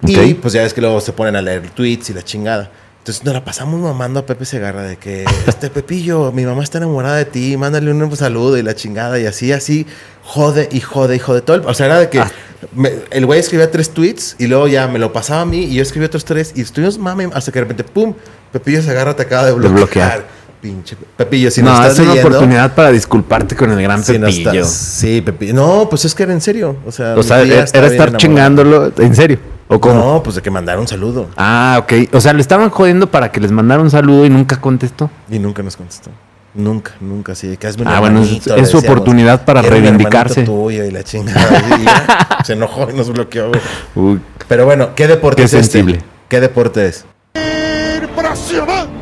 Y 0.05 0.15
Ok. 0.33 0.39
pues 0.41 0.53
ya 0.53 0.61
ves 0.61 0.73
que 0.73 0.81
luego 0.81 0.99
se 1.01 1.11
ponen 1.13 1.35
a 1.35 1.41
leer 1.41 1.69
tweets 1.71 2.09
y 2.09 2.13
la 2.13 2.21
chingada. 2.21 2.69
Entonces 2.99 3.23
nos 3.25 3.33
la 3.33 3.43
pasamos 3.43 3.81
mamando 3.81 4.19
a 4.19 4.25
Pepe 4.25 4.45
Segarra 4.45 4.83
de 4.83 4.97
que, 4.97 5.25
este 5.47 5.69
Pepillo, 5.69 6.31
mi 6.31 6.45
mamá 6.45 6.63
está 6.63 6.77
enamorada 6.77 7.17
de 7.17 7.25
ti, 7.25 7.57
mándale 7.57 7.91
un 7.91 8.15
saludo 8.15 8.57
y 8.57 8.61
la 8.61 8.75
chingada 8.75 9.19
y 9.19 9.25
así, 9.25 9.51
así, 9.51 9.87
jode 10.23 10.69
y 10.71 10.79
jode 10.81 11.15
y 11.15 11.19
jode 11.19 11.41
todo. 11.41 11.57
el- 11.57 11.65
o 11.65 11.73
sea, 11.73 11.87
era 11.87 11.99
de 11.99 12.09
que 12.09 12.19
Ah. 12.19 12.31
me- 12.73 12.93
el 13.11 13.25
güey 13.25 13.39
escribía 13.39 13.71
tres 13.71 13.89
tweets 13.89 14.35
y 14.39 14.47
luego 14.47 14.67
ya 14.67 14.87
me 14.87 14.99
lo 14.99 15.11
pasaba 15.11 15.41
a 15.41 15.45
mí 15.45 15.63
y 15.63 15.73
yo 15.75 15.81
escribía 15.81 16.07
otros 16.07 16.25
tres 16.25 16.53
y 16.55 16.61
estuvimos 16.61 16.97
mame 16.99 17.29
hasta 17.33 17.51
que 17.51 17.59
de 17.59 17.65
repente, 17.65 17.83
pum, 17.83 18.13
Pepillo 18.51 18.81
Segarra 18.83 19.15
te 19.15 19.23
acaba 19.23 19.47
de 19.47 19.51
bloquear. 19.53 19.73
bloquear. 19.75 20.42
Pinche 20.63 20.95
Pepillo, 21.17 21.51
si 21.51 21.61
no, 21.61 21.77
nos 21.77 21.91
es 21.91 21.99
una 21.99 22.07
leyendo, 22.13 22.29
oportunidad 22.29 22.73
para 22.73 22.89
disculparte 22.89 23.53
con 23.53 23.69
el 23.71 23.81
gran 23.83 24.01
si 24.01 24.17
no 24.17 24.27
Pepillo. 24.27 24.51
estás- 24.61 24.71
sí, 24.71 25.19
Pepillo. 25.19 25.53
No, 25.53 25.87
pues 25.89 26.05
es 26.05 26.15
que 26.15 26.23
era 26.23 26.31
en 26.31 26.39
serio. 26.39 26.77
O 26.87 26.91
sea, 26.91 27.15
O 27.17 27.21
era 27.21 27.65
estar 27.87 28.15
chingándolo, 28.15 28.93
¿en 28.97 29.13
serio? 29.13 29.39
¿O 29.67 29.77
cómo? 29.81 29.95
No, 29.95 30.23
pues 30.23 30.37
de 30.37 30.41
que 30.41 30.49
mandara 30.49 30.79
un 30.79 30.87
saludo 30.87 31.27
Ah, 31.35 31.79
ok. 31.83 31.93
O 32.13 32.21
sea, 32.21 32.31
le 32.31 32.39
estaban 32.39 32.69
jodiendo 32.69 33.11
para 33.11 33.29
que 33.29 33.41
les 33.41 33.51
mandara 33.51 33.81
un 33.81 33.91
saludo 33.91 34.25
y 34.25 34.29
nunca 34.29 34.55
contestó. 34.61 35.11
y 35.29 35.37
nunca 35.37 35.61
nos 35.63 35.75
contestó. 35.75 36.11
Nunca, 36.53 36.91
nunca, 37.01 37.33
de 37.33 37.57
que 37.57 37.67
hazme 37.67 37.81
un 37.81 37.87
Ah, 37.89 37.99
bueno, 37.99 38.19
es- 38.21 38.27
hermanito, 38.27 38.55
es 38.55 38.61
le 38.61 38.65
su 38.67 38.77
oportunidad 38.77 39.43
para 39.43 39.61
reivindicarse. 39.63 40.43
tuyo 40.43 40.85
y 40.85 40.91
la 40.91 41.03
chingada. 41.03 41.61
y 41.77 41.83
ya, 41.83 42.27
se 42.45 42.53
enojó 42.53 42.87
y 42.89 42.93
nos 42.95 43.09
bloqueó. 43.11 43.51
Uy, 43.95 44.21
Pero 44.47 44.63
bueno, 44.63 44.95
¿qué 44.95 45.07
deporte 45.07 45.41
Qué 45.41 45.45
es 45.47 45.53
este? 45.53 45.63
sensible. 45.79 46.01
¿Qué 46.29 46.39
deporte 46.39 46.87
es? 46.87 47.05
Impresionante. 48.01 48.92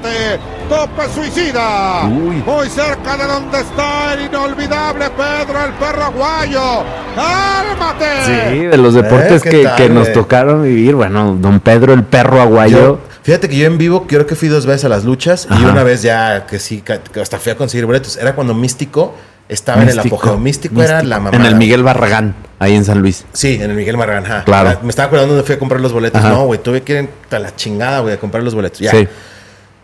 Tope 0.72 1.04
suicida. 1.14 2.06
Uy. 2.06 2.38
Muy 2.46 2.70
cerca 2.70 3.18
de 3.18 3.26
donde 3.26 3.60
está 3.60 4.14
el 4.14 4.22
inolvidable 4.28 5.10
Pedro 5.10 5.66
el 5.66 5.74
perro 5.74 6.04
aguayo. 6.06 6.84
¡Cálmate! 7.14 8.06
sí, 8.26 8.66
de 8.68 8.78
los 8.78 8.94
deportes 8.94 9.42
Eh, 9.46 9.50
¿qué 9.50 9.50
que, 9.50 9.64
tal, 9.64 9.76
que 9.76 9.90
nos 9.90 10.14
tocaron 10.14 10.64
vivir. 10.64 10.96
Bueno, 10.96 11.36
don 11.38 11.60
Pedro, 11.60 11.92
el 11.94 12.04
perro 12.06 12.40
aguayo. 12.42 12.78
Yo- 12.80 13.00
fíjate 13.22 13.50
que 13.50 13.58
yo 13.58 13.68
en 13.68 13.78
vivo 13.78 14.08
creo 14.08 14.26
que 14.26 14.36
fui 14.38 14.48
dos 14.48 14.66
veces 14.66 14.86
a 14.86 14.90
las 14.90 15.04
luchas 15.04 15.46
y 15.52 15.62
una 15.66 15.84
vez 15.84 16.04
ya 16.04 16.46
que 16.46 16.58
sí, 16.58 16.82
que 16.82 17.20
hasta 17.20 17.38
fui 17.38 17.52
a 17.52 17.58
conseguir 17.58 17.86
boletos. 17.86 18.16
Era 18.16 18.34
cuando 18.34 18.54
Místico 18.54 19.14
estaba 19.50 19.84
en 19.84 19.90
el 19.90 20.00
apogeo. 20.00 20.38
Místico, 20.38 20.82
era 20.82 21.04
la 21.04 21.20
mamá. 21.20 21.36
En 21.36 21.46
el 21.46 21.56
Miguel 21.56 21.84
Barragán, 21.84 22.34
ahí 22.60 22.76
en 22.76 22.86
San 22.86 23.00
Luis. 23.02 23.26
Sí, 23.34 23.56
en 23.56 23.72
el 23.72 23.76
Miguel 23.76 23.98
Marrán. 23.98 24.26
ajá. 24.26 24.46
Claro. 24.46 24.70
Ah, 24.70 24.80
Me 24.84 24.90
estaba 24.90 25.08
acordando 25.08 25.34
dónde 25.34 25.46
fui 25.46 25.56
a 25.56 25.60
comprar 25.60 25.82
los 25.82 25.92
boletos. 25.92 26.22
Ajá. 26.22 26.30
No, 26.30 26.46
güey, 26.46 26.64
tuve 26.64 26.82
que 26.82 26.94
ir 27.02 27.10
a 27.30 27.40
la 27.40 27.54
chingada, 27.58 28.00
güey, 28.00 28.14
a 28.14 28.18
comprar 28.22 28.42
los 28.42 28.56
boletos. 28.56 28.80
Ya. 28.80 28.92
Sí. 28.92 29.06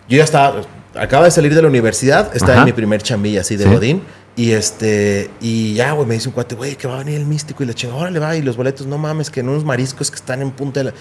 Yo 0.09 0.17
ya 0.19 0.23
estaba, 0.23 0.61
acaba 0.99 1.25
de 1.25 1.31
salir 1.31 1.53
de 1.55 1.61
la 1.61 1.67
universidad, 1.67 2.35
estaba 2.35 2.53
Ajá. 2.53 2.61
en 2.61 2.65
mi 2.65 2.73
primer 2.73 3.01
chambilla 3.01 3.41
así 3.41 3.55
de 3.55 3.65
Sí. 3.65 3.69
Godín. 3.69 4.01
Y 4.35 4.51
este, 4.51 5.31
y 5.41 5.73
ya, 5.73 5.93
güey, 5.93 6.07
me 6.07 6.13
dice 6.13 6.27
un 6.29 6.33
cuate, 6.33 6.53
güey, 6.53 6.75
que 6.75 6.87
va 6.87 6.95
a 6.95 6.97
venir 6.99 7.15
el 7.19 7.25
místico 7.25 7.63
y 7.63 7.65
la 7.65 7.73
chingada, 7.73 7.99
órale, 8.01 8.19
va, 8.19 8.35
y 8.35 8.43
los 8.43 8.55
boletos, 8.55 8.85
no 8.85 8.97
mames, 8.99 9.31
que 9.31 9.39
en 9.39 9.49
unos 9.49 9.65
mariscos 9.65 10.11
que 10.11 10.15
están 10.15 10.41
en 10.41 10.51
punta 10.51 10.79
de 10.79 10.83
la. 10.85 10.93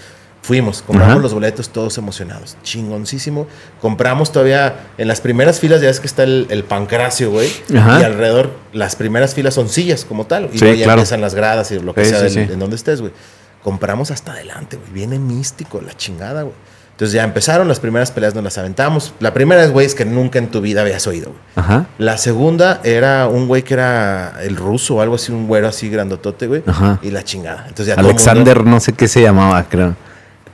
Fuimos, 0.42 0.80
compramos 0.80 1.14
Ajá. 1.14 1.22
los 1.22 1.34
boletos 1.34 1.68
todos 1.70 1.98
emocionados. 1.98 2.56
Chingoncísimo. 2.62 3.48
Compramos 3.80 4.30
todavía 4.32 4.86
en 4.96 5.08
las 5.08 5.20
primeras 5.20 5.58
filas, 5.58 5.80
ya 5.80 5.88
ves 5.88 5.98
que 6.00 6.06
está 6.06 6.22
el, 6.22 6.46
el 6.50 6.62
pancracio, 6.62 7.30
güey. 7.32 7.50
Y 7.68 7.76
alrededor, 7.76 8.52
las 8.72 8.94
primeras 8.96 9.34
filas 9.34 9.54
son 9.54 9.68
sillas 9.68 10.04
como 10.04 10.26
tal. 10.26 10.48
Y 10.52 10.58
Sí, 10.58 10.64
ya 10.64 10.74
claro. 10.84 10.92
empiezan 10.92 11.20
las 11.20 11.34
gradas 11.34 11.72
y 11.72 11.80
lo 11.80 11.94
que 11.94 12.04
Sí, 12.04 12.10
sea 12.10 12.28
sí, 12.28 12.38
del- 12.40 12.52
en 12.52 12.58
donde 12.60 12.76
estés, 12.76 13.00
güey. 13.00 13.12
Compramos 13.64 14.12
hasta 14.12 14.32
adelante, 14.32 14.76
güey. 14.76 14.92
Viene 14.92 15.18
místico, 15.18 15.80
la 15.80 15.94
chingada, 15.96 16.42
güey. 16.42 16.54
Entonces 16.96 17.12
ya 17.12 17.24
empezaron 17.24 17.68
las 17.68 17.78
primeras 17.78 18.10
peleas, 18.10 18.34
nos 18.34 18.42
las 18.42 18.56
aventamos. 18.56 19.12
La 19.20 19.34
primera 19.34 19.62
es, 19.62 19.70
güey, 19.70 19.84
es 19.84 19.94
que 19.94 20.06
nunca 20.06 20.38
en 20.38 20.50
tu 20.50 20.62
vida 20.62 20.80
habías 20.80 21.06
oído, 21.06 21.26
güey. 21.28 21.40
Ajá. 21.56 21.86
La 21.98 22.16
segunda 22.16 22.80
era 22.84 23.26
un 23.28 23.46
güey 23.48 23.62
que 23.64 23.74
era 23.74 24.38
el 24.42 24.56
ruso 24.56 24.94
o 24.96 25.00
algo 25.02 25.16
así, 25.16 25.30
un 25.30 25.46
güero 25.46 25.68
así 25.68 25.90
grandotote, 25.90 26.46
güey. 26.46 26.62
Ajá. 26.66 26.98
Y 27.02 27.10
la 27.10 27.22
chingada. 27.22 27.64
Entonces 27.68 27.94
ya 27.94 28.00
Alexander, 28.00 28.64
no 28.64 28.80
sé 28.80 28.94
qué 28.94 29.08
se 29.08 29.20
llamaba, 29.20 29.62
creo. 29.68 29.88
mundo- 29.88 30.00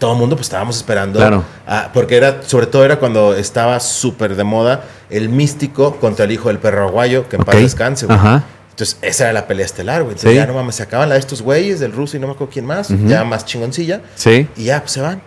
todo 0.01 0.13
el 0.15 0.19
mundo, 0.19 0.35
pues 0.35 0.47
estábamos 0.47 0.77
esperando. 0.79 1.21
Claro. 1.21 1.45
a- 1.65 1.91
porque 1.95 2.17
era, 2.17 2.43
sobre 2.43 2.67
todo 2.67 2.85
era 2.85 2.99
cuando 2.99 3.37
estaba 3.37 3.79
súper 3.79 4.35
de 4.35 4.43
moda 4.43 4.83
el 5.11 5.29
místico 5.29 5.95
contra 6.01 6.25
el 6.25 6.33
hijo 6.33 6.49
del 6.49 6.59
perro 6.59 6.89
aguayo, 6.89 7.29
que 7.29 7.37
en 7.37 7.45
paz 7.45 7.55
descanse, 7.55 8.07
güey. 8.07 8.19
Ajá. 8.19 8.43
Entonces, 8.71 8.97
esa 9.03 9.25
era 9.25 9.33
la 9.33 9.47
pelea 9.47 9.65
estelar, 9.65 10.03
güey. 10.03 10.15
Entonces, 10.15 10.31
Sí. 10.33 10.37
ya 10.39 10.47
no 10.49 10.55
mames, 10.55 10.75
se 10.75 10.83
acaban 10.83 11.09
la 11.09 11.15
de 11.15 11.21
estos 11.21 11.41
güeyes, 11.41 11.79
del 11.79 11.93
ruso 11.93 12.17
y 12.17 12.21
no 12.21 12.27
me 12.27 12.33
acuerdo 12.33 12.53
quién 12.53 12.65
más, 12.67 12.89
ya 13.07 13.23
más 13.23 13.45
chingoncilla. 13.45 14.01
Sí. 14.17 14.49
Y 14.57 14.65
ya, 14.65 14.81
pues 14.81 14.91
se 14.91 15.01
van. 15.03 15.23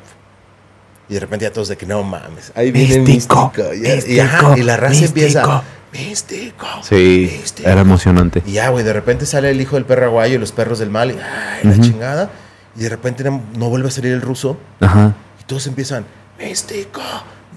Y 1.08 1.14
de 1.14 1.20
repente 1.20 1.46
ya 1.46 1.52
todos 1.54 1.68
de 1.68 1.78
que 1.78 1.86
no 1.86 2.04
mames. 2.04 2.52
Ahí 2.56 2.72
viene 2.72 2.96
el 2.96 3.02
Místico, 3.02 3.52
místico. 3.56 3.74
Y, 3.74 3.80
místico, 3.80 4.22
ajá, 4.24 4.58
y 4.58 4.64
la 4.64 4.78
raza 4.78 5.02
místico. 5.02 5.08
empieza. 5.20 5.64
Místico. 5.94 6.68
Sí, 6.84 7.32
místico". 7.40 7.70
era 7.70 7.82
emocionante. 7.82 8.44
Y 8.46 8.54
ya, 8.54 8.70
güey, 8.70 8.84
de 8.84 8.94
repente 8.94 9.26
sale 9.26 9.50
el 9.52 9.62
hijo 9.62 9.76
del 9.76 9.86
perro 9.86 10.06
aguayo 10.08 10.36
y 10.36 10.38
los 10.38 10.52
perros 10.52 10.80
del 10.80 10.90
mal. 10.90 11.12
Y 11.12 11.14
ay, 11.14 11.62
la 11.64 11.80
chingada. 11.80 12.30
Y 12.76 12.82
de 12.84 12.90
repente 12.90 13.24
no, 13.24 13.42
no 13.58 13.70
vuelve 13.70 13.88
a 13.88 13.92
salir 13.92 14.12
el 14.14 14.22
ruso. 14.22 14.58
Ajá. 14.82 15.14
Y 15.40 15.44
todos 15.46 15.68
empiezan. 15.68 16.06
Místico. 16.40 17.02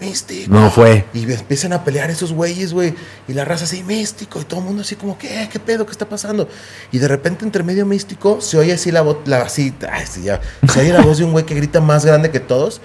Místico. 0.01 0.53
No 0.55 0.70
fue. 0.70 1.07
Y 1.12 1.24
empiezan 1.32 1.72
a 1.72 1.82
pelear 1.82 2.09
esos 2.11 2.32
güeyes, 2.32 2.72
güey. 2.72 2.94
Y 3.26 3.32
la 3.32 3.44
raza 3.44 3.64
así, 3.64 3.82
místico. 3.82 4.40
Y 4.40 4.44
todo 4.44 4.61
el 4.61 4.66
mundo 4.66 4.82
así 4.82 4.94
como, 4.94 5.18
¿qué? 5.18 5.49
¿Qué 5.51 5.59
pedo? 5.59 5.84
¿Qué 5.86 5.90
está 5.92 6.09
pasando? 6.09 6.49
Y 6.92 6.99
de 6.99 7.09
repente, 7.09 7.44
entre 7.44 7.64
medio 7.64 7.84
místico, 7.84 8.40
se 8.40 8.59
oye 8.59 8.74
así 8.74 8.92
la 8.92 9.01
voz, 9.01 9.16
la, 9.24 9.38
así, 9.42 9.74
ay, 9.90 10.05
sí, 10.09 10.22
ya. 10.22 10.40
Se 10.72 10.80
oye 10.80 10.92
la 10.92 11.01
voz 11.01 11.18
de 11.18 11.24
un 11.24 11.32
güey 11.32 11.44
que 11.44 11.55
grita 11.57 11.80
más 11.80 12.05
grande 12.05 12.30
que 12.30 12.38
todos. 12.38 12.80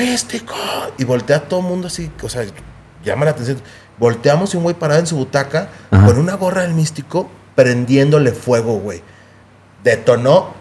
Místico. 0.00 0.54
Y 0.98 1.04
voltea 1.04 1.40
todo 1.40 1.60
el 1.60 1.66
mundo 1.66 1.86
así, 1.88 2.10
o 2.22 2.28
sea, 2.28 2.44
llama 3.04 3.24
la 3.26 3.32
atención. 3.32 3.58
Volteamos 3.98 4.54
y 4.54 4.56
un 4.56 4.62
güey 4.62 4.74
parado 4.74 5.00
en 5.00 5.06
su 5.06 5.16
butaca 5.16 5.68
Ajá. 5.90 6.06
con 6.06 6.18
una 6.18 6.34
gorra 6.34 6.62
del 6.62 6.72
místico 6.74 7.28
prendiéndole 7.54 8.32
fuego, 8.32 8.78
güey. 8.78 9.02
Detonó 9.84 10.54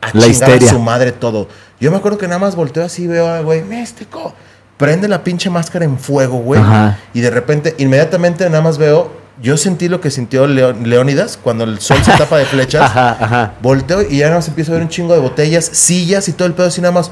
a 0.00 0.06
La 0.06 0.12
chingar 0.12 0.30
histeria. 0.30 0.70
a 0.70 0.72
su 0.72 0.78
madre 0.78 1.12
todo. 1.12 1.48
Yo 1.78 1.90
me 1.90 1.98
acuerdo 1.98 2.16
que 2.18 2.26
nada 2.26 2.38
más 2.38 2.56
volteo 2.56 2.84
así 2.84 3.06
veo 3.06 3.28
al 3.28 3.44
güey, 3.44 3.62
místico. 3.62 4.34
Prende 4.78 5.08
la 5.08 5.22
pinche 5.24 5.50
máscara 5.50 5.84
en 5.84 5.98
fuego, 5.98 6.38
güey. 6.38 6.60
Ajá. 6.60 6.98
Y 7.12 7.20
de 7.20 7.30
repente, 7.30 7.74
inmediatamente 7.78 8.48
nada 8.48 8.62
más 8.62 8.78
veo, 8.78 9.10
yo 9.42 9.58
sentí 9.58 9.88
lo 9.88 10.00
que 10.00 10.10
sintió 10.10 10.46
Leónidas 10.46 11.36
cuando 11.36 11.64
el 11.64 11.80
sol 11.80 11.98
se 12.02 12.12
tapa 12.12 12.38
de 12.38 12.46
flechas. 12.46 12.82
Ajá, 12.84 13.16
ajá. 13.20 13.54
Volteo 13.60 14.02
y 14.02 14.18
ya 14.18 14.26
nada 14.26 14.36
más 14.38 14.48
empiezo 14.48 14.72
a 14.72 14.74
ver 14.74 14.82
un 14.82 14.88
chingo 14.88 15.12
de 15.12 15.20
botellas, 15.20 15.66
sillas 15.66 16.28
y 16.28 16.32
todo 16.32 16.48
el 16.48 16.54
pedo 16.54 16.68
así 16.68 16.80
nada 16.80 16.92
más. 16.92 17.10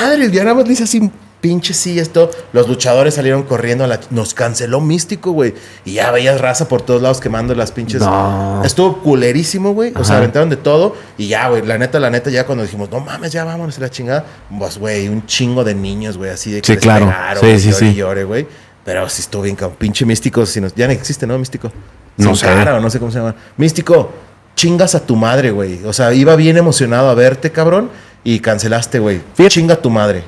Madre, 0.00 0.30
ya 0.30 0.44
nada 0.44 0.54
más 0.54 0.66
le 0.66 0.72
hice 0.74 0.84
así 0.84 1.10
pinches 1.40 1.76
sillas, 1.76 2.08
todo. 2.08 2.30
Los 2.52 2.66
luchadores 2.68 3.14
salieron 3.14 3.44
corriendo 3.44 3.84
a 3.84 3.86
la... 3.86 4.00
Nos 4.10 4.34
canceló 4.34 4.80
Místico, 4.80 5.30
güey. 5.30 5.54
Y 5.84 5.92
ya 5.94 6.10
veías 6.10 6.40
raza 6.40 6.66
por 6.66 6.82
todos 6.82 7.00
lados 7.00 7.20
quemando 7.20 7.54
las 7.54 7.70
pinches... 7.70 8.00
No. 8.02 8.62
Estuvo 8.64 8.98
culerísimo, 9.02 9.72
güey. 9.72 9.92
O 9.94 10.02
sea, 10.04 10.16
aventaron 10.16 10.50
de 10.50 10.56
todo. 10.56 10.96
Y 11.16 11.28
ya, 11.28 11.48
güey, 11.48 11.64
la 11.64 11.78
neta, 11.78 12.00
la 12.00 12.10
neta, 12.10 12.28
ya 12.30 12.44
cuando 12.44 12.64
dijimos, 12.64 12.90
no 12.90 12.98
mames, 13.00 13.30
ya 13.32 13.44
vámonos 13.44 13.78
a 13.78 13.82
la 13.82 13.88
chingada. 13.90 14.24
Pues, 14.58 14.78
güey, 14.78 15.08
un 15.08 15.26
chingo 15.26 15.62
de 15.62 15.74
niños, 15.76 16.16
güey, 16.18 16.30
así 16.30 16.50
de 16.50 16.60
que 16.60 16.66
Sí, 16.66 16.72
les 16.74 16.82
claro. 16.82 17.06
pegaron, 17.06 17.40
Sí, 17.44 17.58
sí, 17.60 17.68
llore 17.70 17.78
sí. 17.90 17.94
llore, 17.94 18.24
güey. 18.24 18.46
Pero 18.84 19.08
sí 19.08 19.20
estuvo 19.20 19.42
bien, 19.42 19.54
cabrón. 19.54 19.76
Pinche 19.78 20.04
Místico, 20.04 20.44
si 20.44 20.60
nos- 20.60 20.74
ya 20.74 20.86
no 20.86 20.92
existe, 20.92 21.24
¿no? 21.26 21.38
Místico. 21.38 21.70
No 22.16 22.34
sé. 22.34 22.46
cara, 22.46 22.80
no 22.80 22.90
sé 22.90 22.98
cómo 22.98 23.12
se 23.12 23.18
llama. 23.18 23.36
Místico, 23.56 24.10
chingas 24.56 24.96
a 24.96 25.06
tu 25.06 25.14
madre, 25.14 25.52
güey. 25.52 25.84
O 25.84 25.92
sea, 25.92 26.12
iba 26.12 26.34
bien 26.34 26.56
emocionado 26.56 27.08
a 27.10 27.14
verte, 27.14 27.52
cabrón, 27.52 27.90
y 28.34 28.40
cancelaste, 28.40 28.98
güey. 28.98 29.20
Chinga 29.48 29.74
a 29.74 29.80
tu 29.82 29.90
madre. 29.90 30.22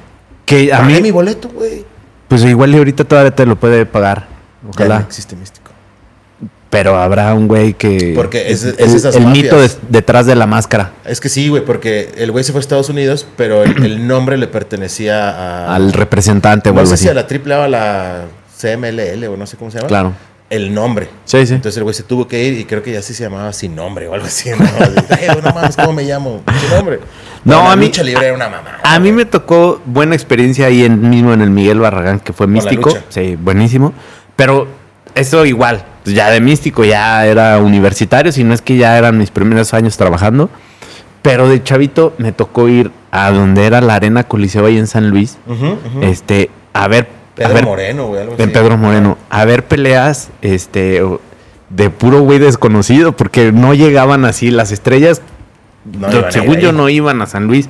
Que 0.47 0.73
a 0.73 0.79
Pagué 0.79 0.97
mí, 0.97 1.03
mi 1.03 1.11
boleto, 1.11 1.49
güey. 1.49 1.85
pues 2.29 2.43
igual 2.45 2.75
y 2.75 2.79
ahorita 2.79 3.05
todavía 3.05 3.31
te 3.35 3.47
lo 3.47 3.57
puede 3.57 3.87
pagar. 3.87 4.27
Ya 4.63 4.69
Ojalá. 4.71 4.99
no 5.01 5.07
existe 5.07 5.37
Místico. 5.37 5.71
Pero 6.71 6.97
habrá 6.97 7.35
un 7.35 7.49
güey 7.49 7.75
que. 7.75 8.13
Porque 8.15 8.51
es- 8.53 8.63
es 8.63 8.79
el, 8.79 8.95
esas 8.97 9.17
el 9.17 9.27
mito 9.27 9.57
detrás 9.89 10.27
de 10.27 10.37
la 10.37 10.47
máscara. 10.47 10.93
Es 11.05 11.21
que 11.21 11.29
sí, 11.29 11.49
güey, 11.49 11.65
porque 11.65 12.13
el 12.17 12.31
güey 12.31 12.45
se 12.45 12.53
fue 12.53 12.61
a 12.61 12.63
Estados 12.63 12.89
Unidos, 12.89 13.27
pero 13.37 13.65
el, 13.65 13.85
el 13.85 14.07
nombre 14.07 14.37
le 14.39 14.47
pertenecía 14.47 15.31
a... 15.31 15.75
Al 15.75 15.93
representante 15.93 16.71
o 16.71 16.73
no 16.73 16.87
sé 16.87 16.95
así. 16.95 17.05
si 17.05 17.09
a 17.11 17.15
la 17.15 17.23
AAA 17.23 17.59
o 17.59 17.63
a 17.63 17.69
la 17.69 18.25
CMLL 18.61 19.25
o 19.27 19.37
no 19.37 19.47
sé 19.49 19.57
cómo 19.57 19.71
se 19.73 19.79
llama. 19.79 19.89
Claro. 19.89 20.13
El 20.49 20.73
nombre. 20.75 21.09
Sí, 21.25 21.45
sí. 21.47 21.55
Entonces 21.55 21.77
el 21.77 21.83
güey 21.85 21.95
se 21.95 22.03
tuvo 22.05 22.27
que 22.29 22.43
ir 22.45 22.59
y 22.59 22.65
creo 22.65 22.83
que 22.85 22.93
ya 22.93 23.03
sí 23.03 23.15
se 23.15 23.25
llamaba 23.25 23.53
sin 23.53 23.75
nombre 23.75 24.07
o 24.09 24.15
algo 24.15 24.27
así. 24.27 24.51
¿no? 24.51 24.57
Ay, 25.11 25.27
güey, 25.27 25.43
no 25.43 25.53
mames, 25.53 25.77
¿cómo 25.77 25.93
me 25.93 26.05
llamo? 26.05 26.43
Sin 26.61 26.71
nombre. 26.71 27.01
No, 27.45 27.63
la 27.65 27.73
a 27.73 27.77
mí- 27.77 27.87
lucha 27.87 28.03
libre 28.03 28.27
era 28.27 28.35
una 28.35 28.49
mamá. 28.49 28.79
A 28.83 28.99
mí 28.99 29.13
me 29.13 29.25
tocó 29.25 29.81
buena 29.87 30.15
experiencia 30.15 30.67
ahí 30.67 30.85
en, 30.85 31.09
mismo 31.09 31.33
en 31.33 31.41
el 31.41 31.51
Miguel 31.51 31.79
Barragán, 31.81 32.21
que 32.21 32.33
fue 32.33 32.47
místico. 32.47 32.93
Sí, 33.09 33.37
buenísimo. 33.41 33.93
Pero 34.37 34.67
eso 35.15 35.45
igual, 35.47 35.85
pues 36.05 36.15
ya 36.17 36.31
de 36.31 36.41
místico, 36.41 36.85
ya 36.85 37.25
era 37.27 37.59
universitario, 37.59 38.31
si 38.33 38.45
no 38.45 38.55
es 38.55 38.63
que 38.63 38.77
ya 38.77 38.97
eran 38.99 39.17
mis 39.19 39.31
primeros 39.31 39.73
años 39.75 39.97
trabajando. 39.97 40.51
Pero 41.23 41.49
de 41.49 41.63
chavito 41.63 42.15
me 42.19 42.33
tocó 42.33 42.69
ir 42.69 42.91
a 43.11 43.31
donde 43.31 43.67
era 43.67 43.81
la 43.83 43.95
Arena 43.95 44.25
Coliseo 44.25 44.65
ahí 44.67 44.79
en 44.79 44.87
San 44.87 45.11
Luis, 45.11 45.37
este, 46.01 46.51
a 46.73 46.89
ver... 46.89 47.09
a 47.33 47.35
Pedro 47.35 47.55
ver- 47.55 47.65
Moreno, 47.65 48.07
güey. 48.07 48.21
algo 48.23 48.35
En. 48.39 48.53
Pedro 48.53 48.77
Moreno, 48.79 49.19
a 49.29 49.45
ver 49.45 49.65
peleas, 49.67 50.31
este, 50.41 51.03
de 51.69 51.91
puro 51.91 52.21
güey 52.21 52.39
desconocido, 52.39 53.13
porque 53.13 53.53
no 53.53 53.75
llegaban 53.75 54.25
así 54.25 54.51
las 54.51 54.73
estrellas 54.73 55.21
No, 55.85 56.11
ir 56.11 56.27
según 56.31 56.57
yo 56.59 56.73
no 56.73 56.89
iban 56.89 57.23
a 57.23 57.27
San 57.27 57.47
Luis. 57.47 57.69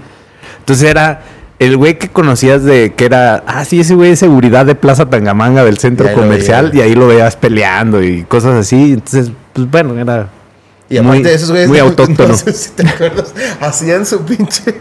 Entonces 0.58 0.88
era 0.90 1.22
el 1.58 1.76
güey 1.76 1.98
que 1.98 2.08
conocías 2.08 2.64
de 2.64 2.94
que 2.96 3.04
era, 3.04 3.44
ah, 3.46 3.64
sí, 3.64 3.80
ese 3.80 3.94
güey 3.94 4.10
de 4.10 4.16
seguridad 4.16 4.64
de 4.66 4.74
Plaza 4.74 5.10
Tangamanga 5.10 5.64
del 5.64 5.78
centro 5.78 6.10
Y 6.10 6.14
comercial 6.14 6.70
y 6.74 6.80
ahí 6.80 6.94
lo 6.94 7.06
veías 7.06 7.36
peleando 7.36 8.02
y 8.02 8.22
cosas 8.24 8.54
así. 8.56 8.92
Entonces, 8.94 9.30
pues 9.52 9.70
bueno, 9.70 9.98
era 9.98 10.28
Y 10.88 10.96
aparte 10.96 11.18
muy, 11.18 11.22
de 11.22 11.34
esos 11.34 11.50
güeyes, 11.50 11.68
muy 11.68 11.78
no- 11.80 11.84
autóctono. 11.84 12.28
No 12.30 12.36
sé 12.36 12.52
si 12.52 12.70
te 12.70 12.88
acuerdas, 12.88 13.34
hacían 13.60 14.06
su 14.06 14.22
pinche. 14.24 14.74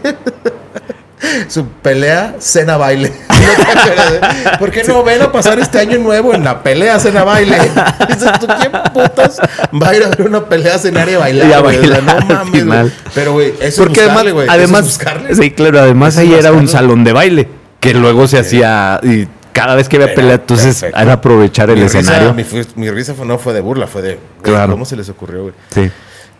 su 1.48 1.66
pelea 1.66 2.36
cena 2.38 2.76
baile. 2.76 3.12
¿No 3.28 3.64
te 3.64 3.78
acuerdas? 3.78 4.58
¿Por 4.58 4.70
qué 4.70 4.84
no 4.84 5.02
ven 5.02 5.22
a 5.22 5.30
pasar 5.32 5.58
este 5.58 5.78
año 5.78 5.98
nuevo 5.98 6.34
en 6.34 6.44
la 6.44 6.62
pelea 6.62 6.98
cena 6.98 7.24
baile? 7.24 7.56
Dices, 8.08 8.30
¿tú 8.40 8.46
quién 8.58 8.72
putas 8.92 9.38
va 9.82 9.88
a 9.90 9.96
ir 9.96 10.04
a 10.04 10.08
ver 10.08 10.22
una 10.22 10.44
pelea 10.44 10.78
cenar 10.78 11.08
y 11.08 11.16
bailar? 11.16 11.48
Y 11.48 11.52
a 11.52 11.60
bailar 11.60 12.02
no 12.02 12.20
mames, 12.34 12.60
final. 12.60 12.92
Pero, 13.14 13.32
güey, 13.32 13.54
eso 13.60 13.82
Porque 13.82 14.00
es 14.00 14.06
además, 14.06 14.14
buscarle, 14.14 14.32
güey. 14.32 14.48
Además, 14.48 14.82
buscarle. 14.84 15.34
sí, 15.34 15.50
claro, 15.52 15.80
además 15.80 16.16
ahí 16.18 16.32
era 16.34 16.52
un 16.52 16.68
salón 16.68 17.04
de 17.04 17.12
baile 17.12 17.48
que 17.80 17.94
luego 17.94 18.26
se 18.28 18.38
hacía 18.38 19.00
y 19.02 19.26
cada 19.52 19.74
vez 19.74 19.88
que 19.88 19.96
había 19.96 20.14
pelea, 20.14 20.34
entonces 20.34 20.80
perfecto. 20.80 21.00
era 21.00 21.12
aprovechar 21.14 21.70
el 21.70 21.76
Mi 21.76 21.82
risa- 21.82 21.98
escenario. 22.00 22.34
mi, 22.76 22.90
risa 22.90 23.14
fue- 23.14 23.26
no 23.26 23.38
fue 23.38 23.52
de 23.52 23.60
burla, 23.60 23.86
fue 23.86 24.00
de. 24.02 24.18
Claro. 24.42 24.72
¿Cómo 24.72 24.84
se 24.84 24.96
les 24.96 25.08
ocurrió, 25.08 25.42
güey? 25.42 25.54
Sí. 25.74 25.90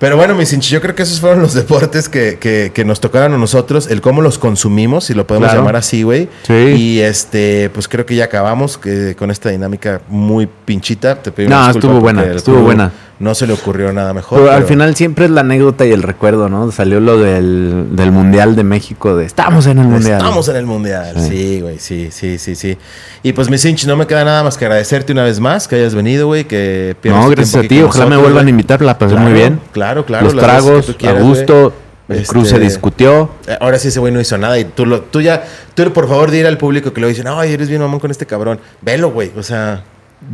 Pero 0.00 0.16
bueno, 0.16 0.34
mis 0.34 0.50
hinchis, 0.52 0.70
yo 0.70 0.80
creo 0.80 0.94
que 0.94 1.02
esos 1.02 1.20
fueron 1.20 1.40
los 1.42 1.52
deportes 1.52 2.08
que, 2.08 2.38
que, 2.40 2.72
que 2.74 2.84
nos 2.86 3.00
tocaron 3.00 3.34
a 3.34 3.36
nosotros, 3.38 3.86
el 3.90 4.00
cómo 4.00 4.22
los 4.22 4.38
consumimos, 4.38 5.04
si 5.04 5.14
lo 5.14 5.26
podemos 5.26 5.48
Claro. 5.50 5.60
llamar 5.60 5.76
así, 5.76 6.02
güey. 6.04 6.28
Sí. 6.42 6.54
Y 6.54 7.00
este, 7.00 7.68
pues 7.68 7.86
creo 7.86 8.06
que 8.06 8.14
ya 8.16 8.24
acabamos 8.24 8.78
que, 8.78 9.14
con 9.14 9.30
esta 9.30 9.50
dinámica 9.50 10.00
muy 10.08 10.48
pinchita. 10.64 11.22
Te 11.22 11.46
No, 11.46 11.70
estuvo 11.70 12.00
buena, 12.00 12.24
estuvo 12.24 12.60
buena. 12.62 12.90
No 13.20 13.34
se 13.34 13.46
le 13.46 13.52
ocurrió 13.52 13.92
nada 13.92 14.14
mejor. 14.14 14.38
Pero 14.40 14.50
al 14.50 14.64
final 14.64 14.96
siempre 14.96 15.26
es 15.26 15.30
la 15.30 15.42
anécdota 15.42 15.84
y 15.84 15.92
el 15.92 16.02
recuerdo, 16.02 16.48
¿no? 16.48 16.72
Salió 16.72 17.00
lo 17.00 17.18
del, 17.18 17.88
del 17.90 18.12
Mundial 18.12 18.56
de 18.56 18.64
México 18.64 19.14
de 19.14 19.26
estamos 19.26 19.66
en 19.66 19.78
el 19.78 19.88
Mundial. 19.88 20.16
Estamos 20.16 20.48
en 20.48 20.56
el 20.56 20.64
mundial. 20.64 21.20
Sí. 21.20 21.60
Güey, 21.60 21.78
sí, 21.78 22.08
sí, 22.10 22.38
sí, 22.38 22.54
sí. 22.56 22.78
Y 23.22 23.34
pues, 23.34 23.50
mis 23.50 23.62
hinchis, 23.62 23.86
no 23.86 23.96
me 23.96 24.06
queda 24.06 24.24
nada 24.24 24.42
más 24.42 24.56
que 24.56 24.64
agradecerte 24.64 25.12
una 25.12 25.24
vez 25.24 25.38
más 25.38 25.68
que 25.68 25.76
hayas 25.76 25.94
venido, 25.94 26.28
güey, 26.28 26.44
que 26.44 26.96
pierdas 27.02 27.24
No, 27.24 27.30
gracias 27.30 27.62
a 27.62 27.68
ti. 27.68 27.82
Ojalá 27.82 28.06
me 28.06 28.16
vuelvan 28.16 28.46
a 28.46 28.50
invitar. 28.50 28.80
La 28.80 28.98
pasé 28.98 29.14
muy 29.16 29.34
bien. 29.34 29.60
Claro, 29.72 30.06
claro. 30.06 30.24
Los 30.24 30.36
tragos, 30.36 30.86
que 30.86 30.92
tú 30.94 30.98
quieras, 30.98 31.18
a 31.18 31.22
gusto. 31.22 31.74
El 32.08 32.26
cruce 32.26 32.54
Este, 32.54 32.64
discutió. 32.64 33.30
Eh, 33.46 33.56
Ahora 33.60 33.78
sí 33.78 33.88
ese 33.88 34.00
güey 34.00 34.12
no 34.12 34.20
hizo 34.20 34.36
nada 34.36 34.58
y 34.58 34.64
tú, 34.64 34.84
lo, 34.84 35.02
tú 35.02 35.20
ya, 35.20 35.44
tú 35.74 35.92
por 35.92 36.08
favor 36.08 36.30
dile 36.30 36.48
al 36.48 36.58
público 36.58 36.92
que 36.92 37.00
lo 37.00 37.06
dicen, 37.06 37.26
ay, 37.28 37.52
eres 37.52 37.68
bien 37.68 37.80
mamón 37.80 38.00
con 38.00 38.10
este 38.10 38.26
cabrón. 38.26 38.58
Velo, 38.80 39.10
güey, 39.12 39.30
o 39.36 39.42
sea, 39.44 39.84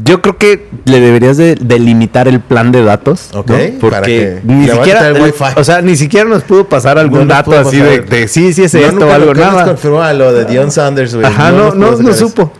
Yo 0.05 0.21
creo 0.21 0.37
que 0.37 0.67
le 0.85 1.01
deberías 1.01 1.37
de 1.37 1.55
delimitar 1.55 2.27
el 2.29 2.41
plan 2.41 2.73
de 2.73 2.83
datos. 2.83 3.31
Ok, 3.33 3.49
¿no? 3.51 3.57
para 3.57 3.99
Porque 4.01 4.07
que- 4.07 4.41
ni 4.45 4.69
siquiera. 4.69 5.09
el 5.09 5.23
wifi. 5.23 5.45
O 5.57 5.65
sea, 5.65 5.81
ni 5.81 5.97
siquiera 5.97 6.29
nos 6.29 6.43
pudo 6.43 6.69
pasar 6.69 6.99
algún 6.99 7.21
No 7.21 7.27
dato 7.27 7.57
así 7.57 7.79
de, 7.79 8.27
sí, 8.29 8.53
sí 8.53 8.65
es 8.65 8.75
no, 8.75 8.81
esto 8.81 9.07
o 9.07 9.11
algo, 9.13 9.33
nos 9.33 9.39
nada. 9.39 9.65
confirmó 9.65 10.03
a 10.03 10.13
lo 10.13 10.33
de 10.33 10.45
Dion 10.45 10.71
Sanders, 10.71 11.15
güey. 11.15 11.25
Ajá, 11.27 11.53
no, 11.53 11.73
no, 11.75 11.93
no, 11.93 12.13
supo. 12.15 12.53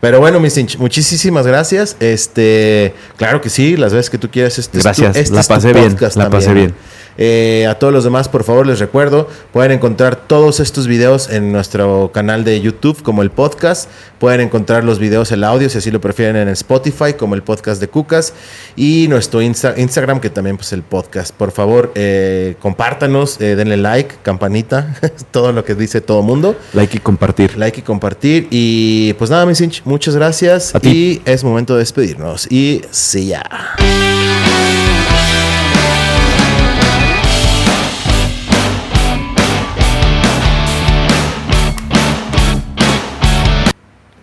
Pero 0.00 0.20
bueno, 0.20 0.38
mis 0.40 0.78
muchísimas 0.78 1.46
gracias. 1.46 1.96
Este, 2.00 2.94
claro 3.16 3.40
que 3.40 3.48
sí, 3.48 3.76
las 3.76 3.92
veces 3.94 4.10
que 4.10 4.18
tú 4.18 4.28
quieras. 4.30 4.58
Este 4.58 4.78
es 4.78 4.82
tu- 4.82 4.88
Gracias, 4.88 5.16
este 5.16 5.34
la 5.34 5.40
es 5.40 5.48
tu 5.48 5.54
pasé 5.54 5.72
bien, 5.72 5.96
la 6.16 6.30
pasé 6.30 6.52
bien. 6.52 6.74
Eh, 7.18 7.66
a 7.68 7.78
todos 7.78 7.92
los 7.92 8.04
demás, 8.04 8.28
por 8.28 8.44
favor, 8.44 8.66
les 8.66 8.78
recuerdo, 8.78 9.28
pueden 9.52 9.72
encontrar 9.72 10.16
todos 10.16 10.60
estos 10.60 10.86
videos 10.86 11.30
en 11.30 11.52
nuestro 11.52 12.10
canal 12.12 12.44
de 12.44 12.60
YouTube 12.60 13.02
como 13.02 13.22
el 13.22 13.30
podcast. 13.30 13.88
Pueden 14.18 14.40
encontrar 14.40 14.84
los 14.84 14.98
videos, 14.98 15.30
el 15.32 15.44
audio, 15.44 15.68
si 15.68 15.78
así 15.78 15.90
lo 15.90 16.00
prefieren, 16.00 16.36
en 16.36 16.48
Spotify 16.48 17.12
como 17.18 17.34
el 17.34 17.42
podcast 17.42 17.80
de 17.80 17.88
Cucas. 17.88 18.32
Y 18.76 19.06
nuestro 19.08 19.42
Insta- 19.42 19.74
Instagram, 19.76 20.20
que 20.20 20.30
también 20.30 20.56
pues 20.56 20.72
el 20.72 20.82
podcast. 20.82 21.34
Por 21.34 21.52
favor, 21.52 21.92
eh, 21.94 22.56
compártanos, 22.60 23.40
eh, 23.40 23.56
denle 23.56 23.76
like, 23.76 24.16
campanita, 24.22 24.94
todo 25.30 25.52
lo 25.52 25.64
que 25.64 25.74
dice 25.74 26.00
todo 26.00 26.22
mundo. 26.22 26.56
Like 26.72 26.96
y 26.96 27.00
compartir. 27.00 27.56
Like 27.58 27.80
y 27.80 27.82
compartir. 27.82 28.48
Y 28.50 29.12
pues 29.14 29.30
nada, 29.30 29.44
mis 29.46 29.60
hinch, 29.60 29.82
muchas 29.84 30.16
gracias. 30.16 30.74
A 30.74 30.80
ti. 30.80 30.88
Y 30.88 31.22
es 31.30 31.44
momento 31.44 31.74
de 31.74 31.80
despedirnos. 31.80 32.50
Y 32.50 32.82
sí 32.90 33.26
ya. 33.26 33.42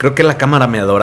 Creo 0.04 0.16
que 0.16 0.24
la 0.24 0.38
cámara 0.38 0.68
me 0.68 0.80
adora. 0.80 1.02